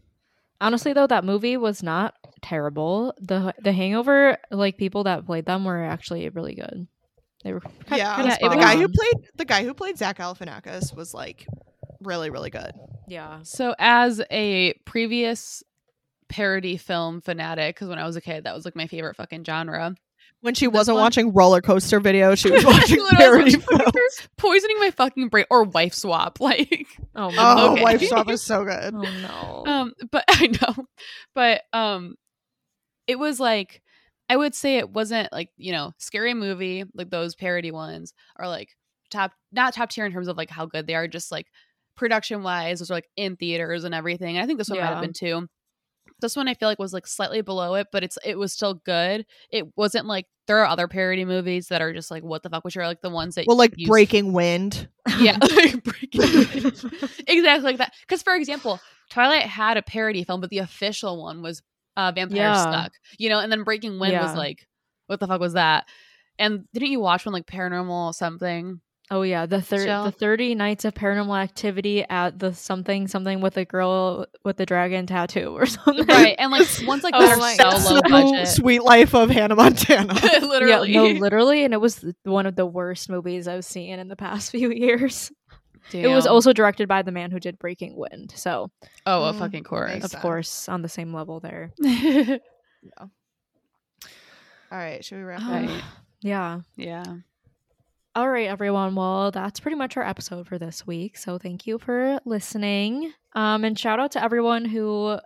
Honestly, 0.60 0.92
though, 0.94 1.06
that 1.06 1.24
movie 1.24 1.56
was 1.58 1.82
not 1.82 2.14
terrible. 2.42 3.12
the 3.20 3.54
The 3.62 3.72
Hangover, 3.72 4.38
like 4.50 4.76
people 4.78 5.04
that 5.04 5.26
played 5.26 5.44
them, 5.46 5.64
were 5.64 5.84
actually 5.84 6.28
really 6.30 6.54
good. 6.54 6.86
They 7.44 7.52
were 7.52 7.60
kind, 7.60 7.74
yeah. 7.90 8.16
kind 8.16 8.28
Yeah, 8.28 8.34
of 8.34 8.38
it 8.40 8.50
the 8.50 8.56
was- 8.56 8.64
guy 8.64 8.76
who 8.76 8.88
played 8.88 9.28
the 9.36 9.44
guy 9.44 9.64
who 9.64 9.74
played 9.74 9.98
Zach 9.98 10.18
Galifianakis 10.18 10.94
was 10.96 11.12
like 11.14 11.46
really 12.02 12.28
really 12.30 12.50
good. 12.50 12.72
yeah. 13.08 13.40
So, 13.42 13.74
as 13.78 14.20
a 14.30 14.72
previous 14.84 15.62
parody 16.28 16.76
film 16.76 17.20
fanatic, 17.20 17.74
because 17.76 17.88
when 17.88 17.98
I 17.98 18.06
was 18.06 18.16
a 18.16 18.20
kid, 18.20 18.44
that 18.44 18.54
was 18.54 18.64
like 18.64 18.76
my 18.76 18.86
favorite 18.86 19.16
fucking 19.16 19.44
genre. 19.44 19.94
When 20.42 20.54
she 20.54 20.66
This 20.66 20.74
wasn't 20.74 20.96
one- 20.96 21.04
watching 21.04 21.32
roller 21.32 21.60
coaster 21.60 22.00
videos, 22.00 22.38
she 22.38 22.50
was 22.50 22.64
watching 22.64 22.98
When 22.98 23.06
I 23.16 23.28
was 23.30 23.54
parody 23.54 23.56
watching 23.56 23.60
films. 23.92 24.28
Poisoning 24.36 24.78
my 24.78 24.90
fucking 24.90 25.28
brain 25.28 25.44
or 25.50 25.64
wife 25.64 25.94
swap, 25.94 26.38
like. 26.40 26.86
Oh, 27.14 27.32
Oh, 27.36 27.72
Okay. 27.72 27.82
Wife 27.82 28.02
Swap 28.02 28.28
is 28.30 28.42
so 28.42 28.64
good. 28.64 28.94
Oh 28.94 29.62
no. 29.64 29.70
Um, 29.72 29.92
but 30.10 30.24
I 30.28 30.48
know, 30.48 30.86
but 31.34 31.62
um, 31.72 32.16
it 33.06 33.18
was 33.18 33.40
like 33.40 33.82
I 34.28 34.36
would 34.36 34.54
say 34.54 34.76
it 34.78 34.90
wasn't 34.90 35.32
like 35.32 35.50
you 35.56 35.72
know 35.72 35.92
scary 35.98 36.34
movie 36.34 36.84
like 36.94 37.10
those 37.10 37.34
parody 37.34 37.70
ones 37.70 38.12
are 38.36 38.48
like 38.48 38.68
top 39.10 39.32
not 39.52 39.72
top 39.74 39.88
tier 39.90 40.04
in 40.04 40.12
terms 40.12 40.28
of 40.28 40.36
like 40.36 40.50
how 40.50 40.66
good 40.66 40.86
they 40.86 40.94
are, 40.94 41.08
just 41.08 41.32
like 41.32 41.46
production 41.96 42.42
wise, 42.42 42.80
those 42.80 42.90
are 42.90 42.94
like 42.94 43.08
in 43.16 43.36
theaters 43.36 43.84
and 43.84 43.94
everything. 43.94 44.36
And 44.36 44.44
I 44.44 44.46
think 44.46 44.58
this 44.58 44.68
one 44.68 44.78
might 44.80 44.86
have 44.86 45.00
been 45.00 45.12
too. 45.14 45.48
This 46.20 46.34
one 46.36 46.48
I 46.48 46.54
feel 46.54 46.68
like 46.68 46.78
was 46.78 46.92
like 46.92 47.06
slightly 47.06 47.42
below 47.42 47.74
it, 47.74 47.88
but 47.92 48.02
it's 48.02 48.18
it 48.24 48.38
was 48.38 48.52
still 48.52 48.74
good. 48.74 49.26
It 49.50 49.66
wasn't 49.76 50.06
like 50.06 50.26
there 50.46 50.58
are 50.58 50.66
other 50.66 50.88
parody 50.88 51.24
movies 51.24 51.68
that 51.68 51.82
are 51.82 51.92
just 51.92 52.10
like 52.10 52.22
what 52.22 52.42
the 52.42 52.48
fuck, 52.50 52.64
which 52.64 52.76
are 52.76 52.86
like 52.86 53.02
the 53.02 53.10
ones 53.10 53.34
that 53.34 53.46
Well, 53.46 53.56
like 53.56 53.74
use- 53.76 53.88
Breaking 53.88 54.32
Wind. 54.32 54.88
yeah, 55.18 55.36
like 55.40 55.82
breaking 55.84 56.20
exactly 57.26 57.62
like 57.62 57.78
that. 57.78 57.92
Because 58.06 58.22
for 58.22 58.34
example, 58.34 58.80
Twilight 59.10 59.42
had 59.42 59.76
a 59.76 59.82
parody 59.82 60.24
film, 60.24 60.40
but 60.40 60.50
the 60.50 60.58
official 60.58 61.22
one 61.22 61.42
was 61.42 61.62
uh, 61.96 62.12
Vampires 62.14 62.38
Yeah. 62.38 62.62
Suck. 62.84 62.92
You 63.18 63.28
know, 63.28 63.38
and 63.40 63.50
then 63.50 63.62
Breaking 63.64 63.98
Wind 63.98 64.14
was 64.18 64.34
like, 64.36 64.66
what 65.06 65.20
the 65.20 65.26
fuck 65.26 65.40
was 65.40 65.54
that? 65.54 65.86
And 66.38 66.64
didn't 66.74 66.90
you 66.90 67.00
watch 67.00 67.24
one 67.24 67.32
like 67.32 67.46
Paranormal 67.46 68.14
something? 68.14 68.80
Oh 69.08 69.22
yeah, 69.22 69.46
the 69.46 69.62
thir- 69.62 69.84
Shell? 69.84 70.04
the 70.06 70.10
thirty 70.10 70.56
nights 70.56 70.84
of 70.84 70.92
paranormal 70.94 71.40
activity 71.40 72.04
at 72.08 72.40
the 72.40 72.52
something 72.52 73.06
something 73.06 73.40
with 73.40 73.56
a 73.56 73.64
girl 73.64 74.26
with 74.44 74.56
the 74.56 74.66
dragon 74.66 75.06
tattoo 75.06 75.50
or 75.56 75.64
something. 75.66 76.06
Right, 76.06 76.34
and 76.38 76.50
like 76.50 76.66
ones 76.84 77.04
like 77.04 77.14
Oh 77.16 77.20
that 77.20 77.36
are 77.36 77.40
my 77.40 77.54
so 77.54 77.62
God. 77.70 77.84
low 77.84 78.00
budget. 78.32 78.48
Sweet 78.48 78.82
Life 78.82 79.14
of 79.14 79.30
Hannah 79.30 79.54
Montana. 79.54 80.12
Literally, 80.42 80.92
Yeah, 80.92 81.12
no, 81.12 81.20
literally, 81.20 81.64
and 81.64 81.72
it 81.72 81.80
was 81.80 82.04
one 82.24 82.46
of 82.46 82.56
the 82.56 82.66
worst 82.66 83.08
movies 83.08 83.46
I've 83.46 83.64
seen 83.64 84.00
in 84.00 84.08
the 84.08 84.16
past 84.16 84.50
few 84.52 84.72
years. 84.72 85.30
It 85.92 86.08
was 86.08 86.26
also 86.26 86.52
directed 86.52 86.88
by 86.88 87.02
the 87.02 87.12
man 87.12 87.30
who 87.30 87.38
did 87.38 87.60
Breaking 87.60 87.94
Wind, 87.96 88.32
so 88.34 88.72
oh, 89.06 89.24
a 89.26 89.32
Mm, 89.32 89.38
fucking 89.38 89.62
chorus. 89.62 90.02
of 90.04 90.10
sense. 90.10 90.20
course 90.20 90.68
on 90.68 90.82
the 90.82 90.88
same 90.88 91.14
level 91.14 91.38
there. 91.38 91.70
All 92.98 93.08
right, 94.72 95.04
should 95.04 95.18
we 95.18 95.22
wrap 95.22 95.42
up? 95.42 95.48
Right. 95.48 95.82
yeah. 96.22 96.60
yeah. 96.76 97.04
All 98.16 98.30
right, 98.30 98.48
everyone. 98.48 98.94
Well, 98.94 99.30
that's 99.30 99.60
pretty 99.60 99.76
much 99.76 99.98
our 99.98 100.02
episode 100.02 100.46
for 100.46 100.58
this 100.58 100.86
week. 100.86 101.18
So 101.18 101.36
thank 101.36 101.66
you 101.66 101.78
for 101.78 102.18
listening. 102.24 103.12
Um, 103.34 103.62
and 103.62 103.78
shout 103.78 104.00
out 104.00 104.12
to 104.12 104.24
everyone 104.24 104.64
who 104.64 105.18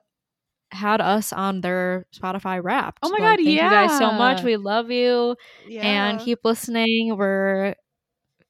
had 0.73 1.01
us 1.01 1.33
on 1.33 1.61
their 1.61 2.07
Spotify 2.13 2.61
Wrapped. 2.61 2.99
Oh 3.05 3.09
my 3.11 3.13
Like, 3.13 3.21
God, 3.21 3.45
thank 3.45 3.49
you 3.49 3.61
guys 3.61 3.97
so 3.97 4.11
much. 4.11 4.43
We 4.43 4.57
love 4.57 4.91
you 4.91 5.37
Yeah. 5.69 5.83
and 5.87 6.19
keep 6.21 6.41
listening. 6.43 7.17
We're 7.17 7.77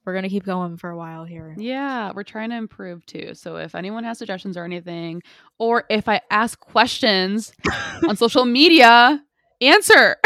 we're 0.05 0.15
gonna 0.15 0.29
keep 0.29 0.43
going 0.43 0.77
for 0.77 0.89
a 0.89 0.97
while 0.97 1.23
here. 1.23 1.53
Yeah, 1.59 2.11
we're 2.15 2.23
trying 2.23 2.49
to 2.49 2.55
improve 2.55 3.05
too. 3.05 3.35
So 3.35 3.57
if 3.57 3.75
anyone 3.75 4.03
has 4.05 4.17
suggestions 4.17 4.57
or 4.57 4.63
anything, 4.65 5.21
or 5.59 5.83
if 5.87 6.09
I 6.09 6.21
ask 6.31 6.59
questions 6.59 7.53
on 8.09 8.17
social 8.17 8.45
media, 8.45 9.23
answer. 9.61 10.15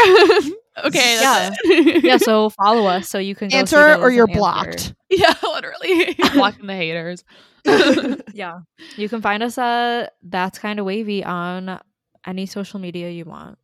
okay, 0.84 1.18
that's 1.20 1.58
it. 1.64 2.04
yeah, 2.04 2.16
so 2.16 2.50
follow 2.64 2.86
us 2.86 3.08
so 3.08 3.18
you 3.18 3.34
can 3.34 3.48
go 3.48 3.56
answer 3.56 3.94
or 3.96 4.10
you're 4.10 4.28
answer. 4.28 4.38
blocked. 4.38 4.94
yeah, 5.10 5.34
literally 5.42 6.16
blocking 6.34 6.66
the 6.66 6.74
haters. 6.74 7.24
yeah. 8.34 8.60
You 8.96 9.08
can 9.08 9.20
find 9.22 9.42
us 9.42 9.58
at 9.58 10.12
That's 10.22 10.58
Kind 10.58 10.78
of 10.78 10.86
Wavy 10.86 11.24
on 11.24 11.80
any 12.26 12.46
social 12.46 12.78
media 12.78 13.10
you 13.10 13.24
want. 13.24 13.58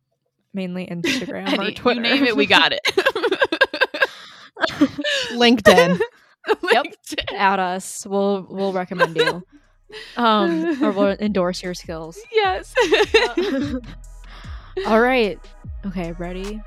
Mainly 0.53 0.85
Instagram 0.87 1.57
or 1.57 1.71
Twitter. 1.71 2.01
You 2.01 2.15
name 2.15 2.25
it, 2.25 2.35
we 2.35 2.45
got 2.45 2.73
it. 2.73 2.81
LinkedIn. 5.31 5.99
Yep. 6.71 6.85
LinkedIn. 6.85 7.33
At 7.33 7.59
us. 7.59 8.05
We'll 8.05 8.45
we'll 8.49 8.73
recommend 8.73 9.15
you. 9.15 9.43
Um 10.17 10.83
or 10.83 10.91
we'll 10.91 11.17
endorse 11.19 11.63
your 11.63 11.73
skills. 11.73 12.19
Yes. 12.31 12.73
All 14.87 14.99
right. 14.99 15.39
Okay, 15.85 16.11
ready? 16.13 16.61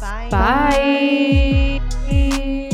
Bye. 0.00 0.28
Bye. 0.30 1.80
Bye. 2.08 2.69